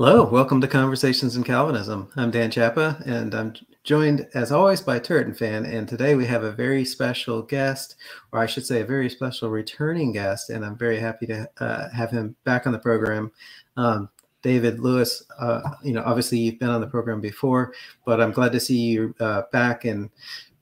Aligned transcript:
Hello, 0.00 0.24
welcome 0.24 0.60
to 0.60 0.68
Conversations 0.68 1.34
in 1.34 1.42
Calvinism. 1.42 2.08
I'm 2.14 2.30
Dan 2.30 2.52
Chapa, 2.52 3.02
and 3.04 3.34
I'm 3.34 3.54
joined, 3.82 4.28
as 4.32 4.52
always, 4.52 4.80
by 4.80 5.00
Turretin 5.00 5.36
Fan. 5.36 5.66
And 5.66 5.88
today 5.88 6.14
we 6.14 6.24
have 6.26 6.44
a 6.44 6.52
very 6.52 6.84
special 6.84 7.42
guest, 7.42 7.96
or 8.30 8.38
I 8.38 8.46
should 8.46 8.64
say, 8.64 8.80
a 8.80 8.86
very 8.86 9.10
special 9.10 9.50
returning 9.50 10.12
guest. 10.12 10.50
And 10.50 10.64
I'm 10.64 10.78
very 10.78 11.00
happy 11.00 11.26
to 11.26 11.50
uh, 11.58 11.90
have 11.90 12.12
him 12.12 12.36
back 12.44 12.64
on 12.64 12.72
the 12.72 12.78
program. 12.78 13.32
Um, 13.76 14.08
David 14.42 14.78
Lewis, 14.78 15.24
uh, 15.40 15.68
you 15.82 15.94
know, 15.94 16.04
obviously 16.06 16.38
you've 16.38 16.60
been 16.60 16.70
on 16.70 16.80
the 16.80 16.86
program 16.86 17.20
before, 17.20 17.74
but 18.06 18.20
I'm 18.20 18.30
glad 18.30 18.52
to 18.52 18.60
see 18.60 18.78
you 18.78 19.16
uh, 19.18 19.42
back 19.50 19.84
and 19.84 20.10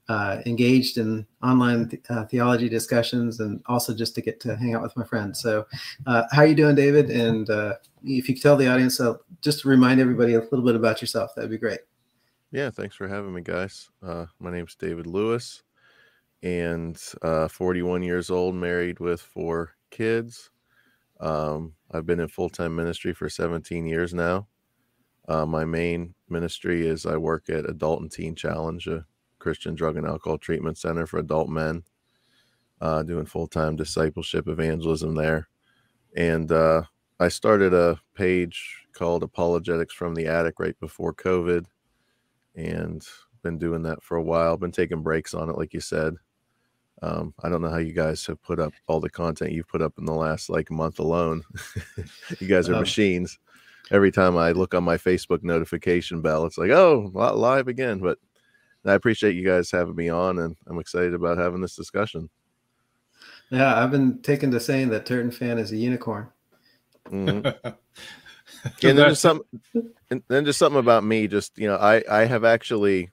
uh, 0.09 0.41
engaged 0.47 0.99
in 0.99 1.27
online 1.43 1.89
th- 1.89 2.03
uh, 2.11 2.25
theology 2.27 2.69
discussions 2.69 3.41
and 3.41 3.61
also 3.67 3.95
just 3.95 4.15
to 4.15 4.21
get 4.21 4.39
to 4.41 4.57
hang 4.57 4.75
out 4.75 4.83
with 4.83 4.97
my 4.97 5.05
friends. 5.05 5.41
So, 5.41 5.67
uh, 6.07 6.25
how 6.31 6.43
are 6.43 6.47
you 6.47 6.55
doing, 6.55 6.77
David? 6.77 7.11
And 7.11 7.49
uh, 7.51 7.75
if 8.05 8.29
you 8.29 8.35
could 8.35 8.43
tell 8.43 8.57
the 8.57 8.69
audience, 8.69 9.01
uh, 9.01 9.15
just 9.43 9.65
remind 9.65 10.01
everybody 10.01 10.35
a 10.35 10.41
little 10.41 10.65
bit 10.65 10.77
about 10.77 11.01
yourself, 11.01 11.35
that'd 11.35 11.51
be 11.51 11.59
great. 11.59 11.81
Yeah, 12.53 12.71
thanks 12.71 12.95
for 12.95 13.09
having 13.09 13.35
me, 13.35 13.43
guys. 13.43 13.91
Uh, 14.03 14.27
my 14.39 14.53
name's 14.53 14.77
David 14.77 15.07
Lewis, 15.07 15.63
and 16.43 16.97
41 16.97 18.03
years 18.03 18.31
old, 18.31 18.55
married 18.55 19.01
with 19.01 19.21
four 19.21 19.73
kids. 19.91 20.51
Um, 21.19 21.75
I've 21.91 22.07
been 22.07 22.21
in 22.21 22.29
full 22.29 22.49
time 22.49 22.77
ministry 22.77 23.13
for 23.13 23.29
17 23.29 23.87
years 23.87 24.15
now. 24.15 24.47
my 25.29 25.65
main 25.65 26.15
ministry 26.29 26.87
is 26.87 27.05
I 27.05 27.17
work 27.17 27.49
at 27.49 27.69
Adult 27.69 28.03
and 28.03 28.13
Teen 28.13 28.37
Challenge, 28.37 28.89
Christian 29.47 29.77
Drug 29.77 29.97
and 29.97 30.05
Alcohol 30.05 30.39
Treatment 30.39 30.77
Center 30.77 31.07
for 31.07 31.19
adult 31.19 31.49
men, 31.49 31.85
uh, 32.81 33.05
doing 33.05 33.27
full 33.27 33.47
time 33.47 33.77
discipleship 33.77 34.49
evangelism 34.49 35.15
there. 35.15 35.47
And 36.17 36.51
uh, 36.51 36.83
I 37.21 37.29
started 37.29 37.73
a 37.73 38.01
page 38.15 38.89
called 38.93 39.23
Apologetics 39.23 39.95
from 39.95 40.17
the 40.17 40.27
Attic 40.27 40.59
right 40.59 40.77
before 40.81 41.15
COVID, 41.15 41.65
and 42.57 43.07
been 43.45 43.57
doing 43.57 43.85
that 43.85 44.03
for 44.03 44.17
a 44.17 44.23
while. 44.23 44.57
Been 44.57 44.73
taking 44.73 45.05
breaks 45.05 45.33
on 45.33 45.49
it, 45.49 45.57
like 45.57 45.73
you 45.73 45.81
said. 45.81 46.17
Um, 47.03 47.33
I 47.45 47.49
don't 47.49 47.63
know 47.63 47.71
how 47.71 47.77
you 47.77 47.93
guys 47.93 48.27
have 48.27 48.43
put 48.43 48.59
up 48.59 48.73
all 48.89 48.99
the 48.99 49.09
content 49.09 49.53
you've 49.53 49.69
put 49.69 49.81
up 49.81 49.95
in 49.97 50.07
the 50.07 50.13
last 50.13 50.51
like 50.51 50.73
month 50.73 50.99
alone. 50.99 51.45
you 52.41 52.49
guys 52.49 52.69
are 52.69 52.75
um, 52.75 52.81
machines. 52.81 53.39
Every 53.93 54.11
time 54.11 54.37
I 54.37 54.51
look 54.51 54.75
on 54.75 54.83
my 54.83 54.97
Facebook 54.97 55.45
notification 55.45 56.21
bell, 56.21 56.47
it's 56.47 56.59
like, 56.59 56.73
oh, 56.73 57.13
live 57.15 57.69
again. 57.69 58.01
But 58.01 58.19
I 58.87 58.95
appreciate 58.95 59.35
you 59.35 59.45
guys 59.45 59.71
having 59.71 59.97
me 59.97 60.09
on, 60.09 60.39
and 60.39 60.57
I'm 60.67 60.79
excited 60.79 61.15
about 61.15 61.39
having 61.39 61.61
this 61.61 61.77
discussion. 61.77 62.31
Yeah, 63.51 63.83
I've 63.83 63.91
been 63.91 64.21
taken 64.23 64.51
to 64.53 64.61
saying 64.61 64.91
that 64.91 65.07
Turretin 65.07 65.35
fan 65.35 65.59
is 65.59 65.73
a 65.73 65.77
unicorn. 65.77 66.29
Mm-hmm. 67.11 67.47
and 68.87 68.99
then 68.99 69.09
just 69.11 69.23
some, 69.23 69.43
and 70.11 70.23
then 70.29 70.45
just 70.45 70.59
something 70.59 70.79
about 70.81 71.05
me. 71.05 71.29
Just 71.29 71.59
you 71.59 71.69
know, 71.69 71.77
I 71.77 72.03
I 72.11 72.25
have 72.25 72.45
actually, 72.45 73.11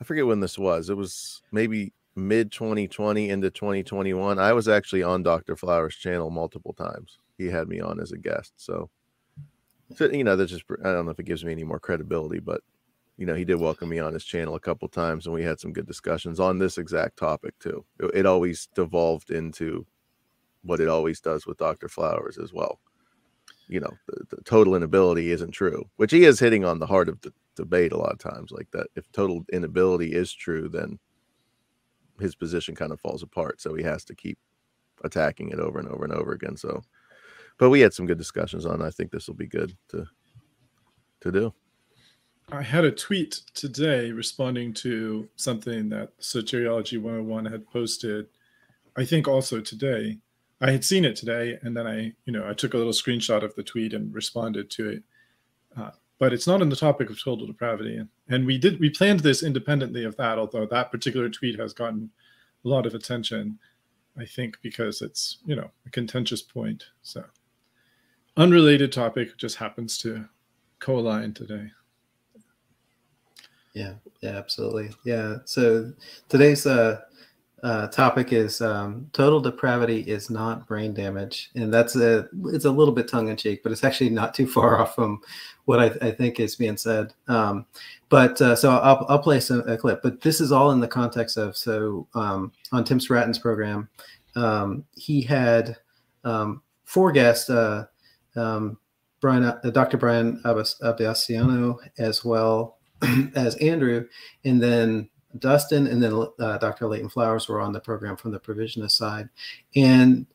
I 0.00 0.04
forget 0.04 0.26
when 0.26 0.40
this 0.40 0.58
was. 0.58 0.90
It 0.90 0.96
was 0.96 1.42
maybe 1.52 1.92
mid 2.16 2.52
2020 2.52 3.30
into 3.30 3.50
2021. 3.50 4.38
I 4.38 4.52
was 4.52 4.68
actually 4.68 5.02
on 5.02 5.22
Dr. 5.22 5.56
Flowers' 5.56 5.96
channel 5.96 6.30
multiple 6.30 6.74
times. 6.74 7.18
He 7.38 7.46
had 7.46 7.68
me 7.68 7.80
on 7.80 8.00
as 8.00 8.12
a 8.12 8.18
guest. 8.18 8.52
So, 8.56 8.90
so 9.94 10.10
you 10.10 10.24
know, 10.24 10.36
that's 10.36 10.50
just 10.50 10.64
I 10.84 10.92
don't 10.92 11.06
know 11.06 11.12
if 11.12 11.20
it 11.20 11.26
gives 11.26 11.44
me 11.44 11.52
any 11.52 11.64
more 11.64 11.80
credibility, 11.80 12.40
but 12.40 12.62
you 13.18 13.26
know, 13.26 13.34
he 13.34 13.44
did 13.44 13.56
welcome 13.56 13.88
me 13.88 13.98
on 13.98 14.14
his 14.14 14.24
channel 14.24 14.54
a 14.54 14.60
couple 14.60 14.86
times, 14.88 15.26
and 15.26 15.34
we 15.34 15.42
had 15.42 15.58
some 15.58 15.72
good 15.72 15.86
discussions 15.86 16.38
on 16.38 16.58
this 16.58 16.78
exact 16.78 17.18
topic 17.18 17.58
too. 17.58 17.84
It, 17.98 18.12
it 18.14 18.26
always 18.26 18.68
devolved 18.74 19.30
into 19.30 19.84
what 20.62 20.80
it 20.80 20.88
always 20.88 21.20
does 21.20 21.44
with 21.44 21.58
Dr. 21.58 21.88
Flowers 21.88 22.38
as 22.38 22.52
well. 22.52 22.78
You 23.66 23.80
know, 23.80 23.92
the, 24.06 24.36
the, 24.36 24.42
total 24.44 24.76
inability 24.76 25.32
isn't 25.32 25.50
true, 25.50 25.84
which 25.96 26.12
he 26.12 26.24
is 26.24 26.38
hitting 26.38 26.64
on 26.64 26.78
the 26.78 26.86
heart 26.86 27.08
of 27.08 27.20
the 27.20 27.32
debate 27.56 27.92
a 27.92 27.98
lot 27.98 28.12
of 28.12 28.18
times. 28.18 28.52
Like 28.52 28.70
that, 28.70 28.86
if 28.94 29.10
total 29.10 29.44
inability 29.52 30.12
is 30.12 30.32
true, 30.32 30.68
then 30.68 30.98
his 32.20 32.36
position 32.36 32.74
kind 32.76 32.92
of 32.92 33.00
falls 33.00 33.22
apart. 33.24 33.60
So 33.60 33.74
he 33.74 33.82
has 33.82 34.04
to 34.04 34.14
keep 34.14 34.38
attacking 35.02 35.50
it 35.50 35.58
over 35.58 35.80
and 35.80 35.88
over 35.88 36.04
and 36.04 36.12
over 36.12 36.32
again. 36.32 36.56
So, 36.56 36.82
but 37.58 37.70
we 37.70 37.80
had 37.80 37.92
some 37.92 38.06
good 38.06 38.18
discussions 38.18 38.64
on. 38.64 38.80
I 38.80 38.90
think 38.90 39.10
this 39.10 39.26
will 39.26 39.34
be 39.34 39.48
good 39.48 39.76
to 39.88 40.06
to 41.20 41.32
do. 41.32 41.52
I 42.50 42.62
had 42.62 42.84
a 42.84 42.90
tweet 42.90 43.42
today 43.52 44.10
responding 44.10 44.72
to 44.74 45.28
something 45.36 45.90
that 45.90 46.18
Soteriology 46.18 47.00
101 47.00 47.44
had 47.44 47.66
posted. 47.70 48.26
I 48.96 49.04
think 49.04 49.28
also 49.28 49.60
today. 49.60 50.18
I 50.60 50.70
had 50.70 50.82
seen 50.82 51.04
it 51.04 51.14
today, 51.14 51.58
and 51.62 51.76
then 51.76 51.86
I, 51.86 52.14
you 52.24 52.32
know, 52.32 52.48
I 52.48 52.54
took 52.54 52.72
a 52.72 52.78
little 52.78 52.92
screenshot 52.92 53.44
of 53.44 53.54
the 53.54 53.62
tweet 53.62 53.92
and 53.92 54.12
responded 54.14 54.70
to 54.70 54.88
it. 54.88 55.02
Uh, 55.76 55.90
but 56.18 56.32
it's 56.32 56.46
not 56.46 56.62
on 56.62 56.70
the 56.70 56.74
topic 56.74 57.10
of 57.10 57.22
total 57.22 57.46
depravity, 57.46 58.00
and, 58.28 58.46
we 58.46 58.58
did 58.58 58.80
we 58.80 58.90
planned 58.90 59.20
this 59.20 59.42
independently 59.42 60.04
of 60.04 60.16
that. 60.16 60.38
Although 60.38 60.66
that 60.66 60.90
particular 60.90 61.28
tweet 61.28 61.60
has 61.60 61.72
gotten 61.72 62.10
a 62.64 62.68
lot 62.68 62.86
of 62.86 62.94
attention, 62.94 63.58
I 64.18 64.24
think 64.24 64.56
because 64.62 65.00
it's 65.00 65.38
you 65.46 65.54
know 65.54 65.70
a 65.86 65.90
contentious 65.90 66.42
point. 66.42 66.86
So 67.02 67.24
unrelated 68.36 68.90
topic 68.90 69.36
just 69.36 69.56
happens 69.56 69.98
to 69.98 70.28
co-align 70.80 71.34
today. 71.34 71.70
Yeah, 73.78 73.92
yeah, 74.22 74.30
absolutely. 74.30 74.90
Yeah. 75.04 75.36
So 75.44 75.92
today's 76.28 76.66
uh, 76.66 77.02
uh, 77.62 77.86
topic 77.86 78.32
is 78.32 78.60
um, 78.60 79.08
total 79.12 79.38
depravity 79.40 80.00
is 80.00 80.30
not 80.30 80.66
brain 80.66 80.92
damage, 80.92 81.52
and 81.54 81.72
that's 81.72 81.94
a 81.94 82.28
it's 82.46 82.64
a 82.64 82.70
little 82.72 82.92
bit 82.92 83.06
tongue 83.06 83.28
in 83.28 83.36
cheek, 83.36 83.62
but 83.62 83.70
it's 83.70 83.84
actually 83.84 84.10
not 84.10 84.34
too 84.34 84.48
far 84.48 84.78
off 84.80 84.96
from 84.96 85.20
what 85.66 85.78
I, 85.78 86.08
I 86.08 86.10
think 86.10 86.40
is 86.40 86.56
being 86.56 86.76
said. 86.76 87.14
Um, 87.28 87.66
but 88.08 88.42
uh, 88.42 88.56
so 88.56 88.72
I'll, 88.72 89.06
I'll 89.08 89.20
play 89.20 89.38
some 89.38 89.60
a 89.68 89.76
clip, 89.76 90.02
but 90.02 90.22
this 90.22 90.40
is 90.40 90.50
all 90.50 90.72
in 90.72 90.80
the 90.80 90.88
context 90.88 91.36
of 91.36 91.56
so 91.56 92.08
um, 92.16 92.50
on 92.72 92.82
Tim 92.82 92.98
Stratton's 92.98 93.38
program, 93.38 93.88
um, 94.34 94.84
he 94.96 95.22
had 95.22 95.76
um, 96.24 96.62
four 96.84 97.12
guests. 97.12 97.48
Uh, 97.48 97.86
um, 98.34 98.76
Brian, 99.20 99.44
uh, 99.44 99.58
Dr. 99.72 99.96
Brian 99.98 100.40
Abasciano, 100.44 101.78
as 101.98 102.24
well 102.24 102.77
as 103.34 103.54
Andrew, 103.56 104.06
and 104.44 104.62
then 104.62 105.08
Dustin, 105.38 105.86
and 105.86 106.02
then 106.02 106.26
uh, 106.40 106.58
Dr. 106.58 106.86
Leighton 106.86 107.08
Flowers 107.08 107.48
were 107.48 107.60
on 107.60 107.72
the 107.72 107.80
program 107.80 108.16
from 108.16 108.32
the 108.32 108.40
provisionist 108.40 108.92
side, 108.92 109.28
and 109.76 110.26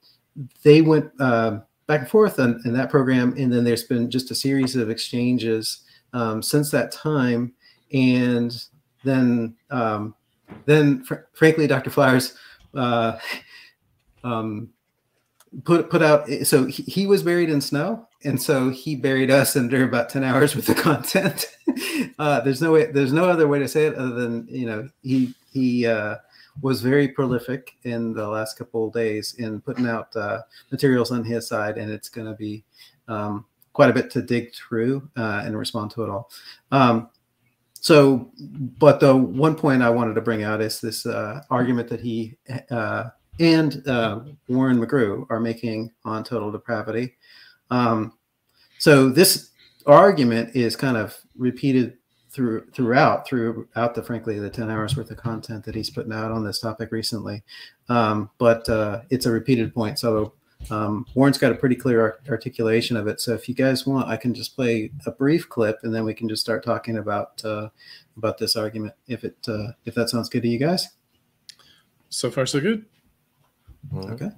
they 0.63 0.81
went 0.81 1.11
uh, 1.19 1.59
back 1.87 2.01
and 2.01 2.09
forth 2.09 2.39
in, 2.39 2.61
in, 2.65 2.73
that 2.73 2.89
program. 2.89 3.33
And 3.37 3.51
then 3.51 3.63
there's 3.63 3.83
been 3.83 4.09
just 4.09 4.31
a 4.31 4.35
series 4.35 4.75
of 4.75 4.89
exchanges 4.89 5.81
um, 6.13 6.41
since 6.41 6.71
that 6.71 6.91
time, 6.91 7.53
and 7.91 8.55
then 9.03 9.55
um, 9.69 10.15
then 10.65 11.03
fr- 11.03 11.25
frankly, 11.33 11.67
Dr. 11.67 11.89
Flowers. 11.89 12.35
Uh, 12.73 13.17
um, 14.23 14.69
put 15.65 15.89
put 15.89 16.01
out 16.01 16.27
so 16.43 16.65
he, 16.65 16.83
he 16.83 17.05
was 17.05 17.21
buried 17.21 17.49
in 17.49 17.61
snow 17.61 18.07
and 18.25 18.41
so 18.41 18.69
he 18.69 18.95
buried 18.95 19.31
us 19.31 19.55
under 19.55 19.83
about 19.83 20.09
10 20.09 20.23
hours 20.23 20.55
with 20.55 20.65
the 20.65 20.75
content. 20.75 21.47
Uh, 22.19 22.39
there's 22.41 22.61
no 22.61 22.71
way 22.71 22.85
there's 22.91 23.11
no 23.13 23.25
other 23.25 23.47
way 23.47 23.57
to 23.57 23.67
say 23.67 23.85
it 23.85 23.95
other 23.95 24.13
than 24.13 24.47
you 24.47 24.67
know 24.67 24.87
he 25.01 25.33
he 25.51 25.85
uh, 25.85 26.15
was 26.61 26.81
very 26.81 27.07
prolific 27.07 27.75
in 27.83 28.13
the 28.13 28.27
last 28.27 28.57
couple 28.57 28.87
of 28.87 28.93
days 28.93 29.33
in 29.39 29.59
putting 29.61 29.87
out 29.87 30.15
uh, 30.15 30.39
materials 30.71 31.11
on 31.11 31.23
his 31.23 31.47
side 31.47 31.77
and 31.77 31.91
it's 31.91 32.09
going 32.09 32.27
to 32.27 32.35
be 32.35 32.63
um, 33.07 33.45
quite 33.73 33.89
a 33.89 33.93
bit 33.93 34.11
to 34.11 34.21
dig 34.21 34.53
through 34.53 35.09
uh, 35.17 35.41
and 35.43 35.57
respond 35.57 35.89
to 35.89 36.03
it 36.03 36.09
all. 36.09 36.29
Um, 36.71 37.09
so 37.73 38.31
but 38.77 38.99
the 38.99 39.15
one 39.15 39.55
point 39.55 39.81
i 39.81 39.89
wanted 39.89 40.13
to 40.13 40.21
bring 40.21 40.43
out 40.43 40.61
is 40.61 40.79
this 40.79 41.05
uh, 41.05 41.41
argument 41.49 41.89
that 41.89 41.99
he 41.99 42.35
uh, 42.69 43.09
and 43.39 43.83
warren 44.47 44.79
mcgrew 44.79 45.25
are 45.29 45.39
making 45.39 45.91
on 46.05 46.23
total 46.23 46.51
depravity 46.51 47.15
um, 47.69 48.13
so 48.79 49.09
this 49.09 49.51
argument 49.85 50.55
is 50.55 50.75
kind 50.75 50.97
of 50.97 51.17
repeated 51.37 51.97
through 52.33 52.65
throughout 52.73 53.27
throughout 53.27 53.93
the 53.93 54.01
frankly 54.01 54.39
the 54.39 54.49
10 54.49 54.69
hours 54.69 54.97
worth 54.97 55.11
of 55.11 55.17
content 55.17 55.63
that 55.65 55.75
he's 55.75 55.91
putting 55.91 56.11
out 56.11 56.31
on 56.31 56.43
this 56.43 56.59
topic 56.59 56.91
recently. 56.91 57.43
Um, 57.89 58.31
but 58.39 58.67
uh, 58.67 59.01
it's 59.09 59.27
a 59.27 59.31
repeated 59.31 59.73
point. 59.73 59.99
So 59.99 60.33
um, 60.71 61.05
warren's 61.13 61.37
got 61.37 61.51
a 61.51 61.55
pretty 61.55 61.75
clear 61.75 62.17
articulation 62.27 62.97
of 62.97 63.07
it. 63.07 63.21
So 63.21 63.33
if 63.33 63.47
you 63.47 63.53
guys 63.53 63.85
want 63.85 64.07
i 64.07 64.17
can 64.17 64.33
just 64.33 64.55
play 64.55 64.91
a 65.05 65.11
brief 65.11 65.47
clip 65.47 65.79
and 65.83 65.93
then 65.93 66.05
we 66.05 66.13
can 66.13 66.27
just 66.27 66.41
start 66.41 66.65
talking 66.65 66.97
about 66.97 67.43
uh, 67.45 67.69
about 68.17 68.37
this 68.39 68.55
argument 68.55 68.93
if 69.07 69.23
it 69.23 69.37
uh, 69.47 69.73
if 69.85 69.93
that 69.93 70.09
sounds 70.09 70.29
good 70.29 70.41
to 70.41 70.49
you 70.49 70.59
guys. 70.59 70.89
So 72.09 72.31
far 72.31 72.45
so 72.45 72.59
good. 72.59 72.85
Okay. 73.95 74.25
All 74.25 74.31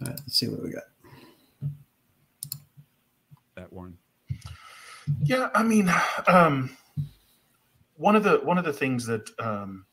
right 0.00 0.20
let's 0.20 0.38
see 0.38 0.48
what 0.48 0.62
we 0.62 0.70
got 0.70 0.93
that, 3.64 3.72
Warren? 3.72 3.96
Yeah, 5.22 5.48
I 5.54 5.62
mean, 5.62 5.90
um, 6.26 6.76
one 7.96 8.16
of 8.16 8.22
the 8.22 8.40
one 8.44 8.58
of 8.58 8.64
the 8.64 8.72
things 8.72 9.06
that 9.06 9.28
um, 9.38 9.86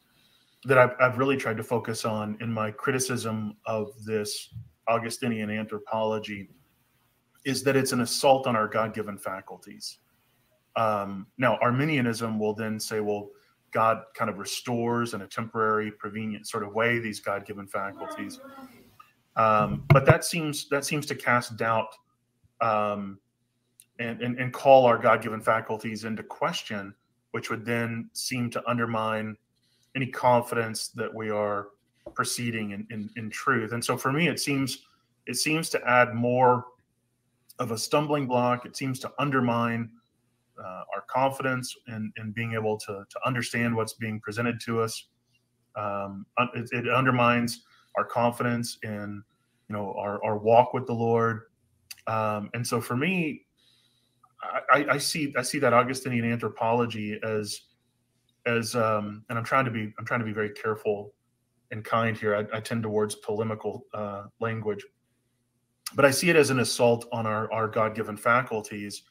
that 0.65 0.77
I've, 0.77 0.95
I've 0.99 1.17
really 1.17 1.37
tried 1.37 1.57
to 1.57 1.63
focus 1.63 2.05
on 2.05 2.37
in 2.41 2.51
my 2.51 2.71
criticism 2.71 3.55
of 3.65 3.91
this 4.05 4.53
Augustinian 4.87 5.49
anthropology 5.49 6.49
is 7.45 7.63
that 7.63 7.75
it's 7.75 7.91
an 7.91 8.01
assault 8.01 8.45
on 8.45 8.55
our 8.55 8.67
God-given 8.67 9.17
faculties. 9.17 9.97
Um, 10.75 11.27
now, 11.37 11.57
Arminianism 11.61 12.37
will 12.37 12.53
then 12.53 12.79
say, 12.79 12.99
well, 12.99 13.29
God 13.71 14.03
kind 14.15 14.29
of 14.29 14.37
restores 14.37 15.13
in 15.13 15.21
a 15.21 15.27
temporary, 15.27 15.91
prevenient 15.91 16.47
sort 16.47 16.63
of 16.63 16.73
way 16.73 16.99
these 16.99 17.19
God-given 17.19 17.67
faculties. 17.67 18.39
Um, 19.35 19.85
but 19.89 20.05
that 20.05 20.23
seems 20.23 20.69
that 20.69 20.85
seems 20.85 21.05
to 21.07 21.15
cast 21.15 21.57
doubt 21.57 21.95
um, 22.61 23.19
and, 24.01 24.21
and, 24.21 24.39
and 24.39 24.51
call 24.51 24.85
our 24.85 24.97
God-given 24.97 25.41
faculties 25.41 26.03
into 26.03 26.23
question, 26.23 26.93
which 27.31 27.49
would 27.49 27.65
then 27.65 28.09
seem 28.13 28.49
to 28.51 28.69
undermine 28.69 29.35
any 29.95 30.07
confidence 30.07 30.89
that 30.89 31.13
we 31.13 31.29
are 31.29 31.69
proceeding 32.13 32.71
in, 32.71 32.87
in, 32.89 33.09
in 33.15 33.29
truth. 33.29 33.73
And 33.73 33.83
so 33.83 33.97
for 33.97 34.11
me, 34.11 34.27
it 34.27 34.39
seems 34.39 34.85
it 35.27 35.35
seems 35.35 35.69
to 35.69 35.87
add 35.87 36.15
more 36.15 36.65
of 37.59 37.71
a 37.71 37.77
stumbling 37.77 38.25
block. 38.25 38.65
It 38.65 38.75
seems 38.75 38.99
to 38.99 39.11
undermine 39.19 39.91
uh, 40.59 40.83
our 40.95 41.03
confidence 41.07 41.75
in, 41.87 42.11
in 42.17 42.31
being 42.31 42.53
able 42.53 42.77
to, 42.77 43.03
to 43.07 43.19
understand 43.25 43.75
what's 43.75 43.93
being 43.93 44.19
presented 44.19 44.59
to 44.61 44.81
us. 44.81 45.07
Um, 45.75 46.25
it, 46.55 46.69
it, 46.71 46.89
undermines 46.89 47.63
our 47.97 48.03
confidence 48.03 48.77
in 48.83 49.23
you 49.69 49.75
know 49.75 49.93
our, 49.97 50.21
our 50.23 50.37
walk 50.37 50.73
with 50.73 50.85
the 50.85 50.93
Lord. 50.93 51.43
Um, 52.07 52.49
and 52.53 52.65
so 52.65 52.81
for 52.81 52.97
me, 52.97 53.45
I, 54.43 54.85
I, 54.91 54.97
see 54.97 55.33
I 55.37 55.41
see 55.41 55.59
that 55.59 55.73
Augustinian 55.73 56.25
anthropology 56.25 57.19
as 57.23 57.61
as 58.45 58.75
um, 58.75 59.23
and 59.29 59.37
I'm 59.37 59.45
trying 59.45 59.65
to 59.65 59.71
be 59.71 59.93
I'm 59.99 60.05
trying 60.05 60.19
to 60.19 60.25
be 60.25 60.33
very 60.33 60.49
careful 60.49 61.13
and 61.71 61.83
kind 61.83 62.17
here. 62.17 62.35
I, 62.35 62.57
I 62.57 62.59
tend 62.59 62.83
towards 62.83 63.15
polemical 63.15 63.85
uh, 63.93 64.23
language, 64.39 64.83
but 65.95 66.05
I 66.05 66.11
see 66.11 66.29
it 66.29 66.35
as 66.35 66.49
an 66.49 66.59
assault 66.59 67.07
on 67.11 67.25
our 67.25 67.51
our 67.51 67.67
God 67.67 67.95
given 67.95 68.17
faculties 68.17 69.03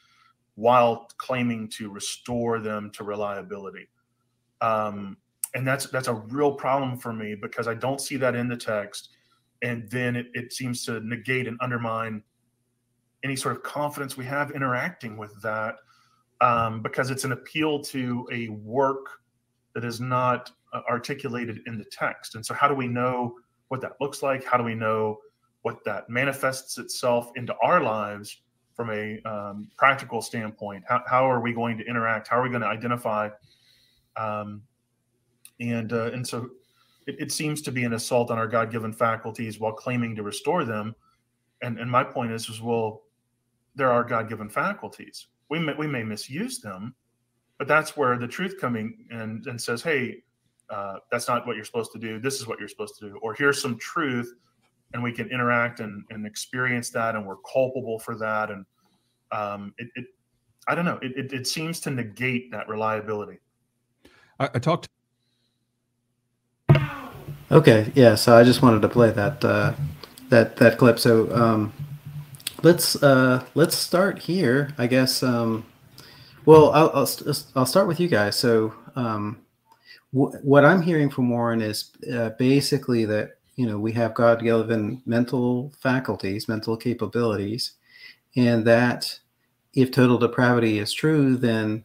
while 0.57 1.09
claiming 1.17 1.69
to 1.69 1.91
restore 1.91 2.59
them 2.59 2.91
to 2.91 3.05
reliability. 3.05 3.89
Um, 4.61 5.17
and 5.55 5.67
that's 5.67 5.87
that's 5.87 6.09
a 6.09 6.15
real 6.15 6.53
problem 6.53 6.99
for 6.99 7.13
me 7.13 7.35
because 7.35 7.69
I 7.69 7.75
don't 7.75 8.01
see 8.01 8.17
that 8.17 8.35
in 8.35 8.49
the 8.49 8.57
text, 8.57 9.11
and 9.63 9.89
then 9.91 10.17
it, 10.17 10.27
it 10.35 10.53
seems 10.53 10.85
to 10.87 11.01
negate 11.01 11.47
and 11.47 11.57
undermine 11.61 12.23
any 13.25 13.37
sort 13.37 13.55
of 13.57 13.63
confidence 13.63 14.17
we 14.17 14.25
have 14.25 14.51
interacting 14.53 15.17
with 15.17 15.41
that 15.43 15.77
um, 16.41 16.81
because 16.81 17.11
it's 17.11 17.25
an 17.25 17.33
appeal 17.33 17.81
to 17.81 18.27
a 18.33 18.49
work 18.49 19.21
that 19.75 19.85
is 19.85 20.01
not 20.01 20.51
uh, 20.73 20.81
articulated 20.89 21.61
in 21.67 21.79
the 21.79 21.85
text. 21.85 22.35
And 22.35 22.45
so, 22.45 22.55
how 22.55 22.69
do 22.69 22.75
we 22.75 22.89
know 22.89 23.37
what 23.69 23.81
that 23.83 23.93
looks 24.01 24.23
like? 24.23 24.45
How 24.45 24.57
do 24.57 24.65
we 24.65 24.75
know 24.75 25.19
what 25.63 25.85
that 25.85 26.09
manifests 26.09 26.79
itself 26.79 27.31
into 27.37 27.55
our 27.63 27.83
lives 27.83 28.43
from 28.75 28.91
a 28.91 29.21
um, 29.23 29.69
practical 29.77 30.23
standpoint? 30.23 30.85
How, 30.89 31.03
how 31.07 31.31
are 31.31 31.41
we 31.41 31.53
going 31.53 31.77
to 31.79 31.85
interact? 31.85 32.29
How 32.29 32.39
are 32.39 32.43
we 32.43 32.49
going 32.49 32.63
to 32.63 32.69
identify? 32.69 33.29
Um, 34.17 34.63
and 35.61 35.93
uh, 35.93 36.11
and 36.13 36.27
so, 36.27 36.49
it, 37.07 37.17
it 37.19 37.33
seems 37.33 37.61
to 37.63 37.73
be 37.73 37.85
an 37.85 37.93
assault 37.93 38.31
on 38.31 38.39
our 38.39 38.49
God-given 38.49 38.93
faculties 38.93 39.61
while 39.61 39.73
claiming 39.73 40.17
to 40.17 40.23
restore 40.23 40.65
them. 40.65 40.95
And 41.63 41.79
and 41.79 41.91
my 41.91 42.03
point 42.03 42.33
is, 42.33 42.49
is 42.49 42.63
well, 42.63 43.03
there 43.81 43.91
are 43.91 44.05
God-given 44.05 44.51
faculties. 44.51 45.29
We 45.49 45.59
may, 45.59 45.73
we 45.73 45.87
may 45.87 46.05
misuse 46.05 46.61
them, 46.61 46.95
but 47.59 47.67
that's 47.67 47.97
where 47.97 48.19
the 48.19 48.29
truth 48.29 48.55
coming 48.61 49.07
and 49.11 49.47
and 49.47 49.59
says, 49.59 49.81
hey, 49.83 50.23
uh, 50.69 50.97
that's 51.11 51.27
not 51.27 51.47
what 51.47 51.57
you're 51.57 51.65
supposed 51.65 51.93
to 51.93 51.99
do. 51.99 52.21
This 52.21 52.41
is 52.41 52.47
what 52.47 52.59
you're 52.59 52.69
supposed 52.69 52.99
to 52.99 53.09
do. 53.09 53.19
Or 53.23 53.33
here's 53.33 53.61
some 53.61 53.79
truth, 53.79 54.31
and 54.93 55.03
we 55.03 55.13
can 55.13 55.31
interact 55.31 55.81
and, 55.81 56.05
and 56.11 56.27
experience 56.27 56.91
that, 56.91 57.15
and 57.17 57.27
we're 57.27 57.43
culpable 57.51 57.99
for 57.99 58.15
that. 58.19 58.51
And 58.51 58.67
um, 59.33 59.73
it, 59.79 59.89
it 59.97 60.05
I 60.69 60.75
don't 60.75 60.85
know. 60.85 60.99
It, 61.01 61.13
it, 61.17 61.33
it 61.33 61.47
seems 61.47 61.81
to 61.81 61.91
negate 61.91 62.51
that 62.53 62.69
reliability. 62.69 63.39
I, 64.39 64.51
I 64.55 64.59
talked. 64.59 64.89
Okay, 67.51 67.91
yeah. 67.95 68.15
So 68.15 68.37
I 68.37 68.45
just 68.45 68.61
wanted 68.61 68.83
to 68.83 68.91
play 68.91 69.11
that 69.11 69.43
uh, 69.43 69.73
that 70.29 70.57
that 70.57 70.77
clip. 70.77 70.99
So 70.99 71.35
um, 71.35 71.73
let's 72.63 73.03
uh, 73.03 73.45
let's 73.55 73.77
start 73.77 74.19
here. 74.19 74.75
I 74.79 74.87
guess. 74.87 75.23
Um, 75.23 75.65
well, 76.47 76.71
I'll, 76.71 76.91
I'll, 76.91 77.09
I'll 77.55 77.67
start 77.67 77.87
with 77.87 78.01
you 78.01 78.09
guys. 78.09 78.37
So 78.37 78.73
um, 78.97 79.41
what 80.13 80.65
I'm 80.65 80.83
hearing 80.83 81.11
from 81.11 81.31
Warren 81.31 81.61
is 81.61 81.93
uh, 82.13 82.31
basically 82.31 83.05
that 83.05 83.39
you 83.57 83.67
know 83.67 83.79
we 83.79 83.93
have 83.93 84.15
God-given 84.15 85.03
mental 85.07 85.73
faculties, 85.79 86.49
mental 86.49 86.77
capabilities, 86.77 87.73
and 88.37 88.65
that 88.67 89.19
if 89.75 89.91
total 89.93 90.19
depravity 90.19 90.79
is 90.79 90.93
true, 90.93 91.37
then 91.37 91.85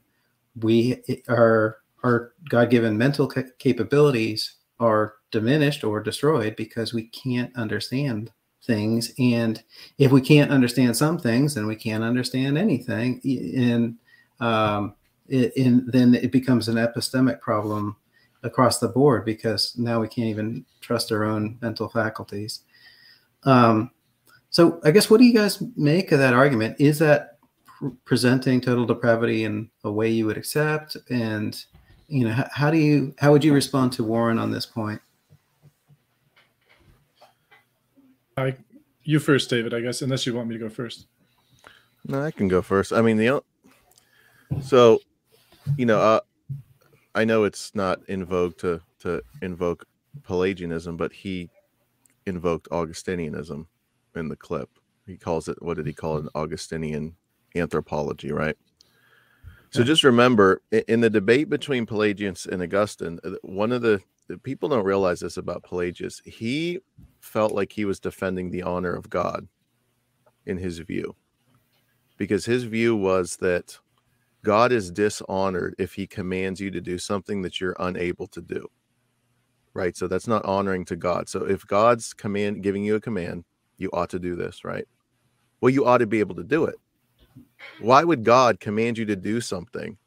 we 0.62 1.02
are 1.28 1.78
our 2.04 2.34
God-given 2.50 2.98
mental 2.98 3.28
ca- 3.28 3.44
capabilities 3.60 4.56
are 4.80 5.16
diminished 5.32 5.84
or 5.84 6.02
destroyed 6.02 6.56
because 6.56 6.94
we 6.94 7.04
can't 7.08 7.56
understand 7.56 8.32
things. 8.66 9.14
And 9.20 9.62
if 9.98 10.12
we 10.12 10.22
can't 10.22 10.52
understand 10.52 10.98
some 10.98 11.18
things 11.18 11.56
then 11.56 11.68
we 11.68 11.76
can't 11.76 12.04
understand 12.04 12.58
anything. 12.58 13.22
And 13.24 13.98
um, 14.40 14.96
it, 15.28 15.54
then 15.92 16.16
it 16.16 16.32
becomes 16.32 16.68
an 16.68 16.76
epistemic 16.76 17.40
problem 17.42 17.96
across 18.44 18.80
the 18.80 18.88
board 18.88 19.26
because 19.26 19.76
now 19.78 20.00
we 20.00 20.08
can't 20.08 20.28
even 20.28 20.66
trust 20.82 21.12
our 21.12 21.24
own 21.24 21.58
mental 21.62 21.90
faculties. 21.90 22.62
Um, 23.44 23.92
so 24.50 24.80
i 24.86 24.92
guess 24.92 25.10
what 25.10 25.18
do 25.18 25.26
you 25.26 25.34
guys 25.34 25.62
make 25.76 26.12
of 26.12 26.20
that 26.20 26.34
argument? 26.34 26.78
Is 26.80 27.00
that 27.00 27.40
pr- 27.66 27.90
presenting 28.06 28.62
total 28.62 28.86
depravity 28.86 29.44
in 29.44 29.70
a 29.84 29.92
way 29.92 30.10
you 30.10 30.26
would 30.28 30.38
accept? 30.38 30.96
And 31.10 31.62
you 32.08 32.26
know 32.26 32.34
how, 32.34 32.48
how 32.54 32.72
do 32.72 32.78
you 32.78 33.14
how 33.18 33.32
would 33.32 33.44
you 33.44 33.54
respond 33.54 33.92
to 33.94 34.04
warren 34.04 34.38
on 34.40 34.52
this 34.52 34.66
point 34.66 35.02
I, 38.38 38.56
you 39.04 39.20
first, 39.20 39.50
David. 39.50 39.74
I 39.74 39.82
guess, 39.82 40.02
unless 40.02 40.26
you 40.26 40.34
want 40.34 40.48
me 40.48 40.56
to 40.56 40.60
go 40.60 40.70
first. 40.70 41.08
No, 42.06 42.22
I 42.22 42.32
can 42.32 42.48
go 42.48 42.62
first. 42.62 42.94
I 42.94 43.02
mean, 43.02 43.18
the 43.18 43.42
so, 44.62 45.00
you 45.78 45.86
know, 45.86 46.00
uh, 46.00 46.20
I 47.16 47.26
know 47.26 47.46
it's 47.46 47.74
not 47.74 48.00
in 48.08 48.26
vogue 48.26 48.58
to 48.58 48.82
to 49.00 49.22
invoke 49.42 49.86
Pelagianism, 50.24 50.98
but 50.98 51.12
he 51.12 51.50
invoked 52.26 52.70
Augustinianism 52.70 53.66
in 54.16 54.30
the 54.30 54.36
clip. 54.36 54.70
He 55.06 55.18
calls 55.18 55.48
it 55.48 55.62
what 55.62 55.78
did 55.78 55.88
he 55.88 55.94
call 55.94 56.18
it? 56.18 56.24
An 56.24 56.30
Augustinian 56.36 57.16
anthropology, 57.56 58.32
right? 58.32 58.58
So 59.72 59.84
just 59.84 60.06
remember, 60.06 60.62
in 60.72 61.02
the 61.02 61.10
debate 61.10 61.50
between 61.50 61.86
Pelagius 61.86 62.46
and 62.46 62.62
Augustine, 62.62 63.20
uh, 63.26 63.32
one 63.42 63.74
of 63.74 63.82
the 63.82 64.02
people 64.44 64.70
don't 64.70 64.86
realize 64.86 65.20
this 65.20 65.36
about 65.36 65.64
Pelagius. 65.64 66.22
He 66.24 66.80
felt 67.26 67.52
like 67.52 67.72
he 67.72 67.86
was 67.86 68.00
defending 68.00 68.52
the 68.52 68.64
honor 68.64 68.94
of 68.94 69.10
God 69.10 69.48
in 70.46 70.58
his 70.58 70.80
view. 70.80 71.16
Because 72.18 72.46
his 72.46 72.64
view 72.64 72.96
was 72.96 73.36
that 73.38 73.78
God 74.44 74.72
is 74.72 74.92
dishonored 74.92 75.76
if 75.78 75.94
he 75.94 76.08
commands 76.08 76.62
you 76.62 76.72
to 76.72 76.80
do 76.80 76.98
something 76.98 77.42
that 77.42 77.60
you're 77.60 77.76
unable 77.80 78.28
to 78.28 78.42
do. 78.42 78.68
Right? 79.74 79.98
So 79.98 80.08
that's 80.08 80.28
not 80.28 80.46
honoring 80.46 80.86
to 80.86 80.96
God. 80.96 81.28
So 81.28 81.44
if 81.44 81.68
God's 81.68 82.14
command 82.14 82.64
giving 82.64 82.86
you 82.86 82.96
a 82.96 83.02
command, 83.02 83.44
you 83.78 83.90
ought 83.92 84.10
to 84.12 84.20
do 84.20 84.36
this, 84.36 84.64
right? 84.64 84.88
Well, 85.60 85.72
you 85.72 85.86
ought 85.86 85.98
to 85.98 86.08
be 86.08 86.20
able 86.20 86.36
to 86.36 86.44
do 86.44 86.66
it. 86.66 86.76
Why 87.82 88.04
would 88.04 88.24
God 88.24 88.62
command 88.62 88.98
you 88.98 89.06
to 89.06 89.16
do 89.16 89.42
something 89.42 89.98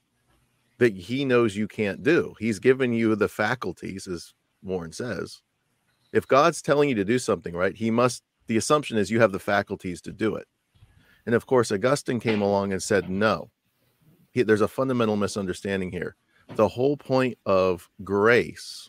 that 0.78 0.94
he 0.94 1.24
knows 1.24 1.56
you 1.56 1.68
can't 1.68 2.02
do? 2.02 2.34
He's 2.38 2.58
given 2.58 2.92
you 2.94 3.14
the 3.16 3.28
faculties, 3.28 4.06
as 4.06 4.32
Warren 4.62 4.92
says, 4.92 5.42
if 6.12 6.26
God's 6.26 6.62
telling 6.62 6.88
you 6.88 6.94
to 6.96 7.04
do 7.04 7.18
something, 7.18 7.54
right, 7.54 7.74
he 7.74 7.90
must, 7.90 8.22
the 8.46 8.56
assumption 8.56 8.96
is 8.96 9.10
you 9.10 9.20
have 9.20 9.32
the 9.32 9.38
faculties 9.38 10.00
to 10.02 10.12
do 10.12 10.36
it. 10.36 10.46
And 11.26 11.34
of 11.34 11.46
course, 11.46 11.70
Augustine 11.70 12.20
came 12.20 12.40
along 12.40 12.72
and 12.72 12.82
said, 12.82 13.10
no, 13.10 13.50
he, 14.30 14.42
there's 14.42 14.60
a 14.60 14.68
fundamental 14.68 15.16
misunderstanding 15.16 15.92
here. 15.92 16.16
The 16.54 16.68
whole 16.68 16.96
point 16.96 17.36
of 17.44 17.90
grace 18.02 18.88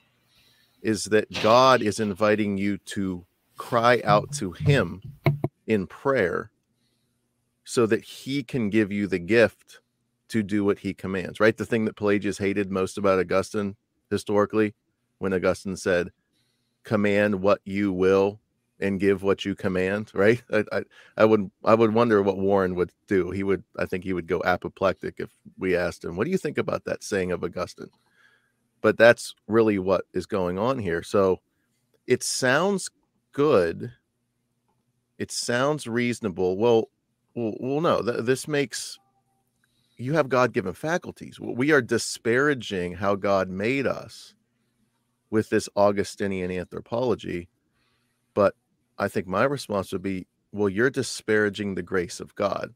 is 0.82 1.06
that 1.06 1.42
God 1.42 1.82
is 1.82 2.00
inviting 2.00 2.58
you 2.58 2.78
to 2.78 3.26
cry 3.58 4.02
out 4.06 4.32
to 4.36 4.54
him 4.54 5.02
in 5.68 5.86
prayer 5.86 6.52
so 7.66 7.86
that 7.86 8.04
he 8.04 8.42
can 8.44 8.70
give 8.70 8.92
you 8.92 9.06
the 9.06 9.20
gift 9.20 9.82
to 10.30 10.42
do 10.42 10.64
what 10.64 10.80
he 10.80 10.94
commands, 10.94 11.40
right? 11.40 11.58
The 11.58 11.66
thing 11.66 11.86
that 11.86 11.98
Pelagius 11.98 12.38
hated 12.38 12.72
most 12.72 12.98
about 12.98 13.20
Augustine 13.20 13.76
historically, 14.10 14.74
when 15.18 15.34
Augustine 15.34 15.76
said, 15.76 16.12
command 16.84 17.42
what 17.42 17.62
you 17.66 17.92
will 17.92 18.40
and 18.80 19.00
give 19.00 19.24
what 19.24 19.44
you 19.46 19.56
command 19.56 20.12
right? 20.14 20.42
I, 20.52 20.64
I, 20.72 20.84
I 21.18 21.26
would 21.26 21.50
i 21.66 21.74
would 21.74 21.94
wonder 21.94 22.22
what 22.24 22.38
warren 22.38 22.76
would 22.76 22.92
do. 23.08 23.32
He 23.32 23.44
would 23.44 23.64
i 23.78 23.86
think 23.86 24.04
he 24.04 24.14
would 24.14 24.28
go 24.28 24.42
apoplectic 24.46 25.16
if 25.20 25.30
we 25.58 25.76
asked 25.76 26.04
him 26.06 26.16
what 26.16 26.26
do 26.26 26.32
you 26.32 26.38
think 26.38 26.58
about 26.58 26.86
that 26.86 27.04
saying 27.04 27.32
of 27.32 27.44
augustine? 27.44 27.90
But 28.82 28.98
that's 28.98 29.36
really 29.48 29.78
what 29.80 30.06
is 30.14 30.26
going 30.26 30.58
on 30.58 30.80
here. 30.80 31.04
So 31.04 31.42
it 32.08 32.24
sounds 32.24 32.90
good. 33.34 33.92
It 35.18 35.32
sounds 35.32 35.86
reasonable. 35.88 36.58
Well 36.58 36.90
well, 37.36 37.82
no, 37.82 38.02
th- 38.02 38.26
this 38.26 38.48
makes 38.48 38.98
you 39.98 40.14
have 40.14 40.30
God 40.30 40.54
given 40.54 40.74
faculties. 40.74 41.40
We 41.40 41.72
are 41.72 41.82
disparaging 41.82 42.94
how 42.94 43.16
God 43.16 43.50
made 43.50 43.86
us 43.86 44.34
with 45.30 45.50
this 45.50 45.70
Augustinian 45.76 46.52
anthropology. 46.52 47.50
But 48.34 48.56
I 48.98 49.08
think 49.08 49.28
my 49.28 49.44
response 49.44 49.92
would 49.92 50.02
be, 50.02 50.28
well, 50.52 50.70
you're 50.70 50.90
disparaging 50.90 51.76
the 51.76 51.84
grace 51.84 52.20
of 52.20 52.34
God. 52.36 52.74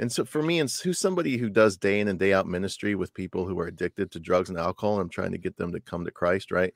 And 0.00 0.12
so 0.12 0.24
for 0.24 0.42
me, 0.42 0.60
and 0.60 0.70
who's 0.70 0.98
somebody 0.98 1.36
who 1.38 1.50
does 1.50 1.76
day 1.76 2.00
in 2.00 2.08
and 2.08 2.18
day 2.18 2.32
out 2.32 2.46
ministry 2.46 2.94
with 2.94 3.14
people 3.14 3.46
who 3.46 3.58
are 3.58 3.66
addicted 3.66 4.10
to 4.12 4.20
drugs 4.20 4.48
and 4.48 4.58
alcohol, 4.58 4.94
and 4.94 5.02
I'm 5.02 5.08
trying 5.08 5.32
to 5.32 5.38
get 5.38 5.56
them 5.56 5.72
to 5.72 5.80
come 5.80 6.04
to 6.04 6.10
Christ, 6.10 6.50
right? 6.50 6.72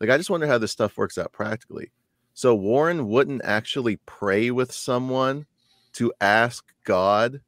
Like, 0.00 0.10
I 0.10 0.16
just 0.16 0.30
wonder 0.30 0.46
how 0.46 0.58
this 0.58 0.72
stuff 0.72 0.96
works 0.96 1.18
out 1.18 1.32
practically. 1.32 1.92
So 2.34 2.54
Warren 2.54 3.08
wouldn't 3.08 3.42
actually 3.44 3.96
pray 4.06 4.50
with 4.50 4.72
someone 4.72 5.46
to 5.94 6.12
ask 6.20 6.64
God 6.84 7.40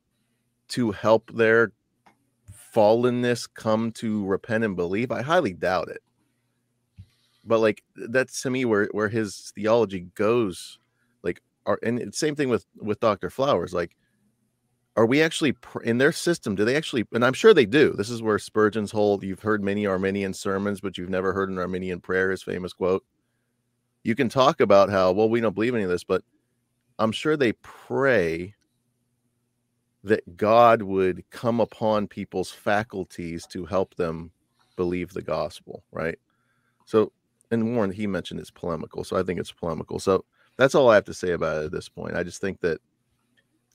to 0.69 0.91
help 0.93 1.31
their 1.33 1.73
fallenness 2.75 3.49
come 3.53 3.93
to 3.93 4.27
repent 4.27 4.65
and 4.65 4.77
believe. 4.77 5.11
I 5.11 5.23
highly 5.23 5.55
doubt 5.55 5.89
it. 5.89 6.03
But 7.47 7.61
like 7.61 7.83
that's 7.97 8.43
to 8.43 8.51
me 8.51 8.65
where 8.65 8.89
where 8.93 9.09
his 9.09 9.53
theology 9.55 10.07
goes. 10.15 10.79
Like, 11.23 11.43
are 11.67 11.79
and 11.83 12.15
same 12.15 12.35
thing 12.35 12.49
with 12.49 12.67
with 12.77 13.01
Dr. 13.01 13.31
Flowers. 13.31 13.75
Like, 13.75 13.97
are 14.97 15.07
we 15.07 15.21
actually 15.23 15.57
in 15.83 15.99
their 15.99 16.13
system 16.13 16.55
do 16.55 16.65
they 16.65 16.77
actually 16.77 17.05
and 17.13 17.25
i'm 17.25 17.33
sure 17.33 17.53
they 17.53 17.67
do 17.67 17.93
this 17.93 18.11
is 18.11 18.23
where 18.23 18.39
spurgeon's 18.39 18.91
whole 18.91 19.23
you've 19.25 19.43
heard 19.43 19.63
many 19.63 19.87
arminian 19.87 20.33
sermons 20.33 20.81
but 20.81 20.97
you've 20.97 21.11
never 21.11 21.33
heard 21.33 21.51
an 21.51 21.59
arminian 21.59 22.01
prayer 22.01 22.31
his 22.31 22.43
famous 22.43 22.73
quote 22.73 23.05
you 24.03 24.15
can 24.15 24.29
talk 24.29 24.61
about 24.61 24.91
how 24.91 25.13
well 25.13 25.29
we 25.29 25.41
don't 25.41 25.55
believe 25.55 25.75
any 25.75 25.85
of 25.85 25.91
this 25.91 26.05
but 26.05 26.23
i'm 26.99 27.13
sure 27.13 27.37
they 27.37 27.53
pray 27.53 28.55
that 30.03 30.37
god 30.37 30.83
would 30.83 31.25
come 31.31 31.61
upon 31.61 32.07
people's 32.07 32.51
faculties 32.51 33.47
to 33.47 33.65
help 33.65 33.95
them 33.97 34.31
believe 34.77 35.13
the 35.13 35.23
gospel 35.23 35.83
right 35.93 36.19
so 36.85 37.11
and 37.55 37.75
warren 37.75 37.91
he 37.91 38.07
mentioned 38.07 38.41
it's 38.41 38.51
polemical 38.51 39.05
so 39.05 39.17
i 39.17 39.23
think 39.23 39.41
it's 39.41 39.53
polemical. 39.53 39.99
So 39.99 40.25
that's 40.57 40.75
all 40.75 40.91
i 40.91 40.95
have 40.95 41.05
to 41.07 41.15
say 41.15 41.31
about 41.31 41.63
it 41.63 41.67
at 41.67 41.73
this 41.73 41.89
point. 41.89 42.17
I 42.17 42.23
just 42.23 42.41
think 42.41 42.61
that 42.61 42.81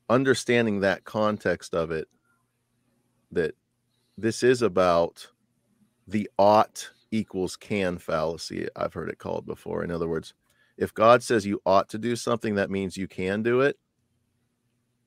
understanding 0.09 0.79
that 0.79 1.03
context 1.03 1.73
of 1.73 1.91
it 1.91 2.07
that 3.31 3.53
this 4.17 4.43
is 4.43 4.61
about 4.61 5.27
the 6.07 6.29
ought 6.37 6.89
equals 7.11 7.55
can 7.55 7.97
fallacy 7.97 8.67
i've 8.75 8.93
heard 8.93 9.09
it 9.09 9.17
called 9.17 9.45
before. 9.45 9.83
In 9.83 9.91
other 9.91 10.07
words 10.07 10.33
if 10.77 10.93
god 10.93 11.23
says 11.23 11.45
you 11.45 11.61
ought 11.65 11.89
to 11.89 11.97
do 11.97 12.15
something 12.15 12.55
that 12.55 12.71
means 12.71 12.97
you 12.97 13.07
can 13.07 13.43
do 13.43 13.61
it. 13.61 13.77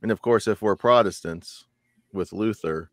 And 0.02 0.11
of 0.11 0.21
course 0.21 0.47
if 0.47 0.62
we're 0.62 0.76
protestants 0.76 1.67
with 2.12 2.33
luther 2.33 2.91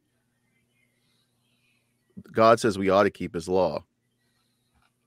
god 2.32 2.60
says 2.60 2.78
we 2.78 2.90
ought 2.90 3.04
to 3.04 3.10
keep 3.10 3.34
his 3.34 3.48
law 3.48 3.84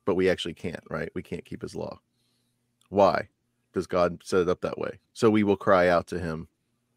but 0.05 0.15
we 0.15 0.29
actually 0.29 0.55
can't 0.55 0.85
right 0.91 1.11
we 1.15 1.23
can't 1.23 1.45
keep 1.45 1.63
his 1.63 1.75
law 1.75 1.99
why 2.89 3.29
because 3.71 3.87
god 3.87 4.21
set 4.25 4.41
it 4.41 4.49
up 4.49 4.61
that 4.61 4.79
way 4.79 4.99
so 5.13 5.31
we 5.31 5.43
will 5.43 5.57
cry 5.57 5.89
out 5.89 6.07
to 6.07 6.19
him 6.19 6.49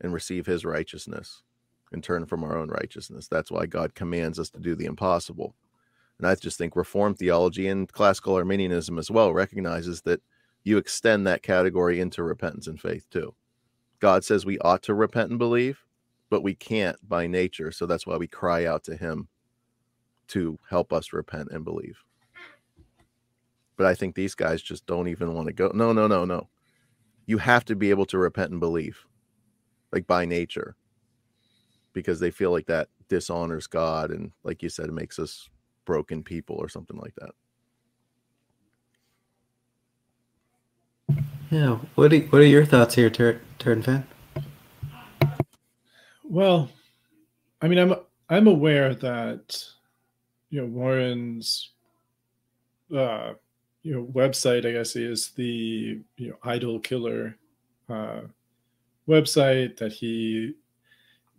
and 0.02 0.14
receive 0.14 0.46
his 0.46 0.66
righteousness 0.66 1.44
and 1.92 2.04
turn 2.04 2.26
from 2.26 2.44
our 2.44 2.58
own 2.58 2.70
righteousness. 2.70 3.28
That's 3.28 3.52
why 3.52 3.66
God 3.66 3.96
commands 3.96 4.40
us 4.40 4.50
to 4.52 4.60
do 4.60 4.76
the 4.76 4.86
impossible. 4.86 5.56
And 6.18 6.28
I 6.28 6.36
just 6.36 6.58
think 6.58 6.76
Reformed 6.76 7.18
theology 7.18 7.68
and 7.68 7.92
classical 7.92 8.36
Arminianism 8.36 8.98
as 8.98 9.12
well 9.12 9.34
recognizes 9.34 10.02
that 10.02 10.22
you 10.64 10.78
extend 10.78 11.28
that 11.28 11.44
category 11.44 12.00
into 12.00 12.24
repentance 12.24 12.68
and 12.68 12.80
faith 12.80 13.10
too. 13.10 13.36
God 14.00 14.24
says 14.24 14.46
we 14.46 14.60
ought 14.60 14.84
to 14.84 14.94
repent 14.94 15.30
and 15.30 15.40
believe, 15.40 15.86
but 16.30 16.44
we 16.44 16.56
can't 16.56 16.98
by 17.08 17.28
nature. 17.28 17.72
So 17.72 17.86
that's 17.86 18.08
why 18.08 18.18
we 18.18 18.28
cry 18.28 18.66
out 18.66 18.84
to 18.86 18.96
Him 18.96 19.28
to 20.30 20.60
help 20.70 20.92
us 20.92 21.14
repent 21.14 21.50
and 21.52 21.64
believe. 21.64 22.04
But 23.77 23.88
I 23.88 23.94
think 23.94 24.15
these 24.15 24.36
guys 24.36 24.62
just 24.62 24.86
don't 24.86 25.08
even 25.08 25.34
want 25.34 25.48
to 25.48 25.53
go. 25.53 25.72
No, 25.74 25.91
no, 25.91 26.08
no, 26.08 26.25
no. 26.25 26.50
You 27.25 27.38
have 27.39 27.65
to 27.65 27.75
be 27.75 27.89
able 27.89 28.05
to 28.08 28.17
repent 28.17 28.51
and 28.51 28.60
believe 28.60 29.05
like 29.91 30.08
by 30.08 30.25
nature 30.25 30.75
because 31.94 32.20
they 32.20 32.32
feel 32.32 32.51
like 32.51 32.67
that 32.67 32.89
dishonors 33.08 33.67
God 33.67 34.12
and 34.12 34.32
like 34.44 34.62
you 34.62 34.70
said 34.70 34.88
it 34.88 34.94
makes 34.94 35.20
us 35.20 35.50
broken 35.86 36.24
people 36.24 36.55
or 36.58 36.70
something 36.70 36.98
like 36.98 37.13
that. 37.15 37.32
Yeah, 41.51 41.77
what 41.96 42.12
are, 42.12 42.20
what 42.20 42.41
are 42.41 42.46
your 42.46 42.65
thoughts 42.65 42.96
here, 42.96 43.10
Turn 43.10 43.39
Turn 43.60 43.82
fan? 43.82 44.05
Well, 46.24 46.70
I 47.62 47.67
mean, 47.67 47.79
I'm 47.79 47.94
I'm 48.29 48.48
aware 48.48 48.96
that 48.96 49.63
you 50.50 50.62
know 50.62 50.67
Warren's 50.67 51.72
uh, 52.96 53.34
you 53.86 53.94
know 53.94 54.06
website, 54.06 54.65
I 54.65 54.72
guess, 54.72 54.96
is 54.96 55.30
the 55.36 56.01
you 56.18 56.30
know 56.30 56.36
idol 56.44 56.80
killer 56.80 57.38
uh, 57.88 58.22
website 59.08 59.77
that 59.77 59.94
he 59.94 60.54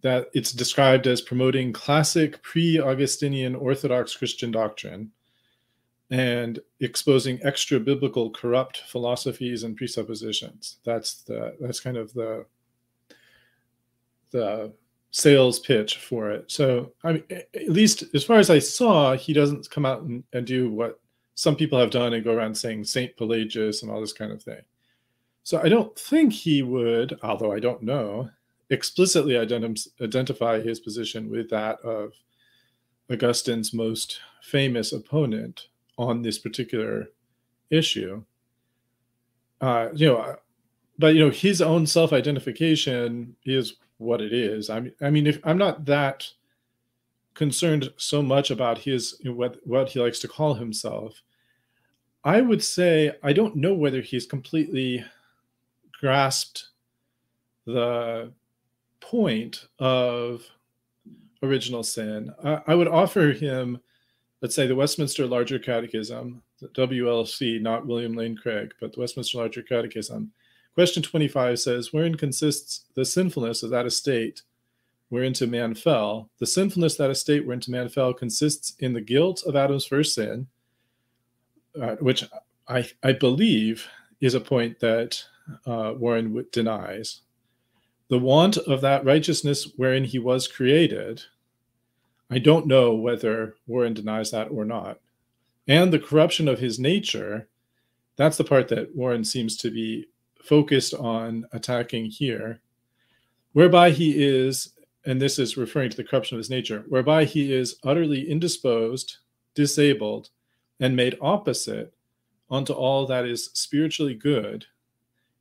that 0.02 0.28
it's 0.32 0.52
described 0.52 1.08
as 1.08 1.20
promoting 1.20 1.72
classic 1.72 2.40
pre-augustinian 2.42 3.56
orthodox 3.56 4.14
christian 4.14 4.52
doctrine 4.52 5.10
and 6.10 6.60
exposing 6.78 7.40
extra 7.42 7.80
biblical 7.80 8.30
corrupt 8.30 8.82
philosophies 8.86 9.64
and 9.64 9.76
presuppositions. 9.76 10.76
That's 10.84 11.22
the 11.24 11.56
that's 11.60 11.80
kind 11.80 11.96
of 11.96 12.14
the 12.14 12.46
the 14.30 14.72
sales 15.10 15.58
pitch 15.58 15.96
for 15.98 16.30
it. 16.30 16.48
So 16.52 16.92
i 17.02 17.14
mean 17.14 17.24
at 17.30 17.68
least 17.68 18.04
as 18.14 18.22
far 18.22 18.38
as 18.38 18.50
i 18.50 18.60
saw 18.60 19.16
he 19.16 19.32
doesn't 19.32 19.68
come 19.68 19.84
out 19.84 20.02
and, 20.02 20.22
and 20.32 20.46
do 20.46 20.70
what 20.70 21.00
some 21.36 21.54
people 21.54 21.78
have 21.78 21.90
done 21.90 22.12
and 22.12 22.24
go 22.24 22.34
around 22.34 22.56
saying 22.56 22.82
saint 22.82 23.16
pelagius 23.16 23.82
and 23.82 23.90
all 23.90 24.00
this 24.00 24.12
kind 24.12 24.32
of 24.32 24.42
thing 24.42 24.62
so 25.46 25.60
I 25.62 25.68
don't 25.68 25.96
think 25.96 26.32
he 26.32 26.62
would, 26.62 27.20
although 27.22 27.52
I 27.52 27.60
don't 27.60 27.80
know, 27.80 28.30
explicitly 28.68 29.34
ident- 29.34 29.86
identify 30.02 30.60
his 30.60 30.80
position 30.80 31.30
with 31.30 31.48
that 31.50 31.78
of 31.82 32.14
Augustine's 33.08 33.72
most 33.72 34.18
famous 34.42 34.92
opponent 34.92 35.68
on 35.98 36.20
this 36.20 36.36
particular 36.36 37.10
issue. 37.70 38.24
Uh, 39.60 39.90
you 39.94 40.08
know, 40.08 40.34
but 40.98 41.14
you 41.14 41.20
know, 41.20 41.30
his 41.30 41.62
own 41.62 41.86
self-identification 41.86 43.36
is 43.44 43.74
what 43.98 44.20
it 44.20 44.32
is. 44.32 44.68
I 44.68 44.80
mean, 44.80 44.92
I 45.00 45.10
mean, 45.10 45.28
if 45.28 45.38
I'm 45.44 45.58
not 45.58 45.84
that 45.84 46.28
concerned 47.34 47.92
so 47.98 48.20
much 48.20 48.50
about 48.50 48.78
his 48.78 49.20
what 49.24 49.58
what 49.64 49.90
he 49.90 50.00
likes 50.00 50.18
to 50.18 50.28
call 50.28 50.54
himself, 50.54 51.22
I 52.26 52.40
would 52.40 52.62
say 52.62 53.12
I 53.22 53.32
don't 53.32 53.54
know 53.54 53.72
whether 53.72 54.00
he's 54.00 54.26
completely 54.26 55.04
grasped 56.00 56.70
the 57.66 58.32
point 58.98 59.68
of 59.78 60.42
original 61.40 61.84
sin. 61.84 62.34
I, 62.42 62.62
I, 62.66 62.74
would 62.74 62.88
offer 62.88 63.30
him, 63.30 63.78
let's 64.42 64.56
say, 64.56 64.66
the 64.66 64.74
Westminster 64.74 65.24
Larger 65.24 65.60
Catechism, 65.60 66.42
the 66.60 66.66
WLC, 66.70 67.60
not 67.60 67.86
William 67.86 68.14
Lane 68.14 68.36
Craig, 68.36 68.74
but 68.80 68.92
the 68.92 68.98
Westminster 68.98 69.38
Larger 69.38 69.62
Catechism. 69.62 70.32
Question 70.74 71.04
25 71.04 71.60
says, 71.60 71.92
Wherein 71.92 72.16
consists 72.16 72.86
the 72.96 73.04
sinfulness 73.04 73.62
of 73.62 73.70
that 73.70 73.86
estate 73.86 74.42
whereinto 75.12 75.46
man 75.46 75.76
fell? 75.76 76.28
The 76.40 76.46
sinfulness 76.46 76.96
that 76.96 77.10
estate 77.10 77.46
whereinto 77.46 77.70
man 77.70 77.88
fell 77.88 78.12
consists 78.12 78.74
in 78.80 78.94
the 78.94 79.00
guilt 79.00 79.44
of 79.46 79.54
Adam's 79.54 79.86
first 79.86 80.12
sin, 80.12 80.48
uh, 81.80 81.96
which 81.96 82.24
I, 82.68 82.88
I 83.02 83.12
believe 83.12 83.88
is 84.20 84.34
a 84.34 84.40
point 84.40 84.80
that 84.80 85.22
uh, 85.66 85.94
Warren 85.96 86.44
denies. 86.52 87.20
The 88.08 88.18
want 88.18 88.56
of 88.56 88.80
that 88.82 89.04
righteousness 89.04 89.72
wherein 89.76 90.04
he 90.04 90.18
was 90.18 90.48
created, 90.48 91.22
I 92.30 92.38
don't 92.38 92.66
know 92.66 92.94
whether 92.94 93.54
Warren 93.66 93.94
denies 93.94 94.30
that 94.30 94.50
or 94.50 94.64
not. 94.64 95.00
And 95.68 95.92
the 95.92 95.98
corruption 95.98 96.48
of 96.48 96.60
his 96.60 96.78
nature, 96.78 97.48
that's 98.16 98.36
the 98.36 98.44
part 98.44 98.68
that 98.68 98.94
Warren 98.94 99.24
seems 99.24 99.56
to 99.58 99.70
be 99.70 100.06
focused 100.42 100.94
on 100.94 101.46
attacking 101.52 102.06
here, 102.06 102.60
whereby 103.52 103.90
he 103.90 104.24
is, 104.24 104.72
and 105.04 105.20
this 105.20 105.38
is 105.38 105.56
referring 105.56 105.90
to 105.90 105.96
the 105.96 106.04
corruption 106.04 106.36
of 106.36 106.38
his 106.38 106.50
nature, 106.50 106.84
whereby 106.88 107.24
he 107.24 107.52
is 107.52 107.76
utterly 107.84 108.30
indisposed, 108.30 109.16
disabled, 109.54 110.30
and 110.80 110.94
made 110.94 111.18
opposite 111.20 111.94
unto 112.50 112.72
all 112.72 113.06
that 113.06 113.26
is 113.26 113.50
spiritually 113.54 114.14
good 114.14 114.66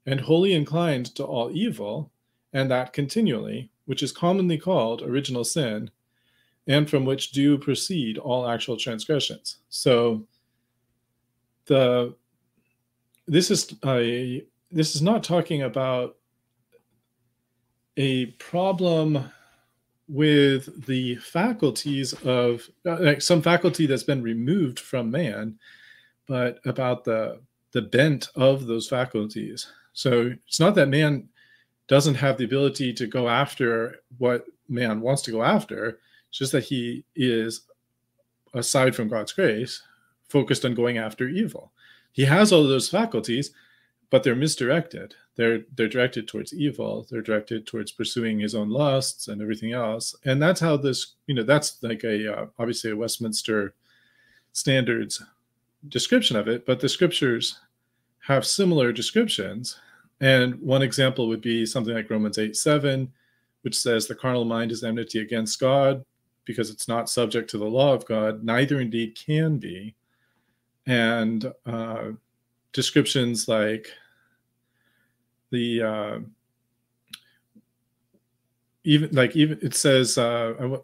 and 0.05 0.21
wholly 0.21 0.53
inclined 0.53 1.13
to 1.15 1.23
all 1.23 1.49
evil, 1.51 2.11
and 2.53 2.69
that 2.69 2.93
continually, 2.93 3.71
which 3.85 4.03
is 4.03 4.11
commonly 4.11 4.57
called 4.57 5.01
original 5.01 5.43
sin, 5.43 5.89
and 6.67 6.89
from 6.89 7.05
which 7.05 7.31
do 7.31 7.57
proceed 7.57 8.17
all 8.17 8.47
actual 8.47 8.77
transgressions. 8.77 9.57
So 9.69 10.27
the 11.65 12.15
this 13.27 13.49
is 13.49 13.73
a 13.83 14.45
this 14.71 14.95
is 14.95 15.01
not 15.01 15.23
talking 15.23 15.63
about 15.63 16.17
a 17.97 18.27
problem 18.37 19.31
with 20.07 20.85
the 20.85 21.15
faculties 21.15 22.13
of 22.23 22.69
uh, 22.85 22.97
like 22.99 23.21
some 23.21 23.41
faculty 23.41 23.85
that's 23.85 24.03
been 24.03 24.21
removed 24.21 24.79
from 24.79 25.09
man, 25.09 25.57
but 26.27 26.59
about 26.65 27.03
the 27.03 27.39
the 27.71 27.81
bent 27.81 28.29
of 28.35 28.67
those 28.67 28.87
faculties. 28.87 29.67
So 29.93 30.33
it's 30.47 30.59
not 30.59 30.75
that 30.75 30.89
man 30.89 31.27
doesn't 31.87 32.15
have 32.15 32.37
the 32.37 32.45
ability 32.45 32.93
to 32.93 33.07
go 33.07 33.27
after 33.29 33.97
what 34.17 34.45
man 34.69 35.01
wants 35.01 35.21
to 35.23 35.31
go 35.31 35.43
after. 35.43 35.99
It's 36.29 36.39
just 36.39 36.51
that 36.53 36.63
he 36.63 37.05
is, 37.15 37.61
aside 38.53 38.95
from 38.95 39.07
God's 39.07 39.33
grace, 39.33 39.81
focused 40.29 40.65
on 40.65 40.73
going 40.73 40.97
after 40.97 41.27
evil. 41.27 41.71
He 42.11 42.25
has 42.25 42.51
all 42.51 42.63
those 42.63 42.89
faculties, 42.89 43.51
but 44.09 44.23
they're 44.23 44.35
misdirected. 44.35 45.15
They're 45.35 45.63
they're 45.75 45.87
directed 45.87 46.27
towards 46.27 46.53
evil. 46.53 47.05
They're 47.09 47.21
directed 47.21 47.67
towards 47.67 47.91
pursuing 47.91 48.39
his 48.39 48.55
own 48.55 48.69
lusts 48.69 49.27
and 49.27 49.41
everything 49.41 49.73
else. 49.73 50.15
And 50.25 50.41
that's 50.41 50.59
how 50.59 50.77
this, 50.77 51.15
you 51.27 51.35
know, 51.35 51.43
that's 51.43 51.81
like 51.83 52.03
a 52.03 52.33
uh, 52.33 52.45
obviously 52.57 52.91
a 52.91 52.95
Westminster 52.95 53.73
standards 54.53 55.21
description 55.89 56.37
of 56.37 56.47
it. 56.47 56.65
But 56.65 56.79
the 56.79 56.89
scriptures 56.89 57.59
have 58.19 58.45
similar 58.45 58.91
descriptions. 58.91 59.77
And 60.21 60.55
one 60.61 60.81
example 60.81 61.27
would 61.27 61.41
be 61.41 61.65
something 61.65 61.93
like 61.93 62.09
Romans 62.09 62.37
8 62.37 62.55
7, 62.55 63.11
which 63.63 63.77
says 63.77 64.07
the 64.07 64.15
carnal 64.15 64.45
mind 64.45 64.71
is 64.71 64.83
enmity 64.83 65.19
against 65.19 65.59
God 65.59 66.03
because 66.45 66.69
it's 66.69 66.87
not 66.87 67.09
subject 67.09 67.49
to 67.49 67.57
the 67.57 67.65
law 67.65 67.93
of 67.93 68.05
God, 68.05 68.43
neither 68.43 68.79
indeed 68.79 69.17
can 69.17 69.57
be. 69.57 69.95
And 70.85 71.51
uh, 71.65 72.11
descriptions 72.75 73.47
like 73.47 73.87
the 75.51 75.81
uh, 75.81 76.19
even 78.83 79.09
like 79.11 79.35
even 79.35 79.57
it 79.63 79.73
says 79.73 80.17
uh, 80.17 80.53
I'm 80.59 80.77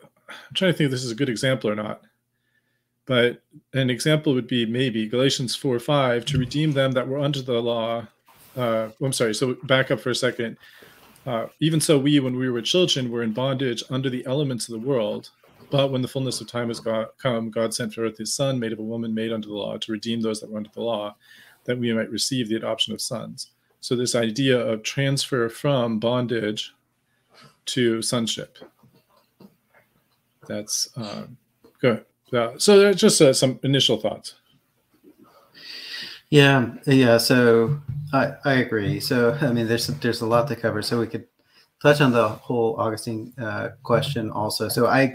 trying 0.55 0.71
to 0.71 0.77
think 0.77 0.85
if 0.85 0.91
this 0.91 1.03
is 1.03 1.11
a 1.11 1.15
good 1.15 1.29
example 1.29 1.69
or 1.69 1.75
not 1.75 2.01
but 3.05 3.41
an 3.73 3.89
example 3.89 4.33
would 4.33 4.47
be 4.47 4.65
maybe 4.65 5.07
Galatians 5.07 5.55
4 5.55 5.79
5 5.79 6.25
to 6.25 6.37
redeem 6.37 6.71
them 6.71 6.93
that 6.93 7.07
were 7.07 7.19
under 7.19 7.41
the 7.41 7.59
law. 7.59 8.07
Uh, 8.55 8.89
I'm 9.01 9.13
sorry, 9.13 9.33
so 9.33 9.55
back 9.63 9.91
up 9.91 9.99
for 9.99 10.11
a 10.11 10.15
second. 10.15 10.57
Uh, 11.25 11.47
even 11.59 11.81
so, 11.81 11.97
we, 11.99 12.19
when 12.19 12.37
we 12.37 12.49
were 12.49 12.61
children, 12.61 13.11
were 13.11 13.23
in 13.23 13.33
bondage 13.33 13.83
under 13.89 14.09
the 14.09 14.25
elements 14.25 14.69
of 14.69 14.79
the 14.79 14.87
world. 14.87 15.29
But 15.69 15.91
when 15.91 16.01
the 16.01 16.07
fullness 16.07 16.41
of 16.41 16.47
time 16.47 16.69
has 16.69 16.81
come, 17.17 17.49
God 17.49 17.73
sent 17.73 17.93
forth 17.93 18.17
his 18.17 18.33
Son, 18.33 18.59
made 18.59 18.71
of 18.73 18.79
a 18.79 18.83
woman 18.83 19.13
made 19.13 19.31
under 19.31 19.47
the 19.47 19.53
law, 19.53 19.77
to 19.77 19.91
redeem 19.91 20.21
those 20.21 20.41
that 20.41 20.49
were 20.49 20.57
under 20.57 20.71
the 20.73 20.81
law, 20.81 21.15
that 21.65 21.77
we 21.77 21.93
might 21.93 22.09
receive 22.09 22.49
the 22.49 22.55
adoption 22.55 22.93
of 22.93 23.01
sons. 23.01 23.51
So, 23.79 23.95
this 23.95 24.15
idea 24.15 24.59
of 24.59 24.83
transfer 24.83 25.49
from 25.49 25.99
bondage 25.99 26.73
to 27.67 28.01
sonship. 28.01 28.57
That's 30.47 30.95
uh, 30.97 31.27
good. 31.79 32.05
Yeah. 32.31 32.53
So 32.57 32.79
that's 32.79 32.99
just 32.99 33.21
uh, 33.21 33.33
some 33.33 33.59
initial 33.63 33.97
thoughts. 33.97 34.35
Yeah, 36.29 36.73
yeah. 36.85 37.17
So 37.17 37.79
I 38.13 38.33
I 38.45 38.53
agree. 38.53 38.99
So 38.99 39.37
I 39.41 39.51
mean, 39.51 39.67
there's 39.67 39.87
there's 39.87 40.21
a 40.21 40.25
lot 40.25 40.47
to 40.47 40.55
cover. 40.55 40.81
So 40.81 40.99
we 40.99 41.07
could 41.07 41.27
touch 41.81 41.99
on 41.99 42.11
the 42.11 42.29
whole 42.29 42.75
Augustine 42.79 43.33
uh, 43.39 43.69
question 43.83 44.31
also. 44.31 44.69
So 44.69 44.87
I, 44.87 45.13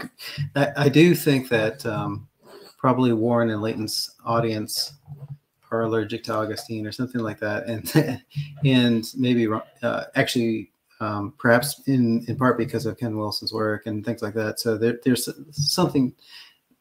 I, 0.55 0.71
I 0.77 0.89
do 0.89 1.15
think 1.15 1.49
that 1.49 1.85
um, 1.85 2.27
probably 2.77 3.13
Warren 3.13 3.49
and 3.49 3.61
Leighton's 3.61 4.15
audience 4.25 4.93
are 5.71 5.81
allergic 5.81 6.23
to 6.25 6.33
Augustine 6.33 6.85
or 6.85 6.91
something 6.91 7.21
like 7.21 7.39
that, 7.39 7.65
and 7.67 8.23
and 8.65 9.11
maybe 9.17 9.47
uh, 9.83 10.03
actually 10.15 10.71
um, 10.99 11.33
perhaps 11.37 11.81
in 11.87 12.25
in 12.27 12.35
part 12.35 12.57
because 12.57 12.85
of 12.85 12.97
Ken 12.97 13.17
Wilson's 13.17 13.53
work 13.53 13.85
and 13.85 14.05
things 14.05 14.21
like 14.21 14.33
that. 14.33 14.59
So 14.59 14.77
there, 14.77 14.99
there's 15.03 15.29
something 15.51 16.13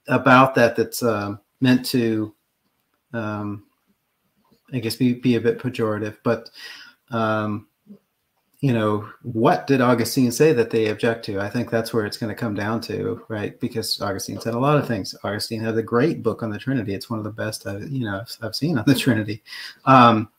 about 0.09 0.55
that 0.55 0.77
that's 0.77 1.03
uh, 1.03 1.37
meant 1.61 1.85
to, 1.87 2.35
um, 3.13 3.65
I 4.73 4.79
guess, 4.79 4.97
be, 4.97 5.15
be 5.15 5.37
a 5.37 5.41
bit 5.41 5.59
pejorative. 5.59 6.17
But, 6.23 6.51
um, 7.11 7.69
you 8.61 8.73
know, 8.73 9.09
what 9.23 9.67
did 9.67 9.81
Augustine 9.81 10.33
say 10.33 10.53
that 10.53 10.71
they 10.71 10.89
object 10.89 11.25
to? 11.27 11.41
I 11.41 11.49
think 11.49 11.71
that's 11.71 11.93
where 11.93 12.07
it's 12.07 12.17
going 12.17 12.35
to 12.35 12.41
come 12.41 12.55
down 12.55 12.81
to, 12.83 13.23
right? 13.29 13.59
Because 13.61 14.01
Augustine 14.01 14.41
said 14.41 14.55
a 14.55 14.59
lot 14.59 14.79
of 14.79 14.89
things. 14.89 15.15
Augustine 15.25 15.61
had 15.61 15.77
a 15.77 15.83
great 15.83 16.23
book 16.23 16.43
on 16.43 16.51
the 16.51 16.59
Trinity. 16.59 16.95
It's 16.95 17.11
one 17.11 17.19
of 17.19 17.25
the 17.25 17.31
best, 17.31 17.67
I, 17.67 17.79
you 17.79 18.05
know, 18.05 18.25
I've 18.43 18.57
seen 18.57 18.79
on 18.79 18.85
the 18.87 18.95
Trinity. 18.99 19.43
Um, 19.85 20.31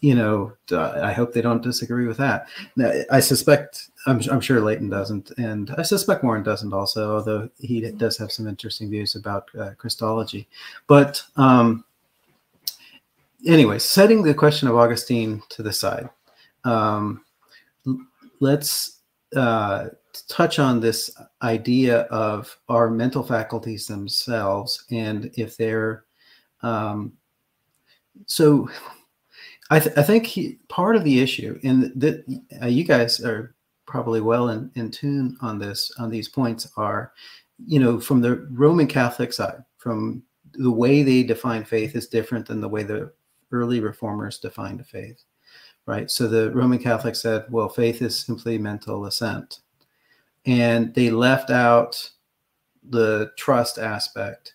you 0.00 0.14
know, 0.14 0.52
I 0.70 1.14
hope 1.14 1.32
they 1.32 1.40
don't 1.40 1.62
disagree 1.62 2.06
with 2.06 2.18
that. 2.18 2.48
I 3.10 3.20
suspect, 3.20 3.88
I'm, 4.06 4.20
I'm, 4.30 4.40
sure 4.40 4.60
Leighton 4.60 4.90
doesn't, 4.90 5.30
and 5.38 5.74
I 5.78 5.82
suspect 5.82 6.22
Warren 6.22 6.42
doesn't 6.42 6.74
also, 6.74 7.16
although 7.16 7.48
he 7.58 7.90
does 7.92 8.18
have 8.18 8.30
some 8.30 8.46
interesting 8.46 8.90
views 8.90 9.14
about 9.14 9.48
uh, 9.58 9.70
Christology. 9.78 10.46
But 10.88 11.22
um, 11.36 11.86
anyway, 13.46 13.78
setting 13.78 14.22
the 14.22 14.34
question 14.34 14.68
of 14.68 14.76
Augustine 14.76 15.42
to 15.48 15.62
the 15.62 15.72
side, 15.72 16.10
um, 16.64 17.23
let's 18.44 19.00
uh, 19.34 19.88
touch 20.28 20.58
on 20.58 20.80
this 20.80 21.10
idea 21.42 22.02
of 22.02 22.56
our 22.68 22.90
mental 22.90 23.22
faculties 23.22 23.86
themselves 23.86 24.84
and 24.90 25.30
if 25.34 25.56
they're 25.56 26.04
um, 26.62 27.12
so 28.26 28.68
I, 29.70 29.80
th- 29.80 29.96
I 29.96 30.02
think 30.02 30.26
he, 30.26 30.58
part 30.68 30.94
of 30.96 31.04
the 31.04 31.20
issue, 31.20 31.58
and 31.64 31.90
that 31.96 32.24
uh, 32.62 32.66
you 32.66 32.84
guys 32.84 33.20
are 33.24 33.54
probably 33.86 34.20
well 34.20 34.50
in, 34.50 34.70
in 34.74 34.90
tune 34.90 35.36
on 35.40 35.58
this, 35.58 35.90
on 35.98 36.10
these 36.10 36.28
points, 36.28 36.68
are, 36.76 37.12
you 37.66 37.80
know, 37.80 37.98
from 37.98 38.20
the 38.20 38.46
Roman 38.50 38.86
Catholic 38.86 39.32
side, 39.32 39.64
from 39.78 40.22
the 40.52 40.70
way 40.70 41.02
they 41.02 41.22
define 41.22 41.64
faith 41.64 41.96
is 41.96 42.06
different 42.06 42.46
than 42.46 42.60
the 42.60 42.68
way 42.68 42.82
the 42.82 43.12
early 43.52 43.80
reformers 43.80 44.38
defined 44.38 44.86
faith, 44.86 45.24
right? 45.86 46.10
So 46.10 46.28
the 46.28 46.50
Roman 46.52 46.78
Catholic 46.78 47.14
said, 47.14 47.44
well, 47.50 47.68
faith 47.68 48.02
is 48.02 48.18
simply 48.18 48.58
mental 48.58 49.06
assent. 49.06 49.60
And 50.46 50.94
they 50.94 51.10
left 51.10 51.50
out 51.50 52.10
the 52.82 53.30
trust 53.38 53.78
aspect. 53.78 54.54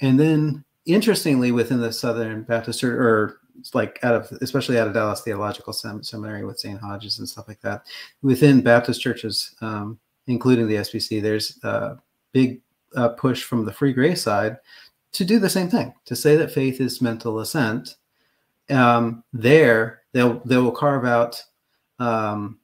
And 0.00 0.18
then, 0.18 0.64
interestingly, 0.86 1.52
within 1.52 1.80
the 1.80 1.92
Southern 1.92 2.42
Baptist 2.42 2.82
or, 2.82 3.00
or 3.00 3.40
like 3.74 3.98
out 4.02 4.14
of 4.14 4.38
especially 4.40 4.78
out 4.78 4.86
of 4.86 4.94
Dallas 4.94 5.20
Theological 5.20 5.72
Sem- 5.72 6.02
Seminary 6.02 6.44
with 6.44 6.60
Zane 6.60 6.76
Hodges 6.76 7.18
and 7.18 7.28
stuff 7.28 7.48
like 7.48 7.60
that. 7.60 7.82
Within 8.22 8.60
Baptist 8.60 9.00
churches, 9.00 9.54
um, 9.60 9.98
including 10.26 10.68
the 10.68 10.76
SBC, 10.76 11.22
there's 11.22 11.58
a 11.64 11.98
big 12.32 12.60
uh, 12.94 13.10
push 13.10 13.42
from 13.42 13.64
the 13.64 13.72
free 13.72 13.92
grace 13.92 14.22
side 14.22 14.58
to 15.12 15.24
do 15.24 15.38
the 15.38 15.50
same 15.50 15.68
thing 15.68 15.92
to 16.04 16.14
say 16.14 16.36
that 16.36 16.52
faith 16.52 16.80
is 16.80 17.02
mental 17.02 17.40
assent. 17.40 17.96
Um, 18.70 19.24
there, 19.32 20.02
they'll 20.18 20.40
they 20.44 20.56
will 20.56 20.72
carve 20.72 21.04
out 21.04 21.42
um, 22.00 22.58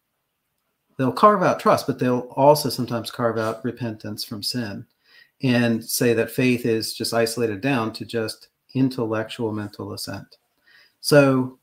they'll 0.99 1.13
carve 1.13 1.43
out 1.43 1.61
trust, 1.61 1.87
but 1.87 1.99
they'll 1.99 2.29
also 2.37 2.69
sometimes 2.69 3.11
carve 3.11 3.39
out 3.39 3.65
repentance 3.65 4.25
from 4.25 4.43
sin 4.43 4.85
and 5.43 5.85
say 5.85 6.15
that 6.15 6.31
faith 6.31 6.67
is 6.67 6.95
just 6.95 7.15
isolated 7.15 7.61
down 7.61 7.93
to 7.93 8.05
just 8.05 8.49
intellectual 8.75 9.53
mental 9.53 9.93
assent. 9.93 10.37
So, 11.01 11.59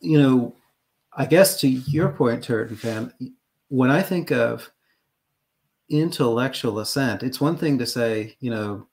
you 0.00 0.18
know, 0.18 0.56
I 1.12 1.26
guess 1.26 1.60
to 1.60 1.68
your 1.68 2.10
point, 2.10 2.44
Turretin 2.44 2.76
fan, 2.76 3.12
when 3.68 3.90
I 3.90 4.02
think 4.02 4.30
of 4.30 4.70
intellectual 5.88 6.80
assent, 6.80 7.22
it's 7.22 7.40
one 7.40 7.56
thing 7.56 7.78
to 7.78 7.86
say, 7.86 8.36
you 8.40 8.50
know, 8.50 8.86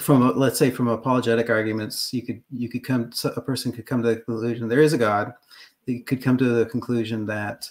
from 0.00 0.22
a, 0.22 0.32
let's 0.32 0.58
say 0.58 0.70
from 0.70 0.88
apologetic 0.88 1.50
arguments, 1.50 2.12
you 2.12 2.22
could 2.22 2.42
you 2.50 2.68
could 2.68 2.84
come 2.84 3.10
a 3.24 3.40
person 3.40 3.72
could 3.72 3.86
come 3.86 4.02
to 4.02 4.08
the 4.08 4.20
conclusion 4.20 4.68
there 4.68 4.80
is 4.80 4.92
a 4.92 4.98
God. 4.98 5.32
They 5.86 6.00
could 6.00 6.22
come 6.22 6.36
to 6.38 6.44
the 6.44 6.66
conclusion 6.66 7.26
that 7.26 7.68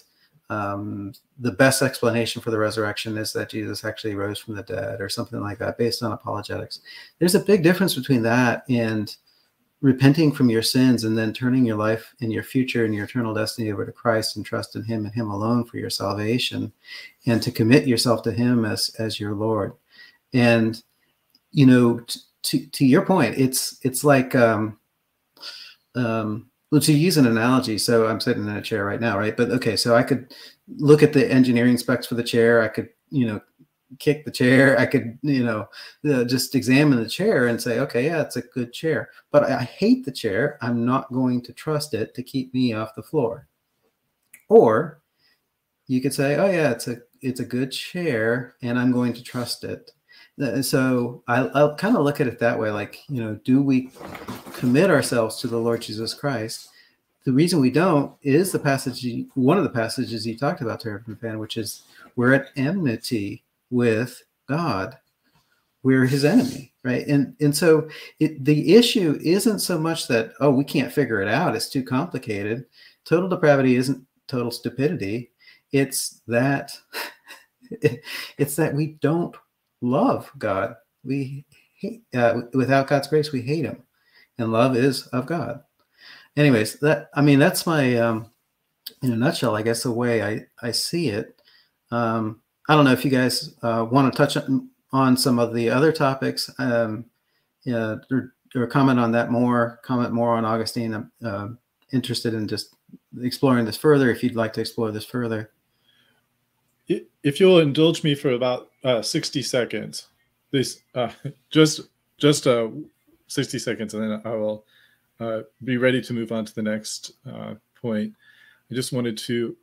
um, 0.50 1.12
the 1.38 1.52
best 1.52 1.82
explanation 1.82 2.40
for 2.40 2.50
the 2.50 2.58
resurrection 2.58 3.18
is 3.18 3.32
that 3.34 3.50
Jesus 3.50 3.84
actually 3.84 4.14
rose 4.14 4.38
from 4.38 4.54
the 4.54 4.62
dead, 4.62 5.00
or 5.00 5.08
something 5.08 5.40
like 5.40 5.58
that, 5.58 5.78
based 5.78 6.02
on 6.02 6.12
apologetics. 6.12 6.80
There's 7.18 7.34
a 7.34 7.40
big 7.40 7.62
difference 7.62 7.94
between 7.94 8.22
that 8.22 8.64
and 8.68 9.14
repenting 9.80 10.32
from 10.32 10.50
your 10.50 10.62
sins 10.62 11.04
and 11.04 11.16
then 11.16 11.32
turning 11.32 11.64
your 11.64 11.76
life 11.76 12.12
and 12.20 12.32
your 12.32 12.42
future 12.42 12.84
and 12.84 12.94
your 12.94 13.04
eternal 13.04 13.32
destiny 13.32 13.70
over 13.70 13.86
to 13.86 13.92
Christ 13.92 14.36
and 14.36 14.44
trust 14.44 14.74
in 14.74 14.82
him 14.82 15.04
and 15.04 15.14
him 15.14 15.30
alone 15.30 15.64
for 15.64 15.76
your 15.76 15.90
salvation 15.90 16.72
and 17.26 17.40
to 17.42 17.52
commit 17.52 17.86
yourself 17.86 18.22
to 18.22 18.32
him 18.32 18.64
as 18.64 18.90
as 18.98 19.20
your 19.20 19.34
Lord. 19.34 19.74
And 20.32 20.82
you 21.50 21.66
know 21.66 22.00
to 22.42 22.66
to 22.68 22.86
your 22.86 23.04
point 23.04 23.36
it's 23.36 23.78
it's 23.82 24.04
like 24.04 24.34
um 24.34 24.78
um 25.94 26.48
well, 26.70 26.80
to 26.82 26.92
use 26.92 27.16
an 27.16 27.26
analogy, 27.26 27.78
so 27.78 28.06
I'm 28.06 28.20
sitting 28.20 28.46
in 28.46 28.56
a 28.56 28.60
chair 28.60 28.84
right 28.84 29.00
now, 29.00 29.18
right? 29.18 29.36
But 29.36 29.50
okay, 29.52 29.74
so 29.76 29.96
I 29.96 30.02
could 30.02 30.34
look 30.76 31.02
at 31.02 31.14
the 31.14 31.30
engineering 31.30 31.78
specs 31.78 32.06
for 32.06 32.14
the 32.14 32.22
chair. 32.22 32.62
I 32.62 32.68
could, 32.68 32.90
you 33.08 33.26
know, 33.26 33.40
kick 33.98 34.26
the 34.26 34.30
chair. 34.30 34.78
I 34.78 34.84
could, 34.84 35.18
you 35.22 35.44
know, 35.44 35.66
uh, 36.10 36.24
just 36.24 36.54
examine 36.54 37.02
the 37.02 37.08
chair 37.08 37.46
and 37.46 37.60
say, 37.60 37.78
okay, 37.80 38.04
yeah, 38.04 38.20
it's 38.20 38.36
a 38.36 38.42
good 38.42 38.74
chair. 38.74 39.08
But 39.30 39.44
I, 39.44 39.60
I 39.60 39.62
hate 39.62 40.04
the 40.04 40.12
chair. 40.12 40.58
I'm 40.60 40.84
not 40.84 41.10
going 41.10 41.40
to 41.42 41.54
trust 41.54 41.94
it 41.94 42.14
to 42.14 42.22
keep 42.22 42.52
me 42.52 42.74
off 42.74 42.94
the 42.94 43.02
floor. 43.02 43.48
Or 44.50 45.00
you 45.86 46.02
could 46.02 46.12
say, 46.12 46.36
oh 46.36 46.50
yeah, 46.50 46.70
it's 46.70 46.88
a 46.88 46.98
it's 47.22 47.40
a 47.40 47.46
good 47.46 47.72
chair, 47.72 48.54
and 48.62 48.78
I'm 48.78 48.92
going 48.92 49.14
to 49.14 49.22
trust 49.22 49.64
it. 49.64 49.90
So 50.62 51.22
I, 51.26 51.38
I'll 51.54 51.74
kind 51.74 51.96
of 51.96 52.04
look 52.04 52.20
at 52.20 52.28
it 52.28 52.38
that 52.38 52.58
way, 52.58 52.70
like 52.70 53.00
you 53.08 53.22
know, 53.22 53.34
do 53.44 53.60
we 53.62 53.90
commit 54.52 54.90
ourselves 54.90 55.36
to 55.36 55.48
the 55.48 55.58
Lord 55.58 55.82
Jesus 55.82 56.14
Christ? 56.14 56.68
The 57.24 57.32
reason 57.32 57.60
we 57.60 57.70
don't 57.70 58.12
is 58.22 58.52
the 58.52 58.58
passage, 58.58 59.04
one 59.34 59.58
of 59.58 59.64
the 59.64 59.70
passages 59.70 60.26
you 60.26 60.38
talked 60.38 60.60
about, 60.60 60.82
Turretin 60.82 61.18
Fan, 61.20 61.40
which 61.40 61.56
is 61.56 61.82
we're 62.14 62.34
at 62.34 62.50
enmity 62.56 63.42
with 63.70 64.22
God. 64.48 64.96
We're 65.82 66.06
his 66.06 66.24
enemy, 66.24 66.72
right? 66.84 67.06
And 67.06 67.34
and 67.40 67.56
so 67.56 67.88
it, 68.20 68.44
the 68.44 68.76
issue 68.76 69.18
isn't 69.22 69.58
so 69.58 69.78
much 69.78 70.06
that 70.08 70.32
oh 70.40 70.50
we 70.50 70.64
can't 70.64 70.92
figure 70.92 71.20
it 71.20 71.28
out; 71.28 71.56
it's 71.56 71.68
too 71.68 71.82
complicated. 71.82 72.64
Total 73.04 73.28
depravity 73.28 73.74
isn't 73.74 74.04
total 74.28 74.50
stupidity. 74.50 75.30
It's 75.72 76.20
that 76.28 76.78
it's 78.38 78.56
that 78.56 78.74
we 78.74 78.98
don't 79.00 79.34
love 79.80 80.30
God. 80.38 80.74
We 81.04 81.44
hate, 81.74 82.02
uh, 82.14 82.42
without 82.54 82.88
God's 82.88 83.08
grace, 83.08 83.32
we 83.32 83.42
hate 83.42 83.64
Him, 83.64 83.82
and 84.38 84.52
love 84.52 84.76
is 84.76 85.06
of 85.08 85.26
God. 85.26 85.62
Anyways, 86.36 86.78
that 86.80 87.10
I 87.14 87.20
mean 87.20 87.38
that's 87.38 87.66
my 87.66 87.96
um, 87.96 88.30
in 89.02 89.12
a 89.12 89.16
nutshell, 89.16 89.56
I 89.56 89.62
guess 89.62 89.82
the 89.82 89.90
way 89.90 90.22
I 90.22 90.46
I 90.62 90.72
see 90.72 91.08
it. 91.08 91.40
Um, 91.90 92.40
I 92.68 92.74
don't 92.74 92.84
know 92.84 92.92
if 92.92 93.04
you 93.04 93.10
guys 93.10 93.54
uh, 93.62 93.86
want 93.90 94.12
to 94.12 94.16
touch 94.16 94.36
on, 94.92 95.16
some 95.16 95.38
of 95.38 95.54
the 95.54 95.70
other 95.70 95.90
topics, 95.90 96.50
um, 96.58 97.06
yeah, 97.64 97.96
or, 98.10 98.34
or 98.54 98.66
comment 98.66 99.00
on 99.00 99.12
that 99.12 99.30
more. 99.30 99.80
Comment 99.82 100.12
more 100.12 100.34
on 100.34 100.44
Augustine. 100.44 100.94
I'm 100.94 101.12
uh, 101.24 101.48
interested 101.92 102.34
in 102.34 102.46
just 102.46 102.74
exploring 103.22 103.64
this 103.64 103.76
further. 103.76 104.10
If 104.10 104.22
you'd 104.22 104.36
like 104.36 104.52
to 104.54 104.60
explore 104.60 104.90
this 104.90 105.04
further. 105.04 105.50
If 106.88 107.40
you'll 107.40 107.60
indulge 107.60 108.02
me 108.02 108.14
for 108.14 108.30
about 108.30 108.70
uh, 108.84 109.02
60 109.02 109.42
seconds, 109.42 110.08
this 110.50 110.80
uh, 110.94 111.10
just 111.50 111.82
just 112.18 112.46
uh, 112.46 112.68
60 113.28 113.58
seconds, 113.58 113.94
and 113.94 114.02
then 114.02 114.22
I 114.24 114.34
will 114.34 114.64
uh, 115.20 115.42
be 115.64 115.76
ready 115.76 116.00
to 116.02 116.12
move 116.12 116.32
on 116.32 116.44
to 116.44 116.54
the 116.54 116.62
next 116.62 117.12
uh, 117.30 117.54
point. 117.80 118.12
I 118.70 118.74
just 118.74 118.92
wanted 118.92 119.16
to 119.18 119.56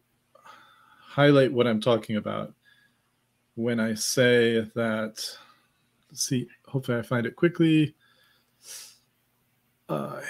highlight 1.16 1.52
what 1.52 1.68
I'm 1.68 1.82
talking 1.82 2.18
about 2.18 2.54
when 3.56 3.80
I 3.80 3.94
say 3.94 4.62
that. 4.76 5.26
See, 6.14 6.48
hopefully 6.66 7.00
I 7.00 7.02
find 7.02 7.26
it 7.26 7.36
quickly. 7.36 7.96
Uh, 9.90 10.22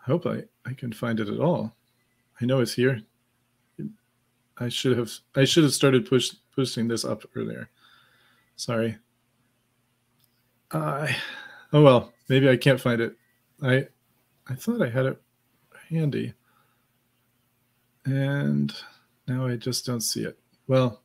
I 0.00 0.04
hope 0.04 0.26
I, 0.26 0.44
I 0.64 0.72
can 0.72 0.92
find 0.92 1.20
it 1.20 1.28
at 1.28 1.40
all. 1.40 1.74
I 2.40 2.46
know 2.46 2.60
it's 2.60 2.72
here. 2.72 3.02
I 4.60 4.68
should 4.68 4.96
have 4.98 5.10
I 5.36 5.44
should 5.44 5.64
have 5.64 5.74
started 5.74 6.08
push 6.08 6.34
pushing 6.54 6.88
this 6.88 7.04
up 7.04 7.24
earlier. 7.34 7.68
Sorry. 8.56 8.98
I 10.72 11.16
oh 11.72 11.82
well, 11.82 12.12
maybe 12.28 12.48
I 12.48 12.56
can't 12.56 12.80
find 12.80 13.00
it. 13.00 13.16
I 13.62 13.86
I 14.48 14.54
thought 14.54 14.82
I 14.82 14.88
had 14.88 15.06
it 15.06 15.20
handy. 15.88 16.34
And 18.04 18.74
now 19.26 19.46
I 19.46 19.56
just 19.56 19.84
don't 19.84 20.00
see 20.00 20.24
it. 20.24 20.38
Well, 20.66 21.02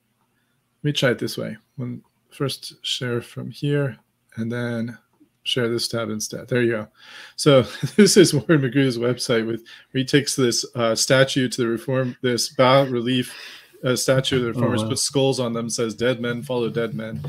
let 0.84 0.84
me 0.84 0.94
try 0.94 1.12
it 1.12 1.20
this 1.20 1.38
way. 1.38 1.58
When 1.76 2.02
first 2.32 2.84
share 2.86 3.22
from 3.22 3.52
here 3.52 3.98
and 4.36 4.52
then 4.52 4.98
share 5.44 5.70
this 5.70 5.88
tab 5.88 6.10
instead. 6.10 6.48
There 6.48 6.62
you 6.62 6.72
go. 6.72 6.88
So 7.36 7.62
this 7.96 8.18
is 8.18 8.34
Warren 8.34 8.62
McGrew's 8.62 8.98
website 8.98 9.46
with 9.46 9.64
where 9.92 10.00
he 10.00 10.06
takes 10.06 10.36
this 10.36 10.66
uh, 10.76 10.96
statue 10.96 11.50
to 11.50 11.62
the 11.62 11.68
reform, 11.68 12.18
this 12.22 12.50
bas 12.50 12.90
relief 12.90 13.34
uh, 13.84 13.96
statue 13.96 14.38
of 14.38 14.42
the 14.44 14.48
reformers, 14.54 14.82
wow. 14.84 14.90
puts 14.90 15.04
skulls 15.04 15.40
on 15.40 15.54
them, 15.54 15.70
says 15.70 15.94
"dead 15.94 16.22
men 16.22 16.42
follow 16.42 16.70
dead 16.70 16.94
men." 16.94 17.22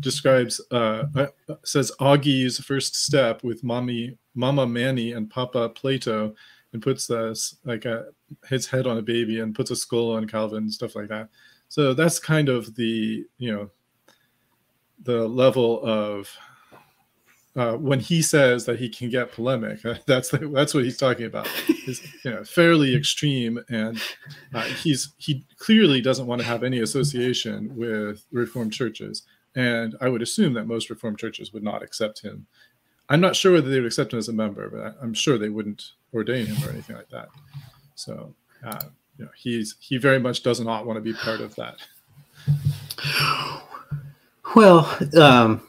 Describes 0.00 0.60
uh, 0.70 1.04
uh, 1.16 1.26
says 1.64 1.90
Augie's 2.00 2.58
first 2.58 2.96
step 2.96 3.42
with 3.42 3.64
mommy, 3.64 4.18
Mama 4.34 4.66
Mani 4.66 5.12
and 5.12 5.30
Papa 5.30 5.70
Plato, 5.70 6.34
and 6.72 6.82
puts 6.82 7.06
this 7.06 7.56
like 7.64 7.86
a 7.86 8.06
his 8.48 8.66
head 8.66 8.86
on 8.86 8.98
a 8.98 9.02
baby 9.02 9.40
and 9.40 9.54
puts 9.54 9.70
a 9.70 9.76
skull 9.76 10.12
on 10.12 10.26
Calvin, 10.26 10.70
stuff 10.70 10.94
like 10.94 11.08
that. 11.08 11.28
So 11.68 11.94
that's 11.94 12.18
kind 12.18 12.50
of 12.50 12.74
the 12.74 13.24
you 13.38 13.52
know 13.52 13.70
the 15.04 15.26
level 15.26 15.82
of 15.82 16.28
uh, 17.54 17.74
when 17.74 18.00
he 18.00 18.22
says 18.22 18.64
that 18.64 18.78
he 18.78 18.88
can 18.88 19.10
get 19.10 19.32
polemic, 19.32 19.80
that's 20.06 20.30
the, 20.30 20.38
that's 20.48 20.74
what 20.74 20.84
he's 20.84 20.96
talking 20.96 21.26
about. 21.26 21.48
Is 21.86 22.02
you 22.24 22.30
know 22.30 22.44
fairly 22.44 22.96
extreme, 22.96 23.60
and 23.68 24.00
uh, 24.54 24.62
he's 24.62 25.12
he 25.18 25.44
clearly 25.58 26.00
doesn't 26.00 26.26
want 26.26 26.40
to 26.40 26.46
have 26.46 26.62
any 26.62 26.80
association 26.80 27.74
with 27.76 28.24
Reformed 28.32 28.72
churches. 28.72 29.22
And 29.54 29.96
I 30.00 30.08
would 30.08 30.22
assume 30.22 30.54
that 30.54 30.66
most 30.66 30.88
Reformed 30.88 31.18
churches 31.18 31.52
would 31.52 31.62
not 31.62 31.82
accept 31.82 32.22
him. 32.22 32.46
I'm 33.10 33.20
not 33.20 33.36
sure 33.36 33.52
whether 33.52 33.68
they 33.68 33.80
would 33.80 33.86
accept 33.86 34.14
him 34.14 34.18
as 34.18 34.28
a 34.28 34.32
member, 34.32 34.70
but 34.70 34.80
I, 34.80 34.92
I'm 35.02 35.12
sure 35.12 35.36
they 35.36 35.50
wouldn't 35.50 35.92
ordain 36.14 36.46
him 36.46 36.66
or 36.66 36.72
anything 36.72 36.96
like 36.96 37.10
that. 37.10 37.28
So 37.96 38.34
uh, 38.64 38.80
you 39.18 39.24
know, 39.26 39.30
he's 39.36 39.76
he 39.80 39.98
very 39.98 40.18
much 40.18 40.42
does 40.42 40.60
not 40.60 40.86
want 40.86 40.96
to 40.96 41.00
be 41.00 41.12
part 41.12 41.40
of 41.40 41.54
that. 41.56 41.76
Well, 44.54 44.98
um, 45.18 45.62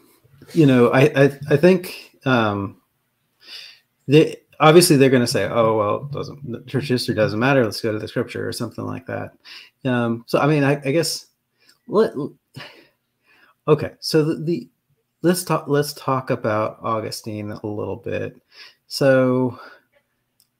you 0.53 0.65
know, 0.65 0.89
I 0.89 1.01
I, 1.15 1.39
I 1.49 1.57
think 1.57 2.17
um, 2.25 2.81
they 4.07 4.37
obviously 4.59 4.95
they're 4.95 5.09
going 5.09 5.23
to 5.23 5.27
say, 5.27 5.45
"Oh, 5.45 5.77
well, 5.77 6.03
doesn't 6.05 6.67
church 6.67 6.87
history 6.87 7.15
doesn't 7.15 7.39
matter? 7.39 7.63
Let's 7.63 7.81
go 7.81 7.91
to 7.91 7.99
the 7.99 8.07
scripture 8.07 8.47
or 8.47 8.51
something 8.51 8.85
like 8.85 9.05
that." 9.07 9.31
Um, 9.85 10.23
so, 10.27 10.39
I 10.39 10.47
mean, 10.47 10.63
I, 10.63 10.81
I 10.85 10.91
guess 10.91 11.27
let 11.87 12.13
okay. 13.67 13.91
So 13.99 14.23
the, 14.23 14.35
the 14.43 14.69
let's 15.21 15.43
talk 15.43 15.65
let's 15.67 15.93
talk 15.93 16.29
about 16.29 16.79
Augustine 16.81 17.51
a 17.51 17.67
little 17.67 17.97
bit. 17.97 18.41
So, 18.87 19.59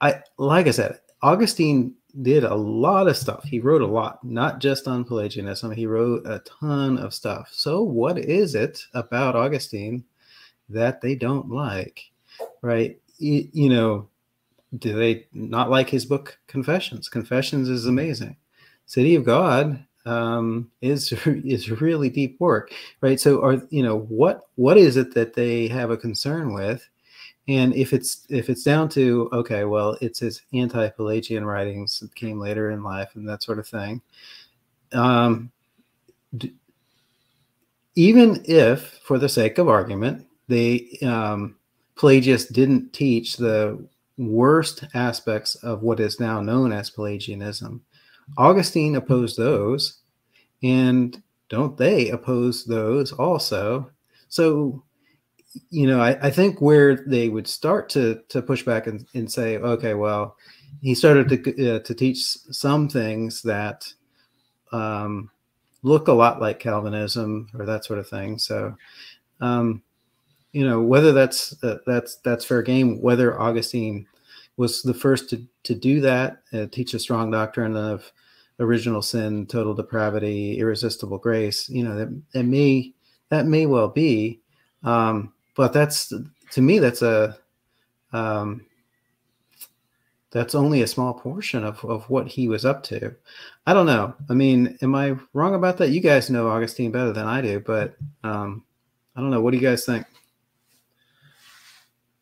I 0.02 0.22
like 0.38 0.68
I 0.68 0.72
said, 0.72 1.00
Augustine 1.22 1.96
did 2.22 2.44
a 2.44 2.56
lot 2.56 3.08
of 3.08 3.18
stuff. 3.18 3.44
He 3.44 3.60
wrote 3.60 3.82
a 3.82 3.88
lot, 3.88 4.24
not 4.24 4.60
just 4.60 4.88
on 4.88 5.04
Pelagianism. 5.04 5.72
He 5.72 5.86
wrote 5.86 6.26
a 6.26 6.40
ton 6.40 6.98
of 6.98 7.14
stuff. 7.14 7.50
So, 7.52 7.82
what 7.82 8.20
is 8.20 8.56
it 8.56 8.86
about 8.94 9.36
Augustine 9.36 10.04
that 10.70 11.02
they 11.02 11.16
don't 11.16 11.50
like? 11.50 12.12
Right? 12.62 13.00
You, 13.18 13.48
you 13.52 13.70
know, 13.70 14.10
do 14.78 14.94
they 14.94 15.28
not 15.34 15.70
like 15.70 15.90
his 15.90 16.06
book 16.06 16.38
Confessions? 16.48 17.10
Confessions 17.10 17.70
is 17.70 17.88
amazing. 17.88 18.36
City 18.86 19.16
of 19.16 19.24
God 19.24 19.84
um, 20.06 20.70
is 20.82 21.12
is 21.26 21.72
really 21.72 22.10
deep 22.10 22.40
work, 22.40 22.74
right? 23.02 23.20
So, 23.20 23.44
are 23.44 23.62
you 23.70 23.84
know 23.84 24.00
what 24.00 24.42
what 24.56 24.78
is 24.78 24.98
it 24.98 25.14
that 25.16 25.34
they 25.34 25.68
have 25.68 25.90
a 25.90 25.98
concern 25.98 26.54
with? 26.54 26.88
And 27.48 27.76
if 27.76 27.94
it's 27.94 28.26
if 28.30 28.50
it's 28.50 28.64
down 28.64 28.88
to 28.88 29.30
okay 29.34 29.66
well 29.66 29.98
it's 30.02 30.20
his 30.20 30.42
anti-pelagian 30.54 31.46
writings 31.46 32.00
that 32.00 32.14
came 32.16 32.40
later 32.40 32.72
in 32.72 32.84
life 32.84 33.12
and 33.16 33.28
that 33.28 33.44
sort 33.44 33.60
of 33.60 33.68
thing 33.68 34.02
um, 34.94 35.52
d- 36.38 36.54
even 37.96 38.42
if 38.46 39.00
for 39.04 39.18
the 39.18 39.30
sake 39.30 39.58
of 39.58 39.68
argument 39.68 40.26
they 40.48 40.98
um, 41.04 41.56
pelagius 41.96 42.46
didn't 42.46 42.94
teach 42.94 43.38
the 43.38 43.86
worst 44.18 44.86
aspects 44.94 45.56
of 45.56 45.82
what 45.82 46.00
is 46.00 46.20
now 46.20 46.40
known 46.40 46.72
as 46.72 46.90
pelagianism 46.90 47.82
augustine 48.38 48.96
opposed 48.96 49.38
those 49.38 50.00
and 50.64 51.22
don't 51.50 51.78
they 51.78 52.10
oppose 52.10 52.66
those 52.66 53.12
also? 53.12 53.92
So 54.28 54.84
you 55.70 55.88
know, 55.88 56.00
I, 56.02 56.28
I 56.28 56.30
think 56.30 56.62
where 56.62 56.96
they 56.96 57.30
would 57.30 57.48
start 57.48 57.90
to 57.90 58.22
to 58.30 58.42
push 58.42 58.64
back 58.64 58.88
and, 58.88 59.06
and 59.14 59.32
say, 59.32 59.58
okay, 59.58 59.94
well, 59.94 60.38
he 60.82 60.96
started 60.96 61.30
to 61.30 61.76
uh, 61.76 61.80
to 61.80 61.94
teach 61.94 62.24
some 62.24 62.90
things 62.90 63.42
that 63.44 63.92
um, 64.72 65.30
look 65.84 66.08
a 66.08 66.14
lot 66.14 66.42
like 66.42 66.60
Calvinism 66.60 67.50
or 67.58 67.66
that 67.66 67.86
sort 67.86 68.00
of 68.00 68.08
thing. 68.08 68.40
So, 68.40 68.76
um, 69.42 69.84
you 70.52 70.66
know, 70.68 70.82
whether 70.82 71.12
that's 71.12 71.62
uh, 71.64 71.78
that's 71.86 72.18
that's 72.18 72.46
fair 72.46 72.62
game. 72.62 73.02
Whether 73.02 73.40
Augustine 73.40 74.08
was 74.58 74.82
the 74.82 74.94
first 74.94 75.30
to 75.30 75.46
to 75.64 75.76
do 75.76 76.02
that, 76.02 76.42
uh, 76.54 76.66
teach 76.72 76.94
a 76.94 77.00
strong 77.00 77.32
doctrine 77.32 77.76
of 77.76 78.12
original 78.60 79.02
sin, 79.02 79.46
total 79.46 79.74
depravity, 79.74 80.60
irresistible 80.60 81.18
grace. 81.18 81.70
You 81.70 81.84
know, 81.84 81.96
that, 81.96 82.22
that 82.34 82.44
may 82.44 82.94
that 83.30 83.46
may 83.46 83.66
well 83.66 83.90
be. 83.90 84.40
Um, 84.84 85.33
but 85.56 85.74
that's 85.74 86.12
to 86.52 86.62
me 86.62 86.80
that's 86.80 87.02
a 87.02 87.38
um, 88.12 88.66
that's 90.32 90.56
only 90.56 90.82
a 90.82 90.88
small 90.88 91.14
portion 91.14 91.64
of, 91.64 91.84
of 91.86 92.10
what 92.10 92.28
he 92.28 92.48
was 92.48 92.66
up 92.66 92.84
to 92.84 93.14
i 93.68 93.74
don't 93.74 93.86
know 93.86 94.14
i 94.30 94.34
mean 94.34 94.78
am 94.82 94.96
i 94.96 95.16
wrong 95.34 95.56
about 95.56 95.78
that 95.78 95.90
you 95.90 96.02
guys 96.02 96.30
know 96.30 96.50
augustine 96.50 96.92
better 96.92 97.14
than 97.14 97.28
i 97.28 97.42
do 97.42 97.60
but 97.60 97.96
um, 98.24 98.64
i 99.16 99.22
don't 99.22 99.32
know 99.32 99.42
what 99.42 99.52
do 99.52 99.58
you 99.58 99.68
guys 99.68 99.86
think 99.86 100.06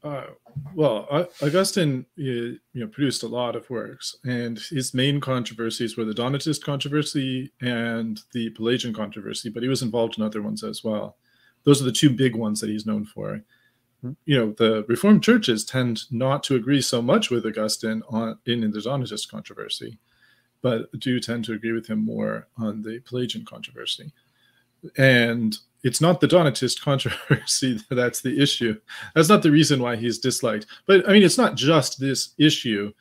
Uh, 0.04 0.26
Well, 0.74 1.28
Augustine, 1.41 2.06
you 2.15 2.60
know, 2.74 2.88
produced 2.88 3.24
a 3.24 3.28
lot 3.28 3.56
of 3.56 3.70
works, 3.70 4.17
and 4.26 4.60
his 4.60 4.94
main 4.94 5.22
controversies 5.22 5.96
were 5.96 6.06
the 6.06 6.13
Donatist 6.13 6.63
controversy 6.63 7.52
and 7.62 8.20
the 8.34 8.50
Pelagian 8.52 8.94
controversy. 8.94 9.50
But 9.50 9.63
he 9.63 9.70
was 9.70 9.82
involved 9.82 10.17
in 10.17 10.24
other 10.24 10.41
ones 10.41 10.63
as 10.63 10.84
well. 10.84 11.17
Those 11.63 11.82
are 11.82 11.86
the 11.86 11.91
two 11.91 12.10
big 12.10 12.36
ones 12.36 12.60
that 12.60 12.69
he's 12.69 12.86
known 12.86 13.06
for. 13.06 13.41
You 14.26 14.38
know, 14.38 14.52
the 14.58 14.84
Reformed 14.88 15.24
churches 15.24 15.63
tend 15.63 16.04
not 16.12 16.41
to 16.43 16.56
agree 16.56 16.82
so 16.82 17.02
much 17.02 17.30
with 17.30 17.45
Augustine 17.45 18.02
on 18.10 18.39
in, 18.47 18.63
in 18.63 18.71
the 18.71 18.80
Donatist 18.80 19.30
controversy, 19.30 20.00
but 20.62 20.91
do 21.00 21.19
tend 21.19 21.45
to 21.45 21.54
agree 21.54 21.71
with 21.71 21.88
him 21.88 22.04
more 22.04 22.47
on 22.58 22.82
the 22.82 23.00
Pelagian 23.02 23.45
controversy. 23.45 24.12
And 24.97 25.56
it's 25.84 26.02
not 26.02 26.19
the 26.19 26.28
Donatist 26.28 26.82
controversy 26.84 27.80
that's 27.91 28.21
the 28.21 28.41
issue. 28.41 28.80
That's 29.13 29.30
not 29.30 29.43
the 29.43 29.52
reason 29.52 29.82
why 29.82 29.97
he's 29.97 30.17
disliked. 30.17 30.65
But 30.88 31.08
I 31.08 31.13
mean, 31.13 31.24
it's 31.24 31.38
not 31.38 31.56
just 31.56 32.00
this 32.00 32.30
issue 32.39 32.91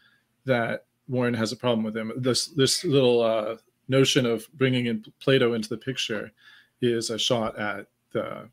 that 0.44 0.84
Warren 1.08 1.34
has 1.34 1.52
a 1.52 1.56
problem 1.56 1.82
with 1.82 1.96
him. 1.96 2.12
This 2.16 2.46
this 2.48 2.84
little 2.84 3.22
uh, 3.22 3.56
notion 3.88 4.26
of 4.26 4.46
bringing 4.54 4.86
in 4.86 5.04
Plato 5.20 5.54
into 5.54 5.68
the 5.68 5.76
picture 5.76 6.30
is 6.80 7.10
a 7.10 7.18
shot 7.18 7.58
at 7.58 7.86
the 8.12 8.48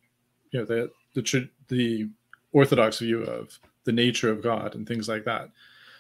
you 0.51 0.59
know 0.59 0.65
the 0.65 0.91
the 1.13 1.49
the 1.67 2.09
orthodox 2.51 2.99
view 2.99 3.23
of 3.23 3.59
the 3.83 3.91
nature 3.91 4.29
of 4.29 4.43
God 4.43 4.75
and 4.75 4.87
things 4.87 5.07
like 5.07 5.25
that. 5.25 5.49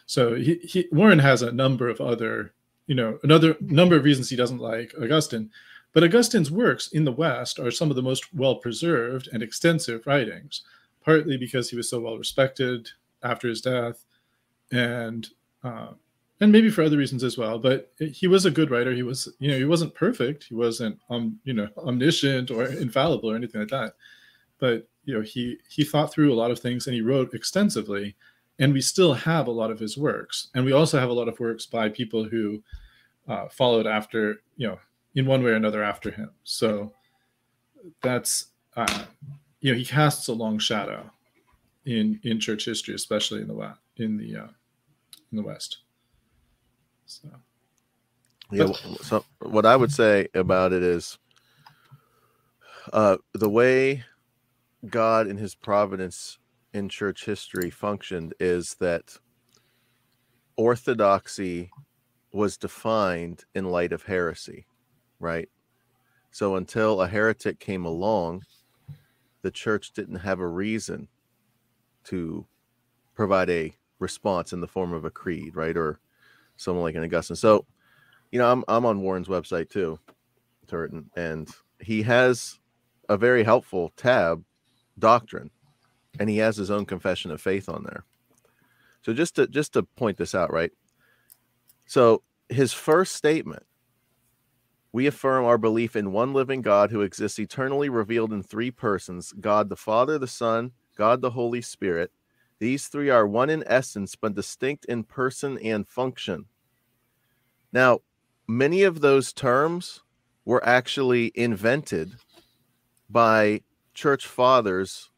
So 0.05 0.35
he, 0.35 0.55
he 0.55 0.87
Warren 0.91 1.19
has 1.19 1.41
a 1.41 1.51
number 1.51 1.89
of 1.89 2.01
other 2.01 2.53
you 2.87 2.95
know 2.95 3.19
another 3.23 3.57
number 3.59 3.95
of 3.95 4.03
reasons 4.03 4.29
he 4.29 4.35
doesn't 4.35 4.59
like 4.59 4.93
Augustine 5.01 5.49
but 5.97 6.03
Augustine's 6.03 6.51
works 6.51 6.89
in 6.89 7.05
the 7.05 7.11
West 7.11 7.57
are 7.57 7.71
some 7.71 7.89
of 7.89 7.95
the 7.95 8.03
most 8.03 8.31
well 8.31 8.55
preserved 8.55 9.29
and 9.33 9.41
extensive 9.41 10.05
writings, 10.05 10.61
partly 11.03 11.37
because 11.37 11.71
he 11.71 11.75
was 11.75 11.89
so 11.89 11.99
well 11.99 12.19
respected 12.19 12.89
after 13.23 13.47
his 13.47 13.61
death, 13.61 14.05
and 14.71 15.29
uh, 15.63 15.93
and 16.39 16.51
maybe 16.51 16.69
for 16.69 16.83
other 16.83 16.97
reasons 16.97 17.23
as 17.23 17.37
well. 17.37 17.57
But 17.59 17.91
he 17.99 18.27
was 18.27 18.45
a 18.45 18.51
good 18.51 18.69
writer. 18.69 18.93
He 18.93 19.03
was, 19.03 19.27
you 19.39 19.49
know, 19.49 19.57
he 19.57 19.65
wasn't 19.65 19.95
perfect. 19.95 20.45
He 20.45 20.55
wasn't, 20.55 20.99
um, 21.09 21.39
you 21.43 21.53
know, 21.53 21.67
omniscient 21.77 22.51
or 22.51 22.65
infallible 22.65 23.31
or 23.31 23.35
anything 23.35 23.61
like 23.61 23.69
that. 23.69 23.93
But 24.59 24.87
you 25.05 25.13
know, 25.13 25.21
he 25.21 25.57
he 25.69 25.83
thought 25.83 26.11
through 26.11 26.33
a 26.33 26.35
lot 26.35 26.51
of 26.51 26.59
things 26.59 26.87
and 26.87 26.93
he 26.93 27.01
wrote 27.01 27.33
extensively. 27.33 28.15
And 28.59 28.73
we 28.73 28.81
still 28.81 29.13
have 29.13 29.45
a 29.45 29.51
lot 29.51 29.69
of 29.69 29.77
his 29.79 29.99
works, 29.99 30.47
and 30.55 30.65
we 30.65 30.71
also 30.71 30.99
have 30.99 31.11
a 31.11 31.13
lot 31.13 31.27
of 31.27 31.39
works 31.39 31.67
by 31.67 31.89
people 31.89 32.23
who 32.23 32.63
uh, 33.27 33.47
followed 33.49 33.85
after, 33.85 34.41
you 34.55 34.67
know, 34.67 34.79
in 35.13 35.27
one 35.27 35.43
way 35.43 35.51
or 35.51 35.53
another 35.53 35.83
after 35.83 36.09
him. 36.09 36.31
So 36.43 36.91
that's 38.01 38.47
uh, 38.75 39.03
you 39.61 39.71
know 39.71 39.77
he 39.77 39.85
casts 39.85 40.27
a 40.27 40.33
long 40.33 40.57
shadow 40.57 41.11
in 41.85 42.19
in 42.23 42.39
church 42.39 42.65
history, 42.65 42.95
especially 42.95 43.41
in 43.41 43.47
the 43.47 43.53
west 43.53 43.79
in 43.99 44.17
the 44.17 44.35
uh, 44.35 44.47
in 45.31 45.37
the 45.37 45.43
West. 45.43 45.79
So. 47.07 47.29
Yeah. 48.51 48.71
So 49.01 49.25
what 49.39 49.65
I 49.65 49.75
would 49.75 49.91
say 49.91 50.27
about 50.33 50.71
it 50.71 50.83
is, 50.83 51.17
uh, 52.93 53.17
the 53.33 53.49
way 53.49 54.03
God 54.87 55.27
in 55.27 55.37
His 55.37 55.55
providence 55.55 56.37
in 56.73 56.87
church 56.87 57.25
history 57.25 57.69
functioned 57.69 58.33
is 58.39 58.75
that 58.79 59.17
orthodoxy 60.55 61.71
was 62.31 62.57
defined 62.57 63.43
in 63.55 63.65
light 63.65 63.91
of 63.91 64.03
heresy 64.03 64.65
right? 65.19 65.49
So 66.31 66.55
until 66.55 67.01
a 67.01 67.07
heretic 67.07 67.59
came 67.59 67.85
along, 67.85 68.43
the 69.41 69.51
church 69.51 69.91
didn't 69.93 70.17
have 70.17 70.39
a 70.39 70.47
reason 70.47 71.07
to 72.05 72.45
provide 73.15 73.49
a 73.49 73.73
response 73.99 74.53
in 74.53 74.61
the 74.61 74.67
form 74.67 74.93
of 74.93 75.05
a 75.05 75.09
creed, 75.09 75.55
right? 75.55 75.75
Or 75.75 75.99
someone 76.57 76.83
like 76.83 76.95
an 76.95 77.03
Augustine. 77.03 77.35
So, 77.35 77.65
you 78.31 78.39
know, 78.39 78.51
I'm 78.51 78.63
I'm 78.67 78.85
on 78.85 79.01
Warren's 79.01 79.27
website 79.27 79.69
too, 79.69 79.99
Turton, 80.67 81.09
and 81.15 81.49
he 81.79 82.01
has 82.03 82.59
a 83.09 83.17
very 83.17 83.43
helpful 83.43 83.93
tab, 83.95 84.43
doctrine, 84.99 85.49
and 86.19 86.29
he 86.29 86.37
has 86.37 86.57
his 86.57 86.69
own 86.69 86.85
confession 86.85 87.31
of 87.31 87.41
faith 87.41 87.69
on 87.69 87.83
there. 87.83 88.03
So 89.03 89.13
just 89.13 89.35
to 89.35 89.47
just 89.47 89.73
to 89.73 89.83
point 89.83 90.17
this 90.17 90.35
out, 90.35 90.51
right? 90.51 90.71
So 91.85 92.23
his 92.49 92.73
first 92.73 93.15
statement 93.15 93.63
we 94.97 95.05
affirm 95.05 95.45
our 95.45 95.57
belief 95.57 95.95
in 95.95 96.11
one 96.11 96.33
living 96.33 96.61
God 96.61 96.91
who 96.91 97.01
exists 97.01 97.39
eternally 97.39 97.89
revealed 97.89 98.33
in 98.33 98.41
three 98.41 98.71
persons 98.71 99.33
God 99.39 99.69
the 99.69 99.75
Father, 99.75 100.17
the 100.17 100.27
Son, 100.27 100.71
God 100.97 101.21
the 101.21 101.29
Holy 101.29 101.61
Spirit. 101.61 102.11
These 102.59 102.87
three 102.87 103.09
are 103.09 103.27
one 103.27 103.49
in 103.49 103.63
essence, 103.67 104.15
but 104.15 104.35
distinct 104.35 104.85
in 104.85 105.03
person 105.03 105.57
and 105.59 105.87
function. 105.87 106.45
Now, 107.71 107.99
many 108.47 108.83
of 108.83 109.01
those 109.01 109.33
terms 109.33 110.01
were 110.45 110.65
actually 110.65 111.31
invented 111.35 112.13
by 113.09 113.61
church 113.93 114.25
fathers 114.25 115.11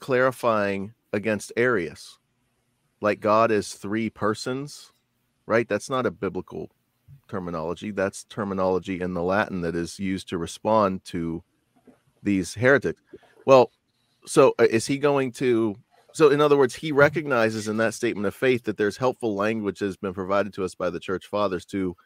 clarifying 0.00 0.94
against 1.12 1.52
Arius. 1.56 2.18
Like 3.00 3.20
God 3.20 3.50
is 3.50 3.74
three 3.74 4.10
persons, 4.10 4.92
right? 5.46 5.68
That's 5.68 5.88
not 5.88 6.06
a 6.06 6.10
biblical 6.10 6.70
terminology. 7.28 7.90
That's 7.90 8.24
terminology 8.24 9.00
in 9.00 9.14
the 9.14 9.22
Latin 9.22 9.62
that 9.62 9.74
is 9.74 9.98
used 9.98 10.28
to 10.28 10.38
respond 10.38 11.04
to 11.06 11.42
these 12.22 12.54
heretics. 12.54 13.00
Well, 13.46 13.70
so 14.26 14.54
uh, 14.58 14.66
is 14.68 14.86
he 14.86 14.98
going 14.98 15.32
to? 15.32 15.76
So, 16.12 16.30
in 16.30 16.40
other 16.40 16.56
words, 16.56 16.74
he 16.74 16.92
recognizes 16.92 17.68
in 17.68 17.76
that 17.78 17.94
statement 17.94 18.26
of 18.26 18.34
faith 18.34 18.64
that 18.64 18.76
there's 18.76 18.96
helpful 18.96 19.34
language 19.34 19.78
that 19.78 19.86
has 19.86 19.96
been 19.96 20.14
provided 20.14 20.52
to 20.54 20.64
us 20.64 20.74
by 20.74 20.90
the 20.90 21.00
church 21.00 21.26
fathers 21.26 21.64
to 21.66 21.96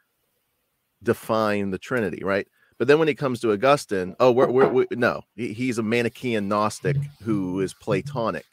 define 1.03 1.71
the 1.71 1.79
Trinity, 1.79 2.23
right? 2.25 2.47
But 2.79 2.89
then 2.89 2.99
when 2.99 3.09
it 3.09 3.19
comes 3.19 3.41
to 3.41 3.53
Augustine, 3.53 4.17
oh, 4.21 4.33
we're, 4.33 4.51
we're, 4.51 4.69
we 4.69 4.87
no, 4.91 5.23
he's 5.37 5.79
a 5.79 5.83
Manichaean 5.83 6.49
Gnostic 6.49 6.97
who 7.23 7.61
is 7.61 7.73
Platonic. 7.75 8.47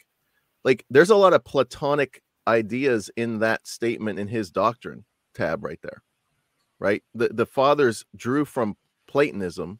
Like, 0.64 0.86
there's 0.90 1.10
a 1.10 1.16
lot 1.16 1.34
of 1.34 1.44
Platonic 1.44 2.22
ideas 2.48 3.10
in 3.18 3.40
that 3.40 3.68
statement 3.68 4.20
in 4.20 4.28
his 4.28 4.52
doctrine 4.52 5.06
tab 5.34 5.64
right 5.64 5.80
there 5.82 6.04
right? 6.82 7.04
The 7.14 7.30
the 7.30 7.46
fathers 7.46 8.04
drew 8.18 8.44
from 8.44 8.76
Platonism 9.08 9.80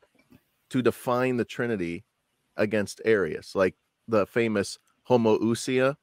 to 0.70 0.82
define 0.82 1.36
the 1.36 1.44
Trinity 1.44 2.06
against 2.56 3.02
Arius, 3.04 3.56
like 3.56 3.76
the 4.08 4.26
famous 4.26 4.78
homoousia, 5.10 5.96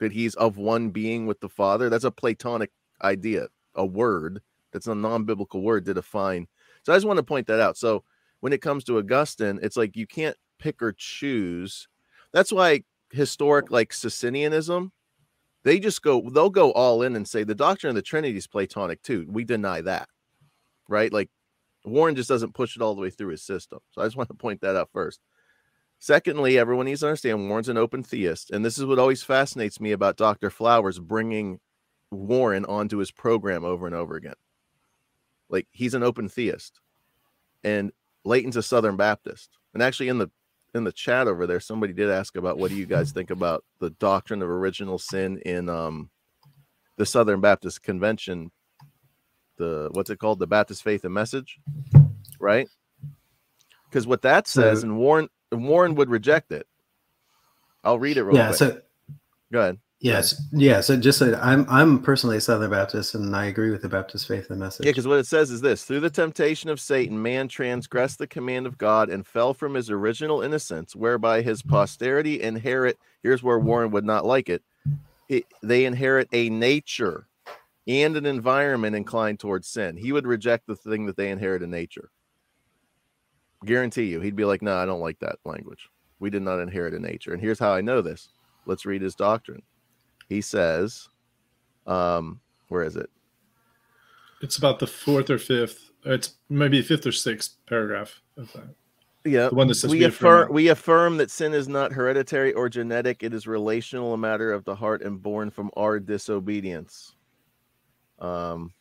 that 0.00 0.12
he's 0.12 0.34
of 0.34 0.56
one 0.56 0.90
being 0.90 1.26
with 1.26 1.40
the 1.40 1.48
Father. 1.48 1.88
That's 1.88 2.04
a 2.04 2.10
Platonic 2.10 2.70
idea, 3.02 3.48
a 3.74 3.86
word 3.86 4.40
that's 4.72 4.86
a 4.88 4.94
non-biblical 4.94 5.62
word 5.62 5.84
to 5.86 5.94
define. 5.94 6.48
So 6.82 6.92
I 6.92 6.96
just 6.96 7.06
want 7.06 7.18
to 7.18 7.22
point 7.22 7.46
that 7.46 7.60
out. 7.60 7.76
So 7.76 8.02
when 8.40 8.52
it 8.52 8.60
comes 8.60 8.84
to 8.84 8.98
Augustine, 8.98 9.60
it's 9.62 9.76
like 9.76 9.96
you 9.96 10.06
can't 10.06 10.36
pick 10.58 10.82
or 10.82 10.92
choose. 10.92 11.88
That's 12.32 12.52
why 12.52 12.82
historic 13.12 13.70
like 13.70 13.92
Socinianism 13.92 14.90
they 15.64 15.78
just 15.78 16.02
go 16.02 16.28
they'll 16.30 16.50
go 16.50 16.70
all 16.72 17.02
in 17.02 17.16
and 17.16 17.26
say 17.26 17.42
the 17.42 17.54
doctrine 17.54 17.90
of 17.90 17.94
the 17.96 18.02
trinity 18.02 18.36
is 18.36 18.46
platonic 18.46 19.02
too 19.02 19.26
we 19.28 19.44
deny 19.44 19.80
that 19.80 20.08
right 20.88 21.12
like 21.12 21.30
warren 21.84 22.14
just 22.14 22.28
doesn't 22.28 22.54
push 22.54 22.76
it 22.76 22.82
all 22.82 22.94
the 22.94 23.00
way 23.00 23.10
through 23.10 23.30
his 23.30 23.42
system 23.42 23.78
so 23.90 24.02
i 24.02 24.04
just 24.04 24.16
want 24.16 24.28
to 24.28 24.34
point 24.34 24.60
that 24.60 24.76
out 24.76 24.90
first 24.92 25.20
secondly 25.98 26.58
everyone 26.58 26.86
needs 26.86 27.00
to 27.00 27.06
understand 27.06 27.48
warren's 27.48 27.68
an 27.68 27.78
open 27.78 28.02
theist 28.02 28.50
and 28.50 28.64
this 28.64 28.78
is 28.78 28.84
what 28.84 28.98
always 28.98 29.22
fascinates 29.22 29.80
me 29.80 29.92
about 29.92 30.16
dr 30.16 30.50
flowers 30.50 30.98
bringing 30.98 31.58
warren 32.14 32.64
onto 32.64 32.98
his 32.98 33.10
program 33.10 33.64
over 33.64 33.86
and 33.86 33.94
over 33.94 34.16
again. 34.16 34.34
Like 35.48 35.66
he's 35.70 35.94
an 35.94 36.02
open 36.02 36.28
theist 36.28 36.80
and 37.62 37.92
Leighton's 38.24 38.56
a 38.56 38.62
southern 38.62 38.96
baptist. 38.96 39.50
And 39.74 39.82
actually 39.82 40.08
in 40.08 40.18
the 40.18 40.30
in 40.74 40.84
the 40.84 40.92
chat 40.92 41.28
over 41.28 41.46
there, 41.46 41.60
somebody 41.60 41.92
did 41.92 42.10
ask 42.10 42.36
about 42.36 42.58
what 42.58 42.70
do 42.70 42.76
you 42.76 42.86
guys 42.86 43.12
think 43.12 43.30
about 43.30 43.64
the 43.78 43.90
doctrine 43.90 44.42
of 44.42 44.48
original 44.48 44.98
sin 44.98 45.38
in 45.44 45.68
um, 45.68 46.10
the 46.96 47.06
Southern 47.06 47.40
Baptist 47.40 47.80
Convention, 47.84 48.50
the 49.56 49.88
what's 49.92 50.10
it 50.10 50.18
called, 50.18 50.40
the 50.40 50.48
Baptist 50.48 50.82
Faith 50.82 51.04
and 51.04 51.14
Message, 51.14 51.60
right? 52.40 52.66
Because 53.88 54.04
what 54.04 54.22
that 54.22 54.48
says, 54.48 54.82
and 54.82 54.96
Warren 54.98 55.28
Warren 55.62 55.94
would 55.94 56.10
reject 56.10 56.52
it. 56.52 56.66
I'll 57.82 57.98
read 57.98 58.16
it 58.16 58.22
real 58.22 58.36
yeah, 58.36 58.48
quick. 58.48 58.58
So, 58.58 58.80
Go 59.52 59.60
ahead. 59.60 59.78
Yes, 60.00 60.42
yeah. 60.52 60.80
So 60.80 60.96
just 60.96 61.18
so 61.18 61.38
I'm 61.40 61.64
I'm 61.68 62.02
personally 62.02 62.36
a 62.36 62.40
Southern 62.40 62.70
Baptist, 62.70 63.14
and 63.14 63.34
I 63.34 63.46
agree 63.46 63.70
with 63.70 63.80
the 63.80 63.88
Baptist 63.88 64.28
faith 64.28 64.50
and 64.50 64.60
message. 64.60 64.84
Yeah, 64.84 64.90
because 64.90 65.06
what 65.06 65.18
it 65.18 65.26
says 65.26 65.50
is 65.50 65.62
this: 65.62 65.84
through 65.84 66.00
the 66.00 66.10
temptation 66.10 66.68
of 66.68 66.78
Satan, 66.78 67.22
man 67.22 67.48
transgressed 67.48 68.18
the 68.18 68.26
command 68.26 68.66
of 68.66 68.76
God 68.76 69.08
and 69.08 69.26
fell 69.26 69.54
from 69.54 69.74
his 69.74 69.90
original 69.90 70.42
innocence, 70.42 70.94
whereby 70.94 71.40
his 71.40 71.62
posterity 71.62 72.42
inherit. 72.42 72.98
Here's 73.22 73.42
where 73.42 73.58
Warren 73.58 73.92
would 73.92 74.04
not 74.04 74.26
like 74.26 74.50
it. 74.50 74.62
it 75.30 75.44
they 75.62 75.86
inherit 75.86 76.28
a 76.32 76.50
nature 76.50 77.26
and 77.86 78.16
an 78.16 78.26
environment 78.26 78.96
inclined 78.96 79.40
towards 79.40 79.68
sin. 79.68 79.96
He 79.96 80.12
would 80.12 80.26
reject 80.26 80.66
the 80.66 80.76
thing 80.76 81.06
that 81.06 81.16
they 81.16 81.30
inherit 81.30 81.62
in 81.62 81.70
nature. 81.70 82.10
Guarantee 83.64 84.04
you, 84.04 84.20
he'd 84.20 84.36
be 84.36 84.44
like, 84.44 84.62
"No, 84.62 84.76
I 84.76 84.86
don't 84.86 85.00
like 85.00 85.18
that 85.20 85.36
language. 85.44 85.88
We 86.18 86.30
did 86.30 86.42
not 86.42 86.60
inherit 86.60 86.94
a 86.94 86.98
nature." 86.98 87.32
And 87.32 87.40
here's 87.40 87.58
how 87.58 87.72
I 87.72 87.80
know 87.80 88.00
this. 88.00 88.28
Let's 88.66 88.86
read 88.86 89.02
his 89.02 89.14
doctrine 89.14 89.62
he 90.28 90.40
says, 90.40 91.08
um, 91.86 92.40
where 92.68 92.82
is 92.82 92.96
it? 92.96 93.10
It's 94.42 94.56
about 94.56 94.78
the 94.78 94.86
fourth 94.86 95.30
or 95.30 95.38
fifth. 95.38 95.90
It's 96.04 96.34
maybe 96.48 96.82
fifth 96.82 97.06
or 97.06 97.12
sixth 97.12 97.56
paragraph 97.66 98.20
of 98.36 98.52
that. 98.52 98.74
Yeah, 99.26 99.48
The 99.48 99.54
one 99.54 99.68
that 99.68 99.76
says 99.76 99.90
we 99.90 100.00
we 100.00 100.04
affirm 100.04 100.42
affirm 100.42 100.52
we 100.52 100.68
affirm 100.68 101.16
that 101.16 101.30
sin 101.30 101.54
is 101.54 101.66
not 101.66 101.92
hereditary 101.92 102.52
or 102.52 102.68
genetic; 102.68 103.22
it 103.22 103.32
is 103.32 103.46
relational, 103.46 104.12
a 104.12 104.18
matter 104.18 104.52
of 104.52 104.64
the 104.64 104.74
heart, 104.74 105.00
and 105.00 105.22
born 105.22 105.50
from 105.50 105.70
our 105.78 105.98
disobedience. 105.98 107.14
Um, 108.18 108.74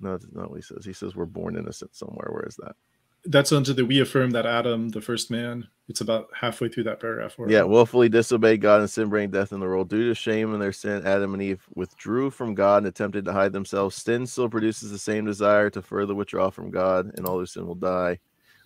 no, 0.00 0.12
that's 0.12 0.26
not 0.32 0.50
what 0.50 0.56
he 0.56 0.62
says. 0.62 0.84
He 0.84 0.92
says 0.92 1.16
we're 1.16 1.24
born 1.24 1.56
innocent 1.56 1.96
somewhere. 1.96 2.28
Where 2.30 2.46
is 2.46 2.54
that? 2.56 2.76
That's 3.24 3.52
under 3.52 3.72
the 3.72 3.84
we 3.84 4.00
affirm 4.00 4.30
that 4.30 4.46
Adam, 4.46 4.88
the 4.90 5.00
first 5.00 5.30
man. 5.30 5.68
It's 5.88 6.00
about 6.00 6.28
halfway 6.34 6.68
through 6.68 6.84
that 6.84 7.00
paragraph. 7.00 7.38
where- 7.38 7.50
Yeah, 7.50 7.62
willfully 7.62 8.08
disobeyed 8.08 8.60
God 8.60 8.80
and 8.80 8.88
sin 8.90 9.08
bring 9.08 9.30
death 9.30 9.52
in 9.52 9.60
the 9.60 9.66
world. 9.66 9.88
Due 9.88 10.06
to 10.08 10.14
shame 10.14 10.52
and 10.52 10.62
their 10.62 10.72
sin, 10.72 11.06
Adam 11.06 11.34
and 11.34 11.42
Eve 11.42 11.62
withdrew 11.74 12.30
from 12.30 12.54
God 12.54 12.78
and 12.78 12.86
attempted 12.86 13.24
to 13.24 13.32
hide 13.32 13.52
themselves. 13.52 13.96
Sin 13.96 14.26
still 14.26 14.48
produces 14.48 14.90
the 14.90 14.98
same 14.98 15.24
desire 15.24 15.70
to 15.70 15.82
further 15.82 16.14
withdraw 16.14 16.50
from 16.50 16.70
God, 16.70 17.12
and 17.16 17.26
all 17.26 17.38
their 17.38 17.46
sin 17.46 17.66
will 17.66 17.74
die. 17.74 18.18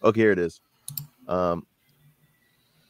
Okay, 0.03 0.21
here 0.21 0.33
it 0.33 0.39
is. 0.39 0.61
Um, 1.29 1.65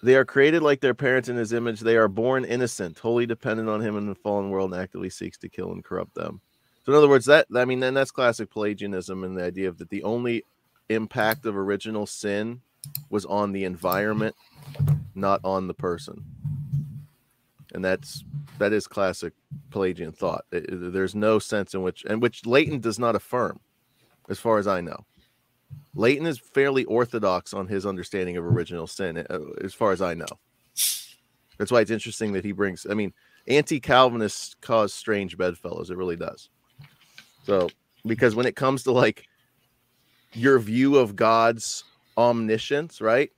they 0.02 0.16
are 0.16 0.24
created 0.24 0.62
like 0.62 0.80
their 0.80 0.94
parents 0.94 1.28
in 1.28 1.36
his 1.36 1.52
image. 1.52 1.80
They 1.80 1.96
are 1.96 2.08
born 2.08 2.44
innocent, 2.44 2.98
wholly 2.98 3.26
dependent 3.26 3.68
on 3.68 3.80
him 3.80 3.96
in 3.96 4.06
the 4.06 4.14
fallen 4.16 4.50
world, 4.50 4.72
and 4.72 4.82
actively 4.82 5.10
seeks 5.10 5.38
to 5.38 5.48
kill 5.48 5.72
and 5.72 5.84
corrupt 5.84 6.14
them. 6.14 6.40
So, 6.84 6.92
in 6.92 6.98
other 6.98 7.08
words, 7.08 7.26
that 7.26 7.46
I 7.54 7.64
mean, 7.64 7.80
then 7.80 7.94
that's 7.94 8.10
classic 8.10 8.50
Pelagianism 8.50 9.22
and 9.22 9.36
the 9.36 9.44
idea 9.44 9.68
of 9.68 9.78
that 9.78 9.90
the 9.90 10.02
only 10.02 10.44
impact 10.94 11.46
of 11.46 11.56
original 11.56 12.06
sin 12.06 12.60
was 13.10 13.24
on 13.24 13.52
the 13.52 13.64
environment, 13.64 14.34
not 15.14 15.40
on 15.44 15.66
the 15.68 15.74
person. 15.74 16.24
And 17.74 17.84
that's 17.84 18.24
that 18.58 18.72
is 18.72 18.86
classic 18.86 19.32
Pelagian 19.70 20.12
thought. 20.12 20.44
There's 20.50 21.14
no 21.14 21.38
sense 21.38 21.74
in 21.74 21.82
which 21.82 22.04
and 22.04 22.20
which 22.20 22.44
Leighton 22.44 22.80
does 22.80 22.98
not 22.98 23.16
affirm, 23.16 23.60
as 24.28 24.38
far 24.38 24.58
as 24.58 24.66
I 24.66 24.80
know. 24.80 25.06
Leighton 25.94 26.26
is 26.26 26.38
fairly 26.38 26.84
orthodox 26.84 27.54
on 27.54 27.66
his 27.66 27.86
understanding 27.86 28.36
of 28.36 28.44
original 28.44 28.86
sin, 28.86 29.18
uh, 29.18 29.38
as 29.62 29.72
far 29.72 29.92
as 29.92 30.02
I 30.02 30.14
know. 30.14 30.26
That's 31.58 31.70
why 31.70 31.80
it's 31.80 31.90
interesting 31.90 32.32
that 32.32 32.44
he 32.44 32.52
brings. 32.52 32.86
I 32.90 32.94
mean, 32.94 33.12
anti-Calvinists 33.46 34.54
cause 34.60 34.92
strange 34.92 35.38
bedfellows. 35.38 35.90
It 35.90 35.96
really 35.96 36.16
does. 36.16 36.50
So, 37.44 37.68
because 38.06 38.34
when 38.34 38.46
it 38.46 38.56
comes 38.56 38.82
to 38.84 38.92
like 38.92 39.26
your 40.34 40.58
view 40.58 40.96
of 40.96 41.16
God's 41.16 41.84
omniscience, 42.16 43.00
right? 43.00 43.30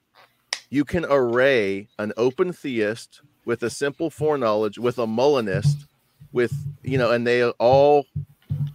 You 0.71 0.85
can 0.85 1.05
array 1.09 1.89
an 1.99 2.13
open 2.17 2.53
theist 2.53 3.21
with 3.45 3.63
a 3.63 3.71
simple 3.71 4.11
foreknowledge, 4.11 4.79
with 4.79 4.99
a 4.99 5.07
Molinist, 5.07 5.87
with 6.33 6.53
you 6.83 6.99
know, 6.99 7.11
and 7.13 7.27
they 7.27 7.45
all 7.45 8.07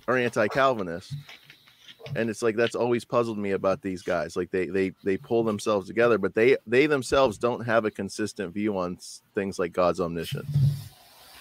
are 0.08 0.18
anti-Calvinist. 0.18 1.14
And 2.16 2.30
it's 2.30 2.42
like 2.42 2.56
that's 2.56 2.76
always 2.76 3.06
puzzled 3.06 3.38
me 3.38 3.52
about 3.52 3.82
these 3.82 4.02
guys. 4.02 4.36
Like 4.36 4.50
they 4.52 4.68
they 4.68 4.92
they 5.04 5.18
pull 5.18 5.44
themselves 5.44 5.88
together, 5.88 6.18
but 6.18 6.34
they 6.34 6.58
they 6.66 6.88
themselves 6.88 7.38
don't 7.38 7.66
have 7.66 7.86
a 7.86 7.92
consistent 7.92 8.54
view 8.54 8.78
on 8.78 8.98
things 9.36 9.60
like 9.60 9.74
God's 9.74 10.00
omniscience, 10.00 10.50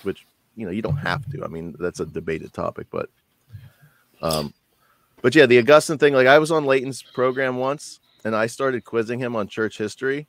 which 0.03 0.27
you 0.57 0.67
know 0.67 0.73
you 0.73 0.83
don't 0.83 0.97
have 0.97 1.29
to. 1.31 1.45
I 1.45 1.49
mean, 1.49 1.75
that's 1.79 2.01
a 2.01 2.07
debated 2.07 2.53
topic, 2.53 2.89
but 2.91 3.09
um, 4.21 4.53
but 5.23 5.35
yeah, 5.35 5.47
the 5.47 5.59
Augustine 5.59 5.99
thing. 5.99 6.15
Like 6.15 6.27
I 6.27 6.39
was 6.39 6.51
on 6.51 6.65
Leighton's 6.65 7.03
program 7.03 7.57
once, 7.57 8.01
and 8.25 8.35
I 8.35 8.47
started 8.47 8.85
quizzing 8.85 9.19
him 9.19 9.37
on 9.37 9.49
church 9.49 9.79
history, 9.79 10.27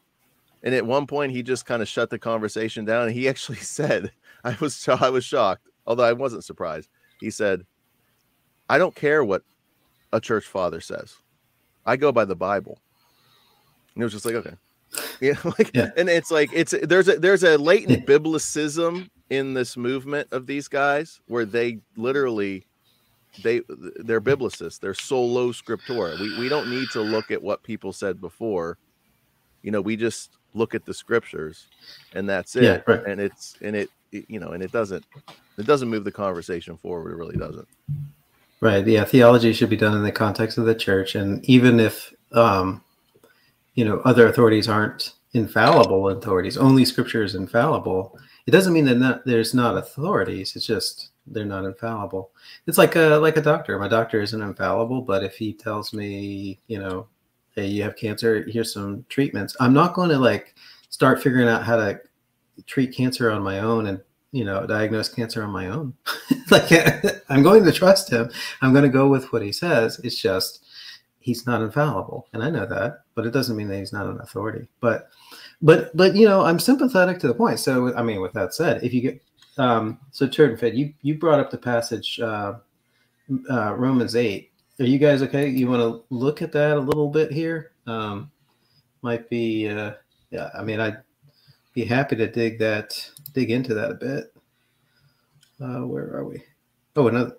and 0.63 0.73
at 0.75 0.85
one 0.85 1.07
point 1.07 1.31
he 1.31 1.43
just 1.43 1.65
kind 1.65 1.81
of 1.81 1.87
shut 1.87 2.09
the 2.09 2.19
conversation 2.19 2.85
down. 2.85 3.07
And 3.07 3.13
he 3.15 3.27
actually 3.29 3.57
said, 3.57 4.11
"I 4.43 4.55
was 4.59 4.87
I 4.87 5.09
was 5.09 5.23
shocked, 5.25 5.67
although 5.85 6.03
I 6.03 6.13
wasn't 6.13 6.43
surprised." 6.43 6.89
He 7.19 7.29
said, 7.31 7.65
"I 8.69 8.77
don't 8.77 8.95
care 8.95 9.23
what 9.23 9.43
a 10.13 10.19
church 10.19 10.45
father 10.45 10.81
says. 10.81 11.15
I 11.85 11.95
go 11.97 12.11
by 12.11 12.25
the 12.25 12.35
Bible." 12.35 12.79
And 13.95 14.03
it 14.03 14.05
was 14.05 14.13
just 14.13 14.25
like, 14.25 14.35
okay, 14.35 14.55
you 15.19 15.33
know, 15.33 15.53
like, 15.57 15.71
Yeah. 15.73 15.89
and 15.97 16.07
it's 16.09 16.31
like 16.31 16.49
it's 16.53 16.73
there's 16.83 17.09
a 17.09 17.19
there's 17.19 17.43
a 17.43 17.57
latent 17.57 18.05
biblicism 18.07 19.09
in 19.29 19.53
this 19.53 19.75
movement 19.77 20.27
of 20.31 20.47
these 20.47 20.67
guys 20.67 21.19
where 21.27 21.45
they 21.45 21.79
literally 21.97 22.65
they 23.43 23.61
they're 23.97 24.21
biblicists 24.21 24.79
they're 24.79 24.93
sola 24.95 25.47
scriptura 25.53 26.17
we, 26.17 26.31
we 26.31 26.49
don't 26.49 26.69
need 26.69 26.91
to 26.91 27.01
look 27.01 27.31
at 27.31 27.41
what 27.43 27.63
people 27.63 27.93
said 27.93 28.21
before 28.21 28.79
you 29.63 29.71
know 29.71 29.81
we 29.81 29.97
just 29.97 30.37
look 30.53 30.75
at 30.75 30.85
the 30.85 30.93
scriptures 30.93 31.69
and 32.13 32.29
that's 32.29 32.55
it 32.55 32.63
Yeah, 32.63 32.81
right. 32.87 33.03
and 33.05 33.21
it's 33.21 33.57
and 33.61 33.75
it, 33.75 33.91
it 34.11 34.25
you 34.29 34.39
know 34.39 34.49
and 34.49 34.63
it 34.63 34.71
doesn't 34.71 35.05
it 35.57 35.65
doesn't 35.65 35.89
move 35.89 36.05
the 36.05 36.11
conversation 36.11 36.77
forward 36.77 37.11
it 37.11 37.17
really 37.17 37.37
doesn't 37.37 37.67
Right. 38.61 38.85
Yeah. 38.87 39.05
Theology 39.05 39.53
should 39.53 39.69
be 39.69 39.77
done 39.77 39.95
in 39.95 40.03
the 40.03 40.11
context 40.11 40.57
of 40.57 40.65
the 40.65 40.75
church. 40.75 41.15
And 41.15 41.45
even 41.45 41.79
if, 41.79 42.13
um, 42.33 42.83
you 43.75 43.85
know, 43.85 43.99
other 44.05 44.27
authorities 44.27 44.67
aren't 44.69 45.13
infallible 45.33 46.09
authorities, 46.09 46.57
only 46.57 46.85
scripture 46.85 47.23
is 47.23 47.35
infallible, 47.35 48.17
it 48.47 48.51
doesn't 48.51 48.73
mean 48.73 48.85
that 48.85 48.97
not, 48.97 49.25
there's 49.25 49.53
not 49.53 49.77
authorities. 49.77 50.55
It's 50.55 50.65
just 50.65 51.08
they're 51.31 51.45
not 51.45 51.65
infallible. 51.65 52.31
It's 52.67 52.77
like 52.77 52.95
a, 52.95 53.17
like 53.17 53.37
a 53.37 53.41
doctor. 53.41 53.77
My 53.79 53.87
doctor 53.87 54.21
isn't 54.21 54.41
infallible, 54.41 55.01
but 55.01 55.23
if 55.23 55.35
he 55.35 55.53
tells 55.53 55.93
me, 55.93 56.59
you 56.67 56.79
know, 56.79 57.07
hey, 57.55 57.67
you 57.67 57.83
have 57.83 57.95
cancer, 57.95 58.45
here's 58.47 58.73
some 58.73 59.05
treatments, 59.09 59.55
I'm 59.59 59.73
not 59.73 59.93
going 59.93 60.09
to 60.09 60.17
like 60.17 60.55
start 60.89 61.21
figuring 61.21 61.47
out 61.47 61.63
how 61.63 61.77
to 61.77 61.99
treat 62.65 62.95
cancer 62.95 63.31
on 63.31 63.41
my 63.41 63.59
own 63.59 63.87
and, 63.87 64.01
you 64.31 64.43
know, 64.43 64.65
diagnose 64.65 65.09
cancer 65.09 65.43
on 65.43 65.51
my 65.51 65.67
own. 65.67 65.93
like 66.51 66.71
I'm 67.29 67.43
going 67.43 67.63
to 67.63 67.71
trust 67.71 68.09
him. 68.09 68.29
I'm 68.61 68.71
going 68.71 68.83
to 68.83 68.89
go 68.89 69.07
with 69.07 69.31
what 69.31 69.41
he 69.41 69.51
says. 69.51 69.99
It's 70.03 70.19
just 70.19 70.65
he's 71.19 71.45
not 71.45 71.61
infallible, 71.61 72.27
and 72.33 72.41
I 72.43 72.49
know 72.49 72.65
that, 72.65 73.01
but 73.13 73.25
it 73.25 73.31
doesn't 73.31 73.55
mean 73.55 73.67
that 73.67 73.77
he's 73.77 73.93
not 73.93 74.07
an 74.07 74.19
authority. 74.21 74.67
But, 74.79 75.09
but, 75.61 75.95
but 75.95 76.15
you 76.15 76.27
know, 76.27 76.43
I'm 76.43 76.59
sympathetic 76.59 77.19
to 77.19 77.27
the 77.27 77.33
point. 77.33 77.59
So, 77.59 77.93
I 77.95 78.01
mean, 78.03 78.21
with 78.21 78.33
that 78.33 78.53
said, 78.53 78.83
if 78.83 78.93
you 78.93 79.01
get 79.01 79.21
um, 79.59 79.99
so 80.11 80.27
Fed, 80.27 80.75
you 80.75 80.93
you 81.01 81.15
brought 81.15 81.39
up 81.39 81.51
the 81.51 81.57
passage 81.57 82.19
uh, 82.19 82.53
uh, 83.49 83.75
Romans 83.75 84.15
eight. 84.15 84.51
Are 84.79 84.85
you 84.85 84.97
guys 84.97 85.21
okay? 85.21 85.49
You 85.49 85.69
want 85.69 85.81
to 85.81 86.03
look 86.09 86.41
at 86.41 86.53
that 86.53 86.77
a 86.77 86.79
little 86.79 87.09
bit 87.09 87.31
here? 87.31 87.73
Um, 87.85 88.31
might 89.01 89.29
be, 89.29 89.67
uh, 89.67 89.93
yeah. 90.31 90.49
I 90.57 90.63
mean, 90.63 90.79
I'd 90.79 91.01
be 91.73 91.83
happy 91.83 92.15
to 92.15 92.31
dig 92.31 92.59
that, 92.59 93.09
dig 93.33 93.51
into 93.51 93.73
that 93.73 93.91
a 93.91 93.95
bit. 93.95 94.33
Uh, 95.61 95.85
where 95.85 96.05
are 96.15 96.23
we? 96.23 96.41
Oh, 96.95 97.09
another. 97.09 97.35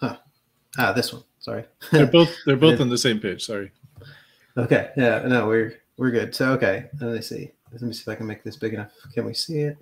Huh. 0.00 0.16
Ah, 0.76 0.92
this 0.92 1.12
one. 1.12 1.22
Sorry. 1.38 1.64
They're 1.92 2.06
both 2.06 2.34
they're 2.44 2.56
both 2.56 2.80
on 2.80 2.88
the 2.88 2.98
same 2.98 3.20
page. 3.20 3.46
Sorry. 3.46 3.70
okay. 4.56 4.90
Yeah. 4.96 5.22
No, 5.26 5.46
we're 5.46 5.74
we're 5.96 6.10
good. 6.10 6.34
So 6.34 6.52
okay. 6.54 6.86
Let 7.00 7.12
me 7.12 7.22
see. 7.22 7.52
Let 7.72 7.82
me 7.82 7.92
see 7.92 8.02
if 8.02 8.08
I 8.08 8.16
can 8.16 8.26
make 8.26 8.42
this 8.42 8.56
big 8.56 8.74
enough. 8.74 8.90
Can 9.14 9.24
we 9.24 9.34
see 9.34 9.60
it? 9.60 9.78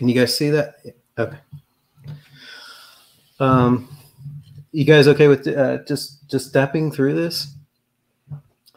Can 0.00 0.08
you 0.08 0.14
guys 0.14 0.34
see 0.34 0.48
that? 0.48 0.76
Yeah. 0.82 0.92
Okay. 1.18 1.36
Um, 3.38 3.94
you 4.72 4.86
guys 4.86 5.06
okay 5.06 5.28
with 5.28 5.46
uh, 5.46 5.84
just 5.84 6.26
just 6.26 6.48
stepping 6.48 6.90
through 6.90 7.12
this? 7.16 7.54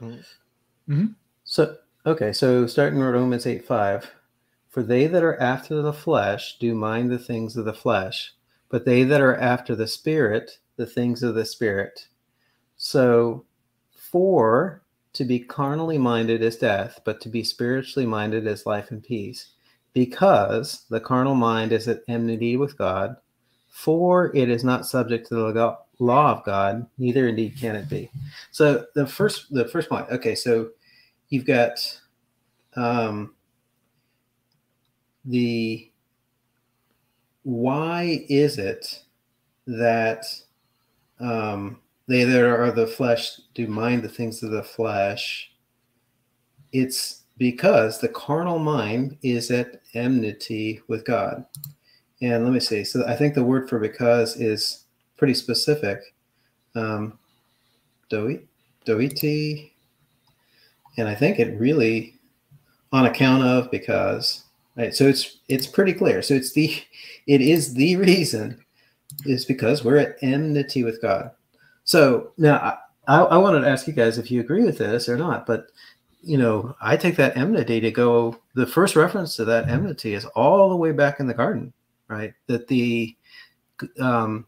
Mm-hmm. 0.02 1.06
So 1.46 1.78
okay. 2.06 2.34
So 2.34 2.68
starting 2.68 3.00
with 3.00 3.08
Romans 3.08 3.48
eight 3.48 3.66
five. 3.66 4.12
For 4.68 4.84
they 4.84 5.08
that 5.08 5.24
are 5.24 5.40
after 5.40 5.82
the 5.82 5.94
flesh 5.94 6.58
do 6.60 6.76
mind 6.76 7.10
the 7.10 7.18
things 7.18 7.56
of 7.56 7.64
the 7.64 7.74
flesh, 7.74 8.34
but 8.68 8.84
they 8.84 9.06
that 9.06 9.22
are 9.22 9.38
after 9.38 9.78
the 9.78 9.88
spirit, 9.88 10.60
the 10.76 10.86
things 10.86 11.24
of 11.24 11.36
the 11.36 11.46
spirit. 11.46 12.06
So, 12.76 13.46
for 13.94 14.84
to 15.14 15.24
be 15.24 15.40
carnally 15.40 15.98
minded 15.98 16.42
is 16.42 16.58
death, 16.58 17.00
but 17.06 17.22
to 17.22 17.30
be 17.30 17.46
spiritually 17.46 18.06
minded 18.06 18.46
is 18.46 18.66
life 18.66 18.92
and 18.92 19.02
peace. 19.02 19.53
Because 19.94 20.86
the 20.90 21.00
carnal 21.00 21.36
mind 21.36 21.72
is 21.72 21.88
at 21.88 22.02
enmity 22.08 22.58
with 22.58 22.78
God, 22.78 23.16
for 23.70 24.36
it 24.36 24.50
is 24.50 24.64
not 24.64 24.86
subject 24.88 25.28
to 25.28 25.36
the 25.36 25.78
law 26.00 26.32
of 26.32 26.44
God, 26.44 26.88
neither 26.98 27.28
indeed 27.28 27.58
can 27.58 27.76
it 27.76 27.90
be. 27.90 28.10
So 28.52 28.86
the 28.96 29.06
first 29.06 29.54
the 29.54 29.68
first 29.68 29.90
point, 29.90 30.08
okay, 30.10 30.36
so 30.36 30.70
you've 31.30 31.46
got 31.46 32.00
um 32.76 33.34
the 35.26 35.92
why 37.44 38.26
is 38.30 38.58
it 38.58 39.04
that 39.68 40.26
um, 41.20 41.80
they 42.08 42.24
that 42.24 42.44
are 42.44 42.72
the 42.72 42.88
flesh 42.88 43.40
do 43.54 43.68
mind 43.68 44.02
the 44.02 44.10
things 44.10 44.42
of 44.44 44.52
the 44.52 44.64
flesh? 44.64 45.52
It's 46.72 47.23
because 47.38 48.00
the 48.00 48.10
carnal 48.10 48.60
mind 48.60 49.18
is 49.24 49.52
at 49.52 49.82
enmity 49.94 50.82
with 50.88 51.06
God. 51.06 51.46
And 52.22 52.44
let 52.44 52.54
me 52.54 52.60
see. 52.60 52.84
So 52.84 53.06
I 53.06 53.16
think 53.16 53.34
the 53.34 53.44
word 53.44 53.70
for 53.70 53.80
because 53.80 54.40
is 54.40 54.86
pretty 55.18 55.34
specific. 55.34 56.00
Um, 56.76 57.18
doit, 58.10 58.42
doiti. 58.86 59.72
And 60.98 61.08
I 61.08 61.16
think 61.16 61.40
it 61.40 61.60
really, 61.60 62.20
on 62.92 63.06
account 63.06 63.44
of, 63.44 63.72
because, 63.72 64.44
Right. 64.76 64.94
So 64.96 65.08
it's 65.08 65.38
it's 65.48 65.68
pretty 65.68 65.94
clear. 65.94 66.22
So 66.22 66.34
it's 66.34 66.54
the 66.54 66.74
it 67.28 67.42
is 67.42 67.74
the 67.74 67.96
reason 67.98 68.64
is 69.26 69.46
because 69.46 69.84
we're 69.84 69.98
at 69.98 70.18
enmity 70.22 70.84
with 70.84 71.02
God. 71.02 71.32
So 71.84 72.32
now 72.38 72.80
I, 73.08 73.22
I 73.22 73.38
wanted 73.38 73.62
to 73.62 73.70
ask 73.70 73.86
you 73.86 73.94
guys 73.94 74.18
if 74.18 74.32
you 74.32 74.40
agree 74.40 74.64
with 74.64 74.80
this 74.80 75.08
or 75.08 75.18
not, 75.18 75.46
but 75.46 75.68
you 76.24 76.38
know, 76.38 76.76
I 76.82 76.96
take 76.96 77.18
that 77.18 77.36
enmity 77.36 77.82
to 77.82 77.92
go. 77.92 78.40
The 78.56 78.66
first 78.66 78.96
reference 78.96 79.36
to 79.36 79.46
that 79.46 79.68
enmity 79.68 80.14
is 80.14 80.26
all 80.26 80.70
the 80.70 80.76
way 80.76 80.92
back 80.94 81.20
in 81.20 81.28
the 81.28 81.34
garden, 81.34 81.74
right? 82.08 82.34
That 82.48 82.68
the 82.68 83.16
um, 84.00 84.48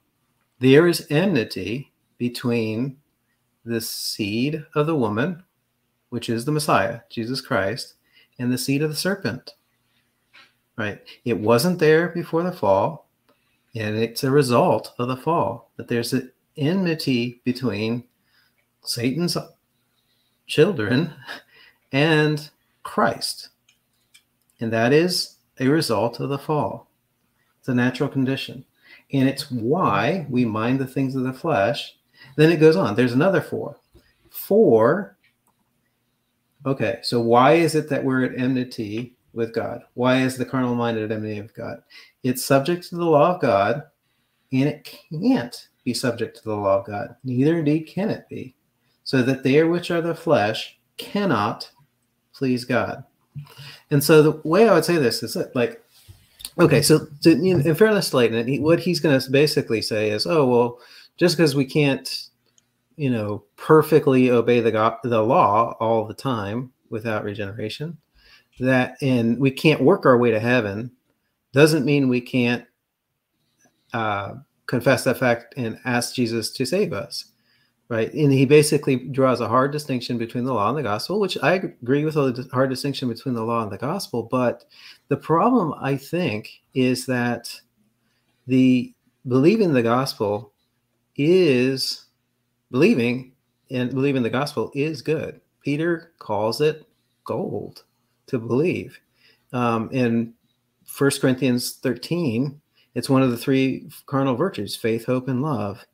there 0.59 0.87
is 0.87 1.05
enmity 1.09 1.91
between 2.17 2.97
the 3.65 3.81
seed 3.81 4.65
of 4.73 4.87
the 4.87 4.95
woman, 4.95 5.43
which 6.09 6.29
is 6.29 6.45
the 6.45 6.51
Messiah, 6.51 7.01
Jesus 7.09 7.41
Christ, 7.41 7.95
and 8.39 8.51
the 8.51 8.57
seed 8.57 8.81
of 8.81 8.89
the 8.89 8.95
serpent. 8.95 9.55
Right? 10.77 11.01
It 11.25 11.37
wasn't 11.37 11.79
there 11.79 12.09
before 12.09 12.43
the 12.43 12.51
fall, 12.51 13.09
and 13.75 13.97
it's 13.97 14.23
a 14.23 14.31
result 14.31 14.93
of 14.97 15.09
the 15.09 15.17
fall 15.17 15.71
that 15.75 15.89
there's 15.89 16.13
an 16.13 16.31
enmity 16.57 17.41
between 17.43 18.05
Satan's 18.81 19.37
children 20.47 21.13
and 21.95 22.49
Christ. 22.83 23.49
And 24.59 24.71
that 24.73 24.91
is 24.91 25.37
a 25.61 25.69
result 25.69 26.19
of 26.19 26.27
the 26.27 26.37
fall. 26.37 26.89
It's 27.59 27.69
a 27.69 27.73
natural 27.73 28.09
condition. 28.09 28.65
And 29.13 29.29
it's 29.29 29.49
why 29.49 30.27
we 30.29 30.43
mind 30.43 30.79
the 30.79 30.87
things 30.87 31.15
of 31.15 31.23
the 31.23 31.31
flesh. 31.31 31.95
Then 32.35 32.51
it 32.51 32.59
goes 32.59 32.75
on. 32.75 32.95
There's 32.95 33.13
another 33.13 33.39
four. 33.39 33.77
Four. 34.29 35.17
Okay, 36.65 36.99
so 37.01 37.21
why 37.21 37.53
is 37.53 37.75
it 37.75 37.87
that 37.89 38.03
we're 38.03 38.25
at 38.25 38.37
enmity 38.37 39.15
with 39.31 39.53
God? 39.53 39.81
Why 39.93 40.17
is 40.17 40.35
the 40.35 40.45
carnal 40.45 40.75
mind 40.75 40.97
at 40.97 41.13
enmity 41.13 41.41
with 41.41 41.55
God? 41.55 41.81
It's 42.23 42.43
subject 42.43 42.89
to 42.89 42.97
the 42.97 43.05
law 43.05 43.35
of 43.35 43.41
God, 43.41 43.83
and 44.51 44.67
it 44.67 44.83
can't 44.83 45.69
be 45.85 45.93
subject 45.93 46.35
to 46.37 46.43
the 46.43 46.55
law 46.55 46.79
of 46.79 46.85
God. 46.85 47.15
Neither 47.23 47.59
indeed 47.59 47.83
can 47.83 48.09
it 48.09 48.27
be. 48.27 48.53
So 49.05 49.21
that 49.21 49.43
they 49.43 49.63
which 49.63 49.91
are 49.91 50.01
the 50.01 50.15
flesh 50.15 50.77
cannot 50.97 51.71
please 52.35 52.65
God. 52.65 53.03
And 53.91 54.03
so 54.03 54.21
the 54.21 54.41
way 54.47 54.67
I 54.67 54.73
would 54.73 54.85
say 54.85 54.97
this 54.97 55.23
is 55.23 55.33
that, 55.33 55.55
like, 55.55 55.83
okay, 56.59 56.81
so 56.81 57.07
to, 57.21 57.35
you 57.35 57.55
know, 57.55 57.63
in 57.63 57.75
fairness 57.75 58.09
to 58.09 58.17
Leighton, 58.17 58.47
he, 58.47 58.59
what 58.59 58.79
he's 58.79 58.99
going 58.99 59.19
to 59.19 59.31
basically 59.31 59.81
say 59.81 60.11
is, 60.11 60.25
oh, 60.25 60.45
well, 60.47 60.79
just 61.17 61.37
because 61.37 61.55
we 61.55 61.65
can't, 61.65 62.27
you 62.97 63.09
know, 63.09 63.43
perfectly 63.55 64.29
obey 64.29 64.59
the, 64.59 64.71
God, 64.71 64.97
the 65.03 65.21
law 65.21 65.75
all 65.79 66.05
the 66.05 66.13
time 66.13 66.71
without 66.89 67.23
regeneration, 67.23 67.97
that 68.59 68.95
and 69.01 69.37
we 69.39 69.51
can't 69.51 69.81
work 69.81 70.05
our 70.05 70.17
way 70.17 70.31
to 70.31 70.39
heaven, 70.39 70.91
doesn't 71.51 71.85
mean 71.85 72.09
we 72.09 72.21
can't 72.21 72.65
uh, 73.93 74.33
confess 74.67 75.03
that 75.03 75.17
fact 75.17 75.53
and 75.57 75.79
ask 75.85 76.13
Jesus 76.15 76.51
to 76.51 76.65
save 76.65 76.93
us 76.93 77.31
right? 77.89 78.11
And 78.13 78.31
he 78.31 78.45
basically 78.45 78.95
draws 78.95 79.41
a 79.41 79.47
hard 79.47 79.71
distinction 79.71 80.17
between 80.17 80.43
the 80.43 80.53
law 80.53 80.69
and 80.69 80.77
the 80.77 80.83
gospel, 80.83 81.19
which 81.19 81.37
I 81.43 81.53
agree 81.53 82.05
with 82.05 82.15
a 82.15 82.47
hard 82.51 82.69
distinction 82.69 83.07
between 83.09 83.35
the 83.35 83.43
law 83.43 83.63
and 83.63 83.71
the 83.71 83.77
gospel. 83.77 84.23
But 84.23 84.65
the 85.07 85.17
problem, 85.17 85.73
I 85.79 85.95
think, 85.95 86.49
is 86.73 87.05
that 87.05 87.53
the 88.47 88.93
believing 89.27 89.73
the 89.73 89.83
gospel 89.83 90.53
is 91.15 92.05
believing 92.71 93.33
and 93.69 93.91
believing 93.91 94.23
the 94.23 94.29
gospel 94.29 94.71
is 94.75 95.01
good. 95.01 95.41
Peter 95.61 96.11
calls 96.19 96.61
it 96.61 96.87
gold 97.23 97.83
to 98.27 98.39
believe. 98.39 98.99
Um, 99.53 99.89
in 99.91 100.33
First 100.85 101.21
Corinthians 101.21 101.73
13, 101.75 102.59
it's 102.93 103.09
one 103.09 103.21
of 103.21 103.31
the 103.31 103.37
three 103.37 103.89
carnal 104.05 104.35
virtues 104.35 104.75
faith, 104.75 105.05
hope, 105.05 105.27
and 105.27 105.41
love. 105.41 105.85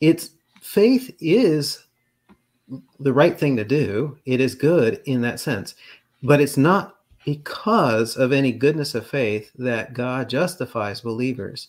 It's 0.00 0.30
faith 0.62 1.14
is 1.20 1.84
the 3.00 3.12
right 3.12 3.38
thing 3.38 3.56
to 3.56 3.64
do. 3.64 4.16
It 4.24 4.40
is 4.40 4.54
good 4.54 5.02
in 5.04 5.20
that 5.22 5.40
sense, 5.40 5.74
but 6.22 6.40
it's 6.40 6.56
not 6.56 6.96
because 7.24 8.16
of 8.16 8.32
any 8.32 8.52
goodness 8.52 8.94
of 8.94 9.06
faith 9.06 9.50
that 9.58 9.92
God 9.92 10.28
justifies 10.28 11.00
believers. 11.00 11.68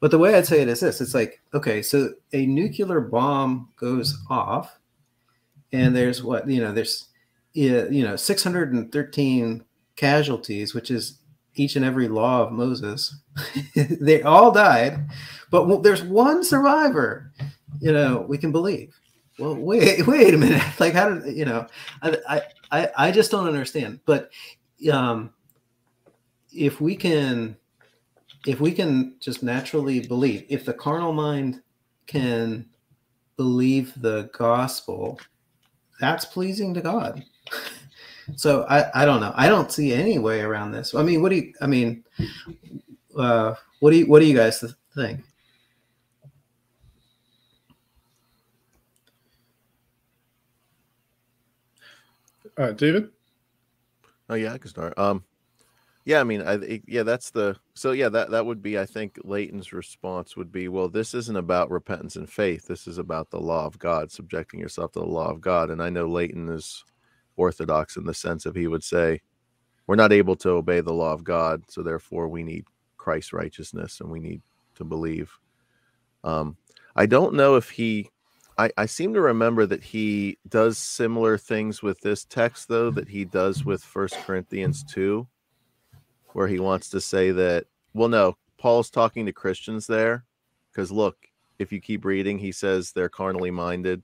But 0.00 0.10
the 0.10 0.18
way 0.18 0.34
I'd 0.34 0.46
say 0.46 0.60
it 0.60 0.68
is 0.68 0.80
this 0.80 1.00
it's 1.00 1.14
like, 1.14 1.40
okay, 1.54 1.82
so 1.82 2.14
a 2.32 2.46
nuclear 2.46 3.00
bomb 3.00 3.68
goes 3.76 4.16
off, 4.30 4.78
and 5.72 5.94
there's 5.94 6.22
what, 6.22 6.48
you 6.48 6.60
know, 6.60 6.72
there's, 6.72 7.08
you 7.52 8.02
know, 8.02 8.16
613 8.16 9.64
casualties, 9.96 10.74
which 10.74 10.90
is 10.90 11.18
each 11.54 11.76
and 11.76 11.84
every 11.84 12.08
law 12.08 12.42
of 12.42 12.52
Moses. 12.52 13.14
they 13.76 14.22
all 14.22 14.50
died, 14.50 15.08
but 15.50 15.82
there's 15.82 16.02
one 16.02 16.42
survivor 16.42 17.30
you 17.80 17.92
know, 17.92 18.24
we 18.28 18.38
can 18.38 18.52
believe. 18.52 18.94
Well, 19.38 19.56
wait, 19.56 20.06
wait 20.06 20.34
a 20.34 20.38
minute. 20.38 20.62
Like, 20.80 20.94
how 20.94 21.10
did 21.10 21.36
you 21.36 21.44
know? 21.44 21.66
I, 22.02 22.42
I, 22.70 22.88
I 22.96 23.10
just 23.10 23.30
don't 23.30 23.46
understand. 23.46 24.00
But 24.04 24.30
um, 24.92 25.32
if 26.52 26.80
we 26.80 26.96
can, 26.96 27.56
if 28.46 28.60
we 28.60 28.72
can 28.72 29.16
just 29.20 29.42
naturally 29.42 30.00
believe, 30.00 30.44
if 30.48 30.64
the 30.64 30.74
carnal 30.74 31.12
mind 31.12 31.62
can 32.06 32.66
believe 33.36 33.92
the 34.00 34.30
gospel, 34.32 35.18
that's 36.00 36.24
pleasing 36.24 36.74
to 36.74 36.80
God. 36.80 37.24
so 38.36 38.64
I, 38.68 39.02
I 39.02 39.04
don't 39.04 39.20
know. 39.20 39.32
I 39.34 39.48
don't 39.48 39.70
see 39.70 39.92
any 39.92 40.18
way 40.18 40.40
around 40.40 40.72
this. 40.72 40.94
I 40.94 41.02
mean, 41.02 41.22
what 41.22 41.30
do 41.30 41.36
you? 41.36 41.52
I 41.60 41.66
mean, 41.66 42.04
uh, 43.16 43.54
what 43.80 43.90
do 43.90 43.98
you? 43.98 44.06
What 44.06 44.20
do 44.20 44.26
you 44.26 44.36
guys 44.36 44.64
think? 44.94 45.20
Uh, 52.56 52.72
David. 52.72 53.10
Oh 54.28 54.34
yeah, 54.34 54.52
I 54.52 54.58
can 54.58 54.70
start. 54.70 54.96
Um, 54.98 55.24
yeah, 56.04 56.20
I 56.20 56.24
mean, 56.24 56.42
I 56.42 56.80
yeah, 56.86 57.02
that's 57.02 57.30
the 57.30 57.56
so 57.74 57.92
yeah 57.92 58.08
that 58.08 58.30
that 58.30 58.44
would 58.44 58.62
be 58.62 58.78
I 58.78 58.86
think 58.86 59.18
Leighton's 59.22 59.72
response 59.72 60.36
would 60.36 60.50
be 60.50 60.68
well, 60.68 60.88
this 60.88 61.14
isn't 61.14 61.36
about 61.36 61.70
repentance 61.70 62.16
and 62.16 62.28
faith. 62.28 62.66
This 62.66 62.86
is 62.86 62.98
about 62.98 63.30
the 63.30 63.40
law 63.40 63.66
of 63.66 63.78
God, 63.78 64.10
subjecting 64.10 64.58
yourself 64.58 64.92
to 64.92 65.00
the 65.00 65.06
law 65.06 65.30
of 65.30 65.40
God. 65.40 65.70
And 65.70 65.82
I 65.82 65.90
know 65.90 66.06
Leighton 66.06 66.48
is 66.48 66.84
orthodox 67.36 67.96
in 67.96 68.04
the 68.04 68.14
sense 68.14 68.46
of 68.46 68.54
he 68.54 68.66
would 68.66 68.84
say 68.84 69.20
we're 69.86 69.96
not 69.96 70.12
able 70.12 70.36
to 70.36 70.50
obey 70.50 70.80
the 70.80 70.92
law 70.92 71.12
of 71.12 71.24
God, 71.24 71.62
so 71.68 71.82
therefore 71.82 72.28
we 72.28 72.42
need 72.42 72.64
Christ's 72.96 73.32
righteousness 73.32 74.00
and 74.00 74.10
we 74.10 74.20
need 74.20 74.42
to 74.76 74.84
believe. 74.84 75.32
Um, 76.24 76.56
I 76.96 77.06
don't 77.06 77.34
know 77.34 77.56
if 77.56 77.70
he 77.70 78.10
I, 78.62 78.70
I 78.76 78.86
seem 78.86 79.12
to 79.14 79.20
remember 79.20 79.66
that 79.66 79.82
he 79.82 80.38
does 80.48 80.78
similar 80.78 81.36
things 81.36 81.82
with 81.82 82.00
this 82.00 82.24
text 82.24 82.68
though 82.68 82.92
that 82.92 83.08
he 83.08 83.24
does 83.24 83.64
with 83.64 83.82
First 83.82 84.14
Corinthians 84.18 84.84
2 84.84 85.26
where 86.32 86.46
he 86.46 86.60
wants 86.60 86.88
to 86.90 87.00
say 87.00 87.32
that 87.32 87.66
well 87.92 88.08
no 88.08 88.36
Paul's 88.58 88.88
talking 88.88 89.26
to 89.26 89.32
Christians 89.32 89.88
there 89.88 90.24
because 90.70 90.92
look 90.92 91.16
if 91.58 91.72
you 91.72 91.80
keep 91.80 92.04
reading 92.04 92.38
he 92.38 92.52
says 92.52 92.92
they're 92.92 93.08
carnally 93.08 93.50
minded 93.50 94.00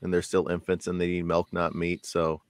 and 0.00 0.12
they're 0.12 0.22
still 0.22 0.48
infants 0.48 0.86
and 0.86 0.98
they 0.98 1.06
need 1.06 1.26
milk 1.26 1.52
not 1.52 1.74
meat. 1.74 2.06
So 2.06 2.40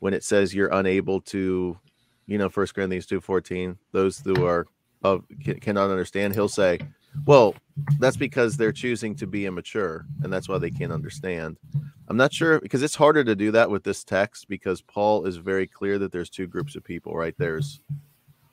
when 0.00 0.14
it 0.14 0.24
says 0.24 0.52
you're 0.52 0.72
unable 0.72 1.20
to 1.20 1.78
you 2.26 2.38
know 2.38 2.48
First 2.48 2.74
Corinthians 2.74 3.06
2:14 3.06 3.76
those 3.92 4.18
who 4.18 4.44
are 4.44 4.66
of 5.04 5.24
cannot 5.60 5.90
understand 5.90 6.34
he'll 6.34 6.48
say 6.48 6.80
well, 7.24 7.54
that's 7.98 8.16
because 8.16 8.56
they're 8.56 8.72
choosing 8.72 9.14
to 9.16 9.26
be 9.26 9.46
immature, 9.46 10.06
and 10.22 10.32
that's 10.32 10.48
why 10.48 10.58
they 10.58 10.70
can't 10.70 10.92
understand. 10.92 11.58
I'm 12.08 12.16
not 12.16 12.32
sure 12.32 12.60
because 12.60 12.82
it's 12.82 12.96
harder 12.96 13.22
to 13.24 13.36
do 13.36 13.52
that 13.52 13.70
with 13.70 13.84
this 13.84 14.04
text 14.04 14.48
because 14.48 14.82
Paul 14.82 15.26
is 15.26 15.36
very 15.36 15.66
clear 15.66 15.98
that 15.98 16.12
there's 16.12 16.30
two 16.30 16.46
groups 16.46 16.74
of 16.76 16.84
people, 16.84 17.14
right? 17.14 17.34
There's 17.38 17.80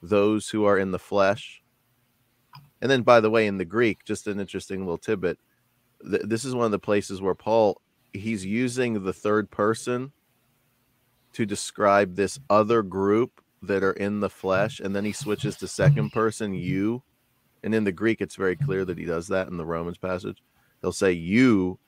those 0.01 0.49
who 0.49 0.65
are 0.65 0.77
in 0.77 0.91
the 0.91 0.99
flesh. 0.99 1.61
And 2.81 2.91
then, 2.91 3.01
by 3.01 3.19
the 3.19 3.31
way, 3.31 3.47
in 3.47 3.57
the 3.57 3.65
Greek, 3.65 4.05
just 4.05 4.27
an 4.27 4.39
interesting 4.39 4.81
little 4.81 4.99
tidbit. 4.99 5.39
Th- 6.07 6.21
this 6.23 6.45
is 6.45 6.53
one 6.53 6.65
of 6.65 6.71
the 6.71 6.79
places 6.79 7.21
where 7.21 7.33
Paul 7.33 7.81
he's 8.13 8.45
using 8.45 9.03
the 9.03 9.13
third 9.13 9.49
person 9.49 10.11
to 11.33 11.45
describe 11.45 12.15
this 12.15 12.39
other 12.49 12.81
group 12.81 13.41
that 13.61 13.83
are 13.83 13.93
in 13.93 14.19
the 14.19 14.29
flesh, 14.29 14.79
and 14.79 14.95
then 14.95 15.05
he 15.05 15.11
switches 15.11 15.55
to 15.57 15.67
second 15.67 16.11
person 16.11 16.53
you 16.53 17.03
and 17.63 17.73
in 17.73 17.83
the 17.83 17.91
Greek, 17.91 18.21
it's 18.21 18.35
very 18.35 18.55
clear 18.55 18.85
that 18.85 18.97
he 18.97 19.05
does 19.05 19.27
that 19.27 19.47
in 19.47 19.57
the 19.57 19.65
Romans 19.65 19.97
passage. 19.97 20.41
He'll 20.81 20.91
say, 20.91 21.11
You 21.11 21.79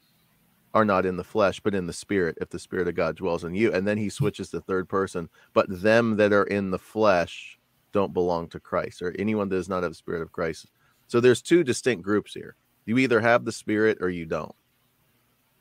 are 0.74 0.86
not 0.86 1.06
in 1.06 1.18
the 1.18 1.24
flesh, 1.24 1.60
but 1.60 1.74
in 1.76 1.88
the 1.88 1.94
spirit, 1.94 2.38
if 2.42 2.50
the 2.50 2.60
spirit 2.60 2.88
of 2.88 2.96
God 2.96 3.16
dwells 3.16 3.44
in 3.44 3.56
you. 3.56 3.74
And 3.74 3.88
then 3.88 3.98
he 3.98 4.10
switches 4.10 4.50
to 4.52 4.62
third 4.62 4.88
person, 4.88 5.30
but 5.54 5.66
them 5.70 6.18
that 6.18 6.34
are 6.34 6.44
in 6.44 6.72
the 6.72 6.80
flesh 6.80 7.58
don't 7.92 8.14
belong 8.14 8.48
to 8.50 8.60
Christ, 8.60 9.02
or 9.02 9.16
anyone 9.18 9.50
that 9.50 9.56
does 9.56 9.70
not 9.70 9.84
have 9.84 9.92
the 9.92 9.96
spirit 9.96 10.22
of 10.22 10.32
Christ. 10.32 10.68
So 11.08 11.20
there's 11.20 11.42
two 11.42 11.64
distinct 11.64 12.04
groups 12.04 12.34
here. 12.34 12.56
You 12.86 12.98
either 13.00 13.20
have 13.20 13.46
the 13.46 13.52
spirit 13.52 13.98
or 14.02 14.10
you 14.10 14.26
don't. 14.26 14.54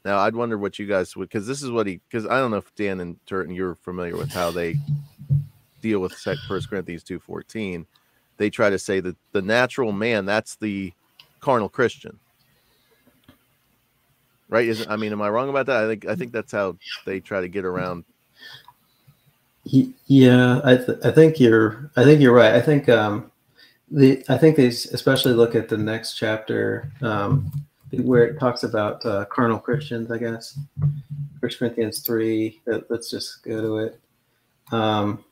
Now 0.05 0.19
I'd 0.19 0.37
wonder 0.37 0.57
what 0.57 0.79
you 0.79 0.87
guys 0.87 1.17
would 1.17 1.29
because 1.29 1.47
this 1.47 1.63
is 1.63 1.71
what 1.71 1.87
he 1.87 2.01
because 2.09 2.27
I 2.27 2.39
don't 2.39 2.51
know 2.51 2.59
if 2.59 2.75
Dan 2.75 3.01
and 3.01 3.17
Turretin 3.27 3.55
you're 3.55 3.75
familiar 3.75 4.17
with 4.17 4.31
how 4.31 4.51
they 4.51 4.77
deal 5.83 6.01
with 6.01 6.13
First 6.47 6.71
Corinthians 6.71 7.03
two 7.03 7.19
fourteen, 7.19 7.87
they 8.39 8.51
try 8.51 8.71
to 8.71 8.79
say 8.79 9.01
that 9.01 9.17
the 9.33 9.43
natural 9.43 9.93
man 9.93 10.25
that's 10.25 10.57
the 10.57 10.93
carnal 11.41 11.69
Christian, 11.69 12.19
right? 14.49 14.67
Is 14.67 14.87
I 14.89 14.97
mean, 14.97 15.13
am 15.13 15.21
I 15.23 15.29
wrong 15.29 15.51
about 15.51 15.67
that? 15.67 15.85
I 15.85 15.87
think 15.87 16.07
I 16.07 16.15
think 16.15 16.33
that's 16.33 16.53
how 16.53 16.77
they 17.05 17.21
try 17.21 17.41
to 17.41 17.49
get 17.49 17.65
around. 17.65 18.05
Yeah, 20.07 20.61
I 20.65 20.77
th- 20.77 20.99
I 21.05 21.11
think 21.11 21.39
you're 21.39 21.91
I 21.97 22.05
think 22.05 22.21
you're 22.21 22.33
right. 22.33 22.55
I 22.55 22.61
think 22.63 22.89
um, 22.89 23.31
the 23.91 24.25
I 24.29 24.39
think 24.39 24.57
they 24.57 24.69
especially 24.69 25.35
look 25.35 25.55
at 25.55 25.69
the 25.69 25.77
next 25.77 26.15
chapter 26.15 26.91
um, 27.03 27.53
where 27.93 28.25
it 28.25 28.39
talks 28.39 28.63
about 28.63 29.05
uh, 29.05 29.27
carnal 29.27 29.59
Christians. 29.59 30.11
I 30.11 30.19
guess 30.19 30.59
First 31.41 31.59
Corinthians 31.59 32.01
three. 32.01 32.61
Let's 32.89 33.11
just 33.11 33.43
go 33.43 33.61
to 33.61 33.77
it. 33.79 34.01
Um, 34.73 35.25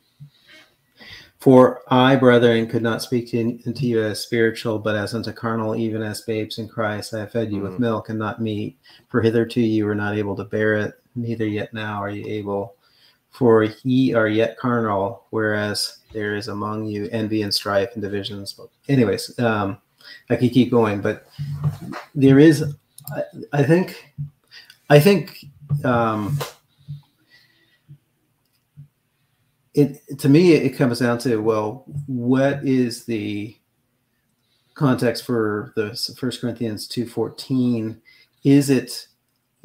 for 1.38 1.82
I, 1.88 2.16
brethren, 2.16 2.66
could 2.66 2.82
not 2.82 3.02
speak 3.02 3.30
to, 3.30 3.60
unto 3.66 3.86
you 3.86 4.02
as 4.02 4.20
spiritual, 4.20 4.78
but 4.78 4.96
as 4.96 5.14
unto 5.14 5.32
carnal, 5.32 5.76
even 5.76 6.02
as 6.02 6.22
babes 6.22 6.58
in 6.58 6.68
Christ. 6.68 7.14
I 7.14 7.20
have 7.20 7.32
fed 7.32 7.50
you 7.50 7.58
mm-hmm. 7.58 7.70
with 7.70 7.78
milk 7.78 8.08
and 8.08 8.18
not 8.18 8.40
meat. 8.40 8.78
For 9.08 9.20
hitherto 9.20 9.60
you 9.60 9.84
were 9.84 9.94
not 9.94 10.16
able 10.16 10.34
to 10.36 10.44
bear 10.44 10.74
it, 10.74 10.94
neither 11.14 11.46
yet 11.46 11.72
now 11.74 12.02
are 12.02 12.10
you 12.10 12.24
able. 12.26 12.74
For 13.30 13.64
ye 13.84 14.14
are 14.14 14.28
yet 14.28 14.58
carnal, 14.58 15.24
whereas 15.30 15.98
there 16.12 16.36
is 16.36 16.48
among 16.48 16.86
you 16.86 17.08
envy 17.12 17.42
and 17.42 17.52
strife 17.52 17.90
and 17.92 18.02
divisions. 18.02 18.54
But 18.54 18.68
anyways, 18.88 19.38
um, 19.38 19.78
I 20.30 20.36
could 20.36 20.52
keep 20.52 20.70
going, 20.70 21.02
but 21.02 21.26
there 22.14 22.38
is, 22.38 22.64
I, 23.14 23.22
I 23.52 23.62
think, 23.62 24.12
I 24.88 24.98
think. 24.98 25.44
Um, 25.84 26.38
it 29.76 30.18
to 30.18 30.28
me 30.28 30.54
it 30.54 30.70
comes 30.70 30.98
down 30.98 31.18
to 31.18 31.36
well 31.36 31.84
what 32.06 32.64
is 32.64 33.04
the 33.04 33.56
context 34.74 35.24
for 35.24 35.72
the 35.76 35.94
first 36.18 36.40
corinthians 36.40 36.88
2.14 36.88 37.98
is 38.44 38.70
it 38.70 39.08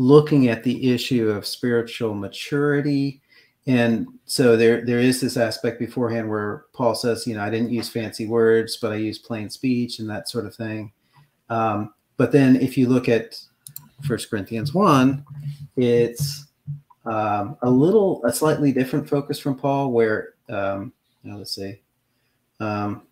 looking 0.01 0.47
at 0.47 0.63
the 0.63 0.91
issue 0.91 1.29
of 1.29 1.45
spiritual 1.45 2.15
maturity? 2.15 3.21
And 3.67 4.07
so 4.25 4.57
there 4.57 4.83
there 4.83 4.99
is 4.99 5.21
this 5.21 5.37
aspect 5.37 5.77
beforehand 5.77 6.27
where 6.27 6.65
paul 6.73 6.95
says 6.95 7.27
you 7.27 7.35
know 7.35 7.43
i 7.43 7.49
didn't 7.49 7.69
use 7.69 7.87
fancy 7.87 8.25
words 8.25 8.77
but 8.77 8.91
i 8.91 8.95
used 8.95 9.23
plain 9.23 9.51
speech 9.51 9.99
and 9.99 10.09
that 10.09 10.27
sort 10.27 10.47
of 10.47 10.55
thing. 10.55 10.91
Um, 11.49 11.93
but 12.17 12.31
then 12.31 12.55
if 12.55 12.77
you 12.77 12.89
look 12.89 13.07
at 13.07 13.39
first 14.07 14.31
corinthians 14.31 14.73
1 14.73 15.23
it's 15.77 16.47
um, 17.05 17.57
a 17.61 17.69
little, 17.69 18.23
a 18.25 18.31
slightly 18.31 18.71
different 18.71 19.09
focus 19.09 19.39
from 19.39 19.55
Paul, 19.55 19.91
where 19.91 20.33
um, 20.49 20.93
now 21.23 21.37
let's 21.37 21.55
see. 21.55 21.81
Um, 22.59 23.03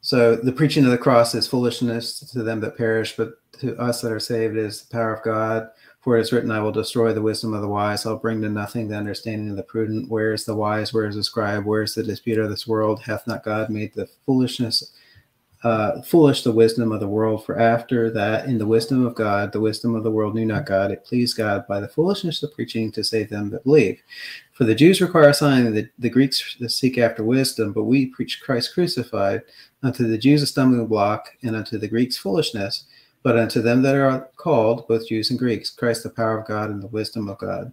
so 0.00 0.34
the 0.34 0.52
preaching 0.52 0.84
of 0.84 0.90
the 0.90 0.98
cross 0.98 1.34
is 1.34 1.46
foolishness 1.46 2.18
to 2.32 2.42
them 2.42 2.60
that 2.60 2.76
perish, 2.76 3.16
but 3.16 3.34
to 3.60 3.76
us 3.76 4.00
that 4.00 4.10
are 4.10 4.18
saved 4.18 4.56
is 4.56 4.82
the 4.82 4.92
power 4.92 5.14
of 5.14 5.22
God. 5.22 5.68
For 6.00 6.18
it 6.18 6.22
is 6.22 6.32
written, 6.32 6.50
I 6.50 6.58
will 6.58 6.72
destroy 6.72 7.12
the 7.12 7.22
wisdom 7.22 7.54
of 7.54 7.62
the 7.62 7.68
wise. 7.68 8.04
I'll 8.04 8.16
bring 8.16 8.42
to 8.42 8.48
nothing 8.48 8.88
the 8.88 8.96
understanding 8.96 9.48
of 9.50 9.56
the 9.56 9.62
prudent. 9.62 10.10
Where 10.10 10.32
is 10.32 10.44
the 10.44 10.56
wise? 10.56 10.92
Where 10.92 11.06
is 11.06 11.14
the 11.14 11.22
scribe? 11.22 11.64
Where 11.64 11.82
is 11.82 11.94
the 11.94 12.02
disputer 12.02 12.42
of 12.42 12.50
this 12.50 12.66
world? 12.66 13.00
Hath 13.00 13.28
not 13.28 13.44
God 13.44 13.70
made 13.70 13.94
the 13.94 14.08
foolishness 14.26 14.92
uh, 15.64 16.02
foolish 16.02 16.42
the 16.42 16.52
wisdom 16.52 16.90
of 16.90 17.00
the 17.00 17.08
world. 17.08 17.44
For 17.44 17.58
after 17.58 18.10
that, 18.10 18.46
in 18.46 18.58
the 18.58 18.66
wisdom 18.66 19.06
of 19.06 19.14
God, 19.14 19.52
the 19.52 19.60
wisdom 19.60 19.94
of 19.94 20.02
the 20.02 20.10
world 20.10 20.34
knew 20.34 20.44
not 20.44 20.66
God. 20.66 20.90
It 20.90 21.04
pleased 21.04 21.36
God 21.36 21.66
by 21.68 21.78
the 21.80 21.88
foolishness 21.88 22.42
of 22.42 22.52
preaching 22.52 22.90
to 22.92 23.04
save 23.04 23.28
them 23.30 23.50
that 23.50 23.64
believe. 23.64 24.00
For 24.52 24.64
the 24.64 24.74
Jews 24.74 25.00
require 25.00 25.28
a 25.28 25.34
sign, 25.34 25.72
the, 25.72 25.88
the 25.98 26.10
Greeks 26.10 26.56
seek 26.66 26.98
after 26.98 27.22
wisdom, 27.22 27.72
but 27.72 27.84
we 27.84 28.06
preach 28.06 28.40
Christ 28.42 28.74
crucified. 28.74 29.42
Unto 29.84 30.06
the 30.06 30.18
Jews 30.18 30.42
a 30.42 30.46
stumbling 30.46 30.86
block, 30.86 31.28
and 31.42 31.56
unto 31.56 31.78
the 31.78 31.88
Greeks 31.88 32.16
foolishness. 32.16 32.84
But 33.22 33.38
unto 33.38 33.62
them 33.62 33.82
that 33.82 33.94
are 33.94 34.28
called, 34.36 34.88
both 34.88 35.08
Jews 35.08 35.30
and 35.30 35.38
Greeks, 35.38 35.70
Christ 35.70 36.02
the 36.02 36.10
power 36.10 36.38
of 36.38 36.46
God 36.46 36.70
and 36.70 36.82
the 36.82 36.88
wisdom 36.88 37.28
of 37.28 37.38
God. 37.38 37.72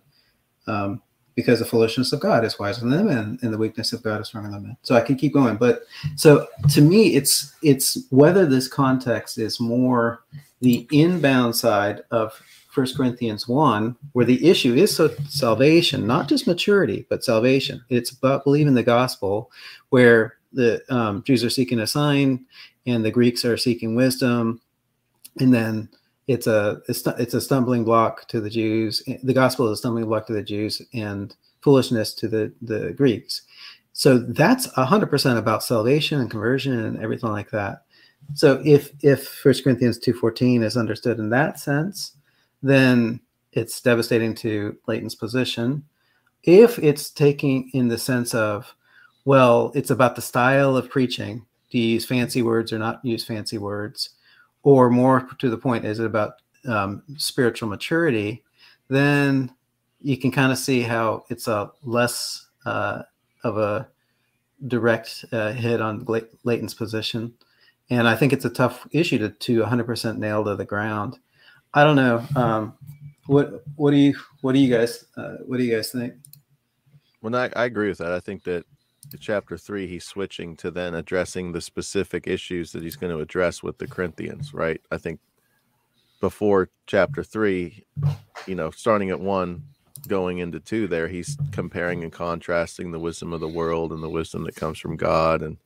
Um, 0.68 1.02
because 1.40 1.60
the 1.60 1.66
foolishness 1.66 2.12
of 2.12 2.20
God 2.20 2.44
is 2.44 2.60
wiser 2.60 2.82
than 2.82 2.90
them 2.90 3.08
and, 3.08 3.42
and 3.42 3.54
the 3.54 3.58
weakness 3.58 3.94
of 3.94 4.04
God 4.04 4.20
is 4.20 4.28
stronger 4.28 4.52
than 4.52 4.64
men. 4.64 4.78
So 4.82 4.96
I 4.96 5.02
can 5.02 5.16
keep 5.16 5.34
going. 5.34 5.56
But 5.56 5.84
so 6.18 6.48
to 6.72 6.82
me, 6.82 7.16
it's 7.16 7.56
it's 7.62 7.98
whether 8.10 8.46
this 8.46 8.68
context 8.68 9.38
is 9.38 9.60
more 9.60 10.24
the 10.60 10.86
inbound 10.92 11.56
side 11.56 12.02
of 12.12 12.34
First 12.68 12.98
Corinthians 12.98 13.48
1, 13.48 13.96
where 14.12 14.26
the 14.26 14.46
issue 14.46 14.76
is 14.76 14.94
so 14.94 15.10
salvation, 15.30 16.06
not 16.06 16.28
just 16.28 16.46
maturity, 16.46 17.06
but 17.10 17.24
salvation. 17.24 17.82
It's 17.88 18.12
about 18.12 18.44
believing 18.44 18.74
the 18.74 18.84
gospel, 18.84 19.50
where 19.90 20.36
the 20.52 20.84
um, 20.94 21.24
Jews 21.24 21.44
are 21.44 21.50
seeking 21.50 21.80
a 21.80 21.88
sign 21.88 22.46
and 22.86 23.06
the 23.06 23.12
Greeks 23.12 23.46
are 23.46 23.58
seeking 23.58 23.96
wisdom. 23.96 24.62
And 25.40 25.54
then 25.54 25.90
it's 26.30 26.46
a 26.46 26.80
it's 26.88 27.34
a 27.34 27.42
stumbling 27.42 27.84
block 27.84 28.28
to 28.28 28.40
the 28.40 28.52
Jews. 28.52 29.02
Eh, 29.08 29.18
the 29.24 29.34
gospel 29.34 29.66
is 29.66 29.72
a 29.72 29.78
stumbling 29.78 30.06
block 30.06 30.28
to 30.28 30.34
the 30.34 30.44
Jews 30.44 30.80
and 30.94 31.36
foolishness 31.62 32.14
to 32.14 32.28
the 32.28 32.54
the 32.62 32.94
Greeks. 32.94 33.42
So 33.94 34.20
that's 34.20 34.68
hundred 34.68 35.10
percent 35.10 35.40
about 35.40 35.64
salvation 35.64 36.22
and 36.22 36.30
conversion 36.30 36.86
and 36.86 37.02
everything 37.02 37.32
like 37.32 37.50
that. 37.50 37.82
So 38.36 38.62
if 38.64 38.92
if 39.02 39.28
First 39.28 39.64
Corinthians 39.64 39.98
two 39.98 40.14
fourteen 40.14 40.62
is 40.62 40.78
understood 40.78 41.18
in 41.18 41.32
that 41.32 41.60
sense, 41.60 42.16
then 42.62 43.20
it's 43.54 43.82
devastating 43.82 44.36
to 44.36 44.78
Leighton's 44.88 45.16
position. 45.16 45.84
If 46.44 46.78
it's 46.78 47.10
taking 47.10 47.72
in 47.74 47.88
the 47.88 47.98
sense 47.98 48.36
of, 48.36 48.76
well, 49.26 49.72
it's 49.74 49.90
about 49.90 50.16
the 50.16 50.22
style 50.22 50.78
of 50.78 50.92
preaching. 50.92 51.44
Do 51.72 51.80
you 51.80 51.88
use 51.96 52.06
fancy 52.06 52.44
words 52.44 52.72
or 52.72 52.78
not 52.78 53.04
use 53.04 53.26
fancy 53.26 53.58
words? 53.58 54.12
Or 54.64 54.90
more 54.90 55.28
to 55.40 55.50
the 55.50 55.58
point, 55.58 55.86
is 55.86 56.00
it 56.00 56.06
about 56.06 56.42
um, 56.68 57.04
spiritual 57.18 57.70
maturity? 57.70 58.44
Then 58.90 59.54
you 60.02 60.18
can 60.18 60.32
kind 60.32 60.52
of 60.52 60.58
see 60.58 60.82
how 60.82 61.26
it's 61.30 61.48
a 61.48 61.72
less 61.84 62.48
uh, 62.66 63.04
of 63.44 63.58
a 63.58 63.88
direct 64.68 65.26
uh, 65.32 65.54
hit 65.54 65.82
on 65.82 66.06
Leighton's 66.44 66.74
position. 66.74 67.34
And 67.90 68.08
I 68.08 68.16
think 68.16 68.34
it's 68.34 68.46
a 68.46 68.50
tough 68.50 68.88
issue 68.92 69.18
to, 69.20 69.30
to 69.30 69.62
100% 69.62 70.18
nail 70.18 70.44
to 70.44 70.56
the 70.56 70.66
ground. 70.66 71.18
I 71.74 71.84
don't 71.84 71.96
know. 71.96 72.24
Um, 72.36 72.78
what 73.28 73.64
what 73.76 73.92
do 73.92 73.98
you 73.98 74.16
what 74.42 74.54
do 74.54 74.60
you 74.60 74.76
guys 74.76 75.06
uh, 75.16 75.36
what 75.46 75.58
do 75.58 75.64
you 75.64 75.76
guys 75.76 75.92
think? 75.92 76.16
Well, 77.22 77.36
I, 77.36 77.52
I 77.56 77.66
agree 77.66 77.90
with 77.90 78.00
that. 78.00 78.12
I 78.12 78.20
think 78.20 78.44
that 78.46 78.66
chapter 79.18 79.58
three, 79.58 79.88
he's 79.88 80.06
switching 80.06 80.56
to 80.58 80.72
then 80.72 80.94
addressing 80.94 81.52
the 81.52 81.62
specific 81.62 82.28
issues 82.28 82.72
that 82.72 82.84
he's 82.84 82.96
going 82.96 83.16
to 83.16 83.22
address 83.22 83.64
with 83.64 83.78
the 83.78 83.88
Corinthians, 83.88 84.54
right? 84.54 84.82
I 84.92 84.98
think 84.98 85.20
before 86.20 86.70
chapter 86.86 87.24
three, 87.24 87.86
you 88.46 88.56
know, 88.56 88.72
starting 88.72 89.10
at 89.10 89.20
one, 89.20 89.64
going 90.08 90.40
into 90.40 90.60
two, 90.60 90.88
there, 90.88 91.08
he's 91.08 91.38
comparing 91.52 92.04
and 92.04 92.12
contrasting 92.12 92.92
the 92.92 93.00
wisdom 93.00 93.34
of 93.34 93.40
the 93.40 93.48
world 93.48 93.92
and 93.92 94.04
the 94.04 94.10
wisdom 94.10 94.44
that 94.44 94.56
comes 94.56 94.80
from 94.80 94.98
God. 94.98 95.42
And, 95.42 95.58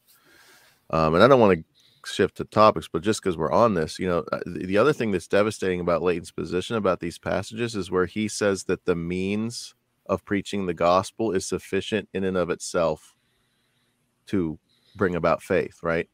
um, 0.90 1.16
and 1.16 1.24
I 1.24 1.28
don't 1.28 1.40
want 1.40 1.60
to 1.60 1.66
shift 2.06 2.38
to 2.38 2.46
topics, 2.46 2.88
but 2.92 3.02
just 3.02 3.22
because 3.22 3.38
we're 3.38 3.52
on 3.52 3.74
this, 3.74 4.00
you 4.00 4.08
know, 4.08 4.26
uh, 4.32 4.40
the 4.46 4.78
other 4.78 4.94
thing 4.94 5.12
that's 5.12 5.28
devastating 5.28 5.80
about 5.80 6.02
Leighton's 6.02 6.32
position 6.32 6.76
about 6.76 7.00
these 7.00 7.18
passages 7.18 7.76
is 7.76 7.92
where 7.92 8.06
he 8.06 8.28
says 8.28 8.66
that 8.66 8.86
the 8.86 8.96
means 8.96 9.76
of 10.06 10.26
preaching 10.26 10.66
the 10.66 10.74
gospel 10.74 11.32
is 11.32 11.46
sufficient 11.46 12.10
in 12.14 12.24
and 12.24 12.38
of 12.38 12.50
itself 12.50 13.16
to 14.28 14.58
bring 14.96 15.16
about 15.16 15.42
faith, 15.42 15.80
right? 15.82 16.08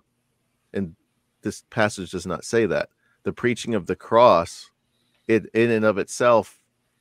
And 0.74 0.96
this 1.42 1.64
passage 1.70 2.12
does 2.12 2.26
not 2.26 2.44
say 2.44 2.66
that. 2.66 2.90
The 3.24 3.34
preaching 3.34 3.76
of 3.76 3.88
the 3.88 3.96
cross, 3.96 4.72
it 5.28 5.46
in 5.54 5.72
and 5.72 5.86
of 5.86 5.98
itself 5.98 6.60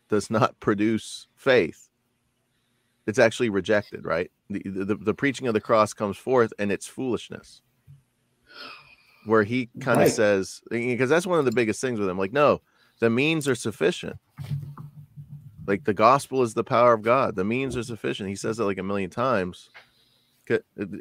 does 0.09 0.31
not 0.31 0.59
produce 0.61 1.29
faith. 1.37 1.89
It's 3.07 3.19
actually 3.19 3.49
rejected, 3.49 4.05
right? 4.05 4.31
The, 4.51 4.63
the, 4.65 4.95
the 4.97 5.15
preaching 5.15 5.47
of 5.47 5.55
the 5.55 5.61
cross 5.61 5.95
comes 5.95 6.17
forth 6.17 6.53
and 6.59 6.71
it's 6.71 6.87
foolishness. 6.87 7.63
Where 9.25 9.45
he 9.45 9.69
kind 9.81 10.01
of 10.01 10.07
right. 10.07 10.13
says, 10.13 10.61
because 10.71 11.11
that's 11.11 11.27
one 11.27 11.39
of 11.39 11.45
the 11.45 11.53
biggest 11.53 11.81
things 11.81 11.99
with 11.99 12.09
him, 12.09 12.19
like, 12.19 12.33
no, 12.33 12.61
the 13.01 13.11
means 13.11 13.47
are 13.49 13.55
sufficient. 13.55 14.17
Like 15.67 15.85
the 15.85 15.95
gospel 15.95 16.43
is 16.43 16.55
the 16.55 16.65
power 16.65 16.95
of 16.95 17.03
God. 17.03 17.37
The 17.37 17.45
means 17.45 17.77
are 17.77 17.83
sufficient. 17.83 18.29
He 18.29 18.37
says 18.37 18.59
it 18.59 18.65
like 18.65 18.79
a 18.79 18.83
million 18.83 19.11
times 19.11 19.69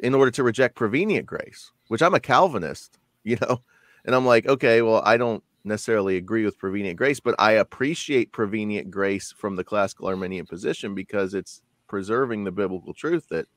in 0.04 0.14
order 0.14 0.32
to 0.32 0.44
reject 0.44 0.76
prevenient 0.76 1.26
grace, 1.26 1.72
which 1.88 2.02
I'm 2.02 2.14
a 2.14 2.20
Calvinist, 2.20 3.00
you 3.24 3.38
know, 3.42 3.62
and 4.06 4.16
I'm 4.16 4.26
like, 4.26 4.48
okay, 4.48 4.82
well, 4.82 5.02
I 5.06 5.18
don't 5.18 5.44
necessarily 5.64 6.18
agree 6.18 6.46
with 6.46 6.58
prevenient 6.58 6.98
grace, 6.98 7.20
but 7.20 7.36
I 7.38 7.54
appreciate 7.54 8.32
prevenient 8.32 8.90
grace 8.90 9.34
from 9.38 9.56
the 9.56 9.64
classical 9.64 10.08
Arminian 10.08 10.46
position 10.46 10.96
because 10.96 11.34
it's 11.34 11.62
preserving 11.88 12.44
the 12.44 12.52
biblical 12.52 12.94
truth 12.94 13.28
that 13.30 13.48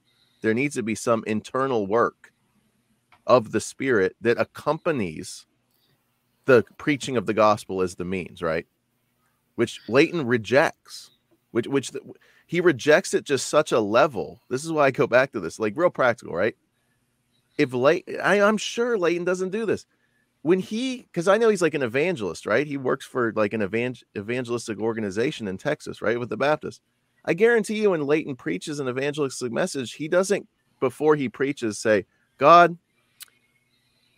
there 0.42 0.54
needs 0.54 0.74
to 0.74 0.82
be 0.82 0.94
some 0.94 1.24
internal 1.26 1.86
work 1.86 2.32
of 3.26 3.52
the 3.52 3.60
spirit 3.60 4.16
that 4.20 4.40
accompanies 4.40 5.46
the 6.46 6.64
preaching 6.78 7.16
of 7.16 7.26
the 7.26 7.34
gospel 7.34 7.82
as 7.82 7.94
the 7.94 8.04
means, 8.04 8.42
right? 8.42 8.66
Which 9.54 9.80
Leighton 9.88 10.26
rejects, 10.26 11.10
which 11.50 11.66
which 11.68 11.92
the, 11.92 12.00
he 12.50 12.60
rejects 12.60 13.14
it 13.14 13.22
just 13.22 13.46
such 13.46 13.70
a 13.70 13.78
level. 13.78 14.40
This 14.50 14.64
is 14.64 14.72
why 14.72 14.86
I 14.86 14.90
go 14.90 15.06
back 15.06 15.30
to 15.32 15.40
this, 15.40 15.60
like 15.60 15.74
real 15.76 15.88
practical, 15.88 16.34
right? 16.34 16.56
If 17.56 17.72
late, 17.72 18.08
I'm 18.20 18.56
sure 18.56 18.98
Leighton 18.98 19.24
doesn't 19.24 19.50
do 19.50 19.64
this 19.66 19.86
when 20.42 20.58
he 20.58 21.02
because 21.02 21.28
i 21.28 21.36
know 21.36 21.48
he's 21.48 21.62
like 21.62 21.74
an 21.74 21.82
evangelist 21.82 22.46
right 22.46 22.66
he 22.66 22.76
works 22.76 23.04
for 23.04 23.32
like 23.36 23.52
an 23.52 23.62
evangel- 23.62 24.06
evangelistic 24.16 24.80
organization 24.80 25.48
in 25.48 25.58
texas 25.58 26.00
right 26.00 26.18
with 26.18 26.28
the 26.28 26.36
baptists 26.36 26.80
i 27.26 27.34
guarantee 27.34 27.80
you 27.80 27.90
when 27.90 28.06
leighton 28.06 28.34
preaches 28.34 28.80
an 28.80 28.88
evangelistic 28.88 29.52
message 29.52 29.92
he 29.92 30.08
doesn't 30.08 30.46
before 30.80 31.14
he 31.14 31.28
preaches 31.28 31.78
say 31.78 32.06
god 32.38 32.76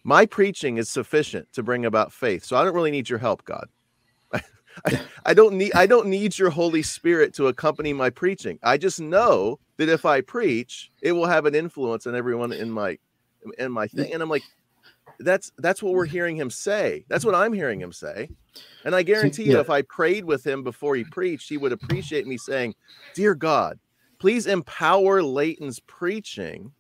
my 0.05 0.27
preaching 0.27 0.79
is 0.79 0.89
sufficient 0.89 1.53
to 1.53 1.63
bring 1.63 1.87
about 1.87 2.13
faith 2.13 2.45
so 2.45 2.57
i 2.57 2.63
don't 2.63 2.75
really 2.75 2.91
need 2.91 3.09
your 3.09 3.19
help 3.19 3.45
god 3.45 3.69
I, 4.87 5.01
I 5.27 5.35
don't 5.35 5.55
need 5.55 5.73
i 5.75 5.87
don't 5.87 6.09
need 6.09 6.39
your 6.39 6.51
holy 6.51 6.83
spirit 6.83 7.35
to 7.35 7.49
accompany 7.49 7.93
my 7.93 8.11
preaching 8.11 8.59
i 8.63 8.77
just 8.77 9.01
know 9.01 9.59
that 9.79 9.89
if 9.89 10.05
i 10.05 10.21
preach 10.21 10.91
it 11.03 11.13
will 11.13 11.27
have 11.27 11.47
an 11.47 11.55
influence 11.55 12.07
on 12.07 12.15
everyone 12.15 12.53
in 12.53 12.71
my 12.71 12.99
in 13.59 13.73
my 13.73 13.87
thing 13.87 14.13
and 14.13 14.23
i'm 14.23 14.29
like 14.29 14.43
that's 15.23 15.53
that's 15.59 15.83
what 15.83 15.95
we're 15.95 16.07
hearing 16.07 16.37
him 16.37 16.51
say. 16.51 17.05
That's 17.09 17.25
what 17.25 17.35
I'm 17.35 17.53
hearing 17.53 17.81
him 17.81 17.93
say. 17.93 18.29
And 18.85 18.95
I 18.95 19.03
guarantee 19.03 19.45
you, 19.45 19.59
if 19.61 19.71
I 19.71 19.83
prayed 19.83 20.25
with 20.25 20.45
him 20.45 20.65
before 20.65 20.97
he 20.97 21.05
preached, 21.05 21.49
he 21.49 21.57
would 21.57 21.73
appreciate 21.73 22.27
me 22.27 22.37
saying, 22.37 22.75
Dear 23.15 23.35
God, 23.35 23.79
please 24.19 24.47
empower 24.47 25.23
Leighton's 25.23 25.81
preaching 25.81 26.73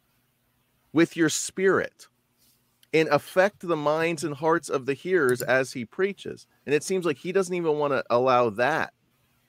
with 0.93 1.17
your 1.17 1.29
spirit 1.29 2.09
and 2.95 3.09
affect 3.09 3.61
the 3.61 3.77
minds 3.77 4.25
and 4.25 4.35
hearts 4.35 4.69
of 4.69 4.87
the 4.87 4.95
hearers 4.95 5.41
as 5.43 5.73
he 5.73 5.85
preaches. 5.85 6.47
And 6.67 6.75
it 6.75 6.83
seems 6.83 7.07
like 7.07 7.17
he 7.17 7.33
doesn't 7.33 7.55
even 7.55 7.79
want 7.79 7.93
to 7.93 8.05
allow 8.11 8.51
that 8.51 8.93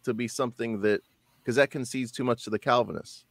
to 0.04 0.14
be 0.14 0.28
something 0.28 0.82
that 0.82 1.02
because 1.40 1.56
that 1.58 1.72
concedes 1.72 2.12
too 2.12 2.24
much 2.24 2.44
to 2.46 2.50
the 2.50 2.60
Calvinists. 2.60 3.26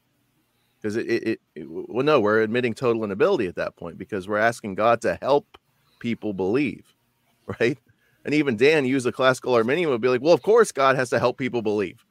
Because 0.81 0.97
it, 0.97 1.07
it, 1.07 1.41
it, 1.55 1.67
well 1.69 2.05
no 2.05 2.21
we're 2.21 2.43
admitting 2.43 2.75
total 2.75 3.05
inability 3.05 3.47
at 3.47 3.55
that 3.55 3.77
point 3.77 3.97
because 3.97 4.27
we're 4.27 4.39
asking 4.39 4.75
god 4.75 5.01
to 5.03 5.17
help 5.23 5.57
people 6.01 6.33
believe 6.33 6.93
right? 7.61 7.79
And 8.25 8.35
even 8.35 8.57
dan 8.57 8.85
used 8.85 9.07
a 9.07 9.13
classical 9.13 9.55
arminian 9.55 9.91
would 9.91 10.01
be 10.01 10.09
like 10.09 10.23
well 10.23 10.35
of 10.35 10.43
course 10.43 10.73
god 10.73 10.97
has 10.97 11.11
to 11.11 11.19
help 11.19 11.39
people 11.39 11.63
believe. 11.63 12.05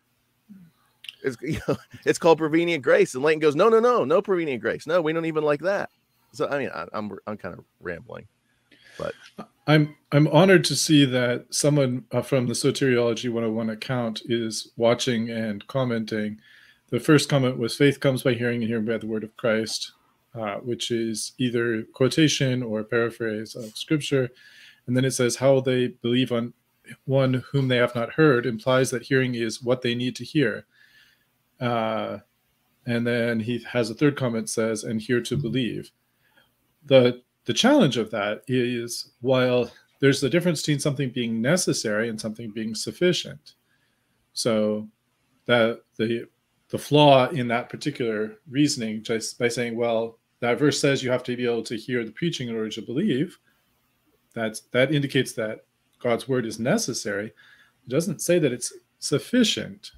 It's, 1.23 1.37
you 1.41 1.59
know, 1.67 1.75
it's 2.05 2.17
called 2.17 2.39
prevenient 2.39 2.83
grace. 2.83 3.13
And 3.13 3.23
Leighton 3.23 3.41
goes 3.41 3.55
no 3.55 3.69
no 3.69 3.79
no 3.79 4.05
no 4.05 4.21
prevenient 4.21 4.61
grace. 4.61 4.87
No 4.87 5.01
we 5.01 5.13
don't 5.13 5.25
even 5.25 5.43
like 5.43 5.61
that 5.61 5.89
so 6.33 6.47
i 6.49 6.57
mean 6.57 6.69
I, 6.73 6.85
i'm 6.93 7.11
i'm 7.27 7.37
kind 7.37 7.57
of 7.57 7.63
rambling 7.79 8.27
but 8.97 9.13
i'm 9.67 9.95
i'm 10.11 10.27
honored 10.27 10.63
to 10.65 10.75
see 10.75 11.05
that 11.05 11.45
someone 11.49 12.05
uh, 12.11 12.21
from 12.21 12.47
the 12.47 12.53
soteriology 12.53 13.31
101 13.31 13.69
account 13.69 14.21
is 14.25 14.71
watching 14.77 15.29
and 15.29 15.65
commenting 15.67 16.39
the 16.91 16.99
first 16.99 17.29
comment 17.29 17.57
was 17.57 17.75
faith 17.75 18.01
comes 18.01 18.21
by 18.21 18.33
hearing 18.33 18.61
and 18.61 18.67
hearing 18.67 18.85
by 18.85 18.97
the 18.97 19.07
word 19.07 19.23
of 19.23 19.35
Christ, 19.37 19.93
uh, 20.35 20.55
which 20.55 20.91
is 20.91 21.31
either 21.37 21.83
quotation 21.93 22.61
or 22.61 22.83
paraphrase 22.83 23.55
of 23.55 23.77
scripture. 23.77 24.29
And 24.85 24.95
then 24.95 25.05
it 25.05 25.11
says, 25.11 25.37
How 25.37 25.61
they 25.61 25.87
believe 25.87 26.33
on 26.33 26.53
one 27.05 27.45
whom 27.51 27.69
they 27.69 27.77
have 27.77 27.95
not 27.95 28.13
heard 28.13 28.45
implies 28.45 28.91
that 28.91 29.03
hearing 29.03 29.35
is 29.35 29.63
what 29.63 29.81
they 29.81 29.95
need 29.95 30.17
to 30.17 30.25
hear. 30.25 30.65
Uh, 31.61 32.17
and 32.85 33.07
then 33.07 33.39
he 33.39 33.63
has 33.71 33.89
a 33.89 33.93
third 33.93 34.17
comment 34.17 34.49
says, 34.49 34.83
and 34.83 35.01
hear 35.01 35.21
to 35.21 35.37
believe. 35.37 35.91
The 36.85 37.21
the 37.45 37.53
challenge 37.53 37.97
of 37.97 38.11
that 38.11 38.43
is 38.47 39.13
while 39.21 39.71
there's 39.99 40.21
the 40.21 40.29
difference 40.29 40.61
between 40.61 40.79
something 40.79 41.09
being 41.09 41.41
necessary 41.41 42.09
and 42.09 42.19
something 42.19 42.51
being 42.51 42.75
sufficient. 42.75 43.53
So 44.33 44.87
that 45.45 45.81
the 45.97 46.27
the 46.69 46.77
flaw 46.77 47.27
in 47.29 47.47
that 47.49 47.69
particular 47.69 48.39
reasoning 48.49 49.03
just 49.03 49.37
by 49.37 49.49
saying, 49.49 49.75
well, 49.75 50.19
that 50.39 50.57
verse 50.57 50.79
says 50.79 51.03
you 51.03 51.11
have 51.11 51.23
to 51.23 51.35
be 51.35 51.45
able 51.45 51.63
to 51.63 51.77
hear 51.77 52.03
the 52.03 52.11
preaching 52.11 52.47
in 52.49 52.55
order 52.55 52.69
to 52.69 52.81
believe. 52.81 53.37
That's 54.33 54.61
that 54.71 54.93
indicates 54.93 55.33
that 55.33 55.65
God's 55.99 56.27
word 56.27 56.45
is 56.45 56.59
necessary. 56.59 57.27
It 57.27 57.89
doesn't 57.89 58.21
say 58.21 58.39
that 58.39 58.51
it's 58.51 58.73
sufficient. 58.99 59.91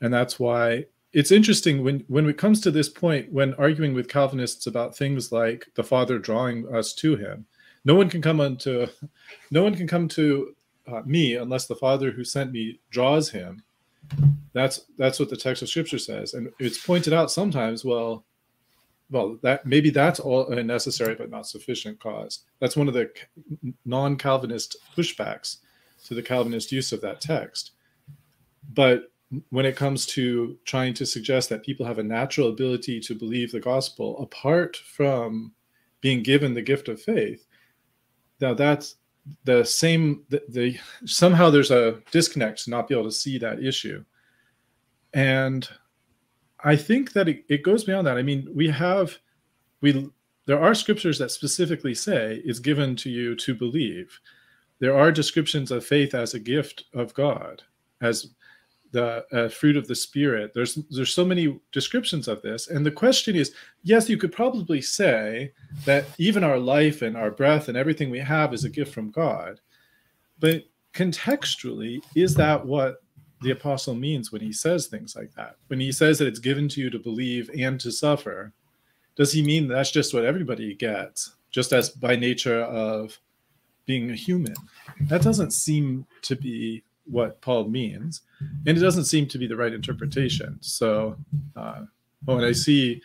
And 0.00 0.12
that's 0.12 0.38
why 0.38 0.86
it's 1.12 1.30
interesting 1.30 1.82
when 1.82 2.04
when 2.08 2.28
it 2.28 2.36
comes 2.36 2.60
to 2.60 2.70
this 2.70 2.88
point 2.88 3.32
when 3.32 3.54
arguing 3.54 3.94
with 3.94 4.08
Calvinists 4.08 4.66
about 4.66 4.96
things 4.96 5.32
like 5.32 5.66
the 5.74 5.84
Father 5.84 6.18
drawing 6.18 6.72
us 6.74 6.92
to 6.94 7.16
him. 7.16 7.46
No 7.84 7.94
one 7.94 8.10
can 8.10 8.20
come 8.20 8.40
unto 8.40 8.86
no 9.50 9.62
one 9.62 9.74
can 9.74 9.86
come 9.86 10.08
to 10.08 10.54
uh, 10.86 11.02
me 11.04 11.36
unless 11.36 11.66
the 11.66 11.76
Father 11.76 12.10
who 12.10 12.24
sent 12.24 12.52
me 12.52 12.80
draws 12.90 13.30
him. 13.30 13.62
That's 14.52 14.86
that's 14.96 15.18
what 15.18 15.30
the 15.30 15.36
text 15.36 15.62
of 15.62 15.68
scripture 15.68 15.98
says. 15.98 16.34
And 16.34 16.50
it's 16.58 16.84
pointed 16.84 17.12
out 17.12 17.30
sometimes 17.30 17.84
well 17.84 18.24
well 19.10 19.38
that 19.42 19.64
maybe 19.64 19.88
that's 19.88 20.20
all 20.20 20.48
a 20.48 20.62
necessary 20.62 21.14
but 21.14 21.30
not 21.30 21.46
sufficient 21.46 22.00
cause. 22.00 22.44
That's 22.60 22.76
one 22.76 22.88
of 22.88 22.94
the 22.94 23.10
non-calvinist 23.86 24.76
pushbacks 24.96 25.58
to 26.04 26.14
the 26.14 26.22
calvinist 26.22 26.70
use 26.70 26.92
of 26.92 27.00
that 27.00 27.20
text. 27.20 27.72
But 28.74 29.10
when 29.50 29.66
it 29.66 29.76
comes 29.76 30.06
to 30.06 30.56
trying 30.64 30.94
to 30.94 31.04
suggest 31.04 31.48
that 31.48 31.62
people 31.62 31.84
have 31.84 31.98
a 31.98 32.02
natural 32.02 32.48
ability 32.48 32.98
to 33.00 33.14
believe 33.14 33.52
the 33.52 33.60
gospel 33.60 34.18
apart 34.22 34.76
from 34.76 35.52
being 36.00 36.22
given 36.22 36.54
the 36.54 36.62
gift 36.62 36.88
of 36.88 37.00
faith 37.00 37.46
now 38.40 38.54
that's 38.54 38.96
the 39.44 39.64
same 39.64 40.24
the, 40.28 40.42
the, 40.48 40.78
somehow 41.04 41.50
there's 41.50 41.70
a 41.70 42.00
disconnect 42.10 42.64
to 42.64 42.70
not 42.70 42.88
be 42.88 42.94
able 42.94 43.04
to 43.04 43.12
see 43.12 43.38
that 43.38 43.62
issue. 43.62 44.04
And 45.14 45.68
i 46.64 46.74
think 46.74 47.12
that 47.12 47.28
it, 47.28 47.44
it 47.48 47.62
goes 47.62 47.84
beyond 47.84 48.06
that. 48.06 48.18
I 48.18 48.22
mean 48.22 48.48
we 48.54 48.68
have 48.68 49.18
we 49.80 50.10
there 50.46 50.60
are 50.60 50.74
scriptures 50.74 51.18
that 51.18 51.30
specifically 51.30 51.94
say 51.94 52.42
is 52.44 52.58
given 52.60 52.96
to 52.96 53.10
you 53.10 53.36
to 53.36 53.54
believe. 53.54 54.18
There 54.80 54.96
are 54.96 55.12
descriptions 55.12 55.70
of 55.70 55.84
faith 55.84 56.14
as 56.14 56.34
a 56.34 56.40
gift 56.40 56.84
of 56.94 57.14
god 57.14 57.62
as 58.00 58.34
the 58.92 59.24
uh, 59.32 59.48
fruit 59.48 59.76
of 59.76 59.86
the 59.86 59.94
spirit. 59.94 60.52
There's 60.54 60.76
there's 60.90 61.12
so 61.12 61.24
many 61.24 61.58
descriptions 61.72 62.28
of 62.28 62.42
this. 62.42 62.68
And 62.68 62.84
the 62.84 62.90
question 62.90 63.36
is 63.36 63.54
yes 63.82 64.08
you 64.08 64.16
could 64.16 64.32
probably 64.32 64.80
say 64.80 65.52
that 65.84 66.06
even 66.18 66.44
our 66.44 66.58
life 66.58 67.02
and 67.02 67.16
our 67.16 67.30
breath 67.30 67.68
and 67.68 67.76
everything 67.76 68.10
we 68.10 68.20
have 68.20 68.54
is 68.54 68.64
a 68.64 68.70
gift 68.70 68.92
from 68.92 69.10
god. 69.10 69.60
But 70.40 70.64
contextually 70.94 72.02
is 72.14 72.34
that 72.34 72.64
what 72.64 73.02
the 73.42 73.50
apostle 73.50 73.94
means 73.94 74.32
when 74.32 74.40
he 74.40 74.52
says 74.52 74.86
things 74.86 75.14
like 75.14 75.32
that? 75.34 75.56
When 75.68 75.80
he 75.80 75.92
says 75.92 76.18
that 76.18 76.26
it's 76.26 76.40
given 76.40 76.68
to 76.70 76.80
you 76.80 76.90
to 76.90 76.98
believe 76.98 77.50
and 77.56 77.78
to 77.80 77.92
suffer 77.92 78.52
does 79.18 79.32
he 79.32 79.42
mean 79.42 79.66
that's 79.66 79.90
just 79.90 80.14
what 80.14 80.24
everybody 80.24 80.74
gets 80.74 81.34
just 81.50 81.72
as 81.72 81.90
by 81.90 82.14
nature 82.14 82.62
of 82.62 83.18
being 83.84 84.10
a 84.12 84.14
human? 84.14 84.54
That 85.08 85.22
doesn't 85.22 85.50
seem 85.50 86.06
to 86.22 86.36
be 86.36 86.84
what 87.10 87.40
Paul 87.40 87.68
means, 87.68 88.22
and 88.66 88.76
it 88.76 88.80
doesn't 88.80 89.04
seem 89.04 89.26
to 89.28 89.38
be 89.38 89.46
the 89.46 89.56
right 89.56 89.72
interpretation. 89.72 90.58
So, 90.60 91.16
uh, 91.56 91.82
oh, 92.26 92.36
and 92.36 92.46
I 92.46 92.52
see 92.52 93.02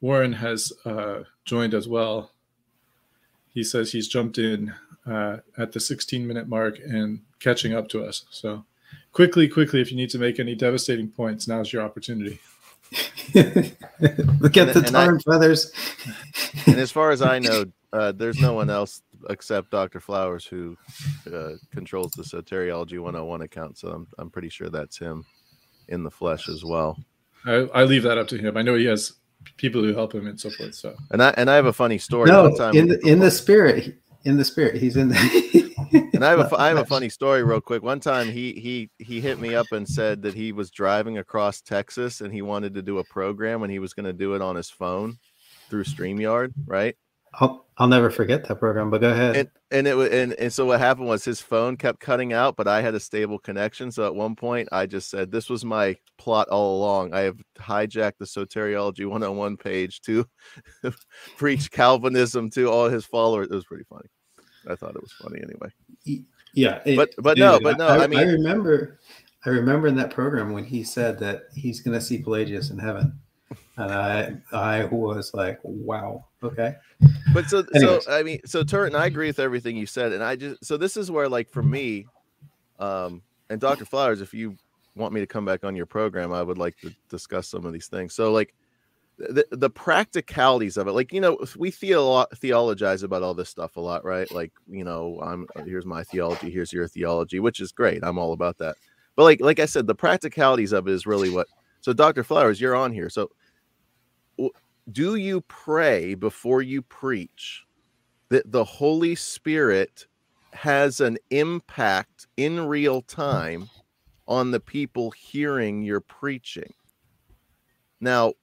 Warren 0.00 0.34
has 0.34 0.72
uh, 0.84 1.24
joined 1.44 1.74
as 1.74 1.88
well. 1.88 2.32
He 3.52 3.64
says 3.64 3.92
he's 3.92 4.08
jumped 4.08 4.38
in 4.38 4.74
uh, 5.06 5.38
at 5.58 5.72
the 5.72 5.80
16 5.80 6.26
minute 6.26 6.48
mark 6.48 6.78
and 6.78 7.20
catching 7.40 7.74
up 7.74 7.88
to 7.88 8.04
us. 8.04 8.24
So, 8.30 8.64
quickly, 9.12 9.48
quickly, 9.48 9.80
if 9.80 9.90
you 9.90 9.96
need 9.96 10.10
to 10.10 10.18
make 10.18 10.38
any 10.38 10.54
devastating 10.54 11.08
points, 11.08 11.48
now's 11.48 11.72
your 11.72 11.82
opportunity. 11.82 12.40
Look 13.34 14.56
at 14.56 14.68
and, 14.68 14.74
the 14.74 14.88
tar 14.90 15.10
and 15.10 15.22
feathers. 15.22 15.72
and 16.66 16.76
as 16.76 16.90
far 16.90 17.10
as 17.10 17.22
I 17.22 17.38
know, 17.38 17.64
uh, 17.92 18.12
there's 18.12 18.40
no 18.40 18.54
one 18.54 18.70
else 18.70 19.02
except 19.28 19.70
Dr. 19.70 20.00
Flowers 20.00 20.44
who 20.44 20.76
uh, 21.32 21.52
controls 21.72 22.12
the 22.12 22.22
Soteriology 22.22 22.98
101 22.98 23.42
account. 23.42 23.78
So 23.78 23.88
I'm, 23.88 24.06
I'm 24.18 24.30
pretty 24.30 24.48
sure 24.48 24.68
that's 24.68 24.98
him 24.98 25.24
in 25.88 26.02
the 26.02 26.10
flesh 26.10 26.48
as 26.48 26.64
well. 26.64 26.98
I, 27.44 27.68
I 27.74 27.84
leave 27.84 28.02
that 28.04 28.18
up 28.18 28.28
to 28.28 28.38
him. 28.38 28.56
I 28.56 28.62
know 28.62 28.74
he 28.74 28.84
has 28.86 29.14
people 29.56 29.82
who 29.82 29.94
help 29.94 30.14
him 30.14 30.26
and 30.26 30.38
so 30.38 30.50
forth. 30.50 30.74
So 30.74 30.94
and 31.10 31.22
I 31.22 31.30
and 31.36 31.50
I 31.50 31.56
have 31.56 31.66
a 31.66 31.72
funny 31.72 31.98
story. 31.98 32.30
No, 32.30 32.46
in 32.72 32.88
the, 32.88 33.00
in 33.06 33.18
the 33.18 33.30
spirit, 33.30 33.98
in 34.24 34.36
the 34.36 34.44
spirit, 34.44 34.76
he's 34.76 34.96
in 34.96 35.08
the. 35.08 35.70
and 36.14 36.24
I 36.24 36.30
have 36.30 36.52
a 36.52 36.56
I 36.56 36.68
have 36.68 36.78
a 36.78 36.84
funny 36.84 37.08
story 37.08 37.42
real 37.42 37.60
quick. 37.60 37.82
One 37.82 38.00
time 38.00 38.28
he 38.28 38.52
he 38.52 38.90
he 39.04 39.20
hit 39.20 39.40
me 39.40 39.54
up 39.54 39.66
and 39.72 39.88
said 39.88 40.22
that 40.22 40.34
he 40.34 40.52
was 40.52 40.70
driving 40.70 41.18
across 41.18 41.60
Texas 41.60 42.20
and 42.20 42.32
he 42.32 42.42
wanted 42.42 42.74
to 42.74 42.82
do 42.82 42.98
a 42.98 43.04
program 43.04 43.62
and 43.62 43.72
he 43.72 43.78
was 43.78 43.94
going 43.94 44.06
to 44.06 44.12
do 44.12 44.34
it 44.34 44.42
on 44.42 44.56
his 44.56 44.70
phone 44.70 45.18
through 45.68 45.84
StreamYard, 45.84 46.52
right? 46.66 46.96
I'll, 47.34 47.66
I'll 47.78 47.88
never 47.88 48.10
forget 48.10 48.46
that 48.46 48.56
program, 48.56 48.90
but 48.90 49.00
go 49.00 49.10
ahead. 49.10 49.36
And, 49.36 49.50
and 49.70 49.86
it 49.86 49.94
was, 49.94 50.10
and, 50.10 50.32
and 50.34 50.52
so 50.52 50.66
what 50.66 50.80
happened 50.80 51.06
was 51.06 51.24
his 51.24 51.40
phone 51.40 51.76
kept 51.76 52.00
cutting 52.00 52.32
out, 52.32 52.56
but 52.56 52.66
I 52.66 52.82
had 52.82 52.94
a 52.94 53.00
stable 53.00 53.38
connection. 53.38 53.92
So 53.92 54.04
at 54.04 54.14
one 54.14 54.34
point 54.34 54.68
I 54.72 54.86
just 54.86 55.08
said, 55.10 55.30
this 55.30 55.48
was 55.48 55.64
my 55.64 55.96
plot 56.18 56.48
all 56.48 56.76
along. 56.76 57.14
I 57.14 57.20
have 57.20 57.38
hijacked 57.56 58.18
the 58.18 58.24
soteriology 58.24 59.06
101 59.06 59.56
page 59.56 60.00
to 60.02 60.26
preach 61.36 61.70
Calvinism 61.70 62.50
to 62.50 62.70
all 62.70 62.88
his 62.88 63.06
followers. 63.06 63.48
It 63.50 63.54
was 63.54 63.64
pretty 63.64 63.84
funny. 63.84 64.08
I 64.68 64.74
thought 64.74 64.96
it 64.96 65.02
was 65.02 65.12
funny 65.12 65.40
anyway. 65.40 66.22
Yeah. 66.52 66.80
It, 66.84 66.96
but, 66.96 67.14
but 67.18 67.36
dude, 67.36 67.44
no, 67.44 67.60
but 67.60 67.78
no, 67.78 67.86
I, 67.86 68.04
I, 68.04 68.06
mean, 68.08 68.18
I 68.18 68.24
remember, 68.24 68.98
I 69.46 69.50
remember 69.50 69.86
in 69.86 69.94
that 69.96 70.10
program 70.10 70.52
when 70.52 70.64
he 70.64 70.82
said 70.82 71.18
that 71.20 71.44
he's 71.54 71.80
going 71.80 71.98
to 71.98 72.04
see 72.04 72.18
Pelagius 72.18 72.70
in 72.70 72.78
heaven, 72.78 73.18
and 73.80 73.92
I 73.92 74.36
I 74.52 74.84
was 74.86 75.32
like, 75.34 75.58
wow, 75.62 76.26
okay. 76.42 76.74
But 77.34 77.46
so 77.46 77.64
Anyways. 77.74 78.04
so 78.04 78.12
I 78.12 78.22
mean 78.22 78.40
so 78.44 78.62
Turretin 78.62 78.94
I 78.96 79.06
agree 79.06 79.26
with 79.28 79.38
everything 79.38 79.76
you 79.76 79.86
said, 79.86 80.12
and 80.12 80.22
I 80.22 80.36
just 80.36 80.64
so 80.64 80.76
this 80.76 80.96
is 80.96 81.10
where 81.10 81.28
like 81.28 81.48
for 81.48 81.62
me, 81.62 82.06
um, 82.78 83.22
and 83.48 83.60
Dr. 83.60 83.84
Flowers, 83.84 84.20
if 84.20 84.32
you 84.34 84.56
want 84.96 85.12
me 85.12 85.20
to 85.20 85.26
come 85.26 85.44
back 85.44 85.64
on 85.64 85.76
your 85.76 85.86
program, 85.86 86.32
I 86.32 86.42
would 86.42 86.58
like 86.58 86.76
to 86.78 86.94
discuss 87.08 87.48
some 87.48 87.64
of 87.64 87.72
these 87.72 87.86
things. 87.88 88.14
So 88.14 88.32
like 88.32 88.54
the 89.18 89.44
the 89.50 89.70
practicalities 89.70 90.76
of 90.76 90.88
it, 90.88 90.92
like 90.92 91.12
you 91.12 91.20
know, 91.20 91.38
we 91.58 91.70
theo- 91.70 92.26
theologize 92.36 93.02
about 93.02 93.22
all 93.22 93.34
this 93.34 93.48
stuff 93.50 93.76
a 93.76 93.80
lot, 93.80 94.04
right? 94.04 94.30
Like 94.32 94.52
you 94.68 94.84
know, 94.84 95.20
I'm 95.22 95.46
here's 95.66 95.86
my 95.86 96.02
theology, 96.04 96.50
here's 96.50 96.72
your 96.72 96.88
theology, 96.88 97.38
which 97.40 97.60
is 97.60 97.72
great. 97.72 98.02
I'm 98.02 98.18
all 98.18 98.32
about 98.32 98.58
that. 98.58 98.76
But 99.16 99.24
like 99.24 99.40
like 99.40 99.60
I 99.60 99.66
said, 99.66 99.86
the 99.86 99.94
practicalities 99.94 100.72
of 100.72 100.88
it 100.88 100.92
is 100.92 101.06
really 101.06 101.30
what. 101.30 101.48
So 101.82 101.92
Dr. 101.92 102.24
Flowers, 102.24 102.60
you're 102.60 102.76
on 102.76 102.92
here. 102.92 103.08
So 103.08 103.30
do 104.90 105.16
you 105.16 105.42
pray 105.42 106.14
before 106.14 106.62
you 106.62 106.82
preach 106.82 107.64
that 108.28 108.50
the 108.50 108.64
Holy 108.64 109.14
Spirit 109.14 110.06
has 110.52 111.00
an 111.00 111.18
impact 111.30 112.26
in 112.36 112.66
real 112.66 113.02
time 113.02 113.68
on 114.26 114.50
the 114.50 114.60
people 114.60 115.10
hearing 115.10 115.82
your 115.82 116.00
preaching? 116.00 116.72
Now, 118.00 118.34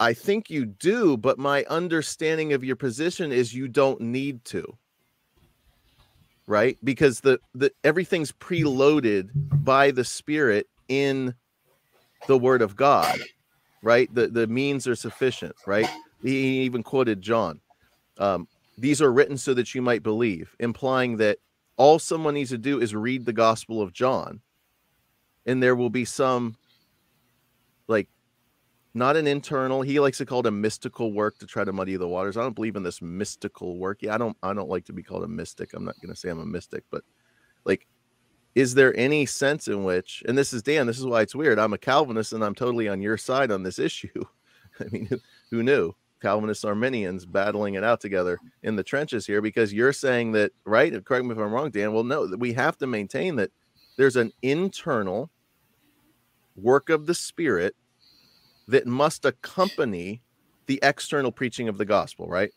I 0.00 0.14
think 0.14 0.50
you 0.50 0.64
do, 0.64 1.16
but 1.16 1.38
my 1.38 1.64
understanding 1.68 2.52
of 2.52 2.64
your 2.64 2.76
position 2.76 3.32
is 3.32 3.54
you 3.54 3.68
don't 3.68 4.00
need 4.00 4.44
to. 4.46 4.76
Right? 6.46 6.78
Because 6.82 7.20
the 7.20 7.40
the 7.54 7.70
everything's 7.84 8.32
preloaded 8.32 9.30
by 9.64 9.90
the 9.90 10.04
spirit 10.04 10.66
in 10.88 11.34
the 12.26 12.38
word 12.38 12.62
of 12.62 12.74
God 12.74 13.18
right? 13.82 14.12
The 14.14 14.28
the 14.28 14.46
means 14.46 14.86
are 14.86 14.96
sufficient, 14.96 15.54
right? 15.66 15.88
He 16.22 16.60
even 16.60 16.82
quoted 16.82 17.20
John. 17.20 17.60
Um, 18.18 18.48
these 18.76 19.00
are 19.02 19.12
written 19.12 19.36
so 19.36 19.54
that 19.54 19.74
you 19.74 19.82
might 19.82 20.02
believe, 20.02 20.54
implying 20.58 21.16
that 21.18 21.38
all 21.76 21.98
someone 21.98 22.34
needs 22.34 22.50
to 22.50 22.58
do 22.58 22.80
is 22.80 22.94
read 22.94 23.24
the 23.24 23.32
Gospel 23.32 23.80
of 23.80 23.92
John, 23.92 24.40
and 25.46 25.62
there 25.62 25.76
will 25.76 25.90
be 25.90 26.04
some 26.04 26.56
like 27.86 28.08
not 28.94 29.16
an 29.16 29.26
internal. 29.26 29.82
He 29.82 30.00
likes 30.00 30.18
to 30.18 30.26
call 30.26 30.40
it 30.40 30.46
a 30.46 30.50
mystical 30.50 31.12
work 31.12 31.38
to 31.38 31.46
try 31.46 31.64
to 31.64 31.72
muddy 31.72 31.96
the 31.96 32.08
waters. 32.08 32.36
I 32.36 32.42
don't 32.42 32.54
believe 32.54 32.76
in 32.76 32.82
this 32.82 33.00
mystical 33.00 33.78
work. 33.78 33.98
Yeah, 34.02 34.14
I 34.14 34.18
don't. 34.18 34.36
I 34.42 34.52
don't 34.54 34.68
like 34.68 34.84
to 34.86 34.92
be 34.92 35.02
called 35.02 35.24
a 35.24 35.28
mystic. 35.28 35.74
I'm 35.74 35.84
not 35.84 36.00
going 36.00 36.12
to 36.12 36.18
say 36.18 36.28
I'm 36.28 36.40
a 36.40 36.46
mystic, 36.46 36.84
but 36.90 37.02
like 37.64 37.86
is 38.54 38.74
there 38.74 38.96
any 38.98 39.26
sense 39.26 39.68
in 39.68 39.84
which 39.84 40.22
and 40.26 40.36
this 40.36 40.52
is 40.52 40.62
dan 40.62 40.86
this 40.86 40.98
is 40.98 41.06
why 41.06 41.22
it's 41.22 41.34
weird 41.34 41.58
i'm 41.58 41.72
a 41.72 41.78
calvinist 41.78 42.32
and 42.32 42.44
i'm 42.44 42.54
totally 42.54 42.88
on 42.88 43.00
your 43.00 43.16
side 43.16 43.50
on 43.50 43.62
this 43.62 43.78
issue. 43.78 44.24
I 44.80 44.84
mean 44.90 45.08
who, 45.50 45.62
knew? 45.62 45.92
Calvinists 46.20 46.64
arminians 46.64 47.26
battling 47.26 47.74
it 47.74 47.84
out 47.84 48.00
together 48.00 48.38
in 48.62 48.76
the 48.76 48.82
trenches 48.82 49.26
here 49.26 49.40
because 49.40 49.72
you're 49.72 49.92
saying 49.92 50.32
that 50.32 50.52
right? 50.64 50.92
Correct 51.04 51.24
me 51.24 51.32
if 51.32 51.38
i'm 51.38 51.52
wrong 51.52 51.70
dan. 51.70 51.92
Well 51.92 52.04
no 52.04 52.28
we 52.38 52.52
have 52.54 52.76
to 52.78 52.86
maintain 52.86 53.36
that 53.36 53.50
there's 53.96 54.16
an 54.16 54.32
internal 54.42 55.30
work 56.56 56.90
of 56.90 57.06
the 57.06 57.14
spirit 57.14 57.74
that 58.66 58.86
must 58.86 59.24
accompany 59.24 60.22
the 60.66 60.78
external 60.82 61.32
preaching 61.32 61.68
of 61.68 61.78
the 61.78 61.84
gospel 61.84 62.28
right 62.28 62.52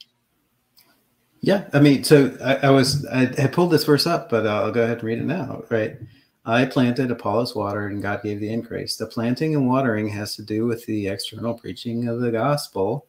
Yeah, 1.41 1.67
I 1.73 1.79
mean, 1.79 2.03
so 2.03 2.37
I, 2.43 2.67
I 2.67 2.69
was 2.69 3.05
I 3.07 3.25
had 3.41 3.51
pulled 3.51 3.71
this 3.71 3.83
verse 3.83 4.05
up, 4.05 4.29
but 4.29 4.45
I'll 4.45 4.71
go 4.71 4.83
ahead 4.83 4.97
and 4.99 5.03
read 5.03 5.17
it 5.17 5.25
now. 5.25 5.63
Right, 5.69 5.97
I 6.45 6.65
planted, 6.65 7.09
Apollos 7.09 7.55
watered, 7.55 7.91
and 7.91 8.01
God 8.01 8.21
gave 8.21 8.39
the 8.39 8.51
increase. 8.51 8.95
The 8.95 9.07
planting 9.07 9.55
and 9.55 9.67
watering 9.67 10.07
has 10.09 10.35
to 10.35 10.43
do 10.43 10.65
with 10.67 10.85
the 10.85 11.07
external 11.07 11.55
preaching 11.55 12.07
of 12.07 12.19
the 12.21 12.31
gospel. 12.31 13.07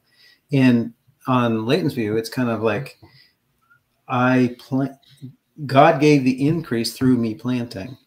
And 0.50 0.94
on 1.26 1.66
Leighton's 1.66 1.94
view, 1.94 2.16
it's 2.16 2.30
kind 2.30 2.48
of 2.48 2.62
like 2.62 2.98
I 4.08 4.56
plant. 4.58 4.92
God 5.66 6.00
gave 6.00 6.24
the 6.24 6.46
increase 6.48 6.94
through 6.94 7.18
me 7.18 7.34
planting, 7.34 7.98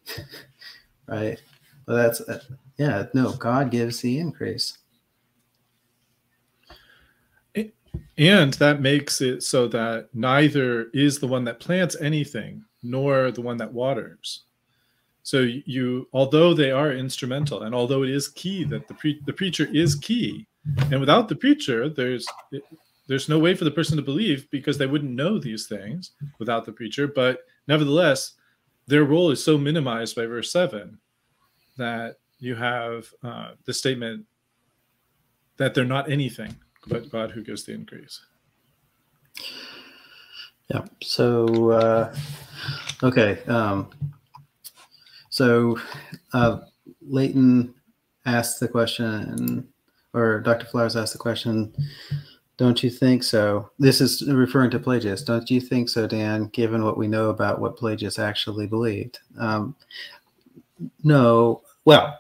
right? 1.08 1.40
Well, 1.88 1.98
that's 1.98 2.22
uh, 2.22 2.42
yeah. 2.78 3.06
No, 3.14 3.34
God 3.34 3.70
gives 3.70 4.02
the 4.02 4.18
increase. 4.18 4.80
And 8.18 8.54
that 8.56 8.82
makes 8.82 9.22
it 9.22 9.44
so 9.44 9.68
that 9.70 10.10
neither 10.14 10.90
is 10.94 11.20
the 11.20 11.28
one 11.28 11.44
that 11.46 11.60
plants 11.60 11.96
anything 12.00 12.64
nor 12.82 13.32
the 13.32 13.42
one 13.42 13.58
that 13.58 13.74
waters. 13.74 14.44
So 15.24 15.40
you, 15.40 16.08
although 16.14 16.54
they 16.54 16.72
are 16.72 16.92
instrumental, 16.92 17.64
and 17.64 17.74
although 17.74 18.04
it 18.04 18.10
is 18.10 18.28
key 18.28 18.64
that 18.66 18.88
the 18.88 18.94
pre- 18.94 19.22
the 19.26 19.34
preacher 19.34 19.68
is 19.74 19.96
key, 19.96 20.46
and 20.92 21.00
without 21.00 21.28
the 21.28 21.36
preacher, 21.36 21.90
there's 21.90 22.28
there's 23.08 23.28
no 23.28 23.40
way 23.40 23.56
for 23.56 23.66
the 23.66 23.72
person 23.72 23.98
to 23.98 24.04
believe 24.04 24.50
because 24.52 24.78
they 24.78 24.86
wouldn't 24.86 25.12
know 25.12 25.40
these 25.40 25.68
things 25.68 26.12
without 26.38 26.64
the 26.66 26.72
preacher. 26.72 27.08
But 27.08 27.40
nevertheless, 27.68 28.34
their 28.88 29.04
role 29.04 29.32
is 29.32 29.44
so 29.44 29.58
minimized 29.58 30.16
by 30.16 30.28
verse 30.28 30.52
seven 30.52 31.00
that 31.78 32.18
you 32.40 32.54
have 32.56 33.12
uh, 33.24 33.54
the 33.66 33.74
statement 33.74 34.26
that 35.58 35.74
they're 35.74 35.86
not 35.86 36.10
anything 36.10 36.56
but 36.88 37.12
God 37.12 37.32
who 37.32 37.44
gives 37.44 37.64
the 37.64 37.74
increase. 37.74 38.22
Yeah. 40.70 40.86
So, 41.04 41.72
uh, 41.72 42.16
okay. 43.04 43.44
Um, 43.48 43.90
so, 45.30 45.80
uh, 46.34 46.60
Leighton 47.02 47.74
asked 48.26 48.60
the 48.60 48.68
question, 48.68 49.68
or 50.14 50.40
Dr. 50.40 50.66
Flowers 50.66 50.96
asked 50.96 51.14
the 51.14 51.20
question, 51.20 51.74
don't 52.58 52.82
you 52.82 52.90
think 52.90 53.22
so? 53.24 53.70
This 53.80 54.00
is 54.00 54.28
referring 54.32 54.72
to 54.72 54.80
Pelagius. 54.80 55.24
Don't 55.24 55.50
you 55.52 55.60
think 55.60 55.90
so, 55.90 56.08
Dan, 56.08 56.46
given 56.48 56.84
what 56.84 56.98
we 56.98 57.08
know 57.08 57.30
about 57.30 57.60
what 57.60 57.78
Pelagius 57.78 58.18
actually 58.18 58.66
believed? 58.66 59.20
Um, 59.38 59.76
no. 61.04 61.62
Well, 61.84 62.18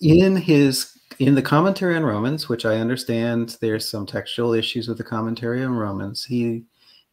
in 0.00 0.36
his 0.36 0.98
in 1.20 1.34
the 1.34 1.42
commentary 1.42 1.94
on 1.96 2.02
Romans, 2.02 2.48
which 2.48 2.64
I 2.64 2.76
understand 2.76 3.58
there's 3.60 3.86
some 3.86 4.06
textual 4.06 4.54
issues 4.54 4.88
with 4.88 4.96
the 4.96 5.04
commentary 5.04 5.62
on 5.62 5.76
Romans, 5.76 6.24
he 6.24 6.64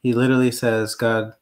he 0.01 0.13
literally 0.13 0.51
says 0.51 0.95
God 0.95 1.33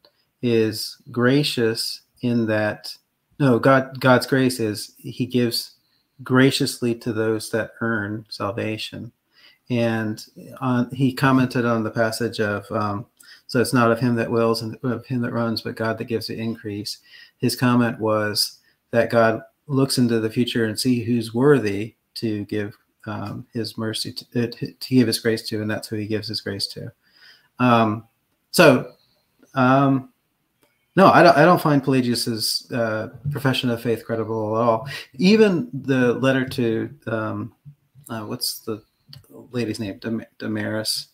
is 0.42 1.00
gracious 1.12 2.02
in 2.22 2.46
that 2.46 2.92
no 3.38 3.60
God 3.60 4.00
God's 4.00 4.26
grace 4.26 4.58
is 4.58 4.94
he 4.98 5.26
gives 5.26 5.76
graciously 6.24 6.92
to 6.96 7.12
those 7.12 7.50
that 7.50 7.70
earn 7.80 8.26
salvation, 8.30 9.12
and 9.70 10.26
on, 10.60 10.90
he 10.90 11.12
commented 11.12 11.64
on 11.64 11.84
the 11.84 11.90
passage 11.90 12.40
of 12.40 12.70
um, 12.72 13.06
so 13.46 13.60
it's 13.60 13.74
not 13.74 13.92
of 13.92 14.00
him 14.00 14.16
that 14.16 14.30
wills 14.30 14.62
and 14.62 14.76
of 14.82 15.06
him 15.06 15.22
that 15.22 15.32
runs, 15.32 15.62
but 15.62 15.76
God 15.76 15.98
that 15.98 16.08
gives 16.08 16.26
the 16.26 16.36
increase. 16.36 16.98
His 17.38 17.54
comment 17.54 18.00
was 18.00 18.58
that 18.90 19.10
God 19.10 19.42
looks 19.68 19.98
into 19.98 20.18
the 20.18 20.30
future 20.30 20.64
and 20.64 20.78
see 20.78 21.04
who's 21.04 21.32
worthy 21.32 21.95
to 22.16 22.44
give 22.46 22.76
um, 23.06 23.46
his 23.52 23.78
mercy 23.78 24.12
to, 24.12 24.24
uh, 24.36 24.46
to, 24.48 24.72
to, 24.72 24.94
give 24.94 25.06
his 25.06 25.20
grace 25.20 25.42
to, 25.48 25.62
and 25.62 25.70
that's 25.70 25.88
who 25.88 25.96
he 25.96 26.06
gives 26.06 26.28
his 26.28 26.40
grace 26.40 26.66
to. 26.68 26.92
Um, 27.58 28.06
so, 28.50 28.92
um, 29.54 30.10
no, 30.96 31.08
I 31.08 31.22
don't. 31.22 31.36
I 31.36 31.44
don't 31.44 31.60
find 31.60 31.84
Pelagius's 31.84 32.70
uh, 32.72 33.08
profession 33.30 33.68
of 33.68 33.82
faith 33.82 34.04
credible 34.04 34.56
at 34.56 34.62
all. 34.62 34.88
Even 35.14 35.68
the 35.72 36.14
letter 36.14 36.46
to 36.48 36.90
um, 37.06 37.54
uh, 38.08 38.22
what's 38.22 38.60
the 38.60 38.82
lady's 39.50 39.78
name, 39.78 39.98
Dam- 39.98 40.24
Damaris, 40.38 41.08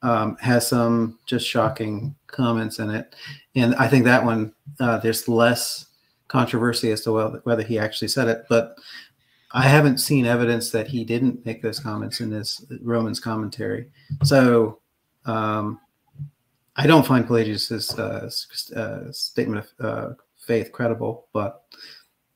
um, 0.00 0.36
has 0.40 0.66
some 0.66 1.18
just 1.26 1.46
shocking 1.46 2.14
comments 2.28 2.78
in 2.78 2.88
it, 2.88 3.14
and 3.54 3.74
I 3.74 3.88
think 3.88 4.04
that 4.06 4.24
one 4.24 4.54
uh, 4.80 4.98
there's 4.98 5.28
less 5.28 5.86
controversy 6.28 6.90
as 6.90 7.02
to 7.02 7.40
whether 7.44 7.62
he 7.62 7.78
actually 7.78 8.08
said 8.08 8.28
it, 8.28 8.46
but 8.48 8.78
I 9.56 9.62
haven't 9.62 9.98
seen 9.98 10.26
evidence 10.26 10.68
that 10.72 10.86
he 10.86 11.02
didn't 11.02 11.46
make 11.46 11.62
those 11.62 11.80
comments 11.80 12.20
in 12.20 12.28
this 12.28 12.62
Romans 12.82 13.18
commentary. 13.18 13.86
So 14.22 14.80
um, 15.24 15.80
I 16.76 16.86
don't 16.86 17.06
find 17.06 17.26
Pelagius's 17.26 17.98
uh, 17.98 18.30
uh, 18.78 19.10
statement 19.12 19.64
of 19.64 19.86
uh, 19.86 20.14
faith 20.46 20.72
credible, 20.72 21.28
but 21.32 21.62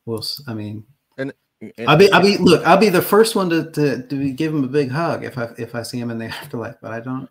we'll. 0.06 0.24
I 0.48 0.54
mean, 0.54 0.82
and, 1.18 1.34
and, 1.60 1.72
I'll 1.86 1.98
be. 1.98 2.10
I'll 2.10 2.22
be. 2.22 2.38
Look, 2.38 2.66
I'll 2.66 2.78
be 2.78 2.88
the 2.88 3.02
first 3.02 3.36
one 3.36 3.50
to, 3.50 3.70
to, 3.70 4.02
to 4.02 4.32
give 4.32 4.54
him 4.54 4.64
a 4.64 4.68
big 4.68 4.90
hug 4.90 5.22
if 5.22 5.36
I 5.36 5.50
if 5.58 5.74
I 5.74 5.82
see 5.82 5.98
him 5.98 6.10
in 6.10 6.16
the 6.16 6.24
afterlife. 6.40 6.76
But 6.80 6.92
I 6.92 7.00
don't. 7.00 7.28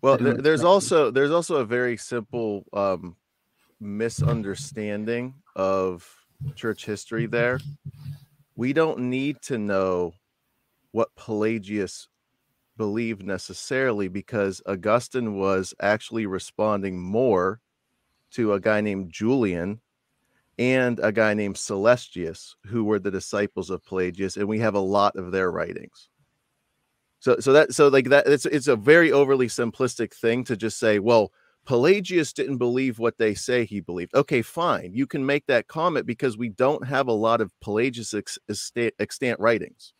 Well, 0.00 0.14
I 0.14 0.16
don't 0.16 0.42
there's 0.42 0.64
also 0.64 1.10
there's 1.10 1.32
also 1.32 1.56
a 1.56 1.66
very 1.66 1.98
simple 1.98 2.64
um, 2.72 3.14
misunderstanding 3.78 5.34
of 5.54 6.10
church 6.54 6.86
history 6.86 7.26
there. 7.26 7.60
We 8.56 8.72
don't 8.72 8.98
need 8.98 9.42
to 9.42 9.58
know 9.58 10.14
what 10.92 11.14
Pelagius 11.14 12.08
believed 12.76 13.22
necessarily 13.22 14.08
because 14.08 14.62
Augustine 14.66 15.36
was 15.38 15.74
actually 15.80 16.26
responding 16.26 17.00
more 17.00 17.60
to 18.32 18.54
a 18.54 18.60
guy 18.60 18.80
named 18.80 19.12
Julian 19.12 19.80
and 20.58 20.98
a 21.00 21.12
guy 21.12 21.34
named 21.34 21.56
Celestius, 21.56 22.54
who 22.64 22.84
were 22.84 22.98
the 22.98 23.10
disciples 23.10 23.68
of 23.68 23.84
Pelagius, 23.84 24.36
and 24.36 24.48
we 24.48 24.58
have 24.58 24.74
a 24.74 24.80
lot 24.80 25.16
of 25.16 25.32
their 25.32 25.50
writings. 25.50 26.08
So, 27.20 27.36
so 27.40 27.52
that, 27.52 27.74
so 27.74 27.88
like 27.88 28.08
that, 28.08 28.26
it's 28.26 28.46
it's 28.46 28.68
a 28.68 28.76
very 28.76 29.12
overly 29.12 29.48
simplistic 29.48 30.14
thing 30.14 30.44
to 30.44 30.56
just 30.56 30.78
say, 30.78 30.98
well, 30.98 31.32
Pelagius 31.66 32.32
didn't 32.32 32.58
believe 32.58 32.98
what 32.98 33.18
they 33.18 33.34
say 33.34 33.64
he 33.64 33.80
believed. 33.80 34.14
Okay, 34.14 34.40
fine, 34.40 34.92
you 34.94 35.06
can 35.06 35.26
make 35.26 35.46
that 35.46 35.66
comment 35.66 36.06
because 36.06 36.38
we 36.38 36.48
don't 36.48 36.86
have 36.86 37.08
a 37.08 37.12
lot 37.12 37.40
of 37.40 37.52
Pelagius 37.60 38.14
ex- 38.14 38.38
extant 38.98 39.40
writings. 39.40 39.92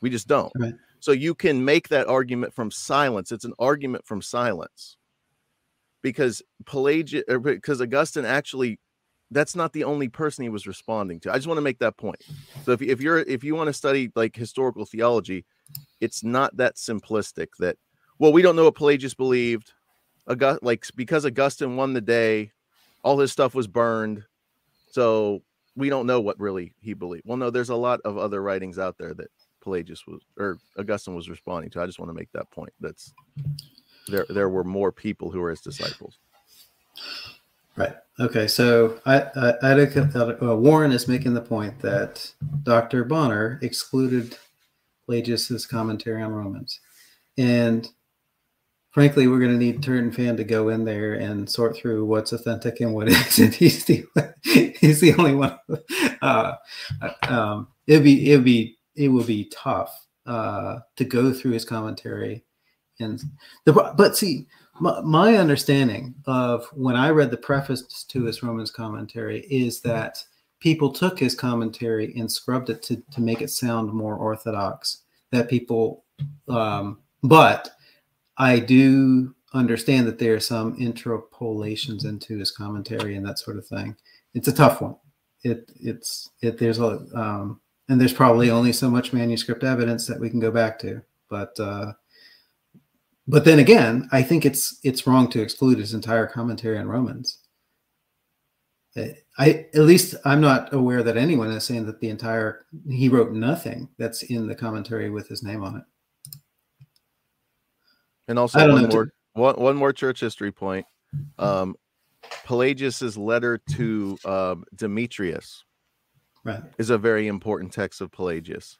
We 0.00 0.10
just 0.10 0.26
don't. 0.26 0.52
Right. 0.58 0.74
So 1.00 1.12
you 1.12 1.34
can 1.34 1.64
make 1.64 1.88
that 1.88 2.08
argument 2.08 2.54
from 2.54 2.70
silence. 2.70 3.30
It's 3.30 3.44
an 3.44 3.52
argument 3.58 4.06
from 4.06 4.22
silence 4.22 4.96
because 6.02 6.42
Pelagius, 6.64 7.24
er, 7.28 7.38
because 7.38 7.80
Augustine 7.80 8.24
actually 8.24 8.80
that's 9.30 9.56
not 9.56 9.72
the 9.72 9.84
only 9.84 10.08
person 10.08 10.42
he 10.44 10.48
was 10.48 10.66
responding 10.66 11.18
to. 11.20 11.32
I 11.32 11.36
just 11.36 11.46
want 11.46 11.58
to 11.58 11.62
make 11.62 11.78
that 11.80 11.96
point. 11.96 12.22
So 12.64 12.72
if, 12.72 12.82
if 12.82 13.00
you're 13.00 13.18
if 13.18 13.42
you 13.44 13.54
want 13.54 13.68
to 13.68 13.72
study 13.72 14.10
like 14.14 14.36
historical 14.36 14.86
theology, 14.86 15.44
it's 16.00 16.22
not 16.24 16.56
that 16.56 16.76
simplistic 16.76 17.48
that 17.58 17.76
well, 18.18 18.32
we 18.32 18.42
don't 18.42 18.56
know 18.56 18.64
what 18.64 18.76
Pelagius 18.76 19.14
believed. 19.14 19.72
August, 20.26 20.62
like 20.62 20.84
because 20.96 21.26
Augustine 21.26 21.76
won 21.76 21.92
the 21.92 22.00
day, 22.00 22.52
all 23.02 23.18
his 23.18 23.32
stuff 23.32 23.54
was 23.54 23.66
burned. 23.66 24.24
So 24.90 25.42
we 25.76 25.88
don't 25.88 26.06
know 26.06 26.20
what 26.20 26.38
really 26.38 26.72
he 26.80 26.94
believed. 26.94 27.24
Well, 27.26 27.36
no, 27.36 27.50
there's 27.50 27.70
a 27.70 27.74
lot 27.74 28.00
of 28.04 28.16
other 28.16 28.42
writings 28.42 28.78
out 28.78 28.96
there 28.98 29.14
that 29.14 29.30
Pelagius 29.60 30.06
was 30.06 30.22
or 30.38 30.58
Augustine 30.78 31.14
was 31.14 31.28
responding 31.28 31.70
to. 31.70 31.82
I 31.82 31.86
just 31.86 31.98
want 31.98 32.10
to 32.10 32.14
make 32.14 32.30
that 32.32 32.50
point. 32.50 32.72
That's 32.80 33.12
there 34.08 34.26
there 34.28 34.48
were 34.48 34.64
more 34.64 34.92
people 34.92 35.30
who 35.30 35.40
were 35.40 35.50
his 35.50 35.60
disciples. 35.60 36.18
Right. 37.76 37.94
Okay. 38.20 38.46
So 38.46 39.00
I, 39.04 39.22
I, 39.34 39.54
I 39.62 39.72
uh, 39.72 40.54
Warren 40.54 40.92
is 40.92 41.08
making 41.08 41.34
the 41.34 41.40
point 41.40 41.80
that 41.80 42.32
Dr. 42.62 43.02
Bonner 43.04 43.58
excluded 43.62 44.38
Pelagius's 45.06 45.66
commentary 45.66 46.22
on 46.22 46.32
Romans, 46.32 46.80
and 47.36 47.88
frankly, 48.94 49.26
we're 49.26 49.40
going 49.40 49.50
to 49.50 49.58
need 49.58 49.82
Turretin 49.82 50.14
Fan 50.14 50.36
to 50.36 50.44
go 50.44 50.68
in 50.68 50.84
there 50.84 51.14
and 51.14 51.50
sort 51.50 51.76
through 51.76 52.06
what's 52.06 52.32
authentic 52.32 52.80
and 52.80 52.94
what 52.94 53.08
isn't. 53.08 53.54
He's 53.54 53.84
the 53.84 54.06
he's 54.44 55.00
the 55.00 55.14
only 55.18 55.34
one. 55.34 55.58
Uh, 56.22 56.54
um, 57.28 57.68
it'd 57.86 58.04
be 58.04 58.30
it'd 58.30 58.44
be 58.44 58.78
it 58.94 59.08
would 59.08 59.26
be 59.26 59.50
tough 59.52 60.06
uh, 60.26 60.78
to 60.96 61.04
go 61.04 61.32
through 61.32 61.50
his 61.50 61.64
commentary, 61.64 62.44
and 63.00 63.20
the 63.64 63.72
but 63.72 64.16
see 64.16 64.46
my, 64.80 65.00
my 65.00 65.36
understanding 65.36 66.14
of 66.26 66.66
when 66.72 66.96
I 66.96 67.10
read 67.10 67.30
the 67.30 67.36
preface 67.36 68.04
to 68.04 68.24
his 68.24 68.42
Romans 68.42 68.70
commentary 68.70 69.40
is 69.50 69.80
that 69.82 70.24
people 70.60 70.92
took 70.92 71.18
his 71.18 71.34
commentary 71.34 72.14
and 72.16 72.30
scrubbed 72.30 72.70
it 72.70 72.82
to, 72.84 73.02
to 73.10 73.20
make 73.20 73.42
it 73.42 73.50
sound 73.50 73.92
more 73.92 74.16
orthodox. 74.16 75.02
That 75.30 75.50
people, 75.50 76.04
um, 76.48 77.00
but 77.24 77.70
I 78.38 78.58
do 78.58 79.34
understand 79.52 80.06
that 80.06 80.18
there 80.18 80.34
are 80.34 80.40
some 80.40 80.76
interpolations 80.78 82.04
into 82.04 82.38
his 82.38 82.50
commentary 82.50 83.16
and 83.16 83.24
that 83.26 83.38
sort 83.38 83.56
of 83.56 83.66
thing. 83.66 83.96
It's 84.34 84.48
a 84.48 84.52
tough 84.52 84.80
one. 84.80 84.96
It 85.42 85.70
it's 85.80 86.30
it 86.40 86.58
there's 86.58 86.80
a 86.80 87.04
um, 87.14 87.60
and 87.88 88.00
there's 88.00 88.14
probably 88.14 88.50
only 88.50 88.72
so 88.72 88.90
much 88.90 89.12
manuscript 89.12 89.62
evidence 89.62 90.06
that 90.06 90.18
we 90.18 90.30
can 90.30 90.40
go 90.40 90.50
back 90.50 90.78
to, 90.80 91.02
but 91.28 91.58
uh, 91.60 91.92
but 93.28 93.44
then 93.44 93.58
again, 93.58 94.08
I 94.10 94.22
think 94.22 94.44
it's 94.44 94.78
it's 94.82 95.06
wrong 95.06 95.28
to 95.30 95.42
exclude 95.42 95.78
his 95.78 95.94
entire 95.94 96.26
commentary 96.26 96.78
on 96.78 96.88
Romans. 96.88 97.38
I 98.96 99.66
at 99.74 99.80
least 99.80 100.14
I'm 100.24 100.40
not 100.40 100.72
aware 100.72 101.02
that 101.02 101.16
anyone 101.16 101.50
is 101.50 101.64
saying 101.64 101.86
that 101.86 102.00
the 102.00 102.10
entire 102.10 102.64
he 102.88 103.08
wrote 103.08 103.32
nothing 103.32 103.88
that's 103.98 104.22
in 104.22 104.46
the 104.46 104.54
commentary 104.54 105.10
with 105.10 105.28
his 105.28 105.42
name 105.42 105.64
on 105.64 105.76
it. 105.76 105.84
And 108.28 108.38
also 108.38 108.70
one 108.70 108.88
more 108.88 109.12
one, 109.34 109.54
one 109.56 109.76
more 109.76 109.92
church 109.92 110.20
history 110.20 110.52
point. 110.52 110.86
Um, 111.38 111.76
Pelagius's 112.44 113.16
letter 113.16 113.58
to 113.72 114.18
um, 114.24 114.64
Demetrius 114.74 115.64
right. 116.44 116.62
is 116.78 116.90
a 116.90 116.98
very 116.98 117.26
important 117.26 117.72
text 117.72 118.00
of 118.00 118.10
Pelagius. 118.10 118.78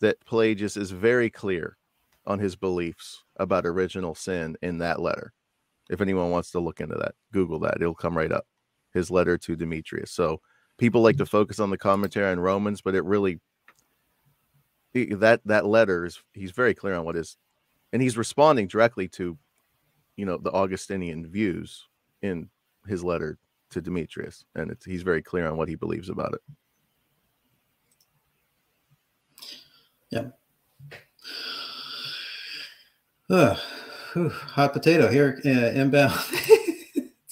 That 0.00 0.24
Pelagius 0.26 0.76
is 0.76 0.90
very 0.90 1.30
clear 1.30 1.76
on 2.26 2.38
his 2.38 2.56
beliefs 2.56 3.24
about 3.36 3.66
original 3.66 4.14
sin 4.14 4.56
in 4.62 4.78
that 4.78 5.00
letter. 5.00 5.32
If 5.90 6.00
anyone 6.00 6.30
wants 6.30 6.50
to 6.52 6.60
look 6.60 6.80
into 6.80 6.96
that, 6.96 7.14
Google 7.32 7.60
that. 7.60 7.78
It'll 7.80 7.94
come 7.94 8.16
right 8.16 8.32
up. 8.32 8.46
His 8.92 9.10
letter 9.10 9.38
to 9.38 9.56
Demetrius. 9.56 10.10
So 10.10 10.40
people 10.78 11.00
like 11.00 11.16
to 11.16 11.26
focus 11.26 11.58
on 11.58 11.70
the 11.70 11.78
commentary 11.78 12.30
on 12.30 12.40
Romans, 12.40 12.80
but 12.82 12.94
it 12.94 13.04
really 13.04 13.40
that 14.94 15.40
that 15.46 15.64
letter 15.64 16.04
is 16.04 16.20
he's 16.34 16.50
very 16.50 16.74
clear 16.74 16.94
on 16.94 17.04
what 17.04 17.16
is 17.16 17.36
and 17.92 18.02
he's 18.02 18.16
responding 18.16 18.66
directly 18.66 19.08
to 19.08 19.36
you 20.16 20.26
know 20.26 20.36
the 20.36 20.52
Augustinian 20.52 21.26
views 21.26 21.86
in 22.22 22.48
his 22.86 23.02
letter 23.04 23.38
to 23.70 23.80
Demetrius, 23.80 24.44
and 24.54 24.76
he's 24.84 25.02
very 25.02 25.22
clear 25.22 25.48
on 25.48 25.56
what 25.56 25.68
he 25.68 25.74
believes 25.74 26.08
about 26.08 26.34
it. 26.34 26.40
Yeah. 30.10 30.28
Uh, 33.30 33.56
whew, 34.12 34.28
hot 34.28 34.74
potato 34.74 35.08
here 35.08 35.40
uh, 35.46 35.48
inbound. 35.48 36.12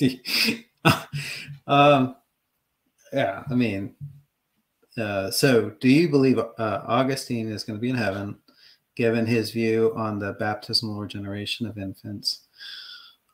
um, 1.67 2.17
yeah, 3.13 3.43
I 3.51 3.55
mean, 3.55 3.95
uh, 4.97 5.31
so 5.31 5.71
do 5.79 5.89
you 5.91 6.09
believe 6.09 6.39
uh, 6.39 6.45
Augustine 6.59 7.51
is 7.51 7.65
going 7.65 7.79
to 7.79 7.83
be 7.83 7.91
in 7.91 7.97
heaven, 7.97 8.39
given 9.01 9.25
his 9.25 9.51
view 9.51 9.95
on 9.97 10.19
the 10.19 10.35
baptismal 10.35 11.01
regeneration 11.01 11.67
of 11.67 11.79
infants? 11.79 12.43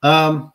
Um, 0.04 0.52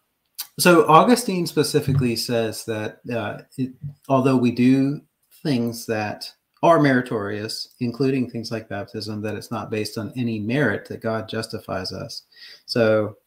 so 0.57 0.87
Augustine 0.87 1.45
specifically 1.45 2.15
says 2.15 2.63
that 2.63 3.01
uh, 3.13 3.41
it, 3.57 3.73
although 4.07 4.37
we 4.37 4.51
do 4.51 5.01
things 5.43 5.85
that 5.87 6.31
are 6.63 6.79
meritorious, 6.79 7.75
including 7.81 8.29
things 8.29 8.53
like 8.53 8.69
baptism, 8.69 9.21
that 9.21 9.35
it's 9.35 9.51
not 9.51 9.69
based 9.69 9.97
on 9.97 10.13
any 10.15 10.39
merit 10.39 10.87
that 10.87 11.01
God 11.01 11.27
justifies 11.27 11.91
us. 11.91 12.23
So 12.65 13.17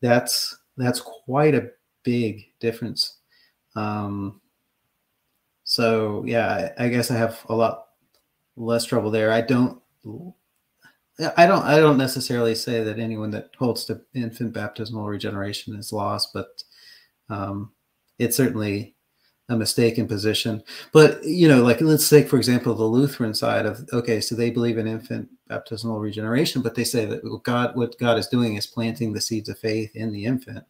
that's 0.00 0.58
that's 0.76 1.00
quite 1.00 1.54
a 1.54 1.70
big 2.02 2.46
difference. 2.58 3.18
Um, 3.76 4.40
so 5.62 6.24
yeah, 6.26 6.72
I, 6.76 6.86
I 6.86 6.88
guess 6.88 7.12
I 7.12 7.16
have 7.16 7.38
a 7.48 7.54
lot 7.54 7.90
less 8.56 8.84
trouble 8.84 9.12
there. 9.12 9.30
I 9.30 9.40
don't 9.40 9.80
I 11.36 11.46
don't 11.46 11.64
I 11.64 11.78
don't 11.78 11.98
necessarily 11.98 12.54
say 12.54 12.82
that 12.84 12.98
anyone 12.98 13.30
that 13.32 13.50
holds 13.58 13.84
to 13.86 14.00
infant 14.14 14.52
baptismal 14.52 15.06
regeneration 15.06 15.74
is 15.74 15.92
lost, 15.92 16.32
but 16.32 16.62
um, 17.28 17.72
it 18.18 18.34
certainly 18.34 18.94
a 19.48 19.56
mistaken 19.56 20.06
position. 20.06 20.62
But 20.92 21.24
you 21.24 21.48
know, 21.48 21.62
like 21.62 21.80
let's 21.80 22.08
take 22.08 22.28
for 22.28 22.36
example 22.36 22.74
the 22.74 22.84
Lutheran 22.84 23.34
side 23.34 23.66
of 23.66 23.88
okay, 23.92 24.20
so 24.20 24.34
they 24.34 24.50
believe 24.50 24.78
in 24.78 24.86
infant 24.86 25.28
baptismal 25.48 25.98
regeneration, 25.98 26.62
but 26.62 26.74
they 26.74 26.84
say 26.84 27.06
that 27.06 27.40
God, 27.42 27.74
what 27.74 27.98
God 27.98 28.18
is 28.18 28.28
doing 28.28 28.56
is 28.56 28.66
planting 28.66 29.12
the 29.12 29.20
seeds 29.20 29.48
of 29.48 29.58
faith 29.58 29.90
in 29.96 30.12
the 30.12 30.24
infant. 30.24 30.64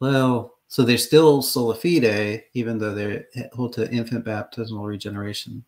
Well, 0.00 0.58
so 0.68 0.82
they're 0.82 0.98
still 0.98 1.42
sola 1.42 1.74
fide, 1.74 2.44
even 2.54 2.78
though 2.78 2.94
they 2.94 3.24
hold 3.52 3.74
to 3.74 3.90
infant 3.90 4.24
baptismal 4.24 4.84
regeneration. 4.84 5.64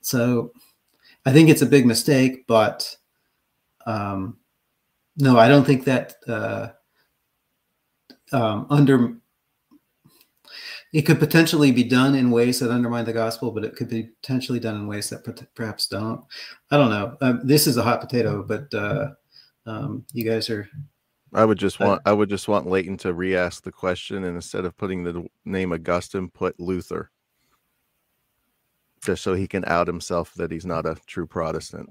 So 0.00 0.52
I 1.24 1.32
think 1.32 1.48
it's 1.48 1.62
a 1.62 1.66
big 1.66 1.86
mistake, 1.86 2.46
but 2.46 2.96
um, 3.86 4.38
no, 5.16 5.38
I 5.38 5.48
don't 5.48 5.66
think 5.66 5.84
that 5.84 6.14
uh, 6.26 6.68
um, 8.32 8.66
under 8.70 9.20
it 10.92 11.02
could 11.02 11.20
potentially 11.20 11.70
be 11.70 11.84
done 11.84 12.14
in 12.14 12.30
ways 12.30 12.58
that 12.58 12.70
undermine 12.70 13.04
the 13.04 13.12
gospel, 13.12 13.52
but 13.52 13.64
it 13.64 13.76
could 13.76 13.88
be 13.88 14.10
potentially 14.22 14.58
done 14.58 14.74
in 14.74 14.88
ways 14.88 15.08
that 15.10 15.24
perhaps 15.54 15.86
don't. 15.86 16.24
I 16.70 16.76
don't 16.76 16.90
know. 16.90 17.16
Um, 17.20 17.40
this 17.44 17.66
is 17.66 17.76
a 17.76 17.82
hot 17.82 18.00
potato, 18.00 18.42
but 18.42 18.72
uh, 18.74 19.10
um, 19.66 20.04
you 20.12 20.28
guys 20.28 20.50
are. 20.50 20.68
I 21.32 21.44
would 21.44 21.58
just 21.58 21.78
want 21.78 22.02
I 22.06 22.12
would 22.12 22.28
just 22.28 22.48
want 22.48 22.66
Leighton 22.66 22.96
to 22.98 23.12
re-ask 23.12 23.62
the 23.62 23.70
question, 23.70 24.24
and 24.24 24.34
instead 24.34 24.64
of 24.64 24.76
putting 24.76 25.04
the 25.04 25.24
name 25.44 25.72
Augustine, 25.72 26.28
put 26.28 26.58
Luther, 26.58 27.12
just 29.04 29.22
so 29.22 29.34
he 29.34 29.46
can 29.46 29.64
out 29.66 29.86
himself 29.86 30.34
that 30.34 30.50
he's 30.50 30.66
not 30.66 30.86
a 30.86 30.96
true 31.06 31.26
Protestant. 31.26 31.88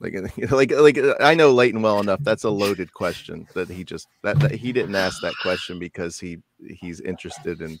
Like, 0.00 0.14
like, 0.50 0.72
like 0.72 0.98
I 1.20 1.34
know 1.34 1.52
Leighton 1.52 1.82
well 1.82 2.00
enough. 2.00 2.20
That's 2.22 2.44
a 2.44 2.50
loaded 2.50 2.92
question 2.92 3.46
that 3.54 3.68
he 3.68 3.84
just 3.84 4.08
that, 4.22 4.40
that 4.40 4.52
he 4.52 4.72
didn't 4.72 4.96
ask 4.96 5.20
that 5.22 5.34
question 5.42 5.78
because 5.78 6.18
he 6.18 6.38
he's 6.66 7.00
interested 7.00 7.60
in 7.60 7.78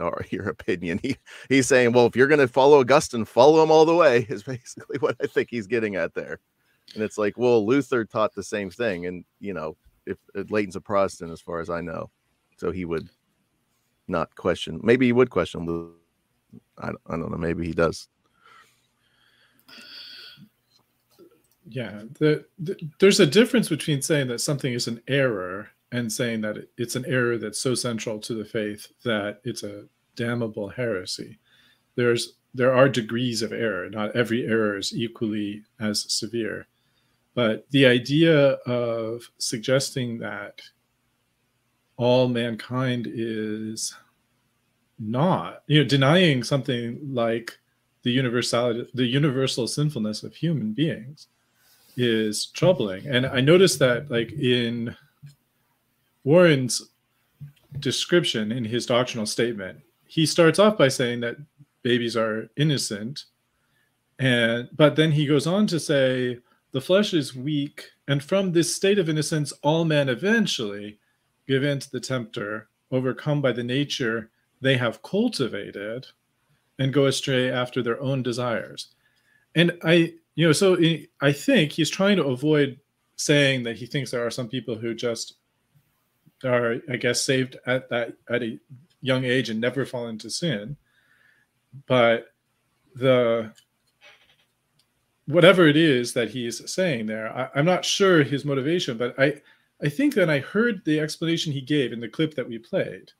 or 0.00 0.24
your 0.30 0.48
opinion. 0.48 1.00
He 1.02 1.16
he's 1.48 1.66
saying, 1.66 1.92
well, 1.92 2.06
if 2.06 2.16
you're 2.16 2.26
going 2.26 2.40
to 2.40 2.48
follow 2.48 2.80
Augustine, 2.80 3.24
follow 3.24 3.62
him 3.62 3.70
all 3.70 3.84
the 3.84 3.94
way. 3.94 4.26
Is 4.28 4.42
basically 4.42 4.98
what 4.98 5.16
I 5.22 5.26
think 5.26 5.48
he's 5.50 5.66
getting 5.66 5.96
at 5.96 6.14
there. 6.14 6.40
And 6.94 7.02
it's 7.02 7.18
like, 7.18 7.36
well, 7.36 7.66
Luther 7.66 8.04
taught 8.04 8.34
the 8.34 8.42
same 8.42 8.70
thing, 8.70 9.06
and 9.06 9.24
you 9.40 9.52
know, 9.52 9.76
if, 10.06 10.16
if 10.34 10.50
Leighton's 10.50 10.76
a 10.76 10.80
Protestant, 10.80 11.30
as 11.32 11.40
far 11.40 11.60
as 11.60 11.68
I 11.68 11.82
know, 11.82 12.10
so 12.56 12.70
he 12.70 12.86
would 12.86 13.08
not 14.06 14.34
question. 14.36 14.80
Maybe 14.82 15.06
he 15.06 15.12
would 15.12 15.28
question 15.28 15.66
Luther. 15.66 15.92
I, 16.78 16.88
I 16.88 17.16
don't 17.16 17.30
know. 17.30 17.36
Maybe 17.36 17.66
he 17.66 17.72
does. 17.72 18.08
Yeah, 21.70 22.02
the, 22.18 22.44
the, 22.58 22.76
there's 22.98 23.20
a 23.20 23.26
difference 23.26 23.68
between 23.68 24.00
saying 24.00 24.28
that 24.28 24.40
something 24.40 24.72
is 24.72 24.88
an 24.88 25.02
error 25.06 25.68
and 25.92 26.10
saying 26.12 26.40
that 26.42 26.68
it's 26.76 26.96
an 26.96 27.04
error 27.06 27.38
that's 27.38 27.60
so 27.60 27.74
central 27.74 28.18
to 28.20 28.34
the 28.34 28.44
faith 28.44 28.88
that 29.04 29.40
it's 29.44 29.62
a 29.62 29.84
damnable 30.16 30.68
heresy. 30.68 31.38
There's 31.94 32.34
there 32.54 32.74
are 32.74 32.88
degrees 32.88 33.42
of 33.42 33.52
error. 33.52 33.90
Not 33.90 34.16
every 34.16 34.46
error 34.46 34.78
is 34.78 34.94
equally 34.94 35.62
as 35.80 36.10
severe. 36.12 36.66
But 37.34 37.66
the 37.70 37.86
idea 37.86 38.52
of 38.66 39.22
suggesting 39.38 40.18
that 40.18 40.60
all 41.96 42.28
mankind 42.28 43.06
is 43.10 43.94
not, 44.98 45.62
you 45.66 45.82
know, 45.82 45.88
denying 45.88 46.42
something 46.42 46.98
like 47.12 47.58
the 48.02 48.10
universality, 48.10 48.88
the 48.94 49.06
universal 49.06 49.68
sinfulness 49.68 50.22
of 50.22 50.34
human 50.34 50.72
beings 50.72 51.28
is 51.98 52.46
troubling. 52.46 53.06
And 53.06 53.26
I 53.26 53.40
noticed 53.40 53.80
that, 53.80 54.10
like 54.10 54.32
in 54.32 54.96
Warren's 56.24 56.80
description 57.80 58.52
in 58.52 58.64
his 58.64 58.86
doctrinal 58.86 59.26
statement, 59.26 59.80
he 60.06 60.24
starts 60.24 60.58
off 60.58 60.78
by 60.78 60.88
saying 60.88 61.20
that 61.20 61.36
babies 61.82 62.16
are 62.16 62.48
innocent, 62.56 63.24
and 64.18 64.68
but 64.74 64.96
then 64.96 65.12
he 65.12 65.26
goes 65.26 65.46
on 65.46 65.66
to 65.66 65.78
say 65.78 66.38
the 66.72 66.80
flesh 66.80 67.14
is 67.14 67.34
weak, 67.34 67.90
and 68.06 68.22
from 68.22 68.52
this 68.52 68.74
state 68.74 68.98
of 68.98 69.08
innocence, 69.08 69.52
all 69.62 69.84
men 69.84 70.08
eventually 70.08 70.98
give 71.46 71.64
in 71.64 71.78
to 71.78 71.90
the 71.90 72.00
tempter, 72.00 72.68
overcome 72.90 73.42
by 73.42 73.52
the 73.52 73.64
nature 73.64 74.30
they 74.60 74.76
have 74.76 75.02
cultivated, 75.02 76.06
and 76.78 76.92
go 76.92 77.06
astray 77.06 77.50
after 77.50 77.82
their 77.82 78.00
own 78.00 78.22
desires. 78.22 78.94
And 79.54 79.78
I, 79.82 80.14
you 80.38 80.46
know, 80.46 80.52
so 80.52 80.78
I 81.20 81.32
think 81.32 81.72
he's 81.72 81.90
trying 81.90 82.16
to 82.18 82.26
avoid 82.26 82.78
saying 83.16 83.64
that 83.64 83.76
he 83.76 83.86
thinks 83.86 84.12
there 84.12 84.24
are 84.24 84.30
some 84.30 84.46
people 84.46 84.76
who 84.76 84.94
just 84.94 85.34
are, 86.44 86.76
I 86.88 86.94
guess, 86.94 87.20
saved 87.20 87.56
at 87.66 87.90
that 87.90 88.12
at 88.30 88.44
a 88.44 88.56
young 89.00 89.24
age 89.24 89.50
and 89.50 89.60
never 89.60 89.84
fall 89.84 90.06
into 90.06 90.30
sin. 90.30 90.76
But 91.88 92.28
the 92.94 93.52
whatever 95.26 95.66
it 95.66 95.76
is 95.76 96.12
that 96.12 96.30
he's 96.30 96.70
saying 96.72 97.06
there, 97.06 97.36
I, 97.36 97.58
am 97.58 97.64
not 97.64 97.84
sure 97.84 98.22
his 98.22 98.44
motivation, 98.44 98.96
but 98.96 99.18
I, 99.18 99.42
I 99.82 99.88
think 99.88 100.14
that 100.14 100.30
I 100.30 100.38
heard 100.38 100.84
the 100.84 101.00
explanation 101.00 101.52
he 101.52 101.60
gave 101.60 101.92
in 101.92 101.98
the 101.98 102.08
clip 102.08 102.36
that 102.36 102.48
we 102.48 102.58
played. 102.58 103.10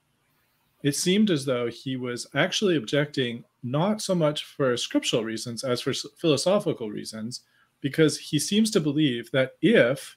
It 0.85 0.95
seemed 0.95 1.33
as 1.33 1.47
though 1.47 1.67
he 1.67 1.97
was 1.97 2.29
actually 2.33 2.77
objecting 2.77 3.43
not 3.63 4.01
so 4.01 4.15
much 4.15 4.45
for 4.45 4.77
scriptural 4.77 5.25
reasons 5.25 5.65
as 5.65 5.81
for 5.81 5.93
philosophical 5.93 6.91
reasons, 6.91 7.43
because 7.81 8.19
he 8.19 8.39
seems 8.39 8.71
to 8.71 8.81
believe 8.81 9.31
that 9.33 9.53
if 9.61 10.17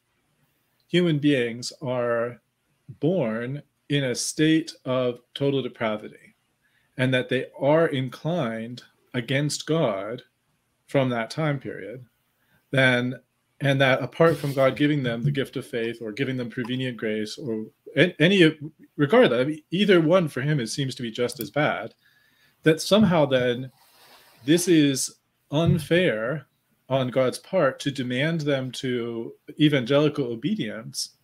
human 0.87 1.19
beings 1.19 1.71
are 1.81 2.41
born 2.99 3.61
in 3.89 4.05
a 4.05 4.15
state 4.15 4.73
of 4.85 5.19
total 5.33 5.61
depravity 5.61 6.35
and 6.97 7.13
that 7.13 7.29
they 7.29 7.47
are 7.59 7.87
inclined 7.87 8.83
against 9.13 9.65
God 9.65 10.21
from 10.87 11.09
that 11.09 11.29
time 11.29 11.59
period, 11.59 12.05
then 12.71 13.15
and 13.61 13.79
that 13.79 14.01
apart 14.01 14.37
from 14.37 14.53
God 14.53 14.75
giving 14.75 15.03
them 15.03 15.23
the 15.23 15.31
gift 15.31 15.55
of 15.55 15.67
faith 15.67 15.99
or 16.01 16.11
giving 16.11 16.35
them 16.35 16.49
prevenient 16.49 16.97
grace 16.97 17.37
or 17.37 17.65
any 17.95 18.57
regardless, 18.97 19.59
either 19.69 20.01
one 20.01 20.27
for 20.27 20.41
him 20.41 20.59
it 20.59 20.67
seems 20.67 20.95
to 20.95 21.03
be 21.03 21.11
just 21.11 21.39
as 21.39 21.51
bad. 21.51 21.93
That 22.63 22.81
somehow 22.81 23.25
then 23.25 23.71
this 24.45 24.67
is 24.67 25.15
unfair 25.51 26.47
on 26.89 27.09
God's 27.09 27.39
part 27.39 27.79
to 27.79 27.91
demand 27.91 28.41
them 28.41 28.71
to 28.73 29.33
evangelical 29.59 30.25
obedience, 30.25 31.15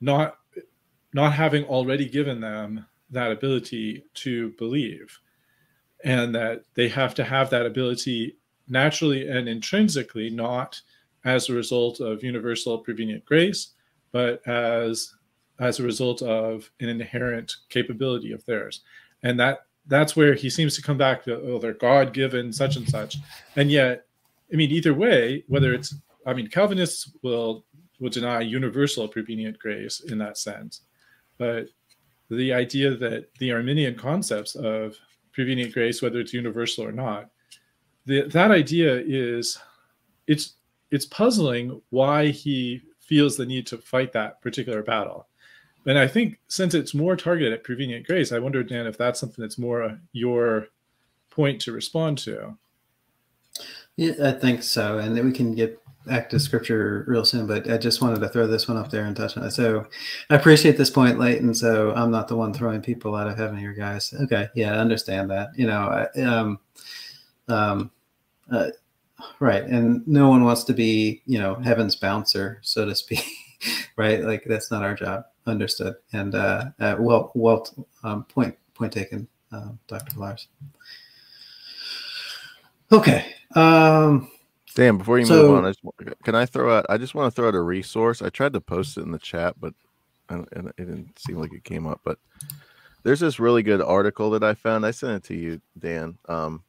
not 0.00 0.36
not 1.14 1.32
having 1.32 1.64
already 1.64 2.08
given 2.08 2.40
them 2.40 2.86
that 3.10 3.32
ability 3.32 4.04
to 4.12 4.50
believe 4.58 5.18
and 6.04 6.34
that 6.34 6.62
they 6.74 6.88
have 6.88 7.14
to 7.14 7.24
have 7.24 7.50
that 7.50 7.66
ability 7.66 8.36
naturally 8.68 9.26
and 9.26 9.48
intrinsically, 9.48 10.30
not 10.30 10.80
as 11.24 11.48
a 11.48 11.54
result 11.54 12.00
of 12.00 12.22
universal 12.22 12.78
prevenient 12.78 13.24
grace, 13.24 13.70
but 14.12 14.46
as 14.46 15.14
as 15.60 15.80
a 15.80 15.82
result 15.82 16.22
of 16.22 16.70
an 16.80 16.88
inherent 16.88 17.56
capability 17.68 18.32
of 18.32 18.44
theirs. 18.44 18.82
And 19.24 19.40
that 19.40 19.66
that's 19.88 20.14
where 20.14 20.34
he 20.34 20.48
seems 20.50 20.76
to 20.76 20.82
come 20.82 20.98
back 20.98 21.24
to 21.24 21.40
oh, 21.40 21.58
they're 21.58 21.72
God 21.72 22.12
given 22.12 22.52
such 22.52 22.76
and 22.76 22.88
such. 22.88 23.16
And 23.56 23.70
yet, 23.70 24.06
I 24.52 24.56
mean, 24.56 24.70
either 24.70 24.94
way, 24.94 25.44
whether 25.48 25.74
it's 25.74 25.94
I 26.26 26.34
mean, 26.34 26.48
Calvinists 26.48 27.10
will 27.22 27.64
will 27.98 28.10
deny 28.10 28.40
universal 28.40 29.08
prevenient 29.08 29.58
grace 29.58 30.00
in 30.00 30.18
that 30.18 30.38
sense. 30.38 30.82
But 31.38 31.68
the 32.30 32.52
idea 32.52 32.96
that 32.96 33.28
the 33.38 33.52
Arminian 33.52 33.96
concepts 33.96 34.54
of 34.54 34.96
prevenient 35.32 35.72
grace, 35.72 36.02
whether 36.02 36.20
it's 36.20 36.34
universal 36.34 36.84
or 36.84 36.92
not, 36.92 37.30
the, 38.06 38.22
that 38.28 38.50
idea 38.50 39.02
is 39.06 39.58
it's 40.26 40.54
it's 40.90 41.06
puzzling 41.06 41.80
why 41.90 42.28
he 42.28 42.82
feels 43.00 43.36
the 43.36 43.46
need 43.46 43.66
to 43.66 43.78
fight 43.78 44.12
that 44.12 44.40
particular 44.42 44.82
battle. 44.82 45.28
And 45.86 45.98
I 45.98 46.06
think 46.06 46.38
since 46.48 46.74
it's 46.74 46.94
more 46.94 47.16
targeted 47.16 47.52
at 47.52 47.64
prevenient 47.64 48.06
grace, 48.06 48.32
I 48.32 48.38
wonder, 48.38 48.62
Dan, 48.62 48.86
if 48.86 48.98
that's 48.98 49.20
something 49.20 49.42
that's 49.42 49.58
more 49.58 49.98
your 50.12 50.68
point 51.30 51.60
to 51.62 51.72
respond 51.72 52.18
to. 52.18 52.56
Yeah, 53.96 54.12
I 54.22 54.32
think 54.32 54.62
so. 54.62 54.98
And 54.98 55.16
then 55.16 55.24
we 55.24 55.32
can 55.32 55.54
get 55.54 55.80
back 56.06 56.30
to 56.30 56.40
scripture 56.40 57.04
real 57.06 57.24
soon, 57.24 57.46
but 57.46 57.70
I 57.70 57.78
just 57.78 58.00
wanted 58.00 58.20
to 58.20 58.28
throw 58.28 58.46
this 58.46 58.68
one 58.68 58.76
up 58.76 58.90
there 58.90 59.04
and 59.04 59.16
touch 59.16 59.36
on 59.36 59.44
it. 59.44 59.50
So 59.50 59.86
I 60.30 60.36
appreciate 60.36 60.76
this 60.76 60.90
point, 60.90 61.18
Leighton. 61.18 61.54
So 61.54 61.92
I'm 61.94 62.10
not 62.10 62.28
the 62.28 62.36
one 62.36 62.52
throwing 62.52 62.82
people 62.82 63.14
out 63.14 63.28
of 63.28 63.36
heaven 63.36 63.56
here, 63.56 63.72
guys. 63.72 64.14
Okay. 64.22 64.48
Yeah, 64.54 64.74
I 64.74 64.78
understand 64.78 65.30
that. 65.30 65.50
You 65.56 65.66
know, 65.66 66.08
I, 66.16 66.20
um, 66.22 66.58
um, 67.48 67.90
uh, 68.50 68.68
right 69.40 69.64
and 69.64 70.06
no 70.06 70.28
one 70.28 70.44
wants 70.44 70.64
to 70.64 70.72
be 70.72 71.22
you 71.26 71.38
know 71.38 71.54
heaven's 71.56 71.96
bouncer 71.96 72.58
so 72.62 72.84
to 72.84 72.94
speak 72.94 73.24
right 73.96 74.22
like 74.24 74.44
that's 74.44 74.70
not 74.70 74.82
our 74.82 74.94
job 74.94 75.24
understood 75.46 75.96
and 76.12 76.34
uh, 76.34 76.66
uh 76.80 76.96
well 76.98 77.32
well 77.34 77.66
um, 78.04 78.24
point 78.24 78.56
point 78.74 78.92
taken 78.92 79.26
uh, 79.52 79.70
dr 79.86 80.18
lars 80.18 80.48
okay 82.92 83.34
um 83.54 84.30
Dan, 84.74 84.96
before 84.96 85.18
you 85.18 85.24
so, 85.24 85.48
move 85.48 85.56
on, 85.56 85.64
I 85.64 85.70
just, 85.70 85.80
can 86.22 86.36
I 86.36 86.46
throw 86.46 86.76
out? 86.76 86.86
I 86.88 86.98
just 86.98 87.12
want 87.12 87.26
to 87.26 87.34
throw 87.34 87.48
out 87.48 87.54
a 87.56 87.60
resource. 87.60 88.22
I 88.22 88.28
tried 88.28 88.52
to 88.52 88.60
post 88.60 88.96
it 88.96 89.00
in 89.00 89.10
the 89.10 89.18
chat, 89.18 89.56
but 89.58 89.74
and 90.28 90.46
it 90.52 90.76
didn't 90.76 91.18
seem 91.18 91.36
like 91.36 91.52
it 91.52 91.64
came 91.64 91.84
up. 91.84 92.00
But 92.04 92.18
there's 93.02 93.18
this 93.18 93.40
really 93.40 93.64
good 93.64 93.80
article 93.80 94.30
that 94.30 94.44
I 94.44 94.54
found. 94.54 94.86
I 94.86 94.90
sent 94.90 95.24
it 95.24 95.28
to 95.28 95.34
you, 95.34 95.60
Dan. 95.78 96.16
Um, 96.28 96.62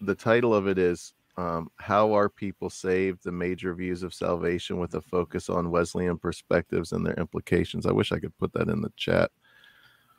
the 0.00 0.14
title 0.14 0.54
of 0.54 0.68
it 0.68 0.78
is 0.78 1.12
um, 1.40 1.70
"How 1.76 2.12
Are 2.12 2.28
People 2.28 2.68
Saved? 2.68 3.24
The 3.24 3.32
Major 3.32 3.74
Views 3.74 4.02
of 4.02 4.12
Salvation 4.12 4.78
with 4.78 4.94
a 4.94 5.00
Focus 5.00 5.48
on 5.48 5.70
Wesleyan 5.70 6.18
Perspectives 6.18 6.92
and 6.92 7.04
Their 7.04 7.14
Implications." 7.14 7.86
I 7.86 7.92
wish 7.92 8.12
I 8.12 8.18
could 8.18 8.36
put 8.38 8.52
that 8.52 8.68
in 8.68 8.82
the 8.82 8.92
chat, 8.96 9.30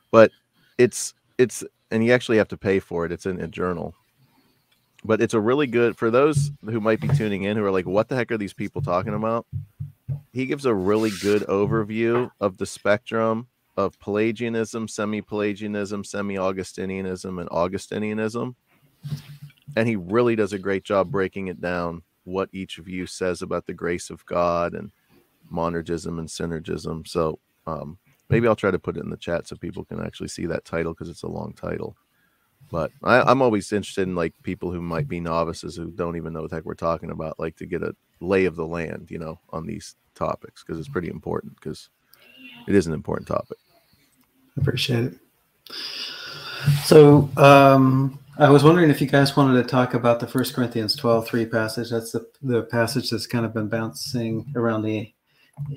but 0.09 0.31
it's 0.77 1.13
it's 1.37 1.63
and 1.91 2.03
you 2.03 2.11
actually 2.11 2.37
have 2.37 2.47
to 2.49 2.57
pay 2.57 2.79
for 2.79 3.05
it. 3.05 3.11
It's 3.11 3.27
in 3.27 3.39
a 3.39 3.47
journal, 3.47 3.93
but 5.03 5.21
it's 5.21 5.35
a 5.35 5.39
really 5.39 5.67
good 5.67 5.95
for 5.95 6.09
those 6.09 6.51
who 6.65 6.81
might 6.81 7.01
be 7.01 7.09
tuning 7.09 7.43
in 7.43 7.55
who 7.55 7.63
are 7.63 7.71
like, 7.71 7.85
"What 7.85 8.09
the 8.09 8.15
heck 8.15 8.31
are 8.31 8.37
these 8.37 8.53
people 8.53 8.81
talking 8.81 9.13
about?" 9.13 9.45
He 10.33 10.45
gives 10.47 10.65
a 10.65 10.73
really 10.73 11.11
good 11.21 11.43
overview 11.43 12.31
of 12.39 12.57
the 12.57 12.65
spectrum 12.65 13.47
of 13.77 13.99
Pelagianism, 13.99 14.87
semi-Pelagianism, 14.87 16.03
semi-Augustinianism, 16.03 17.39
and 17.39 17.49
Augustinianism 17.49 18.55
and 19.75 19.87
he 19.87 19.95
really 19.95 20.35
does 20.35 20.53
a 20.53 20.59
great 20.59 20.83
job 20.83 21.11
breaking 21.11 21.47
it 21.47 21.61
down 21.61 22.03
what 22.23 22.49
each 22.51 22.77
of 22.77 22.87
you 22.87 23.05
says 23.05 23.41
about 23.41 23.65
the 23.65 23.73
grace 23.73 24.09
of 24.09 24.25
God 24.25 24.73
and 24.73 24.91
monergism 25.51 26.19
and 26.19 26.27
synergism. 26.27 27.07
So 27.07 27.39
um, 27.65 27.97
maybe 28.29 28.47
I'll 28.47 28.55
try 28.55 28.71
to 28.71 28.79
put 28.79 28.97
it 28.97 29.03
in 29.03 29.09
the 29.09 29.17
chat 29.17 29.47
so 29.47 29.55
people 29.55 29.85
can 29.85 30.01
actually 30.01 30.29
see 30.29 30.45
that 30.45 30.65
title 30.65 30.93
because 30.93 31.09
it's 31.09 31.23
a 31.23 31.27
long 31.27 31.53
title. 31.53 31.95
But 32.69 32.91
I, 33.03 33.29
am 33.29 33.41
always 33.41 33.71
interested 33.71 34.07
in 34.07 34.15
like 34.15 34.33
people 34.43 34.71
who 34.71 34.81
might 34.81 35.07
be 35.07 35.19
novices 35.19 35.75
who 35.75 35.91
don't 35.91 36.15
even 36.15 36.31
know 36.31 36.41
what 36.41 36.51
the 36.51 36.57
heck 36.57 36.65
we're 36.65 36.75
talking 36.75 37.11
about, 37.11 37.39
like 37.39 37.57
to 37.57 37.65
get 37.65 37.83
a 37.83 37.95
lay 38.19 38.45
of 38.45 38.55
the 38.55 38.65
land, 38.65 39.07
you 39.09 39.19
know, 39.19 39.39
on 39.49 39.65
these 39.65 39.95
topics 40.15 40.63
because 40.63 40.79
it's 40.79 40.87
pretty 40.87 41.09
important 41.09 41.55
because 41.55 41.89
it 42.67 42.75
is 42.75 42.87
an 42.87 42.93
important 42.93 43.27
topic. 43.27 43.57
I 44.57 44.61
appreciate 44.61 45.05
it. 45.05 45.19
So 46.85 47.29
um, 47.37 48.19
I 48.37 48.49
was 48.49 48.63
wondering 48.63 48.89
if 48.89 49.01
you 49.01 49.07
guys 49.07 49.35
wanted 49.35 49.61
to 49.61 49.67
talk 49.67 49.93
about 49.93 50.19
the 50.19 50.27
First 50.27 50.53
Corinthians 50.53 50.95
12, 50.95 51.27
3 51.27 51.45
passage. 51.45 51.89
That's 51.89 52.11
the, 52.11 52.27
the 52.41 52.63
passage 52.63 53.09
that's 53.09 53.27
kind 53.27 53.45
of 53.45 53.53
been 53.53 53.67
bouncing 53.67 54.51
around 54.55 54.83
the 54.83 55.13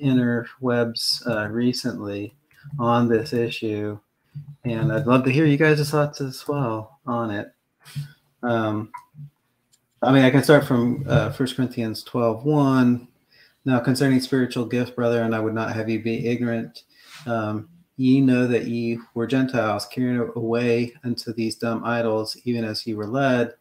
interwebs 0.03 1.27
uh, 1.27 1.49
recently 1.49 2.35
on 2.79 3.09
this 3.09 3.33
issue. 3.33 3.99
And 4.65 4.93
I'd 4.93 5.07
love 5.07 5.25
to 5.25 5.33
hear 5.33 5.47
you 5.47 5.57
guys' 5.57 5.91
thoughts 5.91 6.21
as 6.21 6.47
well 6.49 6.99
on 7.07 7.31
it. 7.31 7.53
Um, 8.43 8.91
I 10.03 10.13
mean, 10.13 10.25
I 10.25 10.31
can 10.31 10.43
start 10.43 10.65
from 10.65 11.05
uh, 11.09 11.33
1 11.33 11.49
Corinthians 11.55 12.03
12 12.03 12.45
1. 12.45 13.09
Now, 13.67 13.81
concerning 13.81 14.21
spiritual 14.21 14.67
gifts, 14.67 14.91
brother, 14.91 15.23
and 15.23 15.35
I 15.35 15.41
would 15.41 15.55
not 15.55 15.75
have 15.75 15.89
you 15.89 16.03
be 16.03 16.27
ignorant. 16.27 16.83
Um, 17.27 17.71
ye 17.97 18.21
know 18.21 18.47
that 18.47 18.67
ye 18.67 18.99
were 19.15 19.27
Gentiles, 19.27 19.87
carried 19.87 20.31
away 20.37 20.95
unto 21.05 21.33
these 21.33 21.57
dumb 21.57 21.85
idols, 21.85 22.37
even 22.45 22.65
as 22.65 22.87
ye 22.87 22.95
were 22.95 23.07
led. 23.07 23.55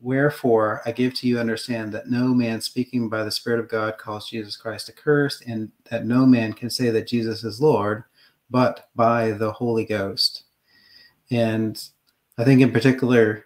Wherefore, 0.00 0.82
I 0.86 0.92
give 0.92 1.14
to 1.14 1.28
you 1.28 1.38
understand 1.38 1.92
that 1.92 2.10
no 2.10 2.28
man 2.28 2.60
speaking 2.60 3.08
by 3.08 3.22
the 3.22 3.30
Spirit 3.30 3.60
of 3.60 3.68
God 3.68 3.96
calls 3.98 4.28
Jesus 4.28 4.56
Christ 4.56 4.88
accursed, 4.88 5.44
and 5.46 5.70
that 5.90 6.04
no 6.04 6.26
man 6.26 6.52
can 6.52 6.70
say 6.70 6.90
that 6.90 7.06
Jesus 7.06 7.44
is 7.44 7.60
Lord, 7.60 8.04
but 8.50 8.88
by 8.96 9.32
the 9.32 9.52
Holy 9.52 9.84
Ghost. 9.84 10.44
And 11.30 11.80
I 12.38 12.44
think, 12.44 12.60
in 12.60 12.72
particular, 12.72 13.44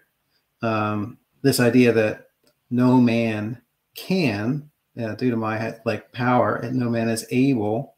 um, 0.63 1.19
this 1.43 1.61
idea 1.61 1.93
that 1.93 2.29
no 2.71 2.99
man 2.99 3.61
can, 3.95 4.71
uh, 4.97 5.17
dunamai 5.17 5.81
like 5.85 6.13
power, 6.13 6.57
and 6.57 6.79
no 6.79 6.89
man 6.89 7.09
is 7.09 7.27
able, 7.31 7.92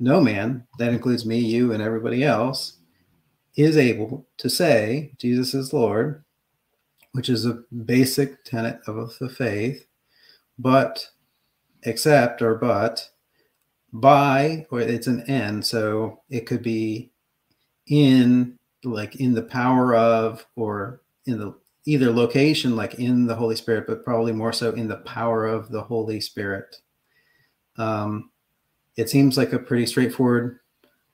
no 0.00 0.20
man, 0.20 0.66
that 0.78 0.92
includes 0.92 1.24
me, 1.24 1.38
you, 1.38 1.72
and 1.72 1.82
everybody 1.82 2.24
else, 2.24 2.78
is 3.56 3.76
able 3.76 4.26
to 4.38 4.48
say 4.50 5.12
Jesus 5.18 5.54
is 5.54 5.72
Lord 5.72 6.24
which 7.12 7.28
is 7.28 7.46
a 7.46 7.62
basic 7.84 8.44
tenet 8.44 8.80
of 8.86 9.16
the 9.18 9.28
faith, 9.28 9.86
but 10.58 11.06
except 11.84 12.42
or 12.42 12.54
but 12.54 13.08
by 13.92 14.66
or 14.70 14.80
it's 14.80 15.06
an 15.06 15.22
end. 15.28 15.64
So 15.66 16.20
it 16.28 16.46
could 16.46 16.62
be 16.62 17.10
in 17.86 18.58
like 18.84 19.16
in 19.16 19.34
the 19.34 19.42
power 19.42 19.94
of 19.94 20.46
or 20.56 21.02
in 21.26 21.38
the 21.38 21.54
either 21.86 22.12
location 22.12 22.76
like 22.76 22.94
in 22.94 23.26
the 23.26 23.34
holy 23.34 23.56
spirit 23.56 23.86
but 23.86 24.04
probably 24.04 24.32
more 24.32 24.52
so 24.52 24.70
in 24.72 24.86
the 24.86 24.98
power 24.98 25.46
of 25.46 25.70
the 25.70 25.82
holy 25.82 26.20
spirit. 26.20 26.76
Um 27.76 28.30
it 28.96 29.08
seems 29.08 29.36
like 29.36 29.52
a 29.52 29.58
pretty 29.58 29.86
straightforward 29.86 30.58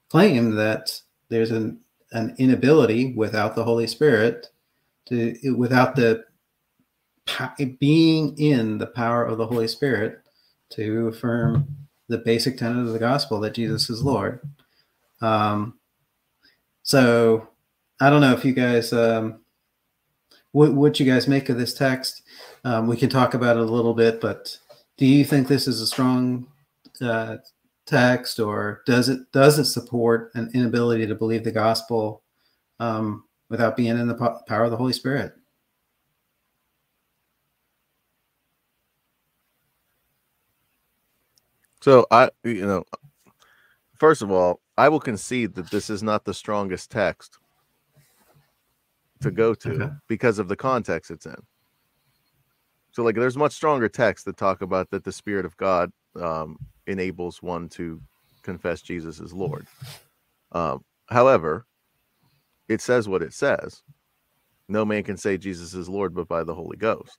claim 0.08 0.52
that 0.52 1.00
there's 1.28 1.50
an 1.50 1.80
an 2.12 2.34
inability 2.38 3.12
without 3.14 3.56
the 3.56 3.64
holy 3.64 3.86
spirit 3.86 4.48
to 5.06 5.54
without 5.56 5.96
the 5.96 6.24
being 7.78 8.36
in 8.38 8.78
the 8.78 8.86
power 8.86 9.24
of 9.24 9.38
the 9.38 9.46
Holy 9.46 9.68
Spirit 9.68 10.20
to 10.70 11.08
affirm 11.08 11.66
the 12.08 12.18
basic 12.18 12.56
tenet 12.56 12.86
of 12.86 12.92
the 12.92 12.98
gospel 12.98 13.40
that 13.40 13.54
Jesus 13.54 13.90
is 13.90 14.02
Lord. 14.02 14.40
Um, 15.20 15.78
so 16.82 17.48
I 18.00 18.10
don't 18.10 18.20
know 18.20 18.32
if 18.32 18.44
you 18.44 18.52
guys, 18.52 18.92
um, 18.92 19.40
what, 20.52 20.72
what 20.72 21.00
you 21.00 21.06
guys 21.06 21.26
make 21.26 21.48
of 21.48 21.58
this 21.58 21.74
text. 21.74 22.22
Um, 22.64 22.86
we 22.86 22.96
can 22.96 23.10
talk 23.10 23.34
about 23.34 23.56
it 23.56 23.62
a 23.62 23.66
little 23.66 23.94
bit, 23.94 24.20
but 24.20 24.56
do 24.96 25.06
you 25.06 25.24
think 25.24 25.48
this 25.48 25.66
is 25.66 25.80
a 25.80 25.86
strong 25.86 26.46
uh, 27.00 27.38
text, 27.87 28.39
or 28.41 28.82
does 28.87 29.09
it 29.09 29.20
does 29.32 29.59
it 29.59 29.64
support 29.66 30.30
an 30.34 30.51
inability 30.53 31.07
to 31.07 31.14
believe 31.14 31.45
the 31.45 31.53
gospel 31.53 32.22
um, 32.80 33.24
without 33.49 33.76
being 33.76 33.97
in 33.97 34.09
the 34.09 34.41
power 34.47 34.64
of 34.64 34.70
the 34.70 34.76
Holy 34.76 34.93
Spirit. 34.93 35.32
So 41.80 42.07
I, 42.11 42.30
you 42.43 42.66
know, 42.66 42.84
first 43.99 44.22
of 44.22 44.30
all, 44.30 44.61
I 44.76 44.89
will 44.89 45.01
concede 45.01 45.55
that 45.55 45.70
this 45.70 45.89
is 45.89 46.03
not 46.03 46.24
the 46.24 46.34
strongest 46.34 46.91
text 46.91 47.39
to 49.20 49.30
go 49.30 49.55
to 49.55 49.70
okay. 49.70 49.93
because 50.09 50.39
of 50.39 50.49
the 50.49 50.57
context 50.57 51.11
it's 51.11 51.26
in. 51.26 51.37
So, 52.91 53.03
like, 53.03 53.14
there's 53.14 53.37
much 53.37 53.53
stronger 53.53 53.89
texts 53.89 54.24
that 54.24 54.37
talk 54.37 54.62
about 54.62 54.91
that 54.91 55.05
the 55.05 55.12
Spirit 55.12 55.45
of 55.45 55.57
God 55.59 55.93
um, 56.20 56.58
enables 56.86 57.42
one 57.42 57.68
to 57.70 58.00
confess 58.42 58.82
Jesus 58.82 59.20
as 59.20 59.32
Lord. 59.32 59.66
Um, 60.52 60.84
however, 61.08 61.66
it 62.68 62.80
says 62.80 63.08
what 63.08 63.22
it 63.22 63.32
says. 63.32 63.82
No 64.68 64.84
man 64.84 65.02
can 65.02 65.16
say 65.16 65.36
Jesus 65.36 65.74
is 65.74 65.88
Lord 65.88 66.14
but 66.14 66.28
by 66.28 66.44
the 66.44 66.54
Holy 66.54 66.76
Ghost. 66.76 67.18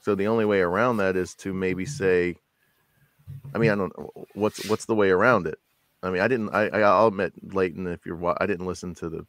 So 0.00 0.14
the 0.14 0.28
only 0.28 0.44
way 0.44 0.60
around 0.60 0.98
that 0.98 1.16
is 1.16 1.34
to 1.36 1.52
maybe 1.52 1.84
say, 1.84 2.36
I 3.54 3.58
mean, 3.58 3.70
I 3.70 3.74
don't 3.74 3.92
what's 4.34 4.64
what's 4.68 4.84
the 4.84 4.94
way 4.94 5.10
around 5.10 5.46
it. 5.46 5.58
I 6.02 6.10
mean, 6.10 6.22
I 6.22 6.28
didn't. 6.28 6.50
I 6.50 6.68
I'll 6.68 7.08
admit, 7.08 7.32
Leighton, 7.52 7.86
if 7.88 8.06
you're, 8.06 8.34
I 8.40 8.46
didn't 8.46 8.66
listen 8.66 8.94
to 8.96 9.08
the 9.08 9.26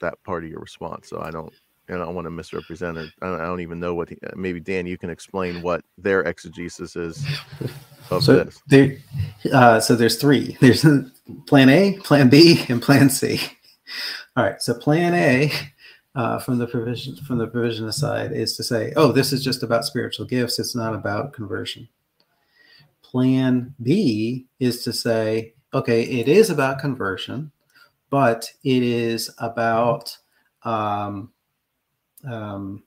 that 0.00 0.22
part 0.24 0.44
of 0.44 0.50
your 0.50 0.60
response, 0.60 1.08
so 1.08 1.20
I 1.20 1.30
don't. 1.30 1.52
I 1.90 1.94
don't 1.94 2.14
want 2.14 2.26
to 2.26 2.30
misrepresent 2.30 2.98
it. 2.98 3.10
I 3.22 3.26
don't, 3.26 3.40
I 3.40 3.46
don't 3.46 3.60
even 3.60 3.80
know 3.80 3.94
what. 3.94 4.10
He, 4.10 4.18
maybe 4.34 4.60
Dan, 4.60 4.86
you 4.86 4.98
can 4.98 5.10
explain 5.10 5.62
what 5.62 5.84
their 5.96 6.22
exegesis 6.22 6.96
is 6.96 7.26
of 8.10 8.22
so 8.22 8.44
this. 8.44 8.60
There, 8.66 8.98
uh, 9.52 9.80
so 9.80 9.96
there's 9.96 10.16
three. 10.16 10.56
There's 10.60 10.84
Plan 11.46 11.68
A, 11.68 11.98
Plan 11.98 12.28
B, 12.28 12.64
and 12.68 12.82
Plan 12.82 13.10
C. 13.10 13.40
All 14.36 14.44
right. 14.44 14.60
So 14.62 14.74
plan 14.74 15.14
A 15.14 15.50
uh, 16.14 16.38
from 16.38 16.58
the 16.58 16.66
provision 16.66 17.16
from 17.16 17.38
the 17.38 17.46
provision 17.46 17.90
side 17.92 18.32
is 18.32 18.56
to 18.56 18.62
say, 18.62 18.92
oh, 18.96 19.12
this 19.12 19.32
is 19.32 19.42
just 19.42 19.62
about 19.62 19.84
spiritual 19.84 20.26
gifts. 20.26 20.58
It's 20.58 20.76
not 20.76 20.94
about 20.94 21.32
conversion. 21.32 21.88
Plan 23.02 23.74
B 23.82 24.46
is 24.60 24.84
to 24.84 24.92
say, 24.92 25.54
okay, 25.72 26.02
it 26.02 26.28
is 26.28 26.50
about 26.50 26.78
conversion, 26.78 27.50
but 28.10 28.50
it 28.64 28.82
is 28.82 29.30
about 29.38 30.16
um, 30.64 31.32
um, 32.26 32.82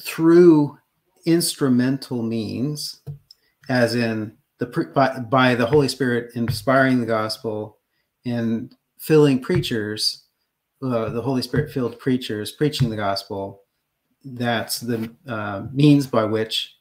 through 0.00 0.78
instrumental 1.26 2.22
means, 2.22 3.00
as 3.68 3.94
in 3.94 4.36
the 4.58 4.66
by, 4.94 5.18
by 5.20 5.54
the 5.54 5.66
Holy 5.66 5.88
Spirit 5.88 6.34
inspiring 6.34 7.00
the 7.00 7.06
gospel 7.06 7.78
and 8.24 8.74
filling 8.98 9.40
preachers, 9.40 10.24
uh, 10.82 11.08
the 11.10 11.22
Holy 11.22 11.42
Spirit 11.42 11.72
filled 11.72 11.98
preachers 11.98 12.52
preaching 12.52 12.90
the 12.90 12.96
gospel. 12.96 13.62
That's 14.24 14.80
the 14.80 15.12
uh, 15.26 15.66
means 15.72 16.06
by 16.06 16.24
which 16.24 16.76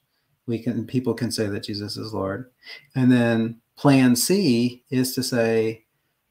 we 0.48 0.60
can 0.60 0.86
people 0.86 1.14
can 1.14 1.32
say 1.32 1.48
that 1.48 1.64
Jesus 1.64 1.98
is 1.98 2.14
Lord. 2.14 2.52
And 2.96 3.12
then 3.12 3.62
plan 3.78 4.16
C 4.16 4.84
is 4.90 5.16
to 5.16 5.24
say, 5.24 5.86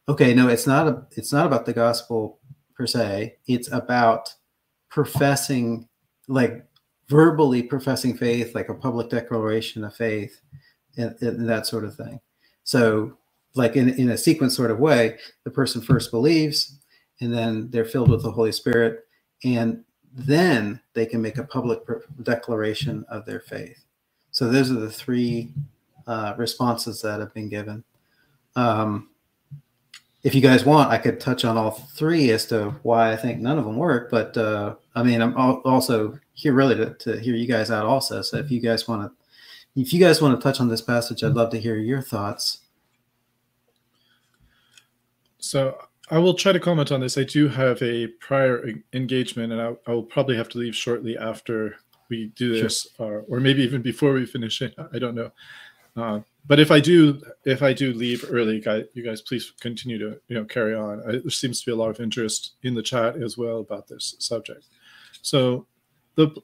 okay, 0.09 0.35
no, 0.35 0.49
it's 0.49 0.67
not 0.67 0.87
a, 0.87 1.03
it's 1.17 1.33
not 1.33 1.47
about 1.47 1.67
the 1.67 1.73
gospel 1.73 2.39
per 2.75 2.87
se. 2.87 3.37
It's 3.47 3.71
about 3.73 4.35
professing, 4.91 5.89
like 6.29 6.67
verbally 7.09 7.63
professing 7.63 8.17
faith, 8.17 8.55
like 8.55 8.69
a 8.69 8.75
public 8.75 9.09
declaration 9.09 9.85
of 9.85 9.95
faith, 9.95 10.41
and, 10.97 11.17
and 11.23 11.49
that 11.49 11.67
sort 11.67 11.85
of 11.85 11.95
thing. 11.95 12.21
So 12.65 13.17
like 13.55 13.77
in, 13.77 13.89
in 13.91 14.11
a 14.11 14.19
sequence 14.19 14.55
sort 14.57 14.71
of 14.71 14.79
way, 14.79 15.19
the 15.45 15.51
person 15.51 15.81
first 15.81 16.11
believes, 16.11 16.79
and 17.21 17.33
then 17.33 17.71
they're 17.71 17.85
filled 17.85 18.11
with 18.11 18.23
the 18.23 18.31
Holy 18.31 18.53
Spirit, 18.53 19.07
and 19.45 19.85
then 20.13 20.81
they 20.95 21.07
can 21.07 21.23
make 21.23 21.39
a 21.39 21.45
public 21.45 21.81
declaration 22.23 23.05
of 23.09 23.25
their 23.27 23.41
faith. 23.41 23.85
So 24.33 24.49
those 24.49 24.71
are 24.71 24.75
the 24.75 24.91
three 24.91 25.53
uh, 26.07 26.35
responses 26.37 27.03
that 27.03 27.21
have 27.21 27.35
been 27.35 27.49
given. 27.49 27.85
Um, 28.57 29.11
if 30.23 30.35
you 30.35 30.41
guys 30.41 30.65
want, 30.65 30.91
I 30.91 30.99
could 30.99 31.19
touch 31.19 31.45
on 31.45 31.57
all 31.57 31.71
three 31.71 32.31
as 32.31 32.47
to 32.47 32.71
why 32.83 33.13
I 33.13 33.17
think 33.17 33.41
none 33.41 33.59
of 33.59 33.65
them 33.65 33.77
work. 33.77 34.11
But 34.11 34.37
uh, 34.37 34.75
I 34.95 35.03
mean, 35.03 35.21
I'm 35.23 35.37
also 35.37 36.19
here 36.33 36.53
really 36.53 36.75
to, 36.77 36.95
to 36.95 37.21
hear 37.21 37.35
you 37.35 37.47
guys 37.47 37.71
out 37.71 37.87
also. 37.87 38.23
So 38.23 38.39
if 38.39 38.51
you 38.51 38.61
guys 38.61 38.89
want 38.89 39.03
to, 39.03 39.81
if 39.81 39.93
you 39.93 40.01
guys 40.01 40.21
want 40.21 40.39
to 40.39 40.43
touch 40.43 40.61
on 40.61 40.69
this 40.69 40.81
passage, 40.83 41.23
I'd 41.23 41.35
love 41.35 41.51
to 41.51 41.61
hear 41.61 41.77
your 41.77 42.03
thoughts. 42.03 42.59
So 45.39 45.79
I 46.11 46.19
will 46.19 46.35
try 46.35 46.53
to 46.53 46.61
comment 46.61 46.91
on 46.91 47.01
this. 47.01 47.17
I 47.17 47.25
do 47.25 47.49
have 47.49 47.81
a 47.83 48.09
prior 48.21 48.69
engagement, 48.93 49.53
and 49.53 49.63
I, 49.63 49.77
I 49.87 49.95
will 49.95 50.03
probably 50.03 50.37
have 50.37 50.49
to 50.51 50.59
leave 50.59 50.75
shortly 50.75 51.17
after 51.17 51.77
we 52.09 52.33
do 52.35 52.61
this, 52.61 52.89
sure. 52.97 53.25
or, 53.29 53.37
or 53.37 53.41
maybe 53.41 53.63
even 53.63 53.81
before 53.81 54.13
we 54.13 54.27
finish 54.27 54.61
it. 54.61 54.75
I 54.93 54.99
don't 54.99 55.15
know. 55.15 55.31
Uh, 55.97 56.21
but 56.47 56.59
if 56.59 56.71
I 56.71 56.81
do, 56.81 57.23
if 57.45 57.63
I 57.63 57.73
do 57.73 57.93
leave 57.93 58.25
early, 58.29 58.61
guys, 58.61 58.87
you 58.95 59.05
guys 59.05 59.21
please 59.21 59.53
continue 59.61 59.99
to 59.99 60.21
you 60.29 60.35
know 60.37 60.45
carry 60.45 60.75
on. 60.75 61.01
I, 61.07 61.13
there 61.13 61.31
seems 61.31 61.61
to 61.61 61.67
be 61.67 61.73
a 61.73 61.77
lot 61.77 61.91
of 61.91 62.01
interest 62.01 62.55
in 62.63 62.75
the 62.75 62.83
chat 62.83 63.17
as 63.23 63.39
well 63.39 63.59
about 63.59 63.87
this 63.87 64.17
subject. 64.19 64.67
So 65.23 65.67
the 66.15 66.35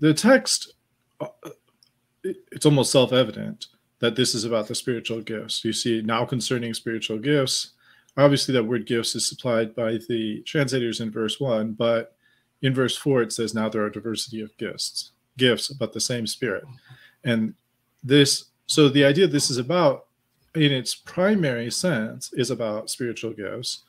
the 0.00 0.14
text, 0.14 0.74
uh, 1.20 1.28
it's 2.22 2.66
almost 2.66 2.92
self 2.92 3.12
evident 3.12 3.66
that 4.00 4.14
this 4.14 4.34
is 4.34 4.44
about 4.44 4.68
the 4.68 4.74
spiritual 4.74 5.20
gifts. 5.20 5.64
You 5.64 5.72
see 5.72 6.02
now 6.02 6.24
concerning 6.24 6.72
spiritual 6.74 7.18
gifts 7.18 7.72
obviously 8.18 8.52
that 8.52 8.64
word 8.64 8.84
gifts 8.84 9.14
is 9.14 9.26
supplied 9.26 9.74
by 9.74 9.92
the 10.08 10.42
translators 10.44 11.00
in 11.00 11.10
verse 11.10 11.40
one, 11.40 11.72
but 11.72 12.16
in 12.60 12.74
verse 12.74 12.96
four 12.96 13.22
it 13.22 13.32
says 13.32 13.54
now 13.54 13.68
there 13.68 13.82
are 13.82 13.90
diversity 13.90 14.40
of 14.42 14.54
gifts, 14.58 15.12
gifts, 15.38 15.68
but 15.68 15.92
the 15.92 16.00
same 16.00 16.26
spirit. 16.26 16.64
And 17.24 17.54
this, 18.02 18.46
so 18.66 18.88
the 18.88 19.04
idea 19.04 19.26
this 19.28 19.50
is 19.50 19.58
about, 19.58 20.06
in 20.54 20.72
its 20.72 20.94
primary 20.94 21.70
sense, 21.70 22.32
is 22.32 22.50
about 22.50 22.90
spiritual 22.90 23.32
gifts. 23.32 23.84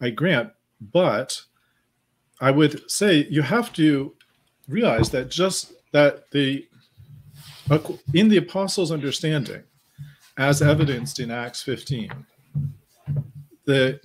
I 0.00 0.10
grant, 0.10 0.50
but 0.80 1.40
I 2.40 2.50
would 2.50 2.90
say 2.90 3.26
you 3.30 3.42
have 3.42 3.72
to 3.74 4.14
realize 4.68 5.10
that 5.10 5.30
just 5.30 5.72
that 5.92 6.30
the 6.30 6.66
in 8.14 8.28
the 8.28 8.38
apostles' 8.38 8.92
understanding, 8.92 9.62
as 10.36 10.62
evidenced 10.62 11.20
in 11.20 11.30
Acts 11.30 11.62
15, 11.62 12.10
the 13.64 14.00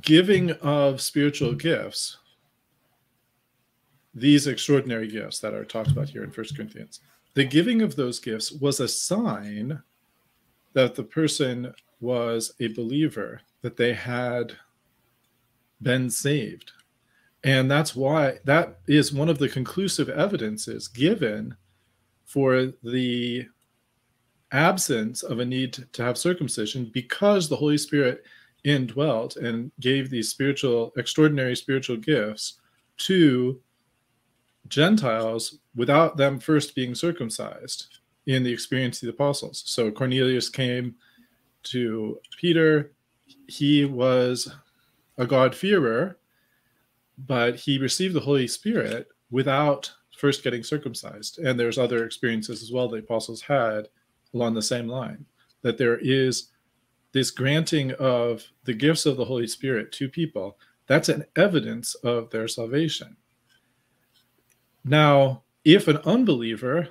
giving 0.00 0.52
of 0.52 1.00
spiritual 1.00 1.54
gifts, 1.54 2.16
these 4.14 4.46
extraordinary 4.46 5.08
gifts 5.08 5.40
that 5.40 5.52
are 5.52 5.64
talked 5.64 5.90
about 5.90 6.08
here 6.08 6.24
in 6.24 6.30
First 6.30 6.56
Corinthians, 6.56 7.00
the 7.34 7.44
giving 7.44 7.82
of 7.82 7.96
those 7.96 8.18
gifts 8.18 8.52
was 8.52 8.80
a 8.80 8.88
sign 8.88 9.82
that 10.72 10.94
the 10.94 11.02
person 11.02 11.74
was 12.00 12.54
a 12.60 12.68
believer, 12.68 13.40
that 13.60 13.76
they 13.76 13.92
had 13.92 14.56
been 15.82 16.08
saved. 16.08 16.72
And 17.44 17.70
that's 17.70 17.94
why 17.94 18.38
that 18.44 18.80
is 18.88 19.12
one 19.12 19.28
of 19.28 19.38
the 19.38 19.48
conclusive 19.48 20.08
evidences 20.08 20.88
given 20.88 21.56
for 22.24 22.72
the 22.82 23.46
absence 24.52 25.22
of 25.22 25.38
a 25.38 25.44
need 25.44 25.86
to 25.92 26.02
have 26.02 26.18
circumcision 26.18 26.90
because 26.92 27.48
the 27.48 27.56
Holy 27.56 27.78
Spirit 27.78 28.24
indwelt 28.64 29.36
and 29.36 29.70
gave 29.80 30.10
these 30.10 30.28
spiritual, 30.28 30.92
extraordinary 30.96 31.54
spiritual 31.54 31.96
gifts 31.96 32.54
to 32.98 33.60
Gentiles 34.68 35.58
without 35.76 36.16
them 36.16 36.40
first 36.40 36.74
being 36.74 36.94
circumcised 36.94 37.98
in 38.26 38.42
the 38.42 38.52
experience 38.52 39.00
of 39.02 39.06
the 39.06 39.12
apostles. 39.12 39.62
So 39.66 39.90
Cornelius 39.92 40.48
came 40.48 40.96
to 41.64 42.18
Peter. 42.36 42.92
He 43.46 43.84
was 43.84 44.52
a 45.18 45.26
God-fearer, 45.26 46.18
but 47.18 47.56
he 47.56 47.78
received 47.78 48.14
the 48.14 48.20
Holy 48.20 48.46
Spirit 48.46 49.08
without 49.30 49.90
first 50.16 50.42
getting 50.42 50.62
circumcised. 50.62 51.38
And 51.38 51.58
there's 51.58 51.78
other 51.78 52.04
experiences 52.04 52.62
as 52.62 52.72
well 52.72 52.88
the 52.88 52.98
apostles 52.98 53.42
had 53.42 53.88
along 54.34 54.54
the 54.54 54.62
same 54.62 54.88
line 54.88 55.24
that 55.62 55.78
there 55.78 55.98
is 55.98 56.50
this 57.12 57.30
granting 57.30 57.92
of 57.92 58.44
the 58.64 58.74
gifts 58.74 59.06
of 59.06 59.16
the 59.16 59.24
Holy 59.24 59.46
Spirit 59.46 59.92
to 59.92 60.08
people. 60.08 60.58
That's 60.86 61.08
an 61.08 61.24
evidence 61.34 61.94
of 61.96 62.30
their 62.30 62.48
salvation. 62.48 63.16
Now, 64.84 65.42
if 65.64 65.88
an 65.88 65.96
unbeliever 65.98 66.88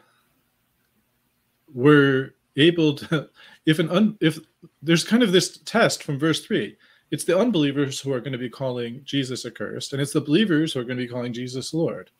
were 1.73 2.33
able 2.57 2.95
to, 2.95 3.29
if 3.65 3.79
an 3.79 3.89
un, 3.89 4.17
if 4.19 4.39
there's 4.81 5.03
kind 5.03 5.23
of 5.23 5.31
this 5.31 5.57
test 5.59 6.03
from 6.03 6.19
verse 6.19 6.45
three, 6.45 6.75
it's 7.15 7.23
the 7.23 7.39
unbelievers 7.39 8.01
who 8.01 8.11
are 8.11 8.19
going 8.19 8.33
to 8.33 8.37
be 8.37 8.49
calling 8.49 8.99
Jesus 9.05 9.45
accursed, 9.45 9.93
and 9.93 10.01
it's 10.01 10.11
the 10.11 10.19
believers 10.19 10.73
who 10.73 10.81
are 10.81 10.83
going 10.83 10.97
to 10.97 11.05
be 11.05 11.09
calling 11.09 11.31
Jesus 11.31 11.73
Lord. 11.73 12.11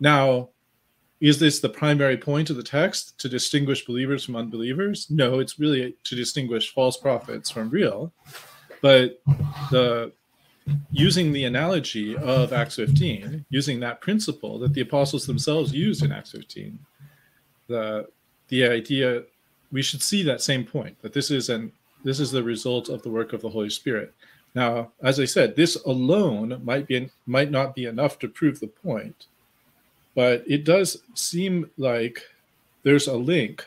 Now, 0.00 0.50
is 1.22 1.38
this 1.38 1.60
the 1.60 1.70
primary 1.70 2.18
point 2.18 2.50
of 2.50 2.56
the 2.56 2.62
text 2.62 3.18
to 3.20 3.28
distinguish 3.30 3.86
believers 3.86 4.22
from 4.22 4.36
unbelievers? 4.36 5.06
No, 5.08 5.38
it's 5.38 5.58
really 5.58 5.96
to 6.04 6.14
distinguish 6.14 6.74
false 6.74 6.98
prophets 6.98 7.48
from 7.50 7.70
real. 7.70 8.12
But 8.82 9.22
the 9.70 10.12
using 10.90 11.32
the 11.32 11.46
analogy 11.46 12.14
of 12.14 12.52
Acts 12.52 12.76
15, 12.76 13.46
using 13.48 13.80
that 13.80 14.02
principle 14.02 14.58
that 14.58 14.74
the 14.74 14.82
apostles 14.82 15.24
themselves 15.24 15.72
used 15.72 16.04
in 16.04 16.12
Acts 16.12 16.32
15, 16.32 16.78
the 17.68 18.08
the 18.48 18.66
idea 18.66 19.22
we 19.70 19.80
should 19.80 20.02
see 20.02 20.22
that 20.22 20.42
same 20.42 20.66
point 20.66 21.00
that 21.00 21.14
this 21.14 21.30
is 21.30 21.48
an 21.48 21.72
this 22.04 22.20
is 22.20 22.30
the 22.30 22.42
result 22.42 22.88
of 22.88 23.02
the 23.02 23.10
work 23.10 23.32
of 23.32 23.40
the 23.40 23.48
Holy 23.48 23.70
Spirit. 23.70 24.14
Now, 24.54 24.92
as 25.02 25.18
I 25.18 25.24
said, 25.24 25.56
this 25.56 25.76
alone 25.86 26.60
might 26.62 26.86
be 26.86 27.08
might 27.26 27.50
not 27.50 27.74
be 27.74 27.86
enough 27.86 28.18
to 28.18 28.28
prove 28.28 28.60
the 28.60 28.66
point, 28.66 29.26
but 30.14 30.44
it 30.46 30.64
does 30.64 31.02
seem 31.14 31.70
like 31.78 32.22
there's 32.82 33.06
a 33.06 33.16
link, 33.16 33.66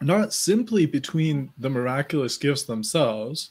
not 0.00 0.32
simply 0.32 0.86
between 0.86 1.52
the 1.58 1.70
miraculous 1.70 2.36
gifts 2.36 2.64
themselves, 2.64 3.50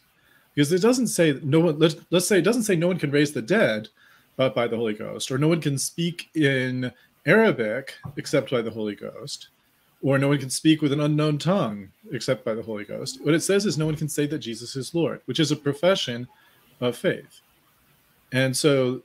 because 0.54 0.74
it 0.74 0.82
doesn't 0.82 1.08
say 1.08 1.40
no 1.44 1.60
one. 1.62 1.80
Let's, 1.80 1.96
let's 2.10 2.28
say 2.28 2.40
it 2.40 2.46
doesn't 2.46 2.64
say 2.64 2.76
no 2.76 2.88
one 2.88 3.00
can 3.00 3.12
raise 3.12 3.32
the 3.32 3.42
dead, 3.42 3.88
but 4.36 4.54
by 4.54 4.68
the 4.68 4.78
Holy 4.78 4.94
Ghost, 4.94 5.32
or 5.32 5.38
no 5.38 5.48
one 5.48 5.62
can 5.62 5.78
speak 5.78 6.30
in 6.36 6.92
Arabic 7.26 7.96
except 8.18 8.52
by 8.52 8.62
the 8.62 8.72
Holy 8.72 8.96
Ghost, 8.96 9.50
or 10.06 10.20
no 10.20 10.28
one 10.28 10.38
can 10.38 10.52
speak 10.52 10.84
with 10.84 10.94
an 10.94 11.02
unknown 11.02 11.40
tongue 11.40 11.90
except 12.12 12.46
by 12.46 12.54
the 12.54 12.62
Holy 12.62 12.84
Ghost. 12.84 13.26
What 13.26 13.34
it 13.34 13.42
says 13.42 13.66
is 13.66 13.76
no 13.76 13.88
one 13.88 13.96
can 13.96 14.08
say 14.08 14.28
that 14.28 14.38
Jesus 14.38 14.76
is 14.76 14.94
Lord, 14.94 15.20
which 15.26 15.40
is 15.40 15.52
a 15.52 15.56
profession 15.56 16.28
of 16.80 16.96
faith. 16.96 17.42
And 18.32 18.56
so 18.56 19.02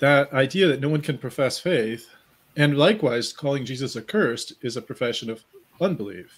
that 0.00 0.32
idea 0.32 0.66
that 0.66 0.80
no 0.80 0.88
one 0.88 1.00
can 1.00 1.16
profess 1.16 1.60
faith, 1.60 2.08
and 2.56 2.76
likewise 2.76 3.32
calling 3.32 3.64
Jesus 3.64 3.96
accursed, 3.96 4.54
is 4.62 4.76
a 4.76 4.82
profession 4.82 5.30
of 5.30 5.44
unbelief. 5.80 6.36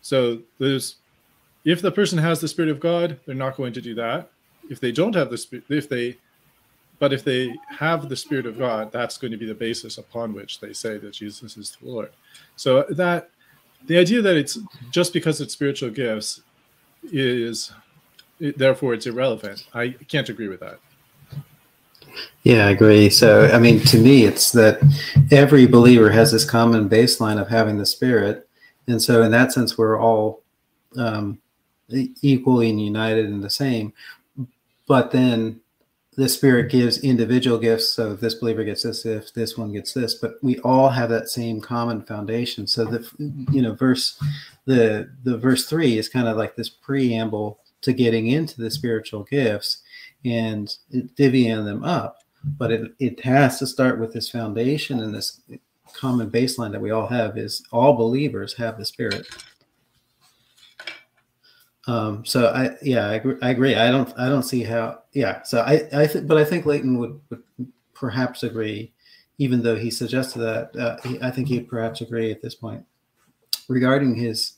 So 0.00 0.40
there's 0.58 0.96
if 1.64 1.80
the 1.80 1.92
person 1.92 2.18
has 2.18 2.40
the 2.40 2.48
spirit 2.48 2.70
of 2.70 2.80
god 2.80 3.18
they're 3.26 3.34
not 3.34 3.56
going 3.56 3.72
to 3.72 3.80
do 3.80 3.94
that 3.94 4.30
if 4.70 4.80
they 4.80 4.92
don't 4.92 5.14
have 5.14 5.28
the 5.28 5.36
spirit 5.36 5.64
if 5.68 5.88
they 5.88 6.16
but 6.98 7.12
if 7.12 7.24
they 7.24 7.54
have 7.68 8.08
the 8.08 8.16
spirit 8.16 8.46
of 8.46 8.58
god 8.58 8.90
that's 8.92 9.16
going 9.16 9.30
to 9.30 9.36
be 9.36 9.46
the 9.46 9.54
basis 9.54 9.98
upon 9.98 10.32
which 10.32 10.60
they 10.60 10.72
say 10.72 10.98
that 10.98 11.12
jesus 11.12 11.56
is 11.56 11.76
the 11.80 11.88
lord 11.88 12.10
so 12.56 12.84
that 12.90 13.30
the 13.86 13.98
idea 13.98 14.20
that 14.20 14.36
it's 14.36 14.58
just 14.90 15.12
because 15.12 15.40
it's 15.40 15.52
spiritual 15.52 15.90
gifts 15.90 16.42
is 17.12 17.72
it, 18.40 18.58
therefore 18.58 18.94
it's 18.94 19.06
irrelevant 19.06 19.66
i 19.74 19.88
can't 20.08 20.28
agree 20.28 20.48
with 20.48 20.60
that 20.60 20.78
yeah, 22.42 22.66
I 22.66 22.70
agree. 22.70 23.10
So, 23.10 23.48
I 23.48 23.58
mean, 23.58 23.80
to 23.80 23.98
me, 23.98 24.24
it's 24.24 24.52
that 24.52 24.80
every 25.30 25.66
believer 25.66 26.10
has 26.10 26.32
this 26.32 26.44
common 26.44 26.88
baseline 26.88 27.40
of 27.40 27.48
having 27.48 27.78
the 27.78 27.86
Spirit, 27.86 28.48
and 28.86 29.00
so 29.00 29.22
in 29.22 29.30
that 29.32 29.52
sense, 29.52 29.76
we're 29.76 30.00
all 30.00 30.42
um, 30.96 31.38
equally 31.90 32.70
and 32.70 32.80
united 32.80 33.26
and 33.26 33.42
the 33.42 33.50
same. 33.50 33.92
But 34.86 35.10
then 35.10 35.60
the 36.18 36.28
Spirit 36.28 36.68
gives 36.68 36.98
individual 36.98 37.58
gifts. 37.58 37.90
So 37.90 38.10
if 38.10 38.20
this 38.20 38.34
believer 38.34 38.64
gets 38.64 38.82
this, 38.82 39.06
if 39.06 39.32
this 39.34 39.56
one 39.56 39.72
gets 39.72 39.92
this, 39.92 40.16
but 40.16 40.34
we 40.42 40.58
all 40.58 40.88
have 40.88 41.10
that 41.10 41.28
same 41.28 41.60
common 41.60 42.02
foundation. 42.02 42.66
So 42.66 42.84
the 42.84 43.08
you 43.52 43.62
know 43.62 43.74
verse 43.74 44.20
the 44.64 45.08
the 45.22 45.38
verse 45.38 45.66
three 45.66 45.96
is 45.96 46.08
kind 46.08 46.26
of 46.26 46.36
like 46.36 46.56
this 46.56 46.68
preamble 46.68 47.60
to 47.82 47.92
getting 47.92 48.26
into 48.26 48.60
the 48.60 48.68
spiritual 48.68 49.22
gifts 49.30 49.82
and 50.24 50.74
divvying 50.92 51.64
them 51.64 51.84
up. 51.84 52.18
But 52.42 52.72
it, 52.72 52.90
it 52.98 53.20
has 53.24 53.60
to 53.60 53.66
start 53.68 54.00
with 54.00 54.12
this 54.12 54.28
foundation 54.28 54.98
and 54.98 55.14
this 55.14 55.40
common 55.92 56.32
baseline 56.32 56.72
that 56.72 56.82
we 56.82 56.90
all 56.90 57.06
have 57.06 57.38
is 57.38 57.62
all 57.70 57.92
believers 57.92 58.54
have 58.54 58.76
the 58.76 58.84
spirit 58.84 59.28
um, 61.88 62.24
so 62.24 62.48
I, 62.48 62.76
yeah, 62.82 63.08
I 63.08 63.14
agree, 63.14 63.36
I 63.40 63.50
agree. 63.50 63.74
I 63.74 63.90
don't, 63.90 64.12
I 64.18 64.28
don't 64.28 64.42
see 64.42 64.62
how, 64.62 64.98
yeah. 65.14 65.42
So 65.42 65.62
I, 65.62 65.88
I 65.92 66.06
think, 66.06 66.26
but 66.26 66.36
I 66.36 66.44
think 66.44 66.66
Leighton 66.66 66.98
would, 66.98 67.18
would 67.30 67.42
perhaps 67.94 68.42
agree, 68.42 68.92
even 69.38 69.62
though 69.62 69.74
he 69.74 69.90
suggested 69.90 70.40
that, 70.40 70.76
uh, 70.76 70.98
he, 71.08 71.18
I 71.22 71.30
think 71.30 71.48
he'd 71.48 71.66
perhaps 71.66 72.02
agree 72.02 72.30
at 72.30 72.42
this 72.42 72.54
point 72.54 72.84
regarding 73.68 74.14
his 74.16 74.52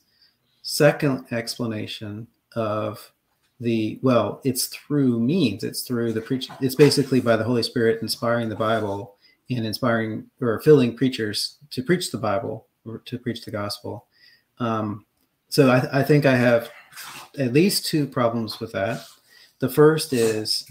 second 0.61 1.25
explanation 1.31 2.27
of 2.55 3.13
the, 3.61 3.97
well, 4.01 4.41
it's 4.43 4.67
through 4.67 5.19
means, 5.21 5.63
it's 5.63 5.83
through 5.83 6.11
the 6.11 6.21
preach, 6.21 6.49
it's 6.59 6.75
basically 6.75 7.21
by 7.21 7.37
the 7.37 7.45
Holy 7.45 7.63
Spirit 7.63 8.01
inspiring 8.01 8.49
the 8.49 8.55
Bible 8.57 9.15
and 9.49 9.65
inspiring 9.65 10.29
or 10.41 10.59
filling 10.59 10.97
preachers 10.97 11.59
to 11.69 11.81
preach 11.81 12.11
the 12.11 12.17
Bible 12.17 12.67
or 12.85 12.97
to 12.99 13.17
preach 13.17 13.45
the 13.45 13.51
gospel. 13.51 14.07
Um, 14.59 15.05
so 15.47 15.69
I, 15.69 15.99
I 15.99 16.03
think 16.03 16.25
I 16.25 16.35
have 16.35 16.69
at 17.37 17.53
least 17.53 17.85
two 17.85 18.05
problems 18.05 18.59
with 18.59 18.71
that. 18.73 19.05
The 19.59 19.69
first 19.69 20.13
is, 20.13 20.65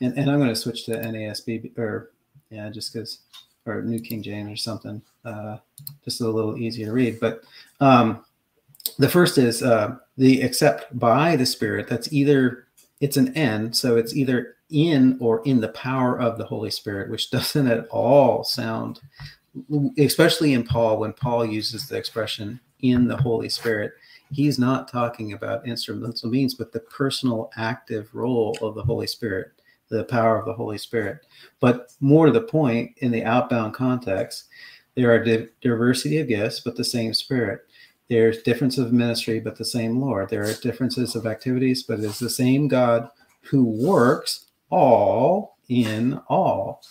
and, 0.00 0.16
and 0.16 0.30
I'm 0.30 0.38
going 0.38 0.50
to 0.50 0.56
switch 0.56 0.84
to 0.86 0.92
NASB 0.92 1.76
or 1.78 2.10
yeah, 2.50 2.70
just 2.70 2.92
because 2.92 3.20
or 3.66 3.82
New 3.82 4.00
King 4.00 4.22
James 4.22 4.52
or 4.52 4.56
something, 4.56 5.00
uh, 5.24 5.56
just 6.04 6.20
a 6.20 6.28
little 6.28 6.58
easier 6.58 6.86
to 6.86 6.92
read. 6.92 7.18
But 7.18 7.42
um, 7.80 8.24
the 8.98 9.08
first 9.08 9.38
is 9.38 9.62
uh, 9.62 9.96
the 10.16 10.42
except 10.42 10.98
by 10.98 11.36
the 11.36 11.46
Spirit. 11.46 11.88
That's 11.88 12.12
either 12.12 12.66
it's 13.00 13.16
an 13.16 13.34
end, 13.36 13.74
so 13.76 13.96
it's 13.96 14.14
either 14.14 14.56
in 14.70 15.16
or 15.20 15.42
in 15.44 15.60
the 15.60 15.68
power 15.68 16.18
of 16.18 16.38
the 16.38 16.44
Holy 16.44 16.70
Spirit, 16.70 17.10
which 17.10 17.30
doesn't 17.32 17.66
at 17.66 17.86
all 17.88 18.44
sound, 18.44 19.00
especially 19.98 20.52
in 20.52 20.64
Paul 20.64 20.98
when 20.98 21.12
Paul 21.12 21.44
uses 21.44 21.88
the 21.88 21.96
expression 21.96 22.60
in 22.80 23.08
the 23.08 23.16
Holy 23.16 23.48
Spirit 23.48 23.94
he's 24.34 24.58
not 24.58 24.88
talking 24.88 25.32
about 25.32 25.66
instrumental 25.66 26.28
means, 26.28 26.54
but 26.54 26.72
the 26.72 26.80
personal 26.80 27.50
active 27.56 28.14
role 28.14 28.56
of 28.60 28.74
the 28.74 28.82
Holy 28.82 29.06
Spirit, 29.06 29.52
the 29.88 30.04
power 30.04 30.38
of 30.38 30.46
the 30.46 30.52
Holy 30.52 30.78
Spirit. 30.78 31.26
But 31.60 31.92
more 32.00 32.26
to 32.26 32.32
the 32.32 32.40
point, 32.40 32.92
in 32.98 33.10
the 33.10 33.24
outbound 33.24 33.74
context, 33.74 34.44
there 34.94 35.12
are 35.12 35.22
di- 35.22 35.48
diversity 35.60 36.18
of 36.18 36.28
gifts, 36.28 36.60
but 36.60 36.76
the 36.76 36.84
same 36.84 37.14
Spirit. 37.14 37.66
There's 38.08 38.42
difference 38.42 38.76
of 38.78 38.92
ministry, 38.92 39.40
but 39.40 39.56
the 39.56 39.64
same 39.64 40.00
Lord. 40.00 40.28
There 40.28 40.44
are 40.44 40.52
differences 40.54 41.16
of 41.16 41.26
activities, 41.26 41.82
but 41.82 42.00
it's 42.00 42.18
the 42.18 42.30
same 42.30 42.68
God 42.68 43.08
who 43.40 43.64
works 43.64 44.46
all 44.70 45.56
in 45.68 46.20
all. 46.28 46.82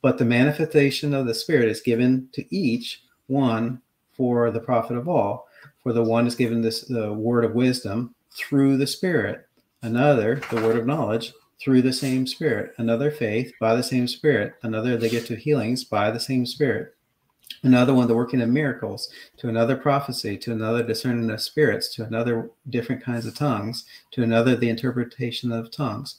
But 0.00 0.18
the 0.18 0.24
manifestation 0.24 1.14
of 1.14 1.26
the 1.26 1.34
Spirit 1.34 1.68
is 1.68 1.80
given 1.80 2.28
to 2.32 2.54
each 2.54 3.02
one 3.26 3.80
for 4.12 4.50
the 4.50 4.60
profit 4.60 4.96
of 4.96 5.08
all. 5.08 5.48
For 5.84 5.92
the 5.92 6.02
one 6.02 6.26
is 6.26 6.34
given 6.34 6.62
this 6.62 6.80
the 6.80 7.12
word 7.12 7.44
of 7.44 7.54
wisdom 7.54 8.14
through 8.32 8.78
the 8.78 8.86
Spirit, 8.86 9.46
another 9.82 10.40
the 10.50 10.62
word 10.62 10.78
of 10.78 10.86
knowledge 10.86 11.34
through 11.60 11.82
the 11.82 11.92
same 11.92 12.26
Spirit, 12.26 12.72
another 12.78 13.10
faith 13.10 13.52
by 13.60 13.76
the 13.76 13.82
same 13.82 14.08
Spirit, 14.08 14.54
another 14.62 14.96
they 14.96 15.10
get 15.10 15.26
to 15.26 15.36
healings 15.36 15.84
by 15.84 16.10
the 16.10 16.18
same 16.18 16.46
Spirit, 16.46 16.94
another 17.64 17.92
one 17.92 18.08
the 18.08 18.14
working 18.14 18.40
of 18.40 18.48
miracles, 18.48 19.10
to 19.36 19.50
another 19.50 19.76
prophecy, 19.76 20.38
to 20.38 20.52
another 20.52 20.82
discerning 20.82 21.30
of 21.30 21.42
spirits, 21.42 21.94
to 21.94 22.04
another 22.04 22.50
different 22.70 23.02
kinds 23.02 23.26
of 23.26 23.34
tongues, 23.34 23.84
to 24.12 24.22
another 24.22 24.56
the 24.56 24.70
interpretation 24.70 25.52
of 25.52 25.70
tongues. 25.70 26.16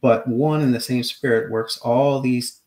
But 0.00 0.26
one 0.26 0.62
and 0.62 0.74
the 0.74 0.80
same 0.80 1.02
Spirit 1.02 1.50
works 1.50 1.76
all 1.78 2.20
these 2.20 2.62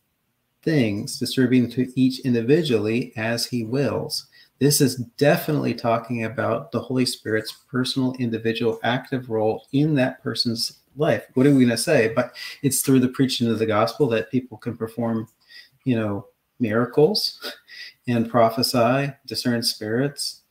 things, 0.62 1.18
distributing 1.18 1.72
to 1.72 1.92
each 2.00 2.20
individually 2.20 3.14
as 3.18 3.48
he 3.48 3.64
wills. 3.64 4.28
This 4.60 4.82
is 4.82 4.98
definitely 5.18 5.74
talking 5.74 6.26
about 6.26 6.72
the 6.72 6.82
Holy 6.82 7.06
Spirit's 7.06 7.52
personal, 7.52 8.14
individual, 8.20 8.80
active 8.84 9.30
role 9.30 9.66
in 9.72 9.96
that 9.96 10.22
person's 10.22 10.80
life. 10.98 11.26
What 11.34 11.48
are 11.48 11.52
we 11.52 11.66
going 11.66 11.70
to 11.70 11.78
say? 11.78 12.12
But 12.14 12.36
it's 12.62 12.82
through 12.82 13.00
the 13.00 13.08
preaching 13.08 13.50
of 13.50 13.58
the 13.58 13.66
gospel 13.66 14.08
that 14.10 14.32
people 14.32 14.58
can 14.58 14.76
perform, 14.76 15.30
you 15.86 15.96
know, 15.96 16.28
miracles 16.60 17.56
and 18.08 18.30
prophesy, 18.30 19.14
discern 19.26 19.64
spirits, 19.64 20.42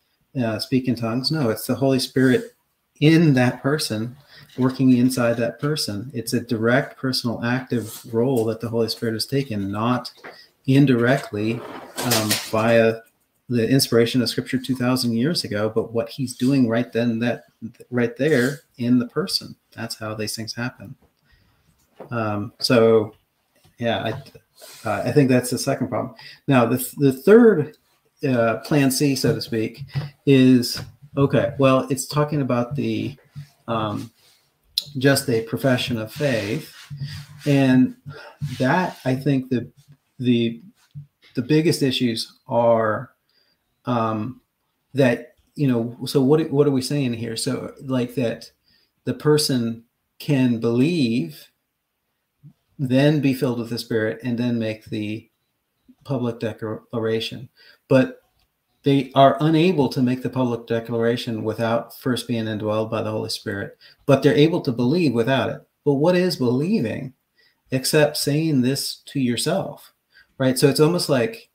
uh, 0.41 0.59
speak 0.59 0.89
in 0.89 0.95
tongues. 0.95 1.31
No, 1.31 1.51
it's 1.51 1.67
the 1.67 1.75
Holy 1.75 1.99
Spirit 1.99 2.55
in 3.01 3.35
that 3.35 3.63
person, 3.63 4.17
working 4.57 4.97
inside 4.97 5.37
that 5.37 5.61
person. 5.61 6.11
It's 6.15 6.33
a 6.33 6.41
direct, 6.41 6.97
personal, 6.97 7.45
active 7.45 8.13
role 8.13 8.45
that 8.47 8.61
the 8.61 8.69
Holy 8.69 8.89
Spirit 8.89 9.13
has 9.13 9.27
taken, 9.27 9.71
not 9.71 10.11
indirectly 10.67 11.55
um, 12.05 12.31
via 12.51 13.01
the 13.49 13.69
inspiration 13.69 14.21
of 14.21 14.29
Scripture 14.29 14.59
two 14.59 14.77
thousand 14.77 15.15
years 15.15 15.45
ago, 15.45 15.71
but 15.75 15.93
what 15.93 16.09
He's 16.09 16.37
doing 16.37 16.69
right 16.69 16.93
then, 16.93 17.19
that 17.21 17.45
right 17.91 18.17
there 18.17 18.61
in 18.77 18.99
the 18.99 19.07
person. 19.07 19.57
That's 19.73 19.97
how 19.99 20.15
these 20.15 20.37
things 20.37 20.55
happen. 20.55 20.95
Um, 22.11 22.53
so, 22.59 23.15
yeah, 23.79 24.03
I, 24.05 24.89
uh, 24.89 25.03
I 25.05 25.13
think 25.13 25.29
that's 25.29 25.51
the 25.51 25.59
second 25.59 25.89
problem. 25.89 26.15
Now, 26.47 26.67
the, 26.67 26.77
the 26.99 27.13
third 27.13 27.77
uh, 28.29 28.59
plan 28.59 28.91
C, 28.91 29.17
so 29.17 29.35
to 29.35 29.41
speak, 29.41 29.83
is 30.27 30.81
okay. 31.17 31.55
Well, 31.59 31.87
it's 31.91 32.07
talking 32.07 32.43
about 32.43 32.75
the 32.77 33.17
um, 33.67 34.11
just 34.99 35.29
a 35.29 35.43
profession 35.43 35.99
of 35.99 36.13
faith, 36.13 36.75
and 37.47 37.97
that 38.59 38.99
I 39.05 39.15
think 39.15 39.49
the 39.49 39.71
the 40.19 40.61
the 41.35 41.43
biggest 41.43 41.83
issues 41.83 42.33
are 42.47 43.11
um, 43.89 44.43
that 44.95 45.35
you 45.57 45.67
know. 45.67 45.97
So 46.07 46.21
what 46.23 46.49
what 46.51 46.67
are 46.67 46.73
we 46.73 46.83
saying 46.83 47.15
here? 47.15 47.37
So 47.37 47.73
like 47.83 48.15
that 48.15 48.51
the 49.05 49.15
person 49.15 49.85
can 50.19 50.61
believe, 50.61 51.51
then 52.79 53.21
be 53.21 53.35
filled 53.35 53.59
with 53.59 53.71
the 53.71 53.79
Spirit, 53.79 54.21
and 54.23 54.39
then 54.39 54.59
make 54.59 54.85
the 54.85 55.29
public 56.05 56.39
declaration. 56.39 57.49
But 57.89 58.21
they 58.85 59.11
are 59.15 59.37
unable 59.41 59.89
to 59.89 60.03
make 60.03 60.23
the 60.23 60.31
public 60.31 60.67
declaration 60.67 61.43
without 61.43 61.99
first 61.99 62.29
being 62.29 62.45
indwelled 62.45 62.91
by 62.91 63.03
the 63.03 63.11
Holy 63.11 63.31
Spirit, 63.31 63.77
but 64.07 64.23
they're 64.23 64.35
able 64.35 64.61
to 64.61 64.73
believe 64.73 65.13
without 65.13 65.51
it. 65.51 65.61
But 65.85 65.95
what 65.95 66.15
is 66.15 66.37
believing 66.37 67.15
except 67.71 68.17
saying 68.17 68.61
this 68.63 68.97
to 69.07 69.21
yourself? 69.21 69.93
Right? 70.37 70.59
So 70.59 70.69
it's 70.69 70.81
almost 70.81 71.09
like 71.09 71.51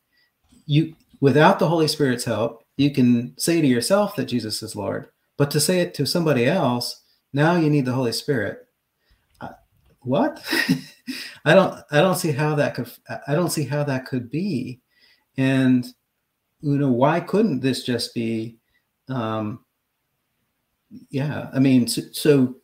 you 0.65 0.95
without 1.23 1.57
the 1.57 1.69
Holy 1.69 1.87
Spirit's 1.87 2.25
help, 2.25 2.65
you 2.75 2.91
can 2.91 3.33
say 3.37 3.61
to 3.61 3.65
yourself 3.65 4.13
that 4.17 4.25
Jesus 4.25 4.61
is 4.61 4.75
Lord, 4.75 5.07
but 5.37 5.49
to 5.51 5.59
say 5.61 5.79
it 5.79 5.93
to 5.93 6.05
somebody 6.05 6.45
else, 6.45 7.01
now 7.31 7.55
you 7.55 7.69
need 7.69 7.85
the 7.85 7.93
Holy 7.93 8.11
Spirit. 8.11 8.67
Uh, 9.39 9.53
what? 10.01 10.43
I 11.45 11.53
don't. 11.53 11.81
I 11.91 12.01
don't 12.01 12.17
see 12.17 12.33
how 12.33 12.55
that 12.55 12.75
could. 12.75 12.91
I 13.25 13.35
don't 13.35 13.51
see 13.51 13.63
how 13.63 13.85
that 13.85 14.05
could 14.05 14.29
be. 14.29 14.81
And 15.37 15.85
you 16.59 16.77
know, 16.77 16.91
why 16.91 17.21
couldn't 17.21 17.61
this 17.61 17.85
just 17.85 18.13
be? 18.13 18.57
Um, 19.07 19.63
yeah, 21.09 21.49
I 21.53 21.59
mean, 21.59 21.87
so, 21.87 22.01
so 22.11 22.55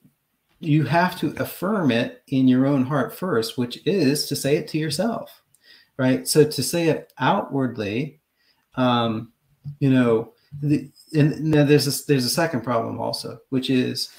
you 0.59 0.83
have 0.83 1.17
to 1.21 1.33
affirm 1.41 1.91
it 1.91 2.23
in 2.27 2.49
your 2.49 2.67
own 2.67 2.83
heart 2.83 3.15
first, 3.15 3.57
which 3.57 3.79
is 3.87 4.27
to 4.27 4.35
say 4.35 4.57
it 4.57 4.67
to 4.69 4.77
yourself, 4.77 5.43
right? 5.95 6.27
So 6.27 6.43
to 6.43 6.61
say 6.61 6.89
it 6.89 7.13
outwardly, 7.19 8.18
um, 8.75 9.31
you 9.79 9.89
know, 9.89 10.33
the, 10.61 10.89
and 11.13 11.39
now 11.41 11.63
there's 11.63 11.87
a, 11.87 12.05
there's 12.07 12.25
a 12.25 12.29
second 12.29 12.61
problem 12.61 12.99
also, 12.99 13.39
which 13.49 13.69
is 13.69 14.09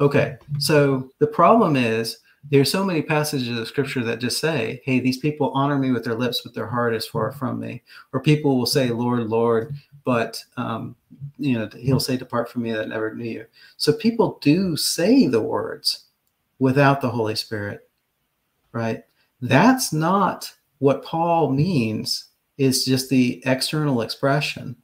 Okay, 0.00 0.36
so 0.58 1.10
the 1.20 1.26
problem 1.26 1.74
is 1.74 2.18
there's 2.50 2.70
so 2.70 2.84
many 2.84 3.00
passages 3.00 3.58
of 3.58 3.66
scripture 3.66 4.04
that 4.04 4.20
just 4.20 4.38
say, 4.38 4.82
"Hey, 4.84 5.00
these 5.00 5.16
people 5.16 5.50
honor 5.54 5.78
me 5.78 5.90
with 5.90 6.04
their 6.04 6.14
lips, 6.14 6.42
but 6.42 6.52
their 6.54 6.66
heart 6.66 6.94
is 6.94 7.06
far 7.06 7.32
from 7.32 7.58
me." 7.58 7.82
Or 8.12 8.20
people 8.20 8.58
will 8.58 8.66
say, 8.66 8.90
"Lord, 8.90 9.28
Lord," 9.28 9.74
but 10.04 10.42
um, 10.58 10.96
you 11.38 11.58
know, 11.58 11.68
He'll 11.78 11.98
say, 11.98 12.16
"Depart 12.18 12.50
from 12.50 12.62
me, 12.62 12.72
that 12.72 12.88
never 12.88 13.14
knew 13.14 13.24
you." 13.24 13.46
So 13.78 13.92
people 13.94 14.38
do 14.42 14.76
say 14.76 15.26
the 15.28 15.40
words 15.40 16.04
without 16.58 17.00
the 17.00 17.10
Holy 17.10 17.34
Spirit, 17.34 17.88
right? 18.72 19.02
That's 19.40 19.94
not 19.94 20.52
what 20.78 21.04
Paul 21.04 21.52
means. 21.52 22.25
Is 22.58 22.84
just 22.84 23.10
the 23.10 23.42
external 23.44 24.00
expression. 24.00 24.76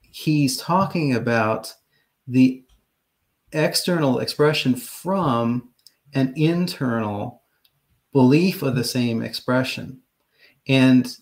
He's 0.00 0.56
talking 0.58 1.14
about 1.14 1.74
the 2.26 2.64
external 3.52 4.18
expression 4.18 4.76
from 4.76 5.70
an 6.14 6.34
internal 6.36 7.42
belief 8.12 8.62
of 8.62 8.74
the 8.74 8.84
same 8.84 9.22
expression. 9.22 10.00
And 10.66 11.14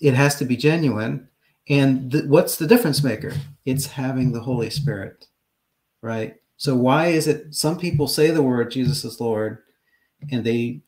it 0.00 0.14
has 0.14 0.36
to 0.36 0.44
be 0.44 0.56
genuine. 0.56 1.28
And 1.68 2.10
th- 2.10 2.24
what's 2.24 2.56
the 2.56 2.66
difference 2.66 3.02
maker? 3.02 3.32
It's 3.64 3.86
having 3.86 4.32
the 4.32 4.40
Holy 4.40 4.70
Spirit, 4.70 5.26
right? 6.02 6.36
So, 6.56 6.74
why 6.74 7.08
is 7.08 7.28
it 7.28 7.54
some 7.54 7.78
people 7.78 8.08
say 8.08 8.30
the 8.30 8.42
word 8.42 8.70
Jesus 8.70 9.04
is 9.04 9.20
Lord 9.20 9.58
and 10.30 10.44
they 10.44 10.80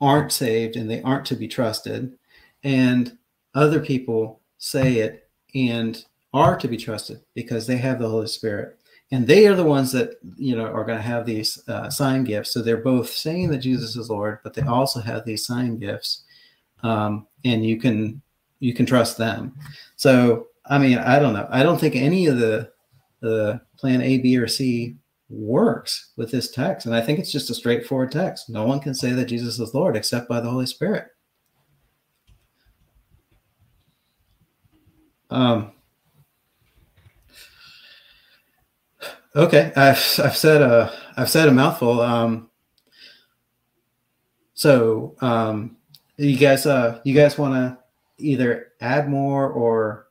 aren't 0.00 0.32
saved 0.32 0.76
and 0.76 0.90
they 0.90 1.00
aren't 1.02 1.24
to 1.26 1.36
be 1.36 1.48
trusted, 1.48 2.18
and 2.62 3.16
other 3.54 3.80
people 3.80 4.40
say 4.58 4.98
it 4.98 5.28
and 5.54 6.04
are 6.32 6.56
to 6.56 6.68
be 6.68 6.76
trusted 6.76 7.20
because 7.34 7.66
they 7.66 7.76
have 7.76 7.98
the 7.98 8.08
Holy 8.08 8.26
Spirit? 8.26 8.78
and 9.14 9.26
they 9.26 9.46
are 9.46 9.54
the 9.54 9.64
ones 9.64 9.92
that 9.92 10.16
you 10.36 10.56
know 10.56 10.66
are 10.66 10.84
going 10.84 10.98
to 10.98 11.02
have 11.02 11.24
these 11.24 11.62
uh, 11.68 11.88
sign 11.88 12.24
gifts. 12.24 12.52
So 12.52 12.62
they're 12.62 12.78
both 12.78 13.10
saying 13.10 13.50
that 13.50 13.58
jesus 13.58 13.96
is 13.96 14.10
lord 14.10 14.38
but 14.42 14.54
they 14.54 14.62
also 14.62 15.00
have 15.00 15.24
these 15.24 15.46
sign 15.46 15.78
gifts 15.78 16.24
um, 16.82 17.26
and 17.44 17.64
you 17.64 17.78
can 17.80 18.20
you 18.60 18.74
can 18.74 18.86
trust 18.86 19.16
them. 19.18 19.54
So 19.96 20.48
i 20.66 20.78
mean 20.78 20.98
i 20.98 21.18
don't 21.18 21.34
know. 21.34 21.46
I 21.50 21.62
don't 21.62 21.80
think 21.80 21.96
any 21.96 22.26
of 22.26 22.38
the 22.38 22.70
the 23.20 23.60
plan 23.76 24.02
a 24.02 24.18
b 24.18 24.36
or 24.36 24.48
c 24.48 24.96
works 25.30 26.12
with 26.16 26.30
this 26.30 26.50
text. 26.50 26.86
And 26.86 26.94
i 26.94 27.00
think 27.00 27.18
it's 27.18 27.32
just 27.32 27.50
a 27.50 27.54
straightforward 27.54 28.10
text. 28.10 28.48
No 28.48 28.66
one 28.66 28.80
can 28.80 28.94
say 28.94 29.12
that 29.12 29.26
jesus 29.26 29.58
is 29.60 29.74
lord 29.74 29.96
except 29.96 30.28
by 30.28 30.40
the 30.40 30.50
holy 30.50 30.66
spirit 30.66 31.08
um, 35.34 35.72
Okay, 39.36 39.72
I've 39.74 40.20
I've 40.22 40.36
said 40.36 40.62
a 40.62 40.92
I've 41.16 41.28
said 41.28 41.48
a 41.48 41.52
mouthful. 41.52 42.00
Um, 42.00 42.50
so 44.54 45.16
um, 45.20 45.76
you 46.16 46.36
guys 46.36 46.66
uh 46.66 47.00
you 47.04 47.14
guys 47.14 47.36
want 47.36 47.54
to 47.54 47.78
either 48.18 48.68
add 48.80 49.08
more 49.08 49.48
or 49.48 50.06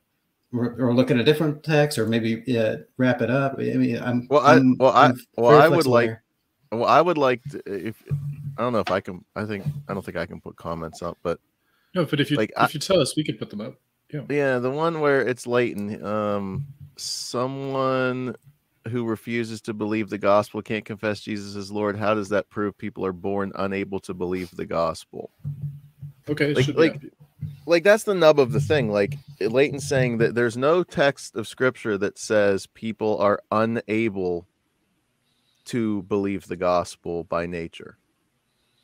or 0.52 0.94
look 0.94 1.10
at 1.10 1.18
a 1.18 1.24
different 1.24 1.64
text 1.64 1.98
or 1.98 2.06
maybe 2.06 2.44
uh, 2.58 2.78
wrap 2.98 3.22
it 3.22 3.32
up. 3.32 3.56
I 3.58 3.74
mean, 3.76 3.98
I'm 3.98 4.28
well. 4.30 4.42
I 4.42 4.56
I'm, 4.56 4.76
well 4.78 4.92
I 4.92 5.14
well 5.38 5.62
I 5.62 5.70
would 5.70 5.88
like 5.88 6.10
here. 6.10 6.24
well 6.74 6.86
I 6.86 7.00
would 7.00 7.18
like 7.18 7.42
to, 7.52 7.62
if 7.66 8.04
I 8.58 8.62
don't 8.62 8.74
know 8.74 8.80
if 8.80 8.92
I 8.92 9.00
can. 9.00 9.24
I 9.38 9.46
think 9.46 9.66
I 9.88 9.94
don't 9.94 10.04
think 10.04 10.18
I 10.18 10.26
can 10.26 10.42
put 10.42 10.58
comments 10.58 11.02
up, 11.02 11.18
but 11.24 11.40
no. 11.96 12.04
But 12.04 12.20
if 12.20 12.30
you 12.30 12.36
like, 12.36 12.50
if 12.50 12.58
I, 12.58 12.70
you 12.74 12.80
tell 12.82 13.00
us, 13.00 13.16
we 13.16 13.24
could 13.24 13.40
put 13.40 13.50
them 13.50 13.62
up. 13.62 13.76
Yeah. 14.14 14.22
Yeah, 14.30 14.60
the 14.60 14.72
one 14.72 15.02
where 15.02 15.22
it's 15.28 15.48
Leighton. 15.48 16.06
Um, 16.06 16.68
someone 16.98 18.36
who 18.90 19.06
refuses 19.06 19.62
to 19.64 19.74
believe 19.74 20.10
the 20.10 20.20
gospel 20.20 20.62
can't 20.62 20.86
confess 20.86 21.22
Jesus 21.22 21.56
as 21.56 21.72
Lord, 21.72 21.98
how 21.98 22.14
does 22.14 22.30
that 22.30 22.50
prove 22.50 22.78
people 22.78 23.06
are 23.06 23.14
born 23.14 23.52
unable 23.56 24.00
to 24.02 24.14
believe 24.14 24.52
the 24.56 24.66
gospel? 24.68 25.32
Okay, 26.30 26.54
like, 26.54 26.68
like, 26.76 27.02
like 27.66 27.84
that's 27.84 28.04
the 28.06 28.16
nub 28.16 28.40
of 28.40 28.52
the 28.54 28.62
thing. 28.62 28.92
Like 28.92 29.18
Leighton's 29.42 29.88
saying 29.88 30.20
that 30.20 30.36
there's 30.36 30.58
no 30.58 30.84
text 30.84 31.36
of 31.36 31.48
scripture 31.48 31.98
that 31.98 32.18
says 32.20 32.68
people 32.68 33.18
are 33.20 33.42
unable 33.52 34.48
to 35.66 36.04
believe 36.04 36.48
the 36.48 36.58
gospel 36.58 37.24
by 37.26 37.46
nature. 37.46 37.98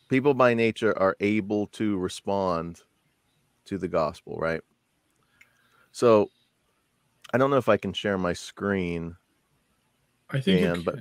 people 0.09 0.33
by 0.33 0.53
nature 0.53 0.97
are 0.97 1.15
able 1.19 1.67
to 1.67 1.97
respond 1.97 2.81
to 3.65 3.77
the 3.77 3.87
gospel, 3.87 4.37
right? 4.37 4.61
So 5.91 6.29
I 7.33 7.37
don't 7.37 7.49
know 7.49 7.57
if 7.57 7.69
I 7.69 7.77
can 7.77 7.93
share 7.93 8.17
my 8.17 8.33
screen. 8.33 9.15
I 10.29 10.39
think, 10.39 10.61
Dan, 10.61 10.81
but- 10.83 10.99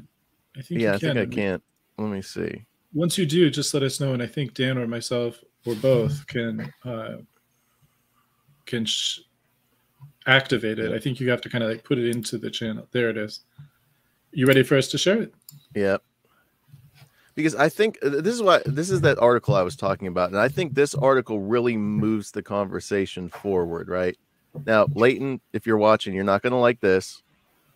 I 0.57 0.63
think 0.63 0.81
yeah, 0.81 0.95
I 0.95 0.99
think. 0.99 1.17
I 1.17 1.27
can't. 1.27 1.63
Let 1.99 2.09
me 2.11 2.23
see. 2.23 2.65
Once 2.93 3.19
you 3.19 3.27
do, 3.27 3.49
just 3.51 3.73
let 3.75 3.83
us 3.83 4.01
know, 4.01 4.13
and 4.13 4.23
I 4.23 4.27
think 4.27 4.55
Dan 4.55 4.79
or 4.79 4.87
myself 4.87 5.39
or 5.67 5.75
both 5.77 6.27
can 6.27 6.73
uh, 6.85 7.17
can 8.67 8.85
sh- 8.85 9.21
activate 10.27 10.79
it. 10.79 10.93
I 10.93 10.99
think 10.99 11.21
you 11.21 11.31
have 11.31 11.41
to 11.43 11.49
kind 11.49 11.63
of 11.63 11.71
like 11.71 11.85
put 11.85 11.99
it 11.99 12.09
into 12.09 12.39
the 12.39 12.51
channel. 12.51 12.89
There 12.93 13.11
it 13.11 13.17
is. 13.17 13.41
You 14.33 14.47
ready 14.47 14.63
for 14.63 14.77
us 14.77 14.89
to 14.89 14.99
share 14.99 15.23
it? 15.23 15.35
Yep. 15.75 16.03
Because 17.35 17.55
I 17.55 17.69
think 17.69 17.99
uh, 18.03 18.09
this 18.09 18.35
is 18.35 18.43
what 18.43 18.65
this 18.65 18.91
is 18.91 19.03
that 19.03 19.19
article 19.19 19.55
I 19.55 19.63
was 19.63 19.77
talking 19.77 20.09
about, 20.09 20.31
and 20.31 20.39
I 20.39 20.49
think 20.49 20.75
this 20.75 20.95
article 20.95 21.41
really 21.41 21.77
moves 21.77 22.33
the 22.33 22.43
conversation 22.43 23.29
forward. 23.29 23.89
Right 23.89 24.17
now, 24.67 24.87
Leighton, 24.95 25.41
if 25.53 25.67
you're 25.67 25.79
watching, 25.79 26.15
you're 26.15 26.25
not 26.25 26.43
going 26.43 26.53
to 26.53 26.59
like 26.59 26.81
this. 26.81 27.23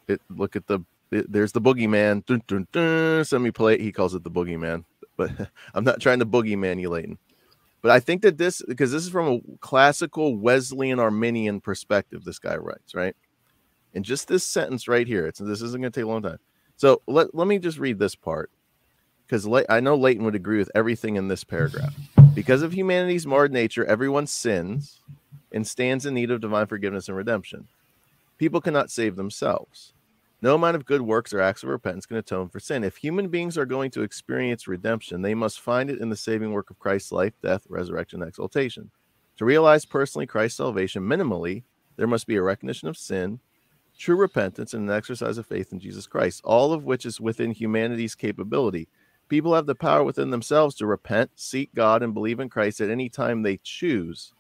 It, 0.09 0.20
look 0.31 0.57
at 0.57 0.66
the 0.66 0.81
it- 1.11 1.31
there's 1.31 1.53
the 1.53 1.61
boogeyman. 1.61 2.24
Dun, 2.27 2.43
dun, 2.47 2.66
dun, 2.73 3.24
semi 3.24 3.51
play. 3.51 3.78
He 3.81 3.93
calls 3.93 4.15
it 4.15 4.24
the 4.24 4.31
boogeyman, 4.31 4.85
but 5.16 5.31
I'm 5.74 5.85
not 5.85 6.01
trying 6.01 6.19
to 6.20 6.27
boogeyman 6.27 6.81
you, 6.81 6.90
Leighton. 6.90 7.19
But 7.82 7.90
I 7.90 8.01
think 8.01 8.23
that 8.23 8.39
this 8.39 8.62
because 8.66 8.93
this 8.93 9.03
is 9.03 9.11
from 9.11 9.28
a 9.28 9.59
classical 9.59 10.36
Wesleyan 10.36 11.01
Arminian 11.01 11.61
perspective. 11.61 12.24
This 12.24 12.39
guy 12.39 12.57
writes 12.57 12.94
right, 12.94 13.16
and 13.94 14.05
just 14.05 14.28
this 14.28 14.44
sentence 14.44 14.89
right 14.89 15.07
here. 15.07 15.27
It's 15.27 15.40
this 15.40 15.62
isn't 15.62 15.81
going 15.81 15.93
to 15.93 16.01
take 16.01 16.07
a 16.07 16.09
long 16.09 16.23
time. 16.23 16.39
So 16.77 17.03
let, 17.07 17.35
let 17.35 17.47
me 17.47 17.59
just 17.59 17.78
read 17.78 17.99
this 17.99 18.15
part 18.15 18.51
because 19.27 19.47
I 19.69 19.81
know 19.81 19.94
Leighton 19.97 20.24
would 20.24 20.35
agree 20.35 20.59
with 20.59 20.70
everything 20.74 21.16
in 21.16 21.28
this 21.28 21.44
paragraph. 21.44 21.94
Because 22.35 22.62
of 22.62 22.73
humanity's 22.74 23.27
marred 23.27 23.53
nature, 23.53 23.85
everyone 23.85 24.27
sins 24.27 25.01
and 25.52 25.66
stands 25.66 26.06
in 26.06 26.14
need 26.14 26.30
of 26.30 26.40
divine 26.40 26.66
forgiveness 26.66 27.08
and 27.08 27.16
redemption. 27.16 27.68
People 28.38 28.60
cannot 28.60 28.90
save 28.90 29.16
themselves. 29.16 29.92
No 30.40 30.56
amount 30.56 30.74
of 30.74 30.84
good 30.84 31.02
works 31.02 31.32
or 31.32 31.40
acts 31.40 31.62
of 31.62 31.68
repentance 31.68 32.06
can 32.06 32.16
atone 32.16 32.48
for 32.48 32.58
sin. 32.58 32.82
If 32.82 32.96
human 32.96 33.28
beings 33.28 33.56
are 33.56 33.64
going 33.64 33.92
to 33.92 34.02
experience 34.02 34.66
redemption, 34.66 35.22
they 35.22 35.34
must 35.34 35.60
find 35.60 35.88
it 35.88 36.00
in 36.00 36.08
the 36.08 36.16
saving 36.16 36.52
work 36.52 36.68
of 36.68 36.80
Christ's 36.80 37.12
life, 37.12 37.34
death, 37.40 37.64
resurrection, 37.68 38.22
and 38.22 38.28
exaltation. 38.28 38.90
To 39.36 39.44
realize 39.44 39.84
personally 39.84 40.26
Christ's 40.26 40.56
salvation, 40.56 41.04
minimally, 41.04 41.62
there 41.96 42.08
must 42.08 42.26
be 42.26 42.34
a 42.34 42.42
recognition 42.42 42.88
of 42.88 42.96
sin, 42.96 43.38
true 43.96 44.16
repentance, 44.16 44.74
and 44.74 44.90
an 44.90 44.96
exercise 44.96 45.38
of 45.38 45.46
faith 45.46 45.72
in 45.72 45.78
Jesus 45.78 46.08
Christ, 46.08 46.40
all 46.42 46.72
of 46.72 46.84
which 46.84 47.06
is 47.06 47.20
within 47.20 47.52
humanity's 47.52 48.16
capability. 48.16 48.88
People 49.28 49.54
have 49.54 49.66
the 49.66 49.76
power 49.76 50.02
within 50.02 50.30
themselves 50.30 50.74
to 50.76 50.86
repent, 50.86 51.30
seek 51.36 51.72
God, 51.74 52.02
and 52.02 52.12
believe 52.12 52.40
in 52.40 52.48
Christ 52.48 52.80
at 52.80 52.90
any 52.90 53.08
time 53.08 53.42
they 53.42 53.60
choose. 53.62 54.32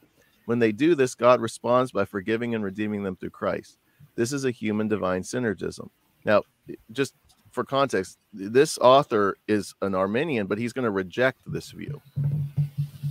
When 0.46 0.58
they 0.58 0.72
do 0.72 0.94
this, 0.94 1.14
God 1.14 1.40
responds 1.40 1.92
by 1.92 2.04
forgiving 2.04 2.54
and 2.54 2.64
redeeming 2.64 3.02
them 3.02 3.16
through 3.16 3.30
Christ. 3.30 3.78
This 4.16 4.32
is 4.32 4.44
a 4.44 4.50
human 4.50 4.88
divine 4.88 5.22
synergism. 5.22 5.88
Now, 6.24 6.42
just 6.90 7.14
for 7.50 7.64
context, 7.64 8.18
this 8.32 8.78
author 8.78 9.36
is 9.46 9.74
an 9.82 9.94
Arminian, 9.94 10.46
but 10.46 10.58
he's 10.58 10.72
going 10.72 10.84
to 10.84 10.90
reject 10.90 11.40
this 11.46 11.70
view 11.70 12.00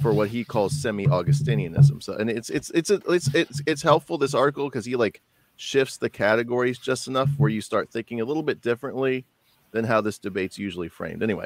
for 0.02 0.14
what 0.14 0.30
he 0.30 0.44
calls 0.44 0.82
semi-Augustinianism. 0.82 2.02
So, 2.02 2.14
and 2.14 2.30
it's 2.30 2.50
it's 2.50 2.72
it's 2.72 2.90
it's 2.90 3.34
it's 3.36 3.62
it's 3.68 3.82
helpful 3.82 4.18
this 4.18 4.34
article 4.34 4.68
because 4.68 4.86
he 4.86 4.96
like 4.96 5.22
shifts 5.58 5.98
the 5.98 6.10
categories 6.10 6.80
just 6.80 7.08
enough 7.08 7.30
where 7.38 7.50
you 7.50 7.62
start 7.62 7.92
thinking 7.92 8.20
a 8.20 8.26
little 8.26 8.42
bit 8.44 8.62
differently 8.62 9.26
than 9.72 9.86
how 9.86 10.02
this 10.02 10.18
debate's 10.18 10.58
usually 10.58 10.90
framed. 10.90 11.22
Anyway, 11.22 11.46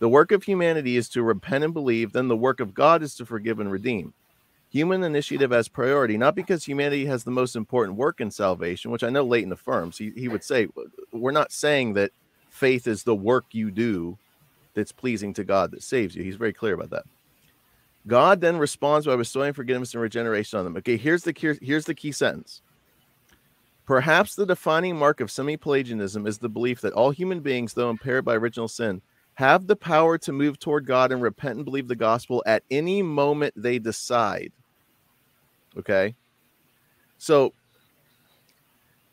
the 0.00 0.08
work 0.08 0.32
of 0.32 0.42
humanity 0.42 0.96
is 0.96 1.08
to 1.10 1.22
repent 1.22 1.64
and 1.64 1.72
believe, 1.72 2.12
then 2.12 2.28
the 2.28 2.36
work 2.36 2.60
of 2.60 2.74
God 2.74 3.02
is 3.02 3.14
to 3.16 3.24
forgive 3.24 3.58
and 3.58 3.72
redeem. 3.72 4.12
Human 4.72 5.04
initiative 5.04 5.52
as 5.52 5.68
priority, 5.68 6.16
not 6.16 6.34
because 6.34 6.64
humanity 6.64 7.04
has 7.04 7.24
the 7.24 7.30
most 7.30 7.56
important 7.56 7.98
work 7.98 8.22
in 8.22 8.30
salvation, 8.30 8.90
which 8.90 9.04
I 9.04 9.10
know 9.10 9.22
Leighton 9.22 9.52
affirms. 9.52 9.98
He, 9.98 10.12
he 10.16 10.28
would 10.28 10.42
say, 10.42 10.66
We're 11.12 11.30
not 11.30 11.52
saying 11.52 11.92
that 11.94 12.12
faith 12.48 12.86
is 12.86 13.02
the 13.02 13.14
work 13.14 13.44
you 13.52 13.70
do 13.70 14.16
that's 14.72 14.90
pleasing 14.90 15.34
to 15.34 15.44
God 15.44 15.72
that 15.72 15.82
saves 15.82 16.16
you. 16.16 16.24
He's 16.24 16.36
very 16.36 16.54
clear 16.54 16.72
about 16.72 16.88
that. 16.88 17.04
God 18.06 18.40
then 18.40 18.56
responds 18.56 19.06
by 19.06 19.14
bestowing 19.14 19.52
forgiveness 19.52 19.92
and 19.92 20.02
regeneration 20.02 20.58
on 20.58 20.64
them. 20.64 20.78
Okay, 20.78 20.96
here's 20.96 21.24
the 21.24 21.34
key, 21.34 21.52
here's 21.60 21.84
the 21.84 21.94
key 21.94 22.10
sentence. 22.10 22.62
Perhaps 23.84 24.36
the 24.36 24.46
defining 24.46 24.96
mark 24.96 25.20
of 25.20 25.30
semi-Pelagianism 25.30 26.26
is 26.26 26.38
the 26.38 26.48
belief 26.48 26.80
that 26.80 26.94
all 26.94 27.10
human 27.10 27.40
beings, 27.40 27.74
though 27.74 27.90
impaired 27.90 28.24
by 28.24 28.36
original 28.36 28.68
sin, 28.68 29.02
have 29.34 29.66
the 29.66 29.76
power 29.76 30.16
to 30.16 30.32
move 30.32 30.58
toward 30.58 30.86
God 30.86 31.12
and 31.12 31.20
repent 31.20 31.56
and 31.56 31.64
believe 31.66 31.88
the 31.88 31.96
gospel 31.96 32.42
at 32.46 32.64
any 32.70 33.02
moment 33.02 33.52
they 33.54 33.78
decide. 33.78 34.52
Okay. 35.78 36.14
So, 37.18 37.52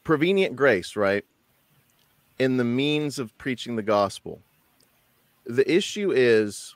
prevenient 0.04 0.56
grace, 0.56 0.96
right? 0.96 1.24
In 2.40 2.58
the 2.58 2.64
means 2.64 3.20
of 3.20 3.38
preaching 3.38 3.76
the 3.76 3.84
gospel. 3.84 4.42
The 5.46 5.70
issue 5.72 6.12
is 6.12 6.76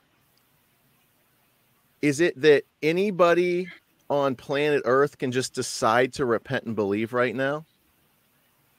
is 2.02 2.20
it 2.20 2.38
that 2.42 2.64
anybody 2.82 3.66
on 4.10 4.34
planet 4.34 4.82
Earth 4.84 5.16
can 5.16 5.32
just 5.32 5.54
decide 5.54 6.12
to 6.12 6.26
repent 6.26 6.64
and 6.64 6.76
believe 6.76 7.14
right 7.14 7.34
now? 7.34 7.64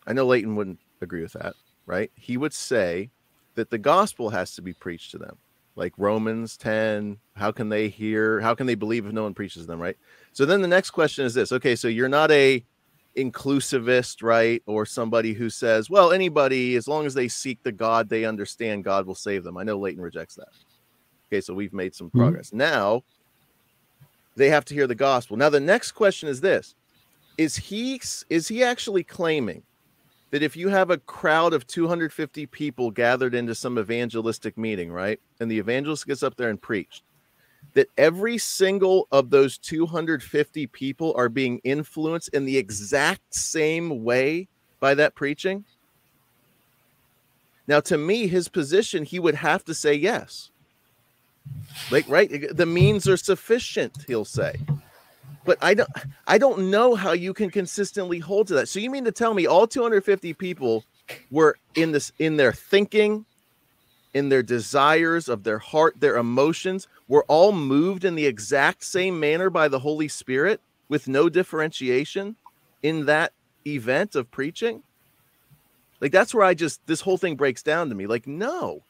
I 0.05 0.13
know 0.13 0.27
Leighton 0.27 0.55
wouldn't 0.55 0.79
agree 1.01 1.23
with 1.23 1.33
that, 1.33 1.55
right? 1.87 2.11
He 2.15 2.37
would 2.37 2.53
say 2.53 3.09
that 3.55 3.71
the 3.71 3.79
gospel 3.79 4.29
has 4.29 4.53
to 4.55 4.61
be 4.61 4.73
preached 4.73 5.09
to 5.11 5.17
them 5.17 5.37
like 5.75 5.93
Romans 5.97 6.57
10. 6.57 7.17
How 7.35 7.51
can 7.51 7.69
they 7.69 7.89
hear? 7.89 8.39
How 8.39 8.55
can 8.55 8.67
they 8.67 8.75
believe 8.75 9.05
if 9.05 9.13
no 9.13 9.23
one 9.23 9.33
preaches 9.33 9.67
them, 9.67 9.79
right? 9.79 9.97
So 10.33 10.45
then 10.45 10.61
the 10.61 10.67
next 10.67 10.91
question 10.91 11.25
is 11.25 11.33
this 11.33 11.51
okay, 11.51 11.75
so 11.75 11.87
you're 11.87 12.09
not 12.09 12.31
a 12.31 12.63
inclusivist, 13.17 14.23
right? 14.23 14.61
Or 14.65 14.85
somebody 14.85 15.33
who 15.33 15.49
says, 15.49 15.89
well, 15.89 16.11
anybody, 16.11 16.75
as 16.75 16.87
long 16.87 17.05
as 17.05 17.13
they 17.13 17.27
seek 17.27 17.63
the 17.63 17.71
God 17.71 18.09
they 18.09 18.25
understand, 18.25 18.83
God 18.83 19.05
will 19.05 19.15
save 19.15 19.43
them. 19.43 19.57
I 19.57 19.63
know 19.63 19.77
Leighton 19.77 20.01
rejects 20.01 20.35
that. 20.35 20.49
Okay, 21.27 21.41
so 21.41 21.53
we've 21.53 21.73
made 21.73 21.95
some 21.95 22.09
hmm. 22.09 22.19
progress. 22.19 22.53
Now 22.53 23.03
they 24.35 24.49
have 24.49 24.65
to 24.65 24.73
hear 24.73 24.87
the 24.87 24.95
gospel. 24.95 25.37
Now 25.37 25.49
the 25.49 25.59
next 25.59 25.93
question 25.93 26.29
is 26.29 26.41
this 26.41 26.75
is 27.37 27.55
he 27.55 28.01
is 28.29 28.47
he 28.47 28.63
actually 28.63 29.03
claiming 29.03 29.63
that 30.31 30.43
if 30.43 30.55
you 30.55 30.69
have 30.69 30.89
a 30.89 30.97
crowd 30.97 31.53
of 31.53 31.67
250 31.67 32.45
people 32.47 32.91
gathered 32.91 33.35
into 33.35 33.55
some 33.55 33.77
evangelistic 33.77 34.57
meeting, 34.57 34.91
right? 34.91 35.19
And 35.39 35.49
the 35.49 35.59
evangelist 35.59 36.07
gets 36.07 36.23
up 36.23 36.35
there 36.35 36.49
and 36.49 36.61
preached, 36.61 37.03
that 37.73 37.87
every 37.97 38.37
single 38.37 39.07
of 39.11 39.29
those 39.29 39.57
250 39.57 40.67
people 40.67 41.13
are 41.15 41.29
being 41.29 41.59
influenced 41.63 42.29
in 42.29 42.45
the 42.45 42.57
exact 42.57 43.33
same 43.33 44.03
way 44.03 44.47
by 44.79 44.93
that 44.95 45.15
preaching? 45.15 45.63
Now, 47.67 47.79
to 47.81 47.97
me, 47.97 48.27
his 48.27 48.47
position, 48.47 49.05
he 49.05 49.19
would 49.19 49.35
have 49.35 49.63
to 49.65 49.73
say 49.73 49.93
yes. 49.93 50.51
Like, 51.91 52.07
right? 52.07 52.55
The 52.55 52.65
means 52.65 53.07
are 53.07 53.17
sufficient, 53.17 54.05
he'll 54.07 54.25
say 54.25 54.55
but 55.45 55.57
I 55.61 55.73
don't 55.75 55.89
I 56.27 56.37
don't 56.37 56.71
know 56.71 56.95
how 56.95 57.11
you 57.13 57.33
can 57.33 57.49
consistently 57.49 58.19
hold 58.19 58.47
to 58.47 58.55
that. 58.55 58.67
So 58.67 58.79
you 58.79 58.89
mean 58.89 59.05
to 59.05 59.11
tell 59.11 59.33
me 59.33 59.45
all 59.45 59.67
250 59.67 60.33
people 60.33 60.83
were 61.31 61.57
in 61.75 61.91
this 61.91 62.11
in 62.19 62.37
their 62.37 62.51
thinking, 62.51 63.25
in 64.13 64.29
their 64.29 64.43
desires 64.43 65.29
of 65.29 65.43
their 65.43 65.59
heart, 65.59 65.99
their 65.99 66.17
emotions 66.17 66.87
were 67.07 67.25
all 67.27 67.51
moved 67.51 68.03
in 68.03 68.15
the 68.15 68.25
exact 68.25 68.83
same 68.83 69.19
manner 69.19 69.49
by 69.49 69.67
the 69.67 69.79
Holy 69.79 70.07
Spirit 70.07 70.59
with 70.89 71.07
no 71.07 71.29
differentiation 71.29 72.35
in 72.81 73.05
that 73.05 73.33
event 73.65 74.15
of 74.15 74.29
preaching? 74.31 74.83
Like 76.01 76.11
that's 76.11 76.33
where 76.33 76.45
I 76.45 76.53
just 76.53 76.85
this 76.87 77.01
whole 77.01 77.17
thing 77.17 77.35
breaks 77.35 77.63
down 77.63 77.89
to 77.89 77.95
me. 77.95 78.07
Like 78.07 78.27
no. 78.27 78.81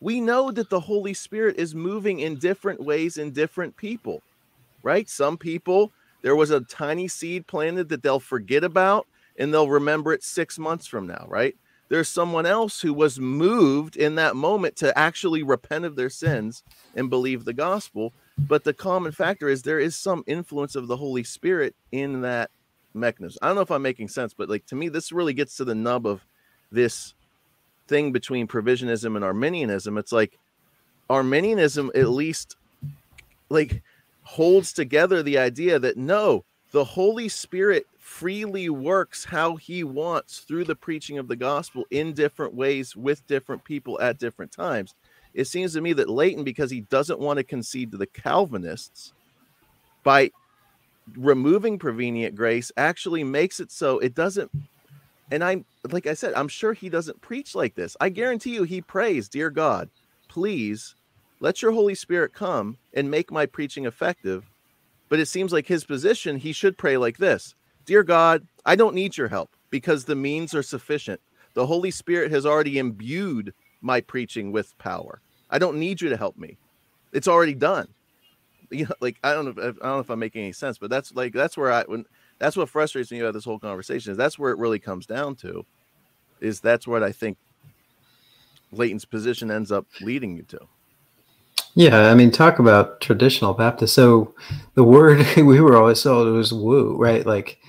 We 0.00 0.20
know 0.20 0.52
that 0.52 0.70
the 0.70 0.78
Holy 0.78 1.12
Spirit 1.12 1.58
is 1.58 1.74
moving 1.74 2.20
in 2.20 2.36
different 2.36 2.80
ways 2.80 3.18
in 3.18 3.32
different 3.32 3.76
people. 3.76 4.22
Right? 4.88 5.06
Some 5.06 5.36
people 5.36 5.92
there 6.22 6.34
was 6.34 6.50
a 6.50 6.60
tiny 6.62 7.08
seed 7.08 7.46
planted 7.46 7.90
that 7.90 8.02
they'll 8.02 8.20
forget 8.20 8.64
about 8.64 9.06
and 9.38 9.52
they'll 9.52 9.68
remember 9.68 10.14
it 10.14 10.24
six 10.24 10.58
months 10.58 10.86
from 10.86 11.06
now, 11.06 11.26
right? 11.28 11.54
There's 11.90 12.08
someone 12.08 12.46
else 12.46 12.80
who 12.80 12.94
was 12.94 13.20
moved 13.20 13.96
in 13.96 14.14
that 14.14 14.34
moment 14.34 14.76
to 14.76 14.98
actually 14.98 15.42
repent 15.42 15.84
of 15.84 15.94
their 15.94 16.10
sins 16.10 16.62
and 16.96 17.10
believe 17.10 17.44
the 17.44 17.52
gospel. 17.52 18.14
But 18.38 18.64
the 18.64 18.74
common 18.74 19.12
factor 19.12 19.48
is 19.48 19.62
there 19.62 19.78
is 19.78 19.94
some 19.94 20.24
influence 20.26 20.74
of 20.74 20.86
the 20.86 20.96
Holy 20.96 21.22
Spirit 21.22 21.74
in 21.92 22.22
that 22.22 22.50
mechanism. 22.94 23.38
I 23.42 23.46
don't 23.46 23.56
know 23.56 23.62
if 23.62 23.70
I'm 23.70 23.82
making 23.82 24.08
sense, 24.08 24.32
but 24.34 24.48
like 24.48 24.64
to 24.66 24.74
me, 24.74 24.88
this 24.88 25.12
really 25.12 25.34
gets 25.34 25.56
to 25.58 25.64
the 25.64 25.74
nub 25.74 26.06
of 26.06 26.24
this 26.72 27.12
thing 27.88 28.12
between 28.12 28.48
provisionism 28.48 29.16
and 29.16 29.24
Arminianism. 29.24 29.98
It's 29.98 30.12
like 30.12 30.38
Arminianism, 31.10 31.90
at 31.94 32.08
least, 32.08 32.56
like 33.50 33.82
holds 34.28 34.74
together 34.74 35.22
the 35.22 35.38
idea 35.38 35.78
that 35.78 35.96
no, 35.96 36.44
the 36.70 36.84
Holy 36.84 37.30
Spirit 37.30 37.86
freely 37.98 38.68
works 38.68 39.24
how 39.24 39.56
he 39.56 39.82
wants 39.84 40.40
through 40.40 40.64
the 40.64 40.76
preaching 40.76 41.16
of 41.16 41.28
the 41.28 41.34
gospel 41.34 41.84
in 41.90 42.12
different 42.12 42.52
ways 42.54 42.94
with 42.94 43.26
different 43.26 43.64
people 43.64 43.98
at 44.02 44.18
different 44.18 44.52
times. 44.52 44.94
it 45.32 45.46
seems 45.46 45.72
to 45.72 45.80
me 45.80 45.94
that 45.94 46.10
Leighton, 46.10 46.44
because 46.44 46.70
he 46.70 46.82
doesn't 46.82 47.18
want 47.18 47.38
to 47.38 47.42
concede 47.42 47.90
to 47.90 47.96
the 47.96 48.06
Calvinists, 48.06 49.14
by 50.04 50.30
removing 51.16 51.78
prevenient 51.78 52.34
grace, 52.34 52.70
actually 52.76 53.24
makes 53.24 53.60
it 53.60 53.72
so 53.72 53.98
it 53.98 54.14
doesn't. 54.14 54.50
And 55.30 55.42
I'm 55.42 55.64
like 55.90 56.06
I 56.06 56.12
said, 56.12 56.34
I'm 56.34 56.48
sure 56.48 56.74
he 56.74 56.90
doesn't 56.90 57.20
preach 57.22 57.54
like 57.54 57.74
this. 57.74 57.96
I 57.98 58.10
guarantee 58.10 58.54
you, 58.54 58.64
he 58.64 58.82
prays, 58.82 59.26
"Dear 59.28 59.48
God, 59.48 59.88
please 60.28 60.94
let 61.40 61.62
your 61.62 61.72
Holy 61.72 61.94
Spirit 61.94 62.32
come 62.32 62.78
and 62.94 63.10
make 63.10 63.30
my 63.30 63.46
preaching 63.46 63.84
effective." 63.86 64.48
But 65.08 65.20
it 65.20 65.26
seems 65.26 65.52
like 65.52 65.66
his 65.66 65.84
position, 65.84 66.36
he 66.36 66.52
should 66.52 66.76
pray 66.78 66.96
like 66.96 67.18
this 67.18 67.54
Dear 67.86 68.02
God, 68.02 68.46
I 68.66 68.76
don't 68.76 68.94
need 68.94 69.16
your 69.16 69.28
help 69.28 69.50
because 69.70 70.04
the 70.04 70.14
means 70.14 70.54
are 70.54 70.62
sufficient. 70.62 71.20
The 71.54 71.66
Holy 71.66 71.90
Spirit 71.90 72.30
has 72.30 72.46
already 72.46 72.78
imbued 72.78 73.54
my 73.80 74.00
preaching 74.00 74.52
with 74.52 74.76
power. 74.78 75.20
I 75.50 75.58
don't 75.58 75.78
need 75.78 76.00
you 76.00 76.08
to 76.10 76.16
help 76.16 76.36
me. 76.36 76.58
It's 77.12 77.28
already 77.28 77.54
done. 77.54 77.88
You 78.70 78.84
know, 78.84 78.94
like 79.00 79.16
I 79.24 79.32
don't 79.32 79.46
know. 79.46 79.62
If, 79.62 79.76
I 79.80 79.86
don't 79.86 79.94
know 79.94 80.00
if 80.00 80.10
I'm 80.10 80.18
making 80.18 80.42
any 80.42 80.52
sense, 80.52 80.76
but 80.76 80.90
that's 80.90 81.14
like 81.14 81.32
that's 81.32 81.56
where 81.56 81.72
I 81.72 81.84
when 81.84 82.04
that's 82.38 82.54
what 82.54 82.68
frustrates 82.68 83.10
me 83.10 83.18
about 83.20 83.32
this 83.32 83.46
whole 83.46 83.58
conversation 83.58 84.12
is 84.12 84.18
that's 84.18 84.38
where 84.38 84.52
it 84.52 84.58
really 84.58 84.78
comes 84.78 85.06
down 85.06 85.36
to. 85.36 85.64
Is 86.40 86.60
that's 86.60 86.86
what 86.86 87.02
I 87.02 87.10
think 87.10 87.38
Leighton's 88.70 89.06
position 89.06 89.50
ends 89.50 89.72
up 89.72 89.86
leading 90.02 90.36
you 90.36 90.42
to. 90.42 90.58
Yeah, 91.78 92.10
I 92.10 92.14
mean, 92.16 92.32
talk 92.32 92.58
about 92.58 93.00
traditional 93.00 93.54
Baptist. 93.54 93.94
So 93.94 94.34
the 94.74 94.82
word 94.82 95.24
we 95.36 95.60
were 95.60 95.76
always 95.76 96.02
told 96.02 96.26
was 96.26 96.52
woo, 96.52 96.96
right? 96.96 97.24
Like, 97.24 97.60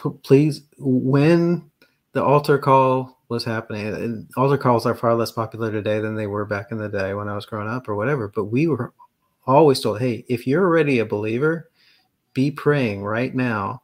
p- 0.00 0.10
please, 0.22 0.62
when 0.78 1.68
the 2.12 2.22
altar 2.22 2.58
call 2.58 3.18
was 3.28 3.42
happening, 3.42 4.28
altar 4.36 4.56
calls 4.56 4.86
are 4.86 4.94
far 4.94 5.16
less 5.16 5.32
popular 5.32 5.72
today 5.72 5.98
than 5.98 6.14
they 6.14 6.28
were 6.28 6.44
back 6.44 6.70
in 6.70 6.78
the 6.78 6.88
day 6.88 7.12
when 7.14 7.28
I 7.28 7.34
was 7.34 7.44
growing 7.44 7.66
up 7.66 7.88
or 7.88 7.96
whatever. 7.96 8.28
But 8.28 8.44
we 8.44 8.68
were 8.68 8.94
always 9.48 9.80
told, 9.80 9.98
hey, 9.98 10.24
if 10.28 10.46
you're 10.46 10.62
already 10.64 11.00
a 11.00 11.04
believer, 11.04 11.68
be 12.34 12.52
praying 12.52 13.02
right 13.02 13.34
now 13.34 13.82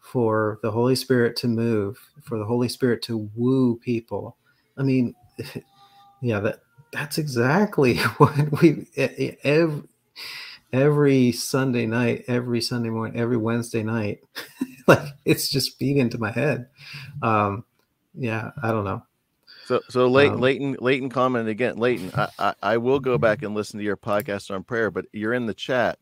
for 0.00 0.58
the 0.64 0.72
Holy 0.72 0.96
Spirit 0.96 1.36
to 1.36 1.46
move, 1.46 2.00
for 2.24 2.36
the 2.36 2.44
Holy 2.44 2.68
Spirit 2.68 3.00
to 3.02 3.30
woo 3.36 3.78
people. 3.78 4.36
I 4.76 4.82
mean, 4.82 5.14
yeah, 6.20 6.40
that 6.40 6.62
that's 6.92 7.18
exactly 7.18 7.96
what 8.18 8.60
we 8.60 8.86
every 9.44 9.82
every 10.72 11.32
Sunday 11.32 11.86
night, 11.86 12.24
every 12.28 12.60
Sunday 12.60 12.90
morning, 12.90 13.18
every 13.18 13.36
Wednesday 13.36 13.82
night. 13.82 14.20
like 14.86 15.02
it's 15.24 15.50
just 15.50 15.78
beat 15.78 15.96
into 15.96 16.18
my 16.18 16.30
head. 16.30 16.68
Um, 17.22 17.64
yeah, 18.14 18.50
I 18.62 18.70
don't 18.72 18.84
know. 18.84 19.02
So, 19.66 19.80
so 19.88 20.08
Leighton, 20.08 20.34
Um, 20.34 20.40
Leighton, 20.40 20.76
Leighton 20.80 21.10
commented 21.10 21.48
again. 21.48 21.76
Leighton, 21.76 22.10
I, 22.16 22.28
I, 22.38 22.54
I 22.60 22.76
will 22.78 22.98
go 22.98 23.18
back 23.18 23.42
and 23.42 23.54
listen 23.54 23.78
to 23.78 23.84
your 23.84 23.96
podcast 23.96 24.52
on 24.52 24.64
prayer, 24.64 24.90
but 24.90 25.06
you're 25.12 25.32
in 25.32 25.46
the 25.46 25.54
chat. 25.54 25.98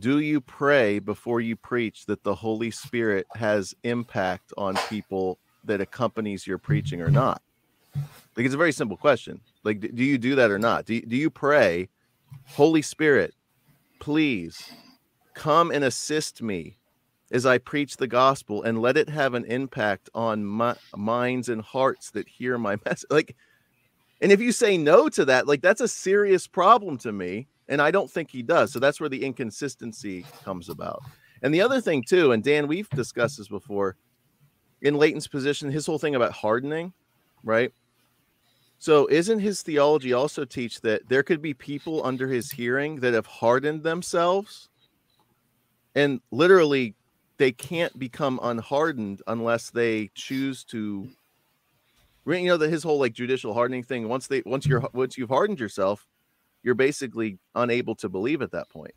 Do 0.00 0.18
you 0.18 0.40
pray 0.40 0.98
before 0.98 1.40
you 1.40 1.54
preach 1.54 2.06
that 2.06 2.24
the 2.24 2.34
Holy 2.34 2.72
Spirit 2.72 3.28
has 3.36 3.72
impact 3.84 4.52
on 4.58 4.74
people 4.88 5.38
that 5.62 5.80
accompanies 5.80 6.44
your 6.44 6.58
preaching 6.58 7.00
or 7.00 7.10
not? 7.10 7.40
Like 8.36 8.46
it's 8.46 8.54
a 8.54 8.58
very 8.58 8.72
simple 8.72 8.96
question. 8.96 9.40
Like, 9.62 9.80
do 9.80 10.04
you 10.04 10.18
do 10.18 10.34
that 10.34 10.50
or 10.50 10.58
not? 10.58 10.86
Do 10.86 10.94
you, 10.94 11.02
do 11.02 11.16
you 11.16 11.30
pray, 11.30 11.88
Holy 12.46 12.82
Spirit, 12.82 13.34
please 14.00 14.70
come 15.34 15.70
and 15.70 15.84
assist 15.84 16.42
me 16.42 16.78
as 17.30 17.46
I 17.46 17.58
preach 17.58 17.96
the 17.96 18.06
gospel 18.06 18.62
and 18.62 18.80
let 18.80 18.96
it 18.96 19.08
have 19.08 19.34
an 19.34 19.44
impact 19.44 20.10
on 20.14 20.44
my 20.44 20.76
minds 20.96 21.48
and 21.48 21.62
hearts 21.62 22.10
that 22.12 22.28
hear 22.28 22.58
my 22.58 22.76
message. 22.84 23.10
Like, 23.10 23.36
and 24.20 24.30
if 24.30 24.40
you 24.40 24.52
say 24.52 24.78
no 24.78 25.08
to 25.10 25.24
that, 25.26 25.46
like 25.46 25.60
that's 25.60 25.80
a 25.80 25.88
serious 25.88 26.46
problem 26.46 26.98
to 26.98 27.12
me. 27.12 27.48
And 27.68 27.80
I 27.80 27.90
don't 27.90 28.10
think 28.10 28.30
he 28.30 28.42
does. 28.42 28.72
So 28.72 28.78
that's 28.78 29.00
where 29.00 29.08
the 29.08 29.24
inconsistency 29.24 30.26
comes 30.44 30.68
about. 30.68 31.02
And 31.42 31.52
the 31.52 31.62
other 31.62 31.80
thing, 31.80 32.02
too, 32.02 32.32
and 32.32 32.42
Dan, 32.42 32.68
we've 32.68 32.88
discussed 32.90 33.38
this 33.38 33.48
before 33.48 33.96
in 34.82 34.96
Leighton's 34.96 35.26
position, 35.26 35.70
his 35.70 35.86
whole 35.86 35.98
thing 35.98 36.14
about 36.14 36.32
hardening, 36.32 36.92
right? 37.42 37.72
So 38.84 39.06
isn't 39.06 39.38
his 39.38 39.62
theology 39.62 40.12
also 40.12 40.44
teach 40.44 40.82
that 40.82 41.08
there 41.08 41.22
could 41.22 41.40
be 41.40 41.54
people 41.54 42.04
under 42.04 42.28
his 42.28 42.50
hearing 42.50 42.96
that 42.96 43.14
have 43.14 43.24
hardened 43.24 43.82
themselves? 43.82 44.68
And 45.94 46.20
literally 46.30 46.94
they 47.38 47.50
can't 47.50 47.98
become 47.98 48.38
unhardened 48.42 49.22
unless 49.26 49.70
they 49.70 50.10
choose 50.14 50.64
to 50.64 51.08
you 52.26 52.44
know 52.44 52.58
that 52.58 52.68
his 52.68 52.82
whole 52.82 52.98
like 52.98 53.14
judicial 53.14 53.54
hardening 53.54 53.84
thing 53.84 54.06
once 54.06 54.26
they 54.26 54.42
once 54.44 54.66
you're 54.66 54.86
once 54.92 55.16
you've 55.16 55.30
hardened 55.30 55.60
yourself 55.60 56.06
you're 56.62 56.74
basically 56.74 57.38
unable 57.54 57.94
to 57.94 58.10
believe 58.10 58.42
at 58.42 58.52
that 58.52 58.68
point. 58.68 58.94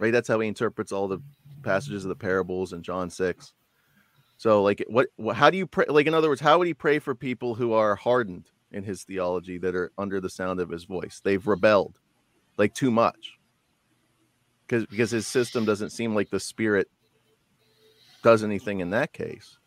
Right? 0.00 0.12
That's 0.12 0.28
how 0.28 0.38
he 0.40 0.48
interprets 0.48 0.92
all 0.92 1.08
the 1.08 1.22
passages 1.62 2.04
of 2.04 2.10
the 2.10 2.14
parables 2.14 2.74
in 2.74 2.82
john 2.82 3.08
6 3.08 3.54
so 4.36 4.62
like 4.62 4.84
what 4.88 5.06
how 5.34 5.48
do 5.48 5.56
you 5.56 5.66
pray 5.66 5.86
like 5.88 6.06
in 6.06 6.12
other 6.12 6.28
words 6.28 6.42
how 6.42 6.58
would 6.58 6.66
he 6.66 6.74
pray 6.74 6.98
for 6.98 7.14
people 7.14 7.54
who 7.54 7.72
are 7.72 7.96
hardened 7.96 8.50
in 8.72 8.84
his 8.84 9.04
theology 9.04 9.58
that 9.58 9.74
are 9.74 9.92
under 9.98 10.20
the 10.20 10.30
sound 10.30 10.60
of 10.60 10.70
his 10.70 10.84
voice. 10.84 11.20
They've 11.22 11.46
rebelled 11.46 11.98
like 12.56 12.74
too 12.74 12.90
much. 12.90 13.38
Because 14.66 14.86
because 14.86 15.10
his 15.10 15.26
system 15.26 15.64
doesn't 15.64 15.90
seem 15.90 16.14
like 16.14 16.30
the 16.30 16.40
spirit 16.40 16.88
does 18.22 18.42
anything 18.42 18.80
in 18.80 18.90
that 18.90 19.12
case 19.12 19.58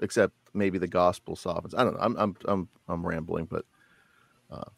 except 0.00 0.34
maybe 0.54 0.78
the 0.78 0.86
gospel 0.86 1.34
softens. 1.34 1.74
I 1.74 1.84
don't 1.84 1.94
know. 1.94 2.00
I'm 2.00 2.16
i'm 2.16 2.36
i'm, 2.46 2.68
I'm 2.88 3.06
rambling 3.06 3.46
but 3.46 3.64
uh 4.50 4.70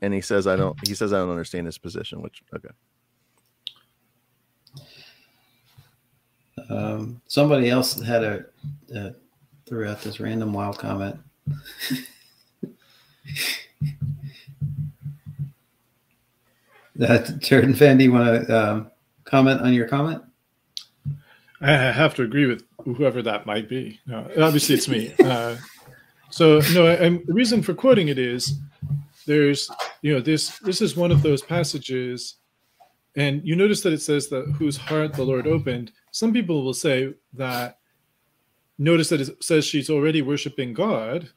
and 0.00 0.14
he 0.14 0.20
says 0.20 0.46
i 0.46 0.56
don't 0.56 0.76
he 0.86 0.94
says 0.94 1.12
i 1.12 1.18
don't 1.18 1.30
understand 1.30 1.66
his 1.66 1.78
position 1.78 2.22
which 2.22 2.42
okay. 2.54 2.70
Um, 6.68 7.20
somebody 7.26 7.68
else 7.70 8.00
had 8.00 8.22
a 8.22 8.44
uh, 8.94 9.10
threw 9.66 9.88
out 9.88 10.02
this 10.02 10.20
random 10.20 10.52
wild 10.52 10.78
comment. 10.78 11.18
that 16.96 17.26
Turretin 17.40 17.76
Fan, 17.76 17.98
do 17.98 18.04
you 18.04 18.12
want 18.12 18.46
to 18.46 18.56
um, 18.56 18.90
comment 19.24 19.60
on 19.60 19.72
your 19.72 19.88
comment? 19.88 20.22
I 21.60 21.72
have 21.72 22.14
to 22.14 22.22
agree 22.22 22.46
with 22.46 22.64
whoever 22.84 23.22
that 23.22 23.46
might 23.46 23.68
be. 23.68 24.00
No, 24.06 24.26
obviously, 24.40 24.74
it's 24.74 24.88
me. 24.88 25.14
Uh, 25.22 25.56
so 26.30 26.60
no, 26.72 26.86
I, 26.86 27.04
I'm, 27.04 27.24
the 27.26 27.34
reason 27.34 27.62
for 27.62 27.74
quoting 27.74 28.08
it 28.08 28.18
is 28.18 28.58
there's 29.26 29.70
you 30.02 30.14
know 30.14 30.20
this 30.20 30.58
this 30.60 30.80
is 30.80 30.96
one 30.96 31.10
of 31.10 31.22
those 31.22 31.42
passages, 31.42 32.36
and 33.16 33.42
you 33.44 33.56
notice 33.56 33.82
that 33.82 33.92
it 33.92 34.00
says 34.00 34.28
that 34.28 34.46
whose 34.58 34.76
heart 34.76 35.12
the 35.12 35.24
Lord 35.24 35.46
opened. 35.46 35.92
Some 36.12 36.32
people 36.32 36.64
will 36.64 36.74
say 36.74 37.14
that 37.34 37.78
notice 38.78 39.10
that 39.10 39.20
it 39.20 39.44
says 39.44 39.64
she's 39.64 39.90
already 39.90 40.22
worshiping 40.22 40.72
God, 40.72 41.28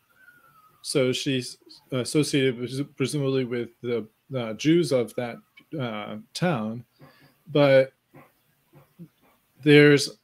so 0.84 1.12
she's 1.12 1.58
associated 1.92 2.96
presumably 2.96 3.46
with 3.46 3.70
the 3.82 4.06
uh, 4.36 4.54
Jews 4.54 4.92
of 4.92 5.16
that 5.16 5.38
uh, 5.80 6.18
town, 6.34 6.84
but 7.52 7.94
there's 9.64 10.18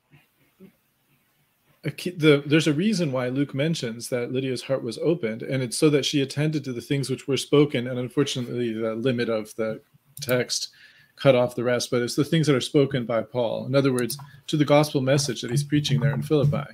a 1.86 1.92
key, 1.92 2.10
the 2.12 2.44
there's 2.46 2.68
a 2.68 2.74
reason 2.74 3.14
why 3.14 3.30
Luke 3.30 3.56
mentions 3.56 4.10
that 4.10 4.34
Lydia's 4.34 4.64
heart 4.64 4.84
was 4.84 4.98
opened, 4.98 5.44
and 5.44 5.64
it's 5.64 5.78
so 5.78 5.90
that 5.90 6.06
she 6.06 6.22
attended 6.22 6.66
to 6.66 6.74
the 6.74 6.82
things 6.82 7.10
which 7.10 7.28
were 7.28 7.38
spoken, 7.38 7.88
and 7.88 7.98
unfortunately, 7.98 8.74
the 8.74 8.96
limit 8.96 9.30
of 9.30 9.56
the 9.56 9.82
text 10.20 10.70
cut 11.16 11.36
off 11.36 11.56
the 11.56 11.64
rest, 11.64 11.90
but 11.90 12.02
it's 12.02 12.16
the 12.16 12.24
things 12.24 12.48
that 12.48 12.56
are 12.56 12.62
spoken 12.62 13.06
by 13.06 13.22
Paul. 13.22 13.66
In 13.66 13.76
other 13.76 13.94
words, 13.94 14.18
to 14.48 14.58
the 14.58 14.66
gospel 14.66 15.00
message 15.00 15.42
that 15.42 15.52
he's 15.52 15.64
preaching 15.64 16.02
there 16.02 16.14
in 16.14 16.22
Philippi, 16.22 16.68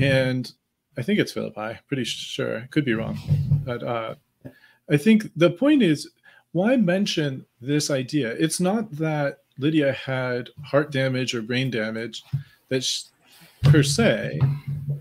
and 0.00 0.52
I 0.96 1.02
think 1.02 1.18
it's 1.18 1.32
Philippi. 1.32 1.78
Pretty 1.88 2.04
sure, 2.04 2.68
could 2.70 2.84
be 2.84 2.94
wrong, 2.94 3.18
but 3.64 3.82
uh, 3.82 4.14
I 4.90 4.96
think 4.96 5.30
the 5.36 5.50
point 5.50 5.82
is 5.82 6.10
why 6.52 6.76
mention 6.76 7.44
this 7.60 7.90
idea? 7.90 8.32
It's 8.32 8.60
not 8.60 8.90
that 8.92 9.38
Lydia 9.58 9.92
had 9.92 10.50
heart 10.62 10.92
damage 10.92 11.34
or 11.34 11.42
brain 11.42 11.70
damage 11.70 12.22
that 12.68 12.84
she, 12.84 13.04
per 13.62 13.82
se. 13.82 14.38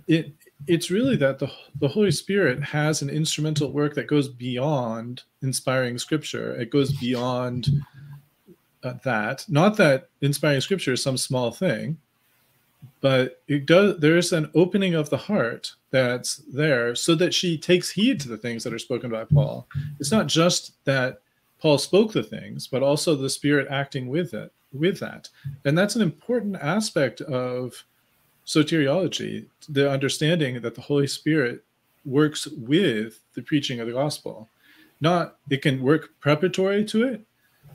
It 0.07 0.34
it's 0.68 0.91
really 0.91 1.15
that 1.18 1.39
the 1.39 1.51
the 1.80 1.88
Holy 1.88 2.11
Spirit 2.11 2.63
has 2.63 3.01
an 3.01 3.09
instrumental 3.09 3.72
work 3.72 3.95
that 3.95 4.07
goes 4.07 4.27
beyond 4.27 5.23
inspiring 5.41 5.97
Scripture. 5.97 6.55
It 6.55 6.69
goes 6.69 6.93
beyond 6.93 7.69
uh, 8.84 8.93
that. 9.03 9.45
Not 9.49 9.76
that 9.77 10.09
inspiring 10.22 10.61
Scripture 10.61 10.93
is 10.93 11.03
some 11.03 11.18
small 11.18 11.51
thing, 11.51 11.97
but 13.01 13.41
it 13.47 13.65
does. 13.65 13.99
There's 13.99 14.31
an 14.31 14.49
opening 14.55 14.93
of 14.93 15.09
the 15.09 15.18
heart 15.18 15.73
that's 15.91 16.38
there, 16.38 16.95
so 16.95 17.15
that 17.15 17.34
she 17.34 17.57
takes 17.57 17.89
heed 17.89 18.19
to 18.22 18.30
the 18.30 18.38
things 18.38 18.63
that 18.63 18.73
are 18.73 18.80
spoken 18.80 19.11
by 19.11 19.26
Paul. 19.26 19.68
It's 19.99 20.11
not 20.11 20.27
just 20.27 20.73
that 20.85 21.22
Paul 21.61 21.77
spoke 21.77 22.11
the 22.13 22.23
things, 22.23 22.68
but 22.68 22.81
also 22.81 23.15
the 23.15 23.30
Spirit 23.30 23.68
acting 23.69 24.07
with 24.07 24.34
it, 24.34 24.51
with 24.73 24.99
that. 24.99 25.30
And 25.63 25.77
that's 25.77 25.95
an 25.95 26.01
important 26.01 26.55
aspect 26.55 27.22
of 27.22 27.84
soteriology, 28.45 29.45
the 29.69 29.91
understanding 29.91 30.61
that 30.61 30.76
the 30.76 30.81
Holy 30.81 31.07
Spirit 31.07 31.63
works 32.05 32.47
with 32.47 33.19
the 33.35 33.41
preaching 33.43 33.80
of 33.80 33.88
the 33.88 33.93
gospel. 33.93 34.49
not 35.01 35.38
it 35.49 35.61
can 35.61 35.81
work 35.81 36.11
preparatory 36.19 36.85
to 36.85 37.03
it. 37.03 37.22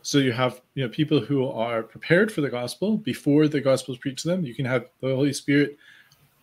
So 0.02 0.18
you 0.18 0.32
have 0.32 0.60
you 0.74 0.84
know 0.84 0.88
people 0.88 1.20
who 1.20 1.46
are 1.48 1.82
prepared 1.82 2.32
for 2.32 2.40
the 2.40 2.48
gospel 2.48 2.96
before 2.96 3.48
the 3.48 3.60
gospel 3.60 3.92
is 3.94 3.98
preached 3.98 4.20
to 4.20 4.28
them. 4.28 4.44
You 4.44 4.54
can 4.54 4.64
have 4.64 4.86
the 5.00 5.14
Holy 5.14 5.32
Spirit 5.32 5.76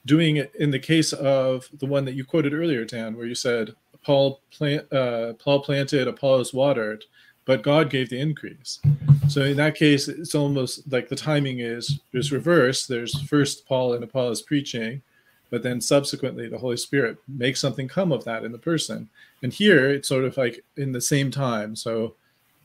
doing 0.06 0.38
it 0.38 0.54
in 0.56 0.72
the 0.72 0.80
case 0.80 1.14
of 1.14 1.68
the 1.80 1.86
one 1.86 2.06
that 2.06 2.16
you 2.16 2.26
quoted 2.26 2.54
earlier, 2.54 2.86
Dan, 2.86 3.16
where 3.16 3.26
you 3.26 3.36
said 3.36 3.76
Paul 4.04 4.42
plant 4.52 4.92
uh, 4.92 5.34
Paul 5.34 5.62
planted, 5.62 6.08
Apollos 6.08 6.54
watered, 6.54 7.06
but 7.46 7.64
God 7.64 7.90
gave 7.90 8.10
the 8.10 8.20
increase. 8.20 8.80
So 9.28 9.42
in 9.42 9.58
that 9.58 9.76
case, 9.76 10.08
it's 10.08 10.36
almost 10.36 10.92
like 10.92 11.10
the 11.10 11.16
timing 11.16 11.60
is 11.60 12.00
is 12.14 12.32
reversed. 12.32 12.88
There's 12.88 13.22
first 13.24 13.66
Paul 13.66 13.94
and 13.94 14.04
Apollos 14.04 14.42
preaching, 14.42 15.02
but 15.50 15.64
then 15.64 15.80
subsequently 15.80 16.48
the 16.48 16.58
Holy 16.58 16.78
Spirit 16.78 17.18
makes 17.28 17.60
something 17.60 17.88
come 17.88 18.12
of 18.12 18.24
that 18.26 18.44
in 18.44 18.52
the 18.52 18.58
person. 18.58 19.10
And 19.42 19.54
here 19.54 19.90
it's 19.90 20.08
sort 20.08 20.26
of 20.26 20.38
like 20.38 20.64
in 20.78 20.92
the 20.92 21.02
same 21.02 21.32
time. 21.32 21.76
So 21.76 22.16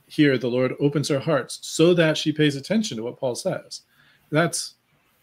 here 0.06 0.38
the 0.38 0.48
Lord 0.48 0.74
opens 0.80 1.08
her 1.08 1.18
hearts 1.20 1.58
so 1.62 1.94
that 1.94 2.16
she 2.16 2.32
pays 2.32 2.56
attention 2.56 2.96
to 2.96 3.02
what 3.02 3.18
Paul 3.18 3.34
says. 3.34 3.82
That's 4.30 4.74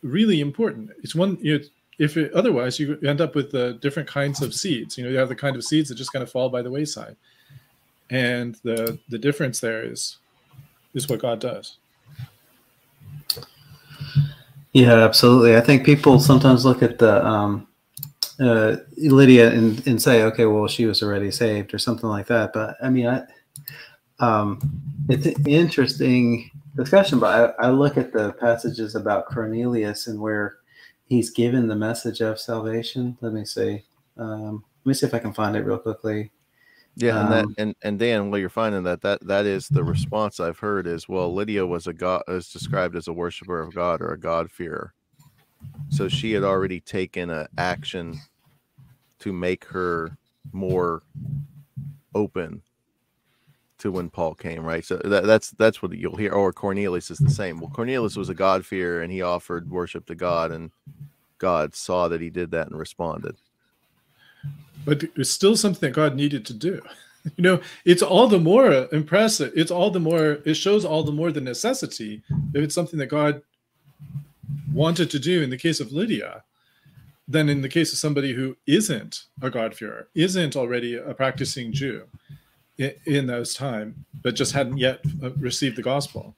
really 0.02 0.40
important. 0.40 0.92
It's 1.04 1.16
one 1.16 1.38
you 1.42 1.58
know, 1.58 1.66
if 2.00 2.18
it, 2.18 2.34
otherwise 2.34 2.80
you 2.80 2.98
end 3.06 3.22
up 3.22 3.36
with 3.36 3.52
the 3.52 3.74
different 3.82 4.08
kinds 4.10 4.42
of 4.42 4.54
seeds. 4.54 4.98
You 4.98 5.06
know, 5.06 5.10
you 5.10 5.18
have 5.18 5.30
the 5.30 5.36
kind 5.36 5.56
of 5.56 5.64
seeds 5.64 5.90
that 5.90 5.96
just 5.96 6.12
kind 6.12 6.24
of 6.24 6.32
fall 6.32 6.50
by 6.50 6.62
the 6.62 6.72
wayside 6.72 7.16
and 8.10 8.56
the 8.64 9.00
the 9.10 9.18
difference 9.18 9.60
there 9.60 9.84
is 9.84 10.18
is 10.94 11.10
what 11.10 11.20
God 11.20 11.40
does. 11.40 11.78
Yeah, 14.72 14.94
absolutely. 14.94 15.56
I 15.56 15.62
think 15.62 15.86
people 15.86 16.20
sometimes 16.20 16.66
look 16.66 16.84
at 16.84 17.00
the 17.00 17.26
um, 17.26 17.68
uh, 18.40 18.78
Lydia 18.98 19.54
and, 19.54 19.86
and 19.88 20.02
say, 20.02 20.24
okay, 20.24 20.46
well, 20.46 20.68
she 20.68 20.86
was 20.86 21.02
already 21.02 21.32
saved 21.32 21.74
or 21.74 21.78
something 21.78 22.10
like 22.10 22.28
that. 22.28 22.52
But 22.54 22.76
I 22.84 22.90
mean, 22.90 23.08
I, 23.08 23.24
um, 24.20 24.60
it's 25.08 25.26
an 25.26 25.48
interesting 25.48 26.52
discussion. 26.76 27.20
But 27.20 27.56
I, 27.60 27.68
I 27.68 27.70
look 27.70 27.98
at 27.98 28.12
the 28.12 28.34
passages 28.34 28.96
about 28.96 29.28
Cornelius 29.28 30.08
and 30.08 30.20
where 30.20 30.58
he's 31.08 31.30
given 31.30 31.68
the 31.68 31.76
message 31.76 32.22
of 32.22 32.40
salvation. 32.40 33.18
Let 33.22 33.34
me 33.34 33.46
see. 33.46 33.84
Um, 34.18 34.64
let 34.84 34.90
me 34.90 34.94
see 34.94 35.06
if 35.06 35.14
I 35.14 35.20
can 35.20 35.34
find 35.34 35.56
it 35.56 35.62
real 35.62 35.78
quickly. 35.78 36.32
Yeah, 36.98 37.22
and 37.22 37.32
that 37.32 37.46
um, 37.46 37.56
and 37.58 37.76
and 37.82 38.00
Dan, 38.00 38.32
while 38.32 38.40
you're 38.40 38.50
finding 38.50 38.84
that, 38.84 39.02
that 39.02 39.26
that 39.28 39.46
is 39.46 39.68
the 39.68 39.84
response 39.84 40.40
I've 40.40 40.60
heard 40.60 40.88
is 40.88 41.10
well, 41.10 41.34
Lydia 41.34 41.66
was 41.66 41.88
a 41.88 41.94
god, 41.94 42.24
is 42.30 42.50
described 42.50 42.96
as 42.96 43.10
a 43.10 43.14
worshiper 43.14 43.60
of 43.60 43.76
God 43.76 44.02
or 44.02 44.14
a 44.14 44.20
God 44.20 44.50
fearer, 44.50 44.94
so 45.90 46.08
she 46.08 46.32
had 46.32 46.44
already 46.44 46.80
taken 46.80 47.30
an 47.30 47.48
action 47.58 48.18
to 49.20 49.34
make 49.34 49.66
her 49.66 50.18
more 50.54 51.04
open 52.14 52.62
to 53.86 53.92
when 53.92 54.10
Paul 54.10 54.36
came, 54.36 54.64
right? 54.64 54.84
So 54.84 54.98
that, 54.98 55.26
that's 55.26 55.52
that's 55.52 55.82
what 55.82 55.94
you'll 55.94 56.18
hear. 56.18 56.34
Or 56.34 56.54
Cornelius 56.54 57.10
is 57.10 57.20
the 57.20 57.30
same. 57.30 57.60
Well, 57.60 57.72
Cornelius 57.72 58.16
was 58.16 58.30
a 58.30 58.36
God 58.36 58.66
fearer 58.66 59.02
and 59.02 59.12
he 59.12 59.22
offered 59.22 59.72
worship 59.72 60.06
to 60.08 60.16
God, 60.16 60.52
and 60.52 60.72
God 61.38 61.74
saw 61.74 62.08
that 62.10 62.22
he 62.22 62.30
did 62.30 62.52
that 62.52 62.68
and 62.68 62.78
responded 62.78 63.36
but 64.86 65.04
it's 65.16 65.32
still 65.32 65.58
something 65.58 65.90
that 65.90 65.96
God 65.96 66.16
needed 66.16 66.46
to 66.46 66.54
do. 66.54 66.82
You 67.38 67.42
know, 67.42 67.62
it's 67.86 68.04
all 68.04 68.28
the 68.28 68.38
more 68.38 68.88
impressive. 68.92 69.52
It's 69.56 69.72
all 69.72 69.90
the 69.90 70.00
more, 70.00 70.44
it 70.46 70.54
shows 70.54 70.86
all 70.86 71.02
the 71.02 71.12
more 71.12 71.32
the 71.32 71.42
necessity 71.42 72.22
if 72.54 72.64
it's 72.64 72.76
something 72.76 73.00
that 73.00 73.08
God 73.08 73.42
wanted 74.72 75.10
to 75.10 75.18
do 75.18 75.42
in 75.42 75.50
the 75.50 75.58
case 75.58 75.80
of 75.80 75.92
Lydia 75.92 76.44
than 77.28 77.50
in 77.50 77.64
the 77.64 77.68
case 77.68 77.92
of 77.92 77.98
somebody 77.98 78.32
who 78.36 78.56
isn't 78.68 79.24
a 79.42 79.50
God-fearer, 79.50 80.08
isn't 80.14 80.56
already 80.56 80.98
a 80.98 81.16
practicing 81.16 81.74
Jew 81.74 82.04
in, 82.78 83.28
those 83.28 83.54
time, 83.54 84.06
but 84.22 84.36
just 84.36 84.52
hadn't 84.52 84.78
yet 84.78 85.00
uh, 85.24 85.32
received 85.34 85.76
the 85.76 85.82
gospel. 85.82 86.36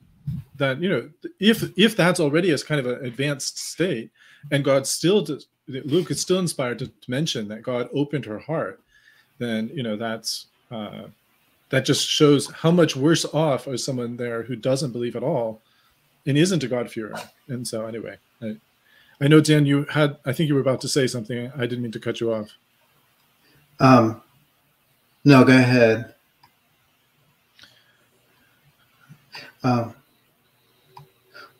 That, 0.57 0.81
you 0.81 0.89
know, 0.89 1.09
if 1.39 1.71
if 1.77 1.95
that's 1.95 2.19
already 2.19 2.51
as 2.51 2.63
kind 2.63 2.79
of 2.79 2.85
an 2.85 3.05
advanced 3.05 3.57
state, 3.57 4.11
and 4.51 4.63
God 4.63 4.85
still 4.85 5.21
does, 5.21 5.47
Luke 5.67 6.11
is 6.11 6.21
still 6.21 6.39
inspired 6.39 6.79
to, 6.79 6.87
to, 6.87 7.11
mention 7.11 7.47
that 7.47 7.61
God 7.61 7.89
opened 7.93 8.25
her 8.25 8.39
heart, 8.39 8.81
then 9.37 9.69
you 9.73 9.83
know 9.83 9.95
that's 9.95 10.47
uh, 10.71 11.03
that 11.69 11.85
just 11.85 12.07
shows 12.07 12.51
how 12.51 12.71
much 12.71 12.95
worse 12.95 13.25
off 13.25 13.67
is 13.67 13.83
someone 13.83 14.17
there 14.17 14.43
who 14.43 14.55
doesn't 14.55 14.91
believe 14.91 15.15
at 15.15 15.23
all 15.23 15.61
and 16.25 16.37
isn't 16.37 16.63
a 16.63 16.67
God 16.67 16.91
fearer. 16.91 17.15
And 17.47 17.67
so 17.67 17.85
anyway, 17.85 18.17
I, 18.41 18.57
I 19.21 19.27
know 19.27 19.41
Dan, 19.41 19.65
you 19.65 19.85
had 19.85 20.17
I 20.25 20.33
think 20.33 20.47
you 20.49 20.55
were 20.55 20.61
about 20.61 20.81
to 20.81 20.89
say 20.89 21.07
something. 21.07 21.51
I 21.55 21.61
didn't 21.61 21.81
mean 21.81 21.91
to 21.93 21.99
cut 21.99 22.19
you 22.19 22.33
off. 22.33 22.49
Um, 23.79 24.21
no, 25.23 25.43
go 25.43 25.53
ahead. 25.53 26.15
Um, 29.63 29.95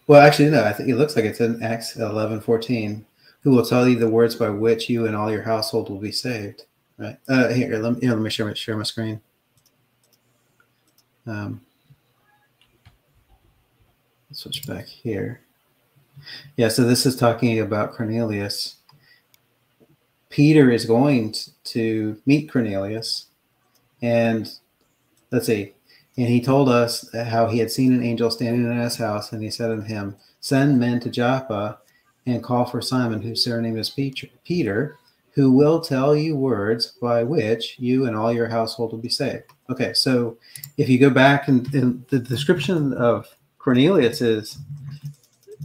well, 0.07 0.21
actually, 0.21 0.49
no. 0.49 0.63
I 0.63 0.73
think 0.73 0.89
it 0.89 0.95
looks 0.95 1.15
like 1.15 1.25
it's 1.25 1.41
in 1.41 1.61
Acts 1.61 1.95
eleven 1.95 2.39
fourteen 2.39 3.05
who 3.41 3.51
will 3.51 3.65
tell 3.65 3.87
you 3.87 3.97
the 3.97 4.09
words 4.09 4.35
by 4.35 4.49
which 4.49 4.89
you 4.89 5.05
and 5.05 5.15
all 5.15 5.31
your 5.31 5.43
household 5.43 5.89
will 5.89 5.99
be 5.99 6.11
saved. 6.11 6.63
Right. 6.97 7.17
Uh, 7.29 7.49
here, 7.49 7.77
let 7.77 8.01
me, 8.01 8.09
let 8.09 8.17
me 8.17 8.29
share, 8.29 8.53
share 8.55 8.75
my 8.75 8.83
screen. 8.83 9.21
Um, 11.25 11.61
switch 14.31 14.65
back 14.65 14.85
here. 14.85 15.41
Yeah, 16.55 16.69
so 16.69 16.83
this 16.83 17.05
is 17.05 17.15
talking 17.15 17.59
about 17.59 17.93
Cornelius. 17.93 18.77
Peter 20.29 20.71
is 20.71 20.85
going 20.85 21.35
to 21.65 22.19
meet 22.25 22.51
Cornelius, 22.51 23.27
and 24.01 24.51
let's 25.31 25.45
see. 25.45 25.73
And 26.17 26.27
he 26.27 26.41
told 26.41 26.67
us 26.67 27.07
how 27.13 27.47
he 27.47 27.59
had 27.59 27.71
seen 27.71 27.93
an 27.93 28.03
angel 28.03 28.31
standing 28.31 28.65
in 28.65 28.77
his 28.77 28.95
house, 28.95 29.31
and 29.31 29.43
he 29.43 29.51
said 29.51 29.67
to 29.67 29.81
him, 29.81 30.15
Send 30.39 30.79
men 30.79 30.99
to 31.01 31.09
Joppa 31.09 31.79
and 32.25 32.43
call 32.43 32.65
for 32.65 32.81
Simon, 32.81 33.21
whose 33.21 33.43
surname 33.43 33.77
is 33.77 33.89
Peter, 33.89 34.97
who 35.31 35.51
will 35.51 35.79
tell 35.79 36.15
you 36.15 36.35
words 36.35 36.93
by 36.99 37.23
which 37.23 37.75
you 37.77 38.05
and 38.05 38.15
all 38.15 38.33
your 38.33 38.47
household 38.47 38.91
will 38.91 38.99
be 38.99 39.09
saved. 39.09 39.43
Okay, 39.69 39.93
so 39.93 40.37
if 40.77 40.89
you 40.89 40.97
go 40.97 41.11
back 41.11 41.47
and, 41.47 41.71
and 41.75 42.05
the 42.07 42.19
description 42.19 42.93
of 42.93 43.27
Cornelius 43.59 44.21
is 44.21 44.57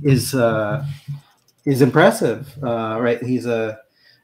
is 0.03 0.35
uh, 0.35 0.85
is 1.65 1.81
impressive, 1.81 2.53
uh, 2.63 2.99
right? 3.01 3.23
He's 3.23 3.47
a 3.47 3.79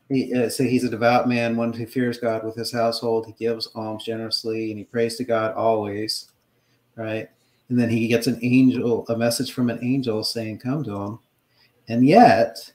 he, 0.09 0.35
uh, 0.35 0.49
so 0.49 0.65
he's 0.65 0.85
a 0.85 0.91
devout 0.91 1.29
man, 1.29 1.57
one 1.57 1.73
who 1.73 1.87
fears 1.87 2.19
God 2.19 2.45
with 2.45 2.57
his 2.57 2.73
household. 2.73 3.27
He 3.27 3.33
gives 3.33 3.69
alms 3.75 4.05
generously, 4.05 4.71
and 4.71 4.79
he 4.79 4.85
prays 4.85 5.17
to 5.17 5.25
God 5.25 5.55
always, 5.55 6.31
right? 6.97 7.29
And 7.69 7.79
then 7.79 7.91
he 7.91 8.09
gets 8.09 8.27
an 8.27 8.39
angel, 8.43 9.07
a 9.09 9.17
message 9.17 9.53
from 9.53 9.69
an 9.69 9.79
angel 9.83 10.25
saying, 10.25 10.59
"Come 10.59 10.83
to 10.85 10.97
him." 10.97 11.19
And 11.89 12.07
yet, 12.07 12.73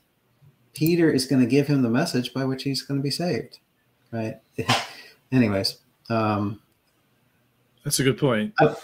Peter 0.74 1.12
is 1.12 1.26
going 1.26 1.42
to 1.42 1.48
give 1.48 1.68
him 1.68 1.82
the 1.82 1.90
message 1.90 2.34
by 2.34 2.46
which 2.46 2.64
he's 2.64 2.82
going 2.82 3.00
to 3.00 3.04
be 3.04 3.12
saved. 3.12 3.60
Right. 4.12 4.40
Anyways. 5.32 5.78
Um, 6.10 6.62
That's 7.84 8.00
a 8.00 8.04
good 8.04 8.18
point. 8.18 8.54
I, 8.60 8.76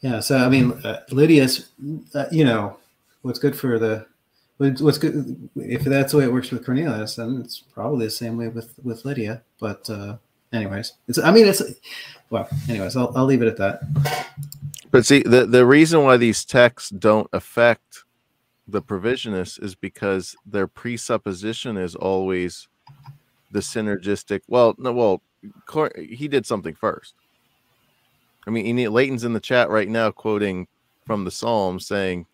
yeah. 0.00 0.20
So, 0.20 0.36
I 0.36 0.48
mean, 0.48 0.72
uh, 0.84 1.00
Lydia's, 1.10 1.70
uh, 2.14 2.26
you 2.30 2.44
know, 2.44 2.78
what's 3.22 3.38
good 3.38 3.56
for 3.56 3.78
the, 3.78 4.06
what's 4.58 4.98
good, 4.98 5.48
if 5.56 5.84
that's 5.84 6.12
the 6.12 6.18
way 6.18 6.24
it 6.24 6.32
works 6.32 6.50
with 6.50 6.64
Cornelius, 6.64 7.16
then 7.16 7.40
it's 7.44 7.60
probably 7.60 8.06
the 8.06 8.10
same 8.10 8.36
way 8.36 8.48
with, 8.48 8.74
with 8.82 9.04
Lydia. 9.04 9.42
But, 9.60 9.88
uh, 9.88 10.16
anyways, 10.52 10.94
it's, 11.06 11.18
I 11.18 11.30
mean, 11.30 11.46
it's, 11.46 11.62
well, 12.30 12.48
anyways, 12.68 12.96
I'll, 12.96 13.12
I'll 13.16 13.24
leave 13.24 13.42
it 13.42 13.48
at 13.48 13.56
that. 13.58 13.80
But 14.90 15.06
see, 15.06 15.22
the, 15.22 15.46
the 15.46 15.64
reason 15.64 16.02
why 16.02 16.16
these 16.16 16.44
texts 16.44 16.90
don't 16.90 17.28
affect 17.32 18.04
the 18.66 18.82
provisionists 18.82 19.62
is 19.62 19.74
because 19.74 20.36
their 20.44 20.66
presupposition 20.66 21.76
is 21.76 21.94
always 21.94 22.68
the 23.52 23.60
synergistic. 23.60 24.42
Well, 24.48 24.74
no, 24.76 24.92
well, 24.92 25.22
he 25.96 26.28
did 26.28 26.46
something 26.46 26.74
first. 26.74 27.14
I 28.46 28.50
mean, 28.50 28.76
he 28.76 28.88
Leighton's 28.88 29.24
in 29.24 29.34
the 29.34 29.40
chat 29.40 29.70
right 29.70 29.88
now, 29.88 30.10
quoting 30.10 30.66
from 31.06 31.24
the 31.24 31.30
Psalm, 31.30 31.78
saying, 31.78 32.26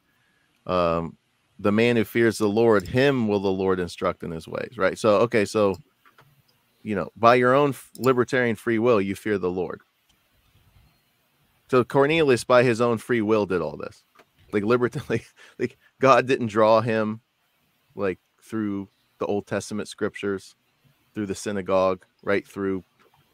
um, 0.66 1.16
"The 1.58 1.72
man 1.72 1.96
who 1.96 2.04
fears 2.04 2.38
the 2.38 2.48
Lord, 2.48 2.88
him 2.88 3.28
will 3.28 3.40
the 3.40 3.48
Lord 3.48 3.80
instruct 3.80 4.22
in 4.22 4.30
his 4.30 4.48
ways." 4.48 4.74
Right. 4.76 4.98
So, 4.98 5.16
okay, 5.20 5.44
so 5.44 5.76
you 6.82 6.94
know, 6.94 7.10
by 7.16 7.34
your 7.34 7.54
own 7.54 7.74
libertarian 7.98 8.56
free 8.56 8.78
will, 8.78 9.00
you 9.00 9.16
fear 9.16 9.38
the 9.38 9.50
Lord. 9.50 9.80
So 11.70 11.82
Cornelius, 11.82 12.44
by 12.44 12.62
his 12.62 12.80
own 12.80 12.98
free 12.98 13.22
will, 13.22 13.46
did 13.46 13.62
all 13.62 13.76
this. 13.76 14.04
Like 14.52 14.62
liberty, 14.62 15.00
like 15.58 15.78
God 16.00 16.26
didn't 16.28 16.48
draw 16.48 16.80
him 16.82 17.20
like 17.94 18.18
through 18.40 18.88
the 19.18 19.26
Old 19.26 19.46
Testament 19.46 19.88
scriptures, 19.88 20.54
through 21.14 21.26
the 21.26 21.34
synagogue, 21.34 22.04
right 22.22 22.46
through 22.46 22.84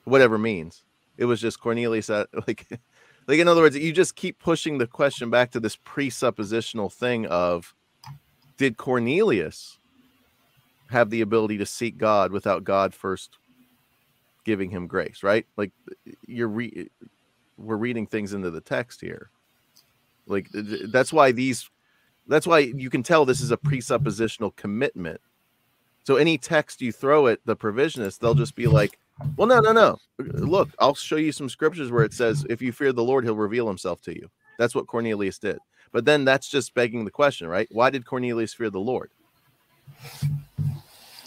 whatever 0.04 0.38
means. 0.38 0.84
It 1.18 1.24
was 1.24 1.40
just 1.40 1.60
Cornelius 1.60 2.06
that 2.06 2.28
like 2.46 2.66
like 3.26 3.38
in 3.38 3.48
other 3.48 3.62
words, 3.62 3.76
you 3.76 3.92
just 3.92 4.14
keep 4.14 4.38
pushing 4.38 4.78
the 4.78 4.86
question 4.86 5.28
back 5.28 5.50
to 5.50 5.60
this 5.60 5.76
presuppositional 5.76 6.92
thing 6.92 7.26
of 7.26 7.74
did 8.60 8.76
Cornelius 8.76 9.78
have 10.90 11.08
the 11.08 11.22
ability 11.22 11.56
to 11.56 11.64
seek 11.64 11.96
God 11.96 12.30
without 12.30 12.62
God 12.62 12.92
first 12.92 13.38
giving 14.44 14.68
him 14.68 14.86
grace, 14.86 15.22
right? 15.22 15.46
Like 15.56 15.72
you're 16.26 16.46
re- 16.46 16.90
we're 17.56 17.78
reading 17.78 18.06
things 18.06 18.34
into 18.34 18.50
the 18.50 18.60
text 18.60 19.00
here. 19.00 19.30
Like 20.26 20.46
that's 20.92 21.10
why 21.10 21.32
these 21.32 21.70
that's 22.26 22.46
why 22.46 22.58
you 22.58 22.90
can 22.90 23.02
tell 23.02 23.24
this 23.24 23.40
is 23.40 23.50
a 23.50 23.56
presuppositional 23.56 24.54
commitment. 24.56 25.22
So 26.04 26.16
any 26.16 26.36
text 26.36 26.82
you 26.82 26.92
throw 26.92 27.28
at 27.28 27.38
the 27.46 27.56
provisionist, 27.56 28.18
they'll 28.18 28.34
just 28.34 28.54
be 28.54 28.66
like, 28.66 28.98
"Well, 29.38 29.48
no, 29.48 29.60
no, 29.60 29.72
no. 29.72 29.96
Look, 30.18 30.68
I'll 30.78 30.94
show 30.94 31.16
you 31.16 31.32
some 31.32 31.48
scriptures 31.48 31.90
where 31.90 32.04
it 32.04 32.12
says 32.12 32.44
if 32.50 32.60
you 32.60 32.72
fear 32.72 32.92
the 32.92 33.02
Lord, 33.02 33.24
he'll 33.24 33.36
reveal 33.36 33.66
himself 33.66 34.02
to 34.02 34.14
you." 34.14 34.28
That's 34.58 34.74
what 34.74 34.86
Cornelius 34.86 35.38
did. 35.38 35.60
But 35.92 36.04
then 36.04 36.24
that's 36.24 36.48
just 36.48 36.74
begging 36.74 37.04
the 37.04 37.10
question, 37.10 37.48
right? 37.48 37.68
Why 37.70 37.90
did 37.90 38.06
Cornelius 38.06 38.54
fear 38.54 38.70
the 38.70 38.80
Lord? 38.80 39.10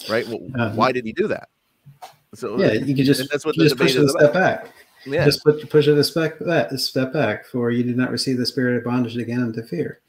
Right? 0.09 0.27
Well, 0.27 0.39
uh-huh. 0.55 0.71
why 0.75 0.91
did 0.91 1.05
he 1.05 1.13
do 1.13 1.27
that? 1.27 1.49
So 2.35 2.59
yeah, 2.59 2.73
you 2.73 2.95
can 2.95 3.05
just 3.05 3.29
that's 3.29 3.45
what 3.45 3.55
the 3.55 3.63
just 3.63 3.77
push 3.77 3.95
it 3.95 4.03
a 4.03 4.09
step 4.09 4.33
back. 4.33 4.67
Yeah. 5.05 5.25
Just 5.25 5.43
put, 5.43 5.69
push 5.69 5.87
it 5.87 5.97
a 5.97 6.03
step 6.03 6.39
back, 6.39 6.71
a 6.71 6.77
step 6.77 7.13
back, 7.13 7.45
for 7.45 7.71
you 7.71 7.83
did 7.83 7.97
not 7.97 8.09
receive 8.09 8.37
the 8.37 8.45
spirit 8.45 8.77
of 8.77 8.83
bondage 8.83 9.17
again 9.17 9.41
unto 9.41 9.61
fear. 9.61 9.99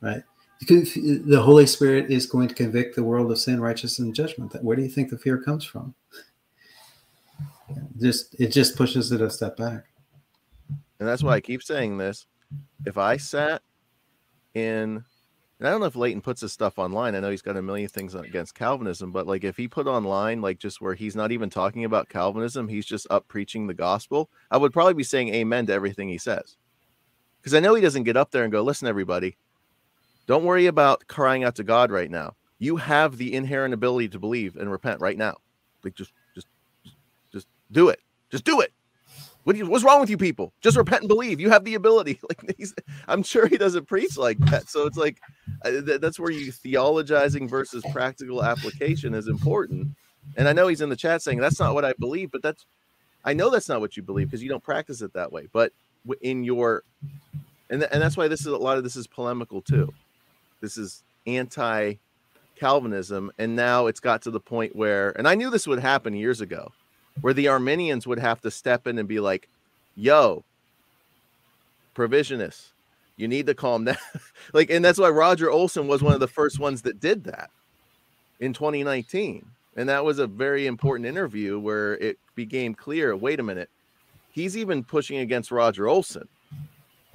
Right? 0.00 0.22
the 0.66 1.40
Holy 1.42 1.66
Spirit 1.66 2.10
is 2.10 2.26
going 2.26 2.48
to 2.48 2.54
convict 2.54 2.94
the 2.94 3.02
world 3.02 3.30
of 3.30 3.38
sin, 3.38 3.60
righteousness, 3.60 3.98
and 3.98 4.14
judgment. 4.14 4.54
Where 4.62 4.76
do 4.76 4.82
you 4.82 4.90
think 4.90 5.08
the 5.08 5.16
fear 5.16 5.38
comes 5.38 5.64
from? 5.64 5.94
Just 7.98 8.38
it 8.38 8.48
just 8.48 8.76
pushes 8.76 9.10
it 9.12 9.22
a 9.22 9.30
step 9.30 9.56
back. 9.56 9.84
And 10.98 11.08
that's 11.08 11.22
why 11.22 11.32
I 11.32 11.40
keep 11.40 11.62
saying 11.62 11.96
this. 11.96 12.26
If 12.86 12.98
I 12.98 13.16
sat 13.16 13.62
in 14.54 15.04
and 15.60 15.68
I 15.68 15.72
don't 15.72 15.80
know 15.80 15.86
if 15.86 15.94
Leighton 15.94 16.22
puts 16.22 16.40
his 16.40 16.54
stuff 16.54 16.78
online. 16.78 17.14
I 17.14 17.20
know 17.20 17.30
he's 17.30 17.42
got 17.42 17.58
a 17.58 17.60
million 17.60 17.90
things 17.90 18.14
against 18.14 18.54
Calvinism, 18.54 19.12
but 19.12 19.26
like 19.26 19.44
if 19.44 19.58
he 19.58 19.68
put 19.68 19.86
online, 19.86 20.40
like 20.40 20.58
just 20.58 20.80
where 20.80 20.94
he's 20.94 21.14
not 21.14 21.32
even 21.32 21.50
talking 21.50 21.84
about 21.84 22.08
Calvinism, 22.08 22.66
he's 22.66 22.86
just 22.86 23.06
up 23.10 23.28
preaching 23.28 23.66
the 23.66 23.74
gospel, 23.74 24.30
I 24.50 24.56
would 24.56 24.72
probably 24.72 24.94
be 24.94 25.04
saying 25.04 25.34
amen 25.34 25.66
to 25.66 25.74
everything 25.74 26.08
he 26.08 26.16
says. 26.16 26.56
Because 27.40 27.52
I 27.52 27.60
know 27.60 27.74
he 27.74 27.82
doesn't 27.82 28.04
get 28.04 28.16
up 28.16 28.30
there 28.30 28.42
and 28.42 28.50
go, 28.50 28.62
listen, 28.62 28.88
everybody, 28.88 29.36
don't 30.26 30.44
worry 30.44 30.64
about 30.64 31.06
crying 31.08 31.44
out 31.44 31.56
to 31.56 31.64
God 31.64 31.90
right 31.90 32.10
now. 32.10 32.36
You 32.58 32.76
have 32.76 33.18
the 33.18 33.34
inherent 33.34 33.74
ability 33.74 34.08
to 34.10 34.18
believe 34.18 34.56
and 34.56 34.70
repent 34.70 35.02
right 35.02 35.18
now. 35.18 35.36
Like 35.84 35.94
just 35.94 36.12
just 36.34 36.46
just 37.32 37.46
do 37.70 37.90
it. 37.90 38.00
Just 38.30 38.44
do 38.44 38.60
it. 38.60 38.72
What 39.44 39.56
you, 39.56 39.66
what's 39.66 39.84
wrong 39.84 40.00
with 40.00 40.10
you 40.10 40.18
people? 40.18 40.52
Just 40.60 40.76
repent 40.76 41.02
and 41.02 41.08
believe. 41.08 41.40
You 41.40 41.50
have 41.50 41.64
the 41.64 41.74
ability. 41.74 42.20
Like 42.28 42.58
I'm 43.08 43.22
sure 43.22 43.46
he 43.46 43.58
doesn't 43.58 43.86
preach 43.88 44.16
like 44.16 44.38
that. 44.50 44.68
So 44.68 44.86
it's 44.86 44.96
like 44.96 45.18
uh, 45.64 45.70
th- 45.70 46.00
that's 46.00 46.18
where 46.18 46.30
you 46.30 46.52
theologizing 46.52 47.48
versus 47.48 47.82
practical 47.92 48.44
application 48.44 49.14
is 49.14 49.26
important. 49.26 49.88
And 50.36 50.48
I 50.48 50.52
know 50.52 50.68
he's 50.68 50.80
in 50.80 50.90
the 50.90 50.96
chat 50.96 51.22
saying 51.22 51.38
that's 51.38 51.58
not 51.58 51.74
what 51.74 51.84
I 51.84 51.94
believe, 51.98 52.30
but 52.30 52.42
that's 52.42 52.66
I 53.24 53.32
know 53.32 53.50
that's 53.50 53.68
not 53.68 53.80
what 53.80 53.96
you 53.96 54.02
believe 54.02 54.28
because 54.28 54.42
you 54.42 54.48
don't 54.48 54.62
practice 54.62 55.02
it 55.02 55.12
that 55.14 55.32
way. 55.32 55.48
But 55.52 55.72
in 56.20 56.44
your 56.44 56.84
and 57.68 57.80
th- 57.80 57.90
and 57.92 58.02
that's 58.02 58.16
why 58.16 58.28
this 58.28 58.40
is 58.40 58.46
a 58.46 58.56
lot 58.56 58.78
of 58.78 58.84
this 58.84 58.96
is 58.96 59.06
polemical 59.06 59.60
too. 59.62 59.92
This 60.60 60.76
is 60.76 61.02
anti 61.26 61.94
Calvinism, 62.56 63.32
and 63.38 63.56
now 63.56 63.86
it's 63.86 64.00
got 64.00 64.22
to 64.22 64.30
the 64.30 64.40
point 64.40 64.76
where, 64.76 65.10
and 65.18 65.26
I 65.26 65.34
knew 65.34 65.50
this 65.50 65.66
would 65.66 65.80
happen 65.80 66.14
years 66.14 66.40
ago 66.40 66.72
where 67.20 67.34
the 67.34 67.48
Arminians 67.48 68.06
would 68.06 68.18
have 68.18 68.40
to 68.42 68.50
step 68.50 68.86
in 68.86 68.98
and 68.98 69.08
be 69.08 69.20
like, 69.20 69.48
yo, 69.94 70.44
provisionists, 71.94 72.68
you 73.16 73.28
need 73.28 73.46
to 73.46 73.54
calm 73.54 73.84
down. 73.84 73.96
like, 74.52 74.70
and 74.70 74.84
that's 74.84 74.98
why 74.98 75.10
Roger 75.10 75.50
Olson 75.50 75.88
was 75.88 76.02
one 76.02 76.14
of 76.14 76.20
the 76.20 76.28
first 76.28 76.58
ones 76.58 76.82
that 76.82 77.00
did 77.00 77.24
that 77.24 77.50
in 78.38 78.52
2019. 78.52 79.44
And 79.76 79.88
that 79.88 80.04
was 80.04 80.18
a 80.18 80.26
very 80.26 80.66
important 80.66 81.06
interview 81.06 81.58
where 81.58 81.96
it 81.98 82.18
became 82.34 82.74
clear 82.74 83.14
wait 83.14 83.40
a 83.40 83.42
minute, 83.42 83.70
he's 84.32 84.56
even 84.56 84.82
pushing 84.82 85.18
against 85.18 85.50
Roger 85.50 85.88
Olson, 85.88 86.28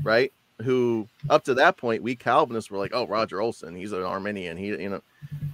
right? 0.03 0.31
Who 0.61 1.09
up 1.29 1.43
to 1.45 1.53
that 1.55 1.75
point, 1.75 2.01
we 2.01 2.15
Calvinists 2.15 2.71
were 2.71 2.77
like, 2.77 2.91
oh, 2.93 3.07
Roger 3.07 3.41
Olson, 3.41 3.75
he's 3.75 3.91
an 3.91 4.03
Arminian. 4.03 4.55
He, 4.55 4.67
you 4.67 4.89
know, 4.89 5.01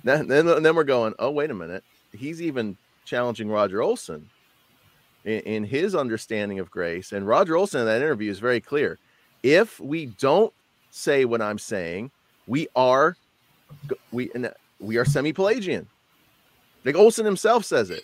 then, 0.03 0.28
then, 0.28 0.61
then 0.61 0.76
we're 0.76 0.84
going, 0.84 1.14
oh, 1.18 1.32
wait 1.32 1.49
a 1.49 1.56
minute. 1.56 1.84
He's 2.14 2.41
even 2.41 2.78
challenging 3.06 3.49
Roger 3.49 3.82
Olson 3.82 4.30
in, 5.26 5.39
in 5.41 5.64
his 5.64 5.95
understanding 5.95 6.60
of 6.60 6.72
grace. 6.72 7.11
And 7.11 7.27
Roger 7.27 7.56
Olson 7.56 7.81
in 7.81 7.85
that 7.85 8.02
interview 8.02 8.31
is 8.31 8.39
very 8.39 8.61
clear. 8.61 8.98
If 9.43 9.80
we 9.80 10.07
don't 10.07 10.53
say 10.91 11.26
what 11.26 11.41
I'm 11.41 11.57
saying, 11.57 12.11
we 12.48 12.68
are 12.76 13.15
we 14.11 14.30
we 14.80 14.98
are 14.98 15.06
semi-Pelagian. 15.06 15.88
Like 16.84 16.95
Olson 16.95 17.26
himself 17.26 17.65
says 17.65 17.89
it. 17.89 18.03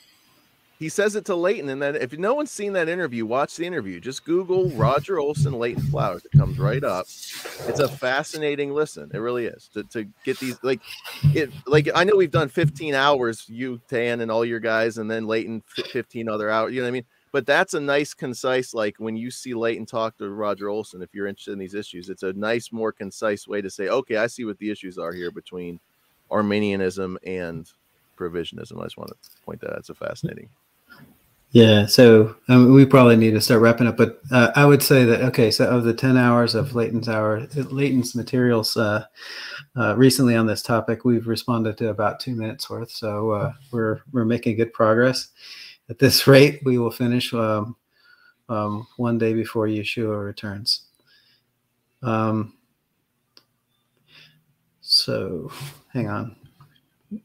He 0.80 0.90
says 0.90 1.16
it 1.16 1.26
to 1.26 1.36
Leighton, 1.36 1.70
and 1.70 1.82
then 1.82 1.96
if 1.96 2.16
no 2.18 2.36
one's 2.36 2.52
seen 2.52 2.74
that 2.74 2.88
interview, 2.88 3.26
watch 3.26 3.56
the 3.56 3.66
interview. 3.66 4.00
Just 4.00 4.24
Google 4.26 4.70
Roger 4.76 5.20
Olson 5.20 5.54
Leighton 5.54 5.82
Flowers. 5.84 6.24
It 6.26 6.38
comes 6.38 6.60
right 6.60 6.84
up. 6.84 7.08
It's 7.08 7.80
a 7.80 7.88
fascinating 7.88 8.74
listen. 8.74 9.10
It 9.12 9.18
really 9.18 9.46
is 9.46 9.70
to, 9.74 9.84
to 9.86 10.08
get 10.24 10.40
these 10.40 10.60
like 10.62 10.82
it 11.24 11.52
like 11.66 11.90
I 11.96 12.04
know 12.04 12.16
we've 12.16 12.30
done 12.30 12.50
15 12.50 12.94
hours, 12.94 13.46
you 13.48 13.82
Dan 13.90 14.22
and 14.22 14.30
all 14.30 14.46
your 14.46 14.60
guys, 14.60 15.00
and 15.00 15.10
then 15.10 15.26
Leighton 15.26 15.64
15 15.92 16.30
other 16.30 16.50
hours. 16.50 16.74
You 16.74 16.82
know 16.82 16.86
what 16.86 16.90
I 16.90 16.92
mean? 16.92 17.06
But 17.32 17.46
that's 17.46 17.74
a 17.74 17.80
nice, 17.80 18.14
concise 18.14 18.74
like 18.74 18.96
when 19.00 19.18
you 19.18 19.32
see 19.32 19.54
Leighton 19.54 19.86
talk 19.86 20.18
to 20.18 20.30
Roger 20.30 20.70
Olson. 20.70 21.02
If 21.02 21.14
you're 21.14 21.28
interested 21.28 21.52
in 21.52 21.60
these 21.60 21.74
issues, 21.74 22.10
it's 22.10 22.24
a 22.24 22.34
nice, 22.34 22.72
more 22.72 22.92
concise 22.92 23.48
way 23.48 23.62
to 23.62 23.70
say, 23.70 23.90
okay, 23.90 24.18
I 24.18 24.28
see 24.28 24.46
what 24.46 24.58
the 24.60 24.72
issues 24.72 24.98
are 24.98 25.12
here 25.12 25.32
between 25.32 25.80
Arminianism 26.32 27.18
and 27.26 27.70
provisionism. 28.18 28.80
I 28.80 28.86
just 28.86 28.98
want 28.98 29.10
to 29.10 29.30
point 29.46 29.62
that 29.62 29.72
out. 29.72 29.80
It's 29.80 29.90
a 29.90 29.96
fascinating. 29.96 30.50
Yeah, 31.52 31.86
so 31.86 32.36
um, 32.50 32.74
we 32.74 32.86
probably 32.86 33.16
need 33.16 33.32
to 33.32 33.42
start 33.42 33.62
wrapping 33.62 33.88
up, 33.88 33.96
but 33.96 34.20
uh, 34.32 34.52
I 34.56 34.66
would 34.66 34.84
say 34.84 35.06
that 35.06 35.22
okay. 35.22 35.50
So 35.50 35.66
of 35.70 35.86
the 35.86 35.94
ten 35.94 36.18
hours 36.18 36.56
of 36.56 36.76
Leighton's 36.76 37.08
hour, 37.08 37.48
Leighton's 37.56 38.16
materials 38.16 38.76
uh, 38.76 39.06
uh, 39.78 39.96
recently 39.96 40.36
on 40.36 40.46
this 40.46 40.62
topic, 40.62 41.06
we've 41.06 41.26
responded 41.26 41.78
to 41.78 41.90
about 41.90 42.20
two 42.20 42.36
minutes 42.36 42.70
worth. 42.70 42.92
So 42.92 43.32
uh, 43.32 43.54
we're 43.72 44.02
we're 44.12 44.26
making 44.26 44.58
good 44.58 44.74
progress. 44.74 45.30
At 45.90 46.00
this 46.00 46.28
rate, 46.28 46.60
we 46.66 46.78
will 46.80 46.92
finish 46.92 47.34
um, 47.34 47.78
um, 48.50 48.86
one 48.98 49.18
day 49.18 49.34
before 49.34 49.68
Yeshua 49.68 50.24
returns. 50.24 50.88
Um, 52.04 52.58
so, 54.82 55.52
hang 55.94 56.08
on. 56.10 56.47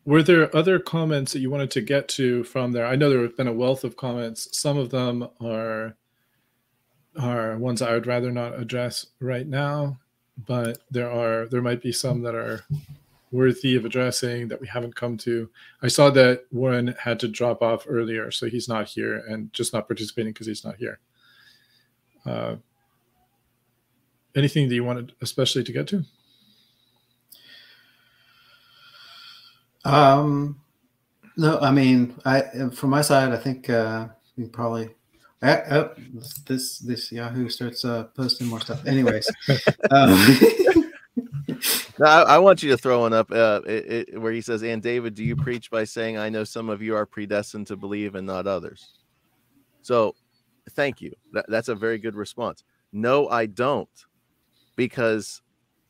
Were 0.05 0.23
there 0.23 0.55
other 0.55 0.79
comments 0.79 1.33
that 1.33 1.41
you 1.41 1.51
wanted 1.51 1.71
to 1.73 1.81
get 1.81 2.09
to 2.11 2.45
from 2.45 2.73
there? 2.73 2.87
I 2.87 2.97
know 2.97 3.11
there 3.11 3.23
have 3.23 3.37
been 3.37 3.49
a 3.49 3.53
wealth 3.53 3.83
of 3.83 3.97
comments. 3.97 4.57
Some 4.57 4.79
of 4.79 4.91
them 4.91 5.29
are 5.41 5.97
are 7.21 7.59
ones 7.59 7.83
I 7.83 7.93
would 7.93 8.07
rather 8.07 8.31
not 8.31 8.59
address 8.59 9.07
right 9.21 9.47
now, 9.47 9.99
but 10.47 10.79
there 10.91 11.11
are 11.11 11.47
there 11.47 11.63
might 11.63 11.83
be 11.83 11.93
some 11.93 12.23
that 12.23 12.35
are 12.35 12.65
worthy 13.33 13.75
of 13.75 13.85
addressing 13.85 14.47
that 14.49 14.61
we 14.61 14.67
haven't 14.67 14.95
come 14.95 15.17
to. 15.17 15.51
I 15.83 15.89
saw 15.89 16.11
that 16.11 16.45
Warren 16.53 16.95
had 16.99 17.19
to 17.21 17.29
drop 17.29 17.63
off 17.63 17.87
earlier, 17.89 18.31
so 18.31 18.47
he's 18.47 18.69
not 18.69 18.87
here 18.87 19.17
and 19.29 19.53
just 19.53 19.73
not 19.73 19.89
participating 19.89 20.33
because 20.33 20.47
he's 20.47 20.65
not 20.65 20.77
here. 20.77 21.01
Uh, 22.25 22.57
anything 24.37 24.69
that 24.69 24.75
you 24.75 24.85
wanted 24.85 25.15
especially 25.23 25.65
to 25.65 25.73
get 25.73 25.89
to? 25.89 26.05
Um, 29.85 30.61
no, 31.37 31.59
I 31.59 31.71
mean, 31.71 32.15
I 32.25 32.43
from 32.73 32.91
my 32.91 33.01
side, 33.01 33.33
I 33.33 33.37
think 33.37 33.71
uh, 33.71 34.09
we 34.37 34.47
probably. 34.47 34.91
Uh, 35.43 35.89
this 36.47 36.79
this 36.79 37.11
Yahoo 37.11 37.49
starts 37.49 37.85
uh, 37.85 38.05
posting 38.15 38.47
more 38.47 38.61
stuff. 38.61 38.87
Anyways, 38.87 39.29
um, 39.91 40.15
I, 42.01 42.23
I, 42.23 42.39
want 42.39 42.63
you 42.63 42.71
to 42.71 42.77
throw 42.77 43.01
one 43.01 43.13
up 43.13 43.33
uh, 43.33 43.61
it, 43.67 44.09
it, 44.09 44.21
where 44.21 44.31
he 44.31 44.41
says, 44.41 44.63
"And 44.63 44.81
David, 44.81 45.15
do 45.15 45.25
you 45.25 45.35
preach 45.35 45.69
by 45.69 45.83
saying, 45.83 46.17
I 46.17 46.29
know 46.29 46.45
some 46.45 46.69
of 46.69 46.81
you 46.81 46.95
are 46.95 47.07
predestined 47.07 47.67
to 47.69 47.77
believe 47.77 48.15
and 48.15 48.25
not 48.25 48.47
others?" 48.47 48.95
So, 49.81 50.15
thank 50.71 51.01
you. 51.01 51.13
That, 51.33 51.47
that's 51.49 51.69
a 51.69 51.75
very 51.75 51.99
good 51.99 52.15
response. 52.15 52.63
No, 52.93 53.29
I 53.29 53.47
don't, 53.47 53.89
because 54.77 55.43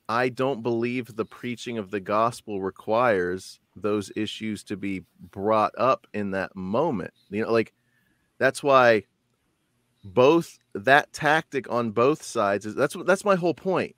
I 0.08 0.30
don't 0.30 0.62
believe 0.62 1.14
the 1.14 1.26
preaching 1.26 1.76
of 1.76 1.90
the 1.90 2.00
gospel 2.00 2.62
requires 2.62 3.60
those 3.76 4.12
issues 4.16 4.62
to 4.64 4.76
be 4.76 5.04
brought 5.30 5.72
up 5.78 6.06
in 6.12 6.30
that 6.32 6.54
moment. 6.54 7.12
You 7.30 7.42
know, 7.42 7.52
like 7.52 7.72
that's 8.38 8.62
why 8.62 9.04
both 10.04 10.58
that 10.74 11.12
tactic 11.12 11.70
on 11.70 11.92
both 11.92 12.22
sides 12.22 12.66
is 12.66 12.74
that's 12.74 12.96
that's 13.06 13.24
my 13.24 13.36
whole 13.36 13.54
point. 13.54 13.94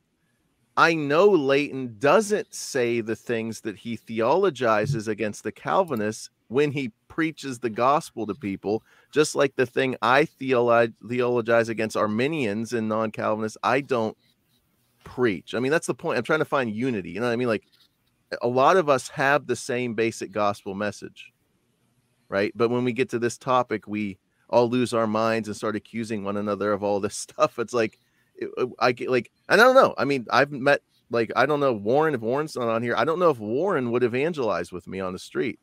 I 0.77 0.95
know 0.95 1.29
Leighton 1.29 1.97
doesn't 1.99 2.53
say 2.53 3.01
the 3.01 3.15
things 3.15 3.61
that 3.61 3.77
he 3.77 3.97
theologizes 3.97 5.07
against 5.07 5.45
the 5.45 5.53
Calvinists 5.53 6.31
when 6.49 6.73
he 6.73 6.93
preaches 7.09 7.61
the 7.61 7.71
gospel 7.71 8.27
to 8.27 8.35
people, 8.35 8.83
just 9.13 9.37
like 9.37 9.55
the 9.55 9.67
thing 9.67 9.97
I 10.03 10.25
theologize 10.25 11.69
against 11.69 11.97
Arminians 11.97 12.73
and 12.73 12.89
non 12.89 13.13
Calvinists, 13.13 13.59
I 13.63 13.81
don't 13.83 14.17
preach. 15.05 15.55
I 15.55 15.61
mean, 15.61 15.71
that's 15.71 15.87
the 15.87 15.95
point. 15.95 16.19
I'm 16.19 16.25
trying 16.25 16.41
to 16.41 16.45
find 16.45 16.75
unity. 16.75 17.11
You 17.11 17.21
know 17.21 17.27
what 17.27 17.33
I 17.33 17.37
mean? 17.37 17.49
Like, 17.49 17.65
a 18.43 18.49
lot 18.49 18.77
of 18.77 18.89
us 18.89 19.09
have 19.09 19.47
the 19.47 19.57
same 19.57 19.95
basic 19.95 20.33
gospel 20.33 20.75
message. 20.75 21.33
right? 22.29 22.53
But 22.57 22.71
when 22.71 22.85
we 22.85 22.93
get 22.93 23.11
to 23.11 23.19
this 23.19 23.39
topic, 23.39 23.87
we 23.87 24.19
all 24.51 24.69
lose 24.69 24.95
our 24.95 25.07
minds 25.07 25.49
and 25.49 25.57
start 25.57 25.77
accusing 25.77 26.25
one 26.25 26.37
another 26.37 26.73
of 26.73 26.83
all 26.83 27.01
this 27.01 27.17
stuff. 27.19 27.59
It's 27.59 27.75
like 27.75 27.99
I 28.79 28.93
get 28.93 29.11
like 29.11 29.31
I 29.49 29.57
don't 29.57 29.75
know. 29.75 29.95
I 29.99 30.05
mean, 30.05 30.27
I've 30.31 30.51
met 30.53 30.83
like 31.11 31.31
I 31.37 31.47
don't 31.47 31.61
know 31.61 31.73
Warren 31.73 32.15
if 32.15 32.21
Warren's 32.21 32.57
not 32.57 32.69
on 32.69 32.83
here. 32.83 32.97
I 32.97 33.05
don't 33.05 33.19
know 33.19 33.31
if 33.31 33.39
Warren 33.39 33.91
would 33.93 34.03
evangelize 34.03 34.73
with 34.73 34.87
me 34.89 35.01
on 35.01 35.13
the 35.13 35.19
street. 35.19 35.61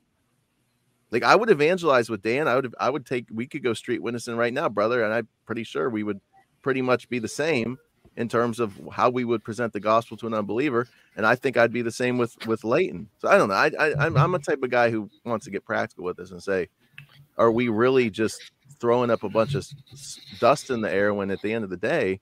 Like 1.12 1.24
I 1.24 1.36
would 1.36 1.50
evangelize 1.50 2.10
with 2.10 2.22
Dan. 2.22 2.48
I 2.48 2.56
would 2.56 2.74
I 2.80 2.90
would 2.90 3.06
take 3.06 3.28
we 3.32 3.48
could 3.48 3.64
go 3.64 3.74
street 3.74 4.02
witnessing 4.02 4.38
right 4.38 4.54
now, 4.54 4.70
brother, 4.70 5.04
and 5.04 5.14
I'm 5.14 5.28
pretty 5.46 5.64
sure 5.64 5.90
we 5.90 6.04
would 6.04 6.22
pretty 6.62 6.82
much 6.82 7.10
be 7.10 7.20
the 7.20 7.28
same 7.28 7.78
in 8.18 8.28
terms 8.28 8.60
of 8.60 8.80
how 8.92 9.10
we 9.10 9.24
would 9.24 9.44
present 9.44 9.74
the 9.74 9.80
gospel 9.80 10.18
to 10.18 10.28
an 10.28 10.34
unbeliever. 10.34 10.88
And 11.16 11.26
I 11.26 11.36
think 11.36 11.58
I'd 11.58 11.74
be 11.74 11.82
the 11.82 11.92
same 11.92 12.18
with 12.18 12.46
with 12.46 12.64
Leighton. 12.64 13.10
So 13.20 13.30
I 13.30 13.38
don't 13.38 13.50
know. 13.50 13.56
I, 13.56 13.72
I 13.80 14.06
I'm, 14.06 14.18
I'm 14.18 14.36
a 14.36 14.40
type 14.40 14.62
of 14.64 14.70
guy 14.70 14.90
who 14.92 15.10
wants 15.26 15.46
to 15.46 15.52
get 15.52 15.66
practical 15.66 16.04
with 16.04 16.18
this 16.18 16.32
and 16.32 16.42
say, 16.42 16.68
are 17.38 17.52
we 17.52 17.70
really 17.70 18.10
just 18.10 18.52
throwing 18.80 19.12
up 19.12 19.24
a 19.24 19.30
bunch 19.30 19.56
of 19.56 19.66
dust 20.40 20.70
in 20.70 20.82
the 20.82 20.92
air 20.92 21.14
when 21.14 21.32
at 21.32 21.42
the 21.42 21.54
end 21.54 21.64
of 21.64 21.70
the 21.70 21.78
day, 21.78 22.20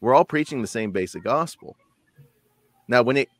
we're 0.00 0.14
all 0.14 0.24
preaching 0.24 0.60
the 0.60 0.68
same 0.68 0.92
basic 0.92 1.24
gospel. 1.24 1.76
Now, 2.86 3.02
when 3.02 3.16
it 3.16 3.30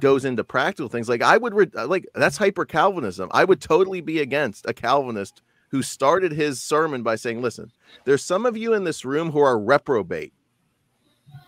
goes 0.00 0.24
into 0.24 0.42
practical 0.42 0.88
things, 0.88 1.08
like 1.08 1.22
I 1.22 1.36
would 1.36 1.54
re- 1.54 1.84
like 1.86 2.06
that's 2.14 2.36
hyper 2.36 2.64
Calvinism. 2.64 3.30
I 3.32 3.44
would 3.44 3.60
totally 3.60 4.00
be 4.00 4.18
against 4.20 4.66
a 4.68 4.74
Calvinist 4.74 5.42
who 5.70 5.82
started 5.82 6.32
his 6.32 6.60
sermon 6.60 7.04
by 7.04 7.14
saying, 7.14 7.40
"Listen, 7.40 7.70
there's 8.04 8.24
some 8.24 8.44
of 8.44 8.56
you 8.56 8.74
in 8.74 8.82
this 8.82 9.04
room 9.04 9.30
who 9.30 9.38
are 9.38 9.58
reprobate, 9.58 10.32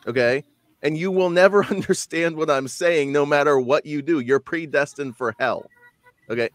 okay, 0.07 0.45
and 0.83 0.97
you 0.97 1.11
will 1.11 1.31
never 1.31 1.65
understand 1.71 2.37
what 2.37 2.51
I'm 2.51 2.69
saying, 2.69 3.13
no 3.13 3.27
matter 3.27 3.59
what 3.59 3.87
you 3.87 4.03
do. 4.03 4.21
You're 4.21 4.41
predestined 4.41 5.17
for 5.17 5.35
hell." 5.39 5.67
Okay, 6.31 6.51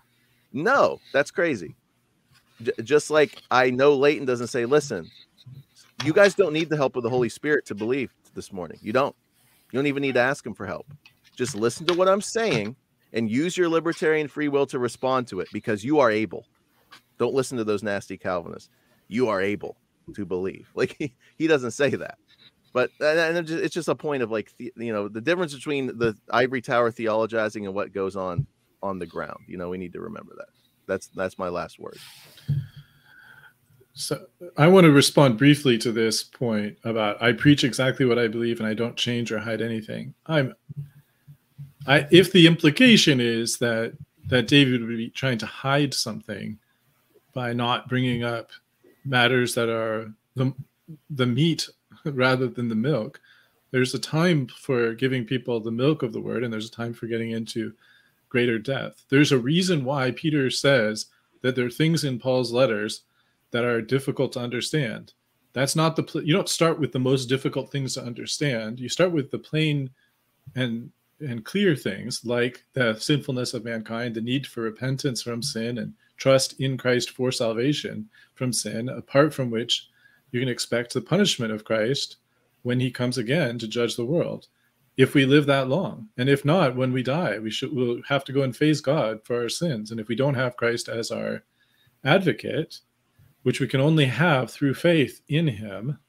no, 0.54 1.00
that's 1.14 1.32
crazy. 1.32 1.76
J- 2.62 2.72
just 2.84 3.10
like 3.10 3.42
I 3.52 3.70
know 3.70 3.96
Leighton 3.96 4.26
doesn't 4.26 4.48
say, 4.48 4.66
"Listen, 4.66 5.10
you 6.04 6.14
guys 6.14 6.36
don't 6.36 6.54
need 6.54 6.70
the 6.70 6.78
help 6.78 6.96
of 6.96 7.04
the 7.04 7.10
Holy 7.10 7.30
Spirit 7.30 7.66
to 7.68 7.76
believe 7.76 8.14
this 8.34 8.54
morning. 8.54 8.78
You 8.82 8.94
don't. 8.94 9.16
You 9.72 9.80
don't 9.80 9.88
even 9.88 10.02
need 10.02 10.14
to 10.14 10.22
ask 10.22 10.46
him 10.46 10.54
for 10.54 10.66
help. 10.66 10.88
Just 11.36 11.56
listen 11.56 11.86
to 11.88 11.94
what 11.94 12.08
I'm 12.08 12.22
saying 12.22 12.76
and 13.14 13.30
use 13.30 13.58
your 13.58 13.70
libertarian 13.70 14.28
free 14.28 14.48
will 14.48 14.66
to 14.68 14.80
respond 14.80 15.28
to 15.28 15.40
it 15.40 15.50
because 15.52 15.84
you 15.84 16.00
are 16.00 16.12
able. 16.12 16.46
Don't 17.18 17.34
listen 17.34 17.58
to 17.58 17.64
those 17.64 17.84
nasty 17.84 18.18
Calvinists. 18.18 18.70
You 19.08 19.30
are 19.30 19.42
able 19.42 19.78
to 20.16 20.26
believe. 20.26 20.70
Like 20.76 20.96
he, 20.98 21.14
he 21.38 21.48
doesn't 21.48 21.72
say 21.72 21.90
that. 21.92 22.18
But 22.78 22.92
uh, 23.02 23.06
and 23.08 23.50
it's 23.50 23.74
just 23.74 23.88
a 23.88 23.96
point 23.96 24.22
of 24.22 24.30
like 24.30 24.54
you 24.60 24.94
know 24.94 25.08
the 25.08 25.20
difference 25.20 25.52
between 25.56 25.88
the 25.98 26.16
ivory 26.30 26.62
tower 26.62 26.92
theologizing 26.92 27.64
and 27.64 27.74
what 27.74 27.92
goes 27.92 28.16
on 28.16 28.46
on 28.84 29.00
the 29.00 29.08
ground. 29.08 29.40
You 29.48 29.58
know 29.58 29.70
we 29.70 29.80
need 29.80 29.94
to 29.94 30.00
remember 30.00 30.36
that. 30.38 30.50
That's 30.86 31.08
that's 31.08 31.40
my 31.40 31.50
last 31.50 31.80
word. 31.80 31.98
So 33.94 34.28
I 34.58 34.68
want 34.68 34.84
to 34.84 34.92
respond 34.92 35.40
briefly 35.40 35.80
to 35.80 35.92
this 35.92 36.24
point 36.24 36.78
about 36.84 37.20
I 37.20 37.32
preach 37.32 37.64
exactly 37.64 38.06
what 38.06 38.20
I 38.20 38.28
believe 38.28 38.60
and 38.60 38.70
I 38.70 38.76
don't 38.76 38.96
change 38.96 39.32
or 39.32 39.40
hide 39.40 39.64
anything. 39.64 40.14
I'm 40.28 40.54
I 41.88 42.06
if 42.12 42.32
the 42.32 42.46
implication 42.46 43.20
is 43.20 43.58
that 43.58 43.94
that 44.28 44.48
David 44.48 44.86
would 44.86 44.98
be 44.98 45.10
trying 45.10 45.40
to 45.40 45.48
hide 45.48 45.96
something 45.96 46.60
by 47.34 47.54
not 47.54 47.90
bringing 47.90 48.24
up 48.24 48.52
matters 49.04 49.56
that 49.56 49.68
are 49.68 50.14
the 50.36 50.54
the 51.10 51.26
meat 51.26 51.68
rather 52.06 52.48
than 52.48 52.70
the 52.70 52.76
milk. 52.76 53.20
There's 53.72 53.94
a 53.94 54.00
time 54.00 54.48
for 54.48 54.94
giving 54.94 55.26
people 55.26 55.60
the 55.60 55.72
milk 55.72 56.04
of 56.04 56.14
the 56.14 56.22
word 56.22 56.44
and 56.44 56.52
there's 56.52 56.70
a 56.70 56.72
time 56.72 56.94
for 56.94 57.08
getting 57.08 57.32
into 57.32 57.74
greater 58.30 58.60
depth. 58.60 59.06
There's 59.10 59.32
a 59.32 59.38
reason 59.38 59.84
why 59.84 60.12
Peter 60.12 60.50
says 60.50 61.08
that 61.42 61.56
there 61.56 61.66
are 61.66 61.70
things 61.70 62.04
in 62.04 62.20
Paul's 62.20 62.52
letters 62.52 63.02
that 63.52 63.64
are 63.64 63.82
difficult 63.82 64.34
to 64.34 64.40
understand. 64.40 65.14
That's 65.54 65.76
not 65.76 65.96
the 65.96 66.04
pl- 66.04 66.24
you 66.24 66.34
don't 66.34 66.50
start 66.50 66.80
with 66.80 66.92
the 66.92 67.00
most 67.00 67.26
difficult 67.26 67.72
things 67.72 67.94
to 67.94 68.04
understand. 68.04 68.80
You 68.80 68.90
start 68.90 69.12
with 69.12 69.32
the 69.32 69.40
plain 69.40 69.90
and 70.56 70.92
and 71.20 71.44
clear 71.44 71.76
things 71.76 72.24
like 72.24 72.64
the 72.74 72.96
sinfulness 72.96 73.56
of 73.56 73.66
mankind, 73.66 74.14
the 74.14 74.22
need 74.22 74.46
for 74.46 74.62
repentance 74.62 75.24
from 75.24 75.42
sin 75.42 75.80
and 75.80 75.94
trust 76.18 76.60
in 76.60 76.78
Christ 76.78 77.10
for 77.10 77.32
salvation 77.32 78.08
from 78.36 78.54
sin, 78.54 78.90
apart 78.90 79.34
from 79.34 79.50
which 79.50 79.90
you 80.32 80.40
can 80.40 80.50
expect 80.50 80.94
the 80.94 81.02
punishment 81.02 81.52
of 81.52 81.64
Christ 81.64 82.18
when 82.64 82.80
he 82.80 82.92
comes 82.92 83.18
again 83.18 83.58
to 83.60 83.68
judge 83.68 83.96
the 83.96 84.06
world. 84.06 84.48
If 84.98 85.14
we 85.14 85.26
live 85.26 85.46
that 85.46 85.70
long, 85.70 86.10
and 86.18 86.28
if 86.28 86.44
not, 86.44 86.76
when 86.76 86.92
we 86.92 87.04
die, 87.04 87.38
we 87.38 87.52
should 87.52 87.74
we'll 87.74 88.02
have 88.08 88.24
to 88.26 88.34
go 88.34 88.42
and 88.42 88.56
face 88.56 88.82
God 88.82 89.24
for 89.24 89.42
our 89.42 89.50
sins. 89.50 89.92
And 89.92 90.00
if 90.00 90.08
we 90.08 90.16
don't 90.16 90.34
have 90.34 90.58
Christ 90.58 90.90
as 90.90 91.12
our 91.12 91.44
advocate, 92.04 92.80
which 93.44 93.60
we 93.60 93.68
can 93.68 93.80
only 93.80 94.06
have 94.06 94.50
through 94.50 94.74
faith 94.74 95.22
in 95.30 95.48
him, 95.48 96.00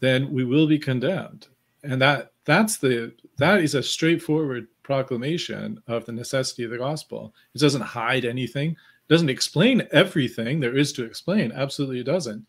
then 0.00 0.30
we 0.30 0.44
will 0.44 0.66
be 0.66 0.78
condemned. 0.78 1.48
And 1.84 2.00
that 2.02 2.32
that's 2.44 2.76
the 2.76 3.14
that 3.38 3.60
is 3.60 3.74
a 3.74 3.82
straightforward 3.82 4.68
proclamation 4.82 5.82
of 5.86 6.04
the 6.04 6.12
necessity 6.12 6.64
of 6.64 6.70
the 6.70 6.78
gospel. 6.78 7.34
It 7.54 7.60
doesn't 7.60 7.80
hide 7.80 8.24
anything, 8.24 8.72
it 8.72 9.08
doesn't 9.08 9.30
explain 9.30 9.88
everything 9.90 10.60
there 10.60 10.76
is 10.76 10.92
to 10.94 11.04
explain. 11.04 11.50
Absolutely 11.52 12.00
it 12.00 12.04
doesn't. 12.04 12.46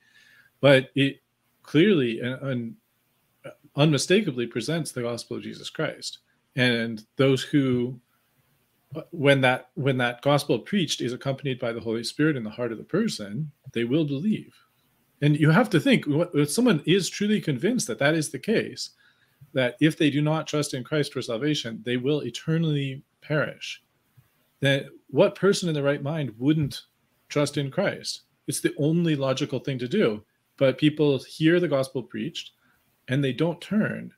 But 0.64 0.92
it 0.96 1.22
clearly 1.62 2.22
and, 2.22 2.76
unmistakably 3.76 4.48
presents 4.48 4.94
the 4.94 5.02
gospel 5.02 5.36
of 5.36 5.44
Jesus 5.44 5.70
Christ. 5.70 6.20
And 6.56 7.06
those 7.18 7.44
who 7.44 8.00
when 9.12 9.42
that 9.42 9.72
when 9.74 9.98
that 9.98 10.22
gospel 10.22 10.58
preached 10.60 11.02
is 11.02 11.12
accompanied 11.12 11.60
by 11.60 11.74
the 11.74 11.82
holy 11.82 12.04
spirit 12.06 12.38
in 12.38 12.44
the 12.44 12.50
heart 12.50 12.72
of 12.72 12.78
the 12.78 12.84
person 12.86 13.52
they 13.74 13.84
will 13.84 14.06
believe. 14.06 14.56
And 15.22 15.38
you 15.38 15.50
have 15.50 15.70
to 15.72 15.82
think 15.82 16.06
if 16.08 16.50
someone 16.50 16.82
is 16.86 17.10
truly 17.10 17.42
convinced 17.42 17.88
that 17.88 18.00
that 18.00 18.16
is 18.16 18.30
the 18.30 18.40
case 18.40 18.92
that 19.54 19.76
if 19.82 19.98
they 19.98 20.10
do 20.10 20.22
not 20.22 20.48
trust 20.48 20.74
in 20.74 20.84
christ 20.84 21.12
for 21.12 21.22
salvation 21.22 21.82
they 21.84 21.98
will 21.98 22.22
eternally 22.22 23.04
perish 23.22 23.84
That 24.62 24.86
what 25.10 25.36
person 25.36 25.68
in 25.68 25.76
the 25.76 25.84
right 25.84 26.02
mind 26.02 26.34
wouldn't 26.38 26.84
trust 27.28 27.58
in 27.58 27.70
christ? 27.70 28.22
It's 28.48 28.62
the 28.62 28.76
only 28.78 29.18
logical 29.18 29.60
thing 29.60 29.80
to 29.80 29.90
do 29.90 30.24
but 30.64 30.78
people 30.78 31.20
hear 31.28 31.60
the 31.60 31.68
gospel 31.68 32.02
preached 32.02 32.52
and 33.10 33.22
they 33.22 33.34
don't 33.34 33.60
turn 33.60 34.14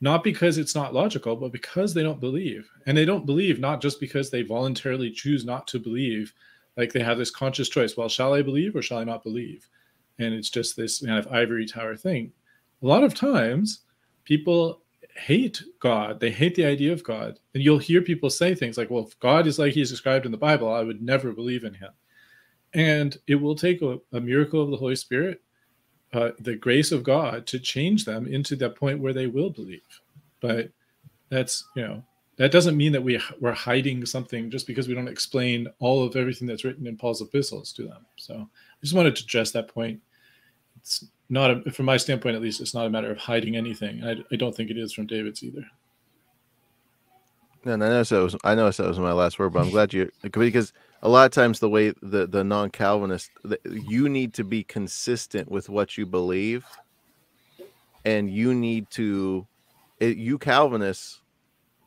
not 0.00 0.24
because 0.24 0.58
it's 0.58 0.74
not 0.74 0.92
logical, 0.92 1.36
but 1.36 1.52
because 1.52 1.94
they 1.94 2.02
don't 2.02 2.18
believe. 2.18 2.68
And 2.86 2.96
they 2.96 3.04
don't 3.04 3.24
believe 3.24 3.60
not 3.60 3.80
just 3.80 4.00
because 4.00 4.30
they 4.30 4.42
voluntarily 4.42 5.12
choose 5.12 5.44
not 5.44 5.68
to 5.68 5.78
believe, 5.78 6.34
like 6.76 6.92
they 6.92 7.04
have 7.04 7.18
this 7.18 7.30
conscious 7.30 7.68
choice 7.68 7.96
well, 7.96 8.08
shall 8.08 8.34
I 8.34 8.42
believe 8.42 8.74
or 8.74 8.82
shall 8.82 8.98
I 8.98 9.04
not 9.04 9.22
believe? 9.22 9.68
And 10.18 10.34
it's 10.34 10.50
just 10.50 10.76
this 10.76 11.04
kind 11.04 11.18
of 11.20 11.28
ivory 11.28 11.66
tower 11.66 11.96
thing. 11.96 12.32
A 12.82 12.86
lot 12.86 13.04
of 13.04 13.14
times, 13.14 13.82
people 14.24 14.82
hate 15.14 15.62
God, 15.78 16.18
they 16.18 16.32
hate 16.32 16.56
the 16.56 16.64
idea 16.64 16.92
of 16.92 17.04
God. 17.04 17.38
And 17.54 17.62
you'll 17.62 17.78
hear 17.78 18.02
people 18.02 18.28
say 18.28 18.56
things 18.56 18.76
like, 18.76 18.90
well, 18.90 19.06
if 19.06 19.16
God 19.20 19.46
is 19.46 19.60
like 19.60 19.72
he's 19.72 19.90
described 19.90 20.26
in 20.26 20.32
the 20.32 20.38
Bible, 20.38 20.72
I 20.72 20.82
would 20.82 21.00
never 21.00 21.32
believe 21.32 21.62
in 21.62 21.74
him. 21.74 21.90
And 22.74 23.16
it 23.26 23.36
will 23.36 23.54
take 23.54 23.82
a, 23.82 23.98
a 24.12 24.20
miracle 24.20 24.62
of 24.62 24.70
the 24.70 24.76
Holy 24.76 24.96
Spirit 24.96 25.40
uh, 26.12 26.30
the 26.38 26.56
grace 26.56 26.92
of 26.92 27.02
God 27.02 27.46
to 27.46 27.58
change 27.58 28.04
them 28.04 28.26
into 28.26 28.56
that 28.56 28.76
point 28.76 29.00
where 29.00 29.12
they 29.12 29.26
will 29.26 29.50
believe. 29.50 29.82
But 30.40 30.70
that's 31.28 31.64
you 31.76 31.82
know 31.82 32.02
that 32.36 32.52
doesn't 32.52 32.76
mean 32.76 32.92
that 32.92 33.02
we 33.02 33.20
we're 33.40 33.52
hiding 33.52 34.06
something 34.06 34.50
just 34.50 34.66
because 34.66 34.88
we 34.88 34.94
don't 34.94 35.08
explain 35.08 35.68
all 35.80 36.04
of 36.04 36.16
everything 36.16 36.48
that's 36.48 36.64
written 36.64 36.86
in 36.86 36.96
Paul's 36.96 37.20
epistles 37.20 37.72
to 37.74 37.82
them. 37.82 38.06
So 38.16 38.34
I 38.34 38.80
just 38.82 38.94
wanted 38.94 39.16
to 39.16 39.24
address 39.24 39.50
that 39.52 39.68
point. 39.68 40.00
It's 40.78 41.04
not 41.28 41.50
a, 41.50 41.70
from 41.72 41.84
my 41.84 41.98
standpoint, 41.98 42.36
at 42.36 42.42
least, 42.42 42.60
it's 42.60 42.72
not 42.72 42.86
a 42.86 42.90
matter 42.90 43.10
of 43.10 43.18
hiding 43.18 43.56
anything. 43.56 44.02
I, 44.04 44.16
I 44.32 44.36
don't 44.36 44.56
think 44.56 44.70
it 44.70 44.78
is 44.78 44.92
from 44.92 45.06
David's 45.06 45.42
either. 45.42 45.66
And 47.64 47.84
I 47.84 47.88
know 47.88 48.02
that 48.02 48.22
was 48.22 48.36
I 48.44 48.54
know 48.54 48.70
that 48.70 48.86
was 48.86 48.98
my 48.98 49.12
last 49.12 49.38
word, 49.38 49.52
but 49.52 49.60
I'm 49.60 49.70
glad 49.70 49.92
you 49.92 50.10
because 50.22 50.72
a 51.02 51.08
lot 51.08 51.26
of 51.26 51.32
times 51.32 51.60
the 51.60 51.68
way 51.68 51.92
the 52.02 52.26
the 52.26 52.42
non-calvinist 52.42 53.30
you 53.64 54.08
need 54.08 54.34
to 54.34 54.44
be 54.44 54.64
consistent 54.64 55.50
with 55.50 55.68
what 55.68 55.96
you 55.96 56.04
believe 56.06 56.64
and 58.04 58.30
you 58.30 58.54
need 58.54 58.90
to 58.90 59.46
it, 60.00 60.16
you 60.16 60.38
calvinists 60.38 61.20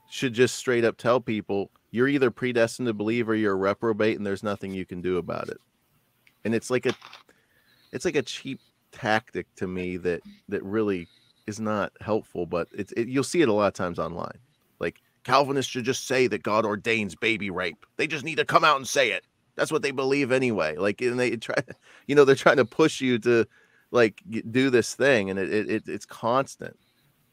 should 0.10 0.34
just 0.34 0.56
straight 0.56 0.84
up 0.84 0.98
tell 0.98 1.20
people 1.20 1.70
you're 1.92 2.08
either 2.08 2.32
predestined 2.32 2.88
to 2.88 2.94
believe 2.94 3.30
or 3.30 3.36
you're 3.36 3.54
a 3.54 3.56
reprobate 3.56 4.18
and 4.18 4.26
there's 4.26 4.44
nothing 4.44 4.74
you 4.74 4.86
can 4.86 5.02
do 5.02 5.18
about 5.18 5.50
it. 5.50 5.58
And 6.46 6.56
it's 6.56 6.70
like 6.70 6.86
a 6.86 6.94
it's 7.92 8.06
like 8.06 8.16
a 8.16 8.22
cheap 8.22 8.60
tactic 8.92 9.48
to 9.56 9.68
me 9.68 9.98
that 9.98 10.22
that 10.50 10.64
really 10.64 11.08
is 11.48 11.60
not 11.60 11.92
helpful 12.02 12.46
but 12.46 12.68
it's 12.74 12.92
it, 12.94 13.08
you'll 13.08 13.24
see 13.24 13.42
it 13.42 13.50
a 13.50 13.54
lot 13.54 13.68
of 13.68 13.74
times 13.74 14.00
online 14.00 14.38
Calvinists 15.24 15.72
should 15.72 15.86
just 15.86 16.08
say 16.08 16.28
that 16.28 16.44
God 16.44 16.66
ordains 16.66 17.16
baby 17.16 17.50
rape. 17.50 17.86
They 17.98 18.08
just 18.08 18.26
need 18.26 18.38
to 18.38 18.46
come 18.46 18.64
out 18.64 18.78
and 18.78 18.88
say 18.88 19.12
it. 19.12 19.26
That's 19.56 19.72
what 19.72 19.82
they 19.82 19.92
believe 19.92 20.32
anyway. 20.32 20.76
Like, 20.78 21.02
and 21.02 21.20
they 21.20 21.36
try, 21.38 21.56
you 22.08 22.16
know, 22.16 22.26
they're 22.26 22.36
trying 22.36 22.58
to 22.58 22.66
push 22.66 23.02
you 23.02 23.20
to 23.20 23.46
like 23.92 24.22
do 24.50 24.70
this 24.70 24.96
thing, 24.96 25.30
and 25.30 25.38
it, 25.38 25.70
it 25.70 25.84
it's 25.88 26.06
constant. 26.06 26.78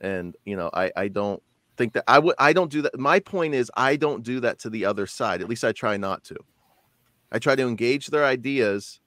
And 0.01 0.37
you 0.45 0.57
know, 0.57 0.71
I 0.75 0.93
I 0.97 1.09
don't 1.09 1.43
think 1.77 1.93
that 1.95 2.05
I 2.09 2.19
would 2.19 2.35
I 2.39 2.53
don't 2.53 2.71
do 2.71 2.83
that. 2.83 2.99
My 2.99 3.21
point 3.21 3.55
is 3.55 3.71
I 3.77 3.97
don't 3.97 4.23
do 4.23 4.41
that 4.41 4.59
to 4.61 4.71
the 4.71 4.85
other 4.85 5.07
side. 5.07 5.41
At 5.41 5.49
least 5.49 5.65
I 5.65 5.73
try 5.73 5.97
not 5.97 6.25
to. 6.25 6.37
I 7.31 7.39
try 7.39 7.55
to 7.55 7.67
engage 7.67 8.09
their 8.09 8.25
ideas 8.25 9.01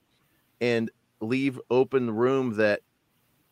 and 0.60 0.90
leave 1.20 1.60
open 1.70 2.10
room 2.10 2.56
that 2.56 2.80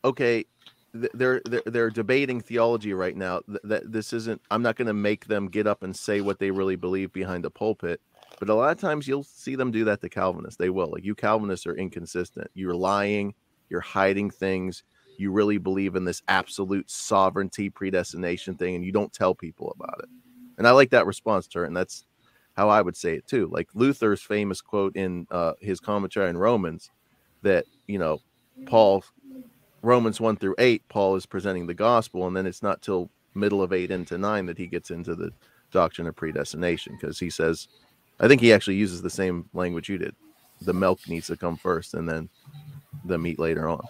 okay, 0.05 0.47
they're 0.92 1.40
they're, 1.44 1.62
they're 1.66 1.90
debating 1.90 2.40
theology 2.40 2.92
right 2.94 3.16
now. 3.16 3.40
That 3.64 3.90
this 3.90 4.12
isn't. 4.12 4.40
I'm 4.50 4.62
not 4.62 4.76
going 4.76 4.86
to 4.86 4.94
make 4.94 5.26
them 5.26 5.48
get 5.48 5.66
up 5.66 5.82
and 5.82 5.94
say 5.94 6.20
what 6.20 6.38
they 6.38 6.50
really 6.50 6.76
believe 6.76 7.12
behind 7.12 7.44
the 7.44 7.50
pulpit. 7.50 8.00
But 8.38 8.48
a 8.48 8.54
lot 8.54 8.72
of 8.72 8.80
times 8.80 9.06
you'll 9.06 9.24
see 9.24 9.54
them 9.54 9.70
do 9.70 9.84
that 9.84 10.00
to 10.00 10.08
Calvinists. 10.08 10.56
They 10.56 10.70
will. 10.70 10.90
Like 10.90 11.04
you 11.04 11.14
Calvinists 11.14 11.66
are 11.66 11.74
inconsistent. 11.76 12.50
You're 12.54 12.74
lying. 12.74 13.34
You're 13.68 13.80
hiding 13.80 14.30
things. 14.30 14.82
You 15.18 15.30
really 15.30 15.58
believe 15.58 15.96
in 15.96 16.04
this 16.04 16.22
absolute 16.28 16.90
sovereignty 16.90 17.68
predestination 17.68 18.54
thing, 18.56 18.74
and 18.74 18.84
you 18.84 18.92
don't 18.92 19.12
tell 19.12 19.34
people 19.34 19.74
about 19.78 20.00
it. 20.02 20.08
And 20.58 20.66
I 20.66 20.72
like 20.72 20.90
that 20.90 21.06
response 21.06 21.46
to 21.48 21.60
her, 21.60 21.64
and 21.64 21.76
that's 21.76 22.06
how 22.56 22.68
I 22.68 22.82
would 22.82 22.96
say 22.96 23.14
it 23.14 23.26
too. 23.26 23.48
Like 23.52 23.68
Luther's 23.74 24.22
famous 24.22 24.60
quote 24.60 24.96
in 24.96 25.26
uh, 25.30 25.54
his 25.60 25.78
commentary 25.78 26.30
in 26.30 26.38
Romans 26.38 26.90
that 27.42 27.64
you 27.86 27.98
know 27.98 28.20
Paul 28.66 29.04
Romans 29.82 30.20
1 30.20 30.36
through 30.36 30.55
8, 30.59 30.82
Paul 30.89 31.16
is 31.16 31.27
presenting 31.27 31.66
the 31.66 31.74
gospel, 31.74 32.27
and 32.27 32.36
then 32.36 32.47
it's 32.47 32.62
not 32.62 32.82
till 32.82 33.11
middle 33.35 33.62
of 33.62 33.73
8 33.73 33.90
into 33.90 34.19
9 34.19 34.47
that 34.47 34.59
he 34.59 34.66
gets 34.66 34.90
into 34.90 35.15
the 35.15 35.32
doctrine 35.70 36.07
of 36.07 36.16
predestination 36.16 36.97
because 37.01 37.19
he 37.19 37.31
says, 37.31 37.69
I 38.19 38.28
think 38.28 38.40
he 38.40 38.52
actually 38.52 38.77
uses 38.77 39.01
the 39.01 39.11
same 39.11 39.48
language 39.55 39.89
you 39.89 39.98
did. 39.98 40.15
The 40.62 40.74
milk 40.74 41.01
needs 41.09 41.28
to 41.28 41.36
come 41.36 41.57
first 41.57 41.94
and 41.94 42.09
then 42.09 42.28
the 43.05 43.19
meat 43.19 43.39
later 43.39 43.69
on. 43.69 43.82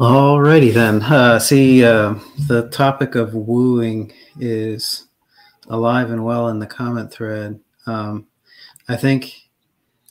Alrighty 0.00 0.72
then. 0.72 1.02
Uh, 1.02 1.38
see, 1.38 1.84
uh, 1.84 2.14
the 2.48 2.68
topic 2.70 3.14
of 3.14 3.34
wooing 3.34 4.12
is 4.40 5.08
alive 5.68 6.10
and 6.10 6.24
well 6.24 6.48
in 6.48 6.58
the 6.58 6.66
comment 6.66 7.12
thread. 7.12 7.60
Um, 7.86 8.26
I 8.88 8.96
think 8.96 9.39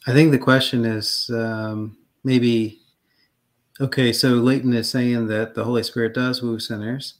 I 0.09 0.13
think 0.13 0.31
the 0.31 0.39
question 0.39 0.85
is 0.85 1.29
um, 1.31 1.95
maybe 2.23 2.79
okay. 3.79 4.11
So 4.11 4.29
Leighton 4.29 4.73
is 4.73 4.89
saying 4.89 5.27
that 5.27 5.53
the 5.53 5.63
Holy 5.63 5.83
Spirit 5.83 6.15
does 6.15 6.41
woo 6.41 6.59
sinners, 6.59 7.13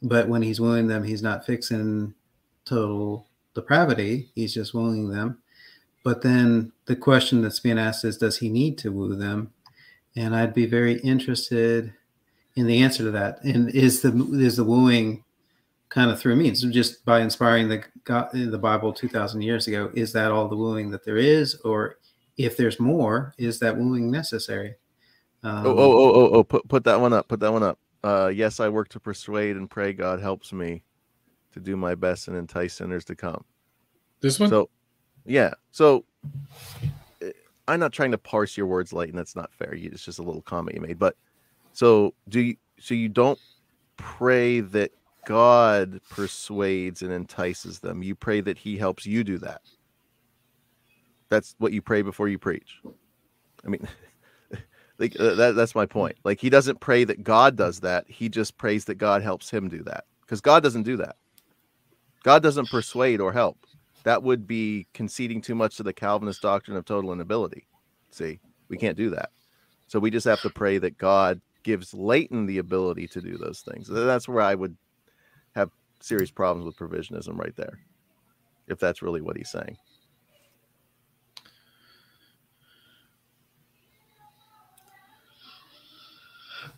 but 0.00 0.26
when 0.26 0.40
he's 0.40 0.58
wooing 0.58 0.86
them, 0.86 1.04
he's 1.04 1.22
not 1.22 1.44
fixing 1.44 2.14
total 2.64 3.26
depravity. 3.54 4.30
He's 4.34 4.54
just 4.54 4.72
wooing 4.72 5.10
them. 5.10 5.42
But 6.02 6.22
then 6.22 6.72
the 6.86 6.96
question 6.96 7.42
that's 7.42 7.60
being 7.60 7.78
asked 7.78 8.06
is, 8.06 8.16
does 8.16 8.38
he 8.38 8.48
need 8.48 8.78
to 8.78 8.90
woo 8.90 9.14
them? 9.16 9.52
And 10.16 10.34
I'd 10.34 10.54
be 10.54 10.64
very 10.64 10.94
interested 11.00 11.92
in 12.56 12.66
the 12.66 12.82
answer 12.82 13.02
to 13.02 13.10
that. 13.10 13.44
And 13.44 13.68
is 13.74 14.00
the 14.00 14.12
is 14.32 14.56
the 14.56 14.64
wooing 14.64 15.24
kind 15.90 16.10
of 16.10 16.18
through 16.18 16.36
means 16.36 16.62
just 16.62 17.04
by 17.04 17.20
inspiring 17.20 17.68
the 17.68 17.84
God, 18.04 18.30
the 18.32 18.56
Bible 18.56 18.94
two 18.94 19.08
thousand 19.08 19.42
years 19.42 19.68
ago? 19.68 19.90
Is 19.92 20.14
that 20.14 20.32
all 20.32 20.48
the 20.48 20.56
wooing 20.56 20.90
that 20.92 21.04
there 21.04 21.18
is, 21.18 21.56
or 21.66 21.96
if 22.44 22.56
there's 22.56 22.80
more, 22.80 23.34
is 23.38 23.58
that 23.60 23.76
wooing 23.76 24.10
necessary? 24.10 24.74
Um, 25.42 25.66
oh, 25.66 25.70
oh, 25.70 25.92
oh, 25.92 26.14
oh, 26.14 26.30
oh, 26.34 26.44
put, 26.44 26.68
put 26.68 26.84
that 26.84 27.00
one 27.00 27.12
up. 27.12 27.28
Put 27.28 27.40
that 27.40 27.52
one 27.52 27.62
up. 27.62 27.78
Uh, 28.02 28.30
yes, 28.34 28.60
I 28.60 28.68
work 28.68 28.88
to 28.90 29.00
persuade 29.00 29.56
and 29.56 29.68
pray 29.68 29.92
God 29.92 30.20
helps 30.20 30.52
me 30.52 30.82
to 31.52 31.60
do 31.60 31.76
my 31.76 31.94
best 31.94 32.28
and 32.28 32.36
entice 32.36 32.74
sinners 32.74 33.04
to 33.06 33.14
come. 33.14 33.44
This 34.20 34.38
one? 34.38 34.48
So, 34.48 34.70
yeah. 35.24 35.52
So, 35.70 36.04
eh, 37.22 37.32
I'm 37.68 37.80
not 37.80 37.92
trying 37.92 38.12
to 38.12 38.18
parse 38.18 38.56
your 38.56 38.66
words, 38.66 38.92
Leighton. 38.92 39.16
That's 39.16 39.36
not 39.36 39.52
fair. 39.52 39.74
It's 39.74 40.04
just 40.04 40.18
a 40.18 40.22
little 40.22 40.42
comment 40.42 40.76
you 40.76 40.82
made. 40.82 40.98
But 40.98 41.16
so, 41.72 42.14
do 42.28 42.40
you, 42.40 42.56
so 42.78 42.94
you 42.94 43.08
don't 43.08 43.38
pray 43.96 44.60
that 44.60 44.92
God 45.26 46.00
persuades 46.08 47.02
and 47.02 47.12
entices 47.12 47.80
them. 47.80 48.02
You 48.02 48.14
pray 48.14 48.40
that 48.40 48.58
He 48.58 48.76
helps 48.76 49.06
you 49.06 49.24
do 49.24 49.38
that. 49.38 49.62
That's 51.30 51.54
what 51.58 51.72
you 51.72 51.80
pray 51.80 52.02
before 52.02 52.28
you 52.28 52.38
preach. 52.38 52.80
I 53.64 53.68
mean, 53.68 53.88
like 54.98 55.18
uh, 55.18 55.34
that, 55.36 55.54
that's 55.54 55.74
my 55.74 55.86
point. 55.86 56.16
Like 56.24 56.40
he 56.40 56.50
doesn't 56.50 56.80
pray 56.80 57.04
that 57.04 57.24
God 57.24 57.56
does 57.56 57.80
that. 57.80 58.04
He 58.08 58.28
just 58.28 58.58
prays 58.58 58.84
that 58.86 58.96
God 58.96 59.22
helps 59.22 59.50
him 59.50 59.68
do 59.68 59.82
that 59.84 60.04
because 60.22 60.40
God 60.40 60.62
doesn't 60.62 60.82
do 60.82 60.96
that. 60.98 61.16
God 62.22 62.42
doesn't 62.42 62.68
persuade 62.68 63.20
or 63.20 63.32
help. 63.32 63.58
That 64.04 64.22
would 64.22 64.46
be 64.46 64.86
conceding 64.92 65.40
too 65.40 65.54
much 65.54 65.76
to 65.76 65.82
the 65.82 65.92
Calvinist 65.92 66.42
doctrine 66.42 66.76
of 66.76 66.84
total 66.84 67.12
inability. 67.12 67.66
See, 68.10 68.40
we 68.68 68.76
can't 68.76 68.96
do 68.96 69.10
that. 69.10 69.30
So 69.86 69.98
we 69.98 70.10
just 70.10 70.26
have 70.26 70.40
to 70.42 70.50
pray 70.50 70.78
that 70.78 70.98
God 70.98 71.40
gives 71.62 71.92
Leighton 71.94 72.46
the 72.46 72.58
ability 72.58 73.06
to 73.08 73.20
do 73.20 73.36
those 73.36 73.60
things. 73.60 73.88
That's 73.88 74.28
where 74.28 74.42
I 74.42 74.54
would 74.54 74.76
have 75.54 75.70
serious 76.00 76.30
problems 76.30 76.64
with 76.66 76.76
provisionism 76.76 77.38
right 77.38 77.54
there, 77.56 77.78
if 78.68 78.78
that's 78.78 79.02
really 79.02 79.20
what 79.20 79.36
he's 79.36 79.50
saying. 79.50 79.76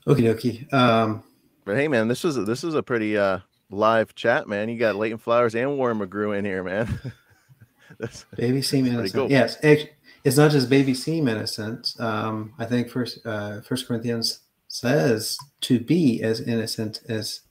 Okie 0.06 0.22
dokie. 0.22 0.72
Um, 0.72 1.22
but 1.64 1.76
hey, 1.76 1.88
man, 1.88 2.08
this 2.08 2.24
is 2.24 2.36
this 2.44 2.64
is 2.64 2.74
a 2.74 2.82
pretty 2.82 3.16
uh, 3.16 3.38
live 3.70 4.14
chat, 4.14 4.48
man. 4.48 4.68
You 4.68 4.78
got 4.78 4.96
Leighton 4.96 5.18
Flowers 5.18 5.54
and 5.54 5.76
Warren 5.78 5.98
McGrew 5.98 6.36
in 6.36 6.44
here, 6.44 6.62
man. 6.64 7.00
that's, 7.98 8.24
baby 8.36 8.62
seem 8.62 8.86
innocent. 8.86 9.14
Cool. 9.14 9.30
Yes, 9.30 9.58
it's 9.62 10.36
not 10.36 10.50
just 10.50 10.68
baby 10.68 10.94
seem 10.94 11.28
innocent. 11.28 11.94
Um, 11.98 12.54
I 12.58 12.64
think 12.64 12.90
First 12.90 13.24
uh, 13.24 13.60
First 13.60 13.86
Corinthians 13.86 14.40
says 14.68 15.38
to 15.62 15.78
be 15.78 16.22
as 16.22 16.40
innocent 16.40 17.00
as 17.08 17.42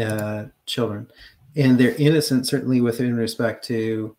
uh, 0.00 0.46
children, 0.66 1.08
and 1.54 1.78
they're 1.78 1.94
innocent 1.94 2.46
certainly 2.46 2.80
within 2.80 3.16
respect 3.16 3.64
to 3.66 4.16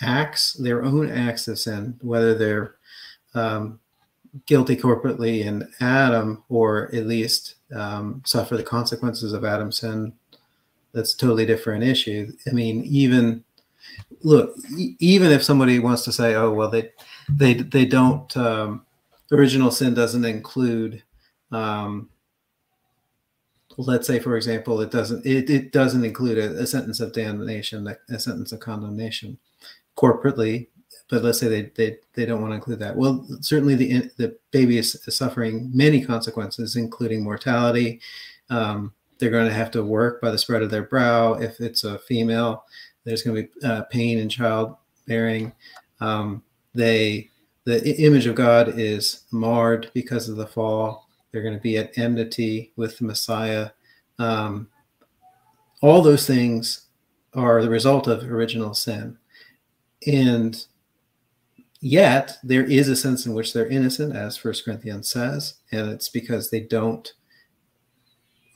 acts, 0.00 0.54
their 0.54 0.82
own 0.82 1.10
acts 1.10 1.46
of 1.46 1.58
sin, 1.58 1.98
whether 2.00 2.34
they're 2.34 2.74
um, 3.34 3.78
guilty 4.46 4.76
corporately 4.76 5.44
in 5.44 5.68
Adam, 5.80 6.42
or 6.48 6.94
at 6.94 7.06
least 7.06 7.56
um, 7.74 8.22
suffer 8.24 8.56
the 8.56 8.62
consequences 8.62 9.32
of 9.32 9.44
Adam's 9.44 9.78
sin, 9.78 10.12
that's 10.92 11.14
a 11.14 11.18
totally 11.18 11.46
different 11.46 11.84
issue. 11.84 12.32
I 12.48 12.52
mean, 12.52 12.84
even 12.84 13.44
look, 14.22 14.54
even 14.98 15.30
if 15.30 15.42
somebody 15.42 15.78
wants 15.78 16.02
to 16.04 16.12
say, 16.12 16.34
"Oh, 16.34 16.52
well, 16.52 16.70
they 16.70 16.90
they 17.28 17.54
they 17.54 17.84
don't," 17.84 18.34
um, 18.36 18.86
original 19.32 19.70
sin 19.70 19.94
doesn't 19.94 20.24
include. 20.24 21.02
Um, 21.52 22.08
let's 23.76 24.06
say, 24.06 24.18
for 24.18 24.36
example, 24.36 24.80
it 24.80 24.90
doesn't 24.90 25.24
it, 25.24 25.48
it 25.48 25.72
doesn't 25.72 26.04
include 26.04 26.38
a, 26.38 26.62
a 26.62 26.66
sentence 26.66 27.00
of 27.00 27.12
damnation, 27.12 27.88
a 28.08 28.18
sentence 28.18 28.52
of 28.52 28.60
condemnation. 28.60 29.38
Corporately, 29.96 30.68
but 31.10 31.24
let's 31.24 31.40
say 31.40 31.48
they, 31.48 31.62
they, 31.74 31.96
they 32.14 32.24
don't 32.24 32.40
want 32.40 32.52
to 32.52 32.56
include 32.56 32.78
that. 32.78 32.96
Well, 32.96 33.26
certainly 33.40 33.74
the, 33.74 34.10
the 34.16 34.36
baby 34.52 34.78
is 34.78 34.98
suffering 35.08 35.70
many 35.74 36.04
consequences, 36.04 36.76
including 36.76 37.24
mortality. 37.24 38.00
Um, 38.48 38.92
they're 39.18 39.30
going 39.30 39.48
to 39.48 39.54
have 39.54 39.72
to 39.72 39.82
work 39.82 40.20
by 40.20 40.30
the 40.30 40.38
spread 40.38 40.62
of 40.62 40.70
their 40.70 40.84
brow. 40.84 41.34
If 41.34 41.60
it's 41.60 41.84
a 41.84 41.98
female, 41.98 42.64
there's 43.04 43.22
going 43.22 43.36
to 43.36 43.42
be 43.42 43.66
uh, 43.66 43.82
pain 43.84 44.18
in 44.18 44.28
childbearing. 44.28 45.52
Um, 46.00 46.42
they 46.74 47.28
the 47.64 48.04
image 48.04 48.26
of 48.26 48.34
God 48.34 48.78
is 48.78 49.24
marred 49.30 49.90
because 49.92 50.28
of 50.28 50.36
the 50.36 50.46
fall. 50.46 51.08
They're 51.30 51.42
going 51.42 51.54
to 51.54 51.60
be 51.60 51.76
at 51.76 51.96
enmity 51.98 52.72
with 52.76 52.98
the 52.98 53.04
Messiah. 53.04 53.70
Um, 54.18 54.68
all 55.82 56.02
those 56.02 56.26
things 56.26 56.86
are 57.34 57.62
the 57.62 57.70
result 57.70 58.06
of 58.08 58.24
original 58.24 58.74
sin. 58.74 59.18
And 60.06 60.64
Yet 61.80 62.36
there 62.42 62.64
is 62.64 62.88
a 62.88 62.96
sense 62.96 63.24
in 63.24 63.32
which 63.32 63.52
they're 63.52 63.66
innocent, 63.66 64.14
as 64.14 64.36
First 64.36 64.64
Corinthians 64.64 65.10
says, 65.10 65.54
and 65.72 65.90
it's 65.90 66.10
because 66.10 66.50
they 66.50 66.60
don't 66.60 67.10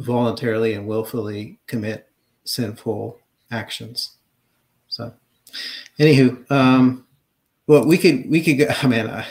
voluntarily 0.01 0.75
and 0.75 0.87
willfully 0.87 1.59
commit 1.67 2.09
sinful 2.45 3.19
actions. 3.51 4.17
So, 4.89 5.15
anywho, 5.99 6.51
um, 6.51 7.07
well, 7.67 7.87
we 7.87 7.97
could 7.97 8.29
we 8.29 8.43
could 8.43 8.59
go. 8.59 8.67
I 8.83 8.87
mean, 8.87 9.09
I, 9.09 9.27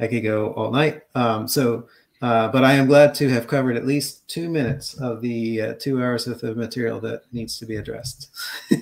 I 0.00 0.06
could 0.06 0.22
go 0.22 0.52
all 0.52 0.70
night. 0.70 1.02
Um, 1.14 1.46
so, 1.46 1.88
uh, 2.22 2.48
but 2.48 2.64
I 2.64 2.72
am 2.72 2.86
glad 2.86 3.14
to 3.16 3.28
have 3.28 3.46
covered 3.46 3.76
at 3.76 3.86
least 3.86 4.26
two 4.28 4.48
minutes 4.48 4.94
of 4.94 5.20
the 5.20 5.60
uh, 5.60 5.74
two 5.78 6.02
hours 6.02 6.26
worth 6.26 6.42
of 6.42 6.56
material 6.56 7.00
that 7.00 7.24
needs 7.32 7.58
to 7.58 7.66
be 7.66 7.76
addressed. 7.76 8.30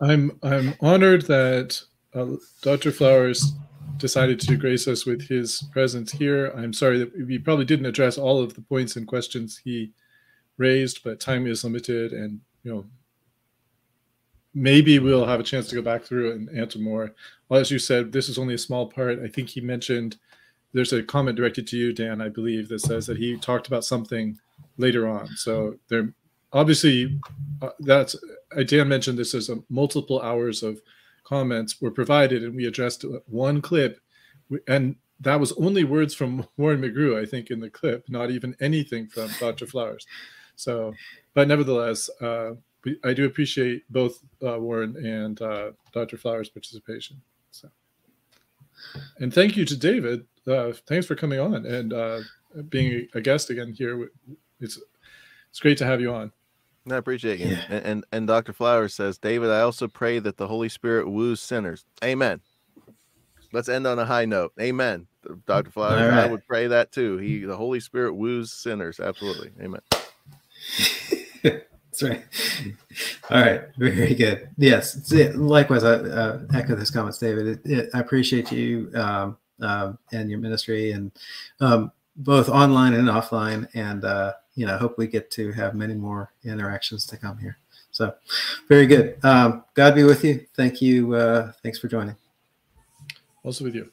I'm 0.00 0.38
I'm 0.42 0.74
honored 0.80 1.26
that 1.26 1.78
uh, 2.14 2.26
Dr. 2.62 2.90
Flowers 2.92 3.52
decided 3.96 4.40
to 4.40 4.56
grace 4.56 4.88
us 4.88 5.06
with 5.06 5.28
his 5.28 5.64
presence 5.72 6.12
here. 6.12 6.48
I'm 6.56 6.72
sorry 6.72 6.98
that 6.98 7.26
we 7.26 7.38
probably 7.38 7.64
didn't 7.64 7.86
address 7.86 8.18
all 8.18 8.42
of 8.42 8.54
the 8.54 8.62
points 8.62 8.96
and 8.96 9.06
questions 9.06 9.60
he 9.62 9.92
raised, 10.56 11.04
but 11.04 11.20
time 11.20 11.46
is 11.46 11.64
limited, 11.64 12.12
and 12.12 12.40
you 12.62 12.72
know, 12.72 12.86
maybe 14.54 14.98
we'll 14.98 15.26
have 15.26 15.40
a 15.40 15.44
chance 15.44 15.68
to 15.68 15.74
go 15.74 15.82
back 15.82 16.02
through 16.02 16.32
and 16.32 16.48
answer 16.56 16.78
more. 16.78 17.12
Well, 17.48 17.60
as 17.60 17.70
you 17.70 17.78
said, 17.78 18.12
this 18.12 18.28
is 18.28 18.38
only 18.38 18.54
a 18.54 18.58
small 18.58 18.86
part. 18.86 19.20
I 19.20 19.28
think 19.28 19.48
he 19.48 19.60
mentioned 19.60 20.16
there's 20.72 20.92
a 20.92 21.02
comment 21.02 21.36
directed 21.36 21.66
to 21.68 21.76
you, 21.76 21.92
Dan, 21.92 22.20
I 22.20 22.28
believe, 22.28 22.68
that 22.68 22.80
says 22.80 23.06
that 23.06 23.18
he 23.18 23.36
talked 23.36 23.66
about 23.66 23.84
something 23.84 24.38
later 24.76 25.08
on. 25.08 25.28
So 25.28 25.76
there, 25.88 26.12
obviously, 26.52 27.18
uh, 27.62 27.70
that's 27.80 28.16
uh, 28.56 28.62
Dan 28.62 28.88
mentioned 28.88 29.18
this 29.18 29.34
as 29.34 29.48
a 29.48 29.62
multiple 29.68 30.20
hours 30.20 30.62
of 30.62 30.80
comments 31.24 31.80
were 31.80 31.90
provided, 31.90 32.42
and 32.42 32.54
we 32.54 32.66
addressed 32.66 33.04
one 33.26 33.60
clip, 33.60 34.00
and 34.66 34.96
that 35.20 35.38
was 35.38 35.52
only 35.52 35.84
words 35.84 36.14
from 36.14 36.46
Warren 36.56 36.80
McGrew, 36.80 37.20
I 37.20 37.26
think, 37.26 37.50
in 37.50 37.60
the 37.60 37.70
clip, 37.70 38.04
not 38.08 38.30
even 38.30 38.56
anything 38.60 39.06
from 39.06 39.30
Dr. 39.40 39.66
Flowers. 39.66 40.06
So, 40.56 40.94
but 41.34 41.48
nevertheless, 41.48 42.10
uh, 42.20 42.52
I 43.04 43.12
do 43.12 43.26
appreciate 43.26 43.82
both 43.90 44.20
uh, 44.42 44.58
Warren 44.58 44.96
and 45.04 45.40
uh, 45.40 45.72
Dr. 45.92 46.16
Flowers' 46.16 46.48
participation. 46.48 47.20
So, 47.50 47.68
and 49.18 49.32
thank 49.32 49.56
you 49.56 49.64
to 49.64 49.76
David. 49.76 50.26
Uh, 50.46 50.72
thanks 50.86 51.06
for 51.06 51.14
coming 51.14 51.38
on 51.38 51.66
and 51.66 51.92
uh, 51.92 52.20
being 52.68 53.06
a 53.14 53.20
guest 53.20 53.50
again 53.50 53.72
here. 53.72 54.10
It's 54.60 54.78
it's 55.50 55.60
great 55.60 55.78
to 55.78 55.86
have 55.86 56.00
you 56.00 56.12
on. 56.12 56.32
I 56.88 56.96
appreciate 56.96 57.40
you. 57.40 57.48
Yeah. 57.48 57.64
And, 57.68 57.84
and 57.84 58.04
and 58.12 58.26
Dr. 58.26 58.52
Flowers 58.52 58.94
says, 58.94 59.18
David, 59.18 59.50
I 59.50 59.60
also 59.60 59.88
pray 59.88 60.18
that 60.20 60.36
the 60.36 60.48
Holy 60.48 60.68
Spirit 60.68 61.08
woos 61.08 61.40
sinners. 61.40 61.84
Amen. 62.02 62.40
Let's 63.52 63.68
end 63.68 63.86
on 63.86 63.98
a 63.98 64.06
high 64.06 64.24
note. 64.24 64.52
Amen. 64.60 65.06
Dr. 65.46 65.70
Flowers, 65.70 66.00
right. 66.00 66.24
I 66.24 66.26
would 66.26 66.46
pray 66.46 66.68
that 66.68 66.92
too. 66.92 67.18
He 67.18 67.40
the 67.44 67.56
Holy 67.56 67.80
Spirit 67.80 68.14
woos 68.14 68.52
sinners. 68.52 69.00
Absolutely. 69.00 69.50
Amen. 69.60 69.80
That's 71.42 72.02
right. 72.02 72.24
All 73.30 73.40
right. 73.40 73.62
Very 73.76 74.14
good. 74.14 74.48
Yes. 74.56 75.12
Likewise, 75.34 75.84
I 75.84 75.94
uh, 75.94 76.42
echo 76.54 76.76
those 76.76 76.90
comments, 76.90 77.18
David. 77.18 77.46
It, 77.46 77.60
it, 77.70 77.90
I 77.92 78.00
appreciate 78.00 78.52
you 78.52 78.90
um, 78.94 79.36
uh, 79.60 79.92
and 80.12 80.30
your 80.30 80.38
ministry, 80.38 80.92
and 80.92 81.10
um, 81.60 81.90
both 82.16 82.48
online 82.48 82.94
and 82.94 83.08
offline. 83.08 83.68
And 83.74 84.04
uh, 84.04 84.34
you 84.54 84.66
know, 84.66 84.76
hope 84.78 84.98
we 84.98 85.06
get 85.06 85.30
to 85.32 85.52
have 85.52 85.74
many 85.74 85.94
more 85.94 86.32
interactions 86.44 87.06
to 87.06 87.16
come 87.16 87.38
here. 87.38 87.56
So, 87.92 88.14
very 88.68 88.86
good. 88.86 89.18
Um, 89.24 89.64
God 89.74 89.94
be 89.94 90.04
with 90.04 90.24
you. 90.24 90.46
Thank 90.54 90.80
you. 90.80 91.14
Uh, 91.14 91.52
thanks 91.62 91.78
for 91.78 91.88
joining. 91.88 92.16
Also 93.42 93.64
with 93.64 93.74
you. 93.74 93.90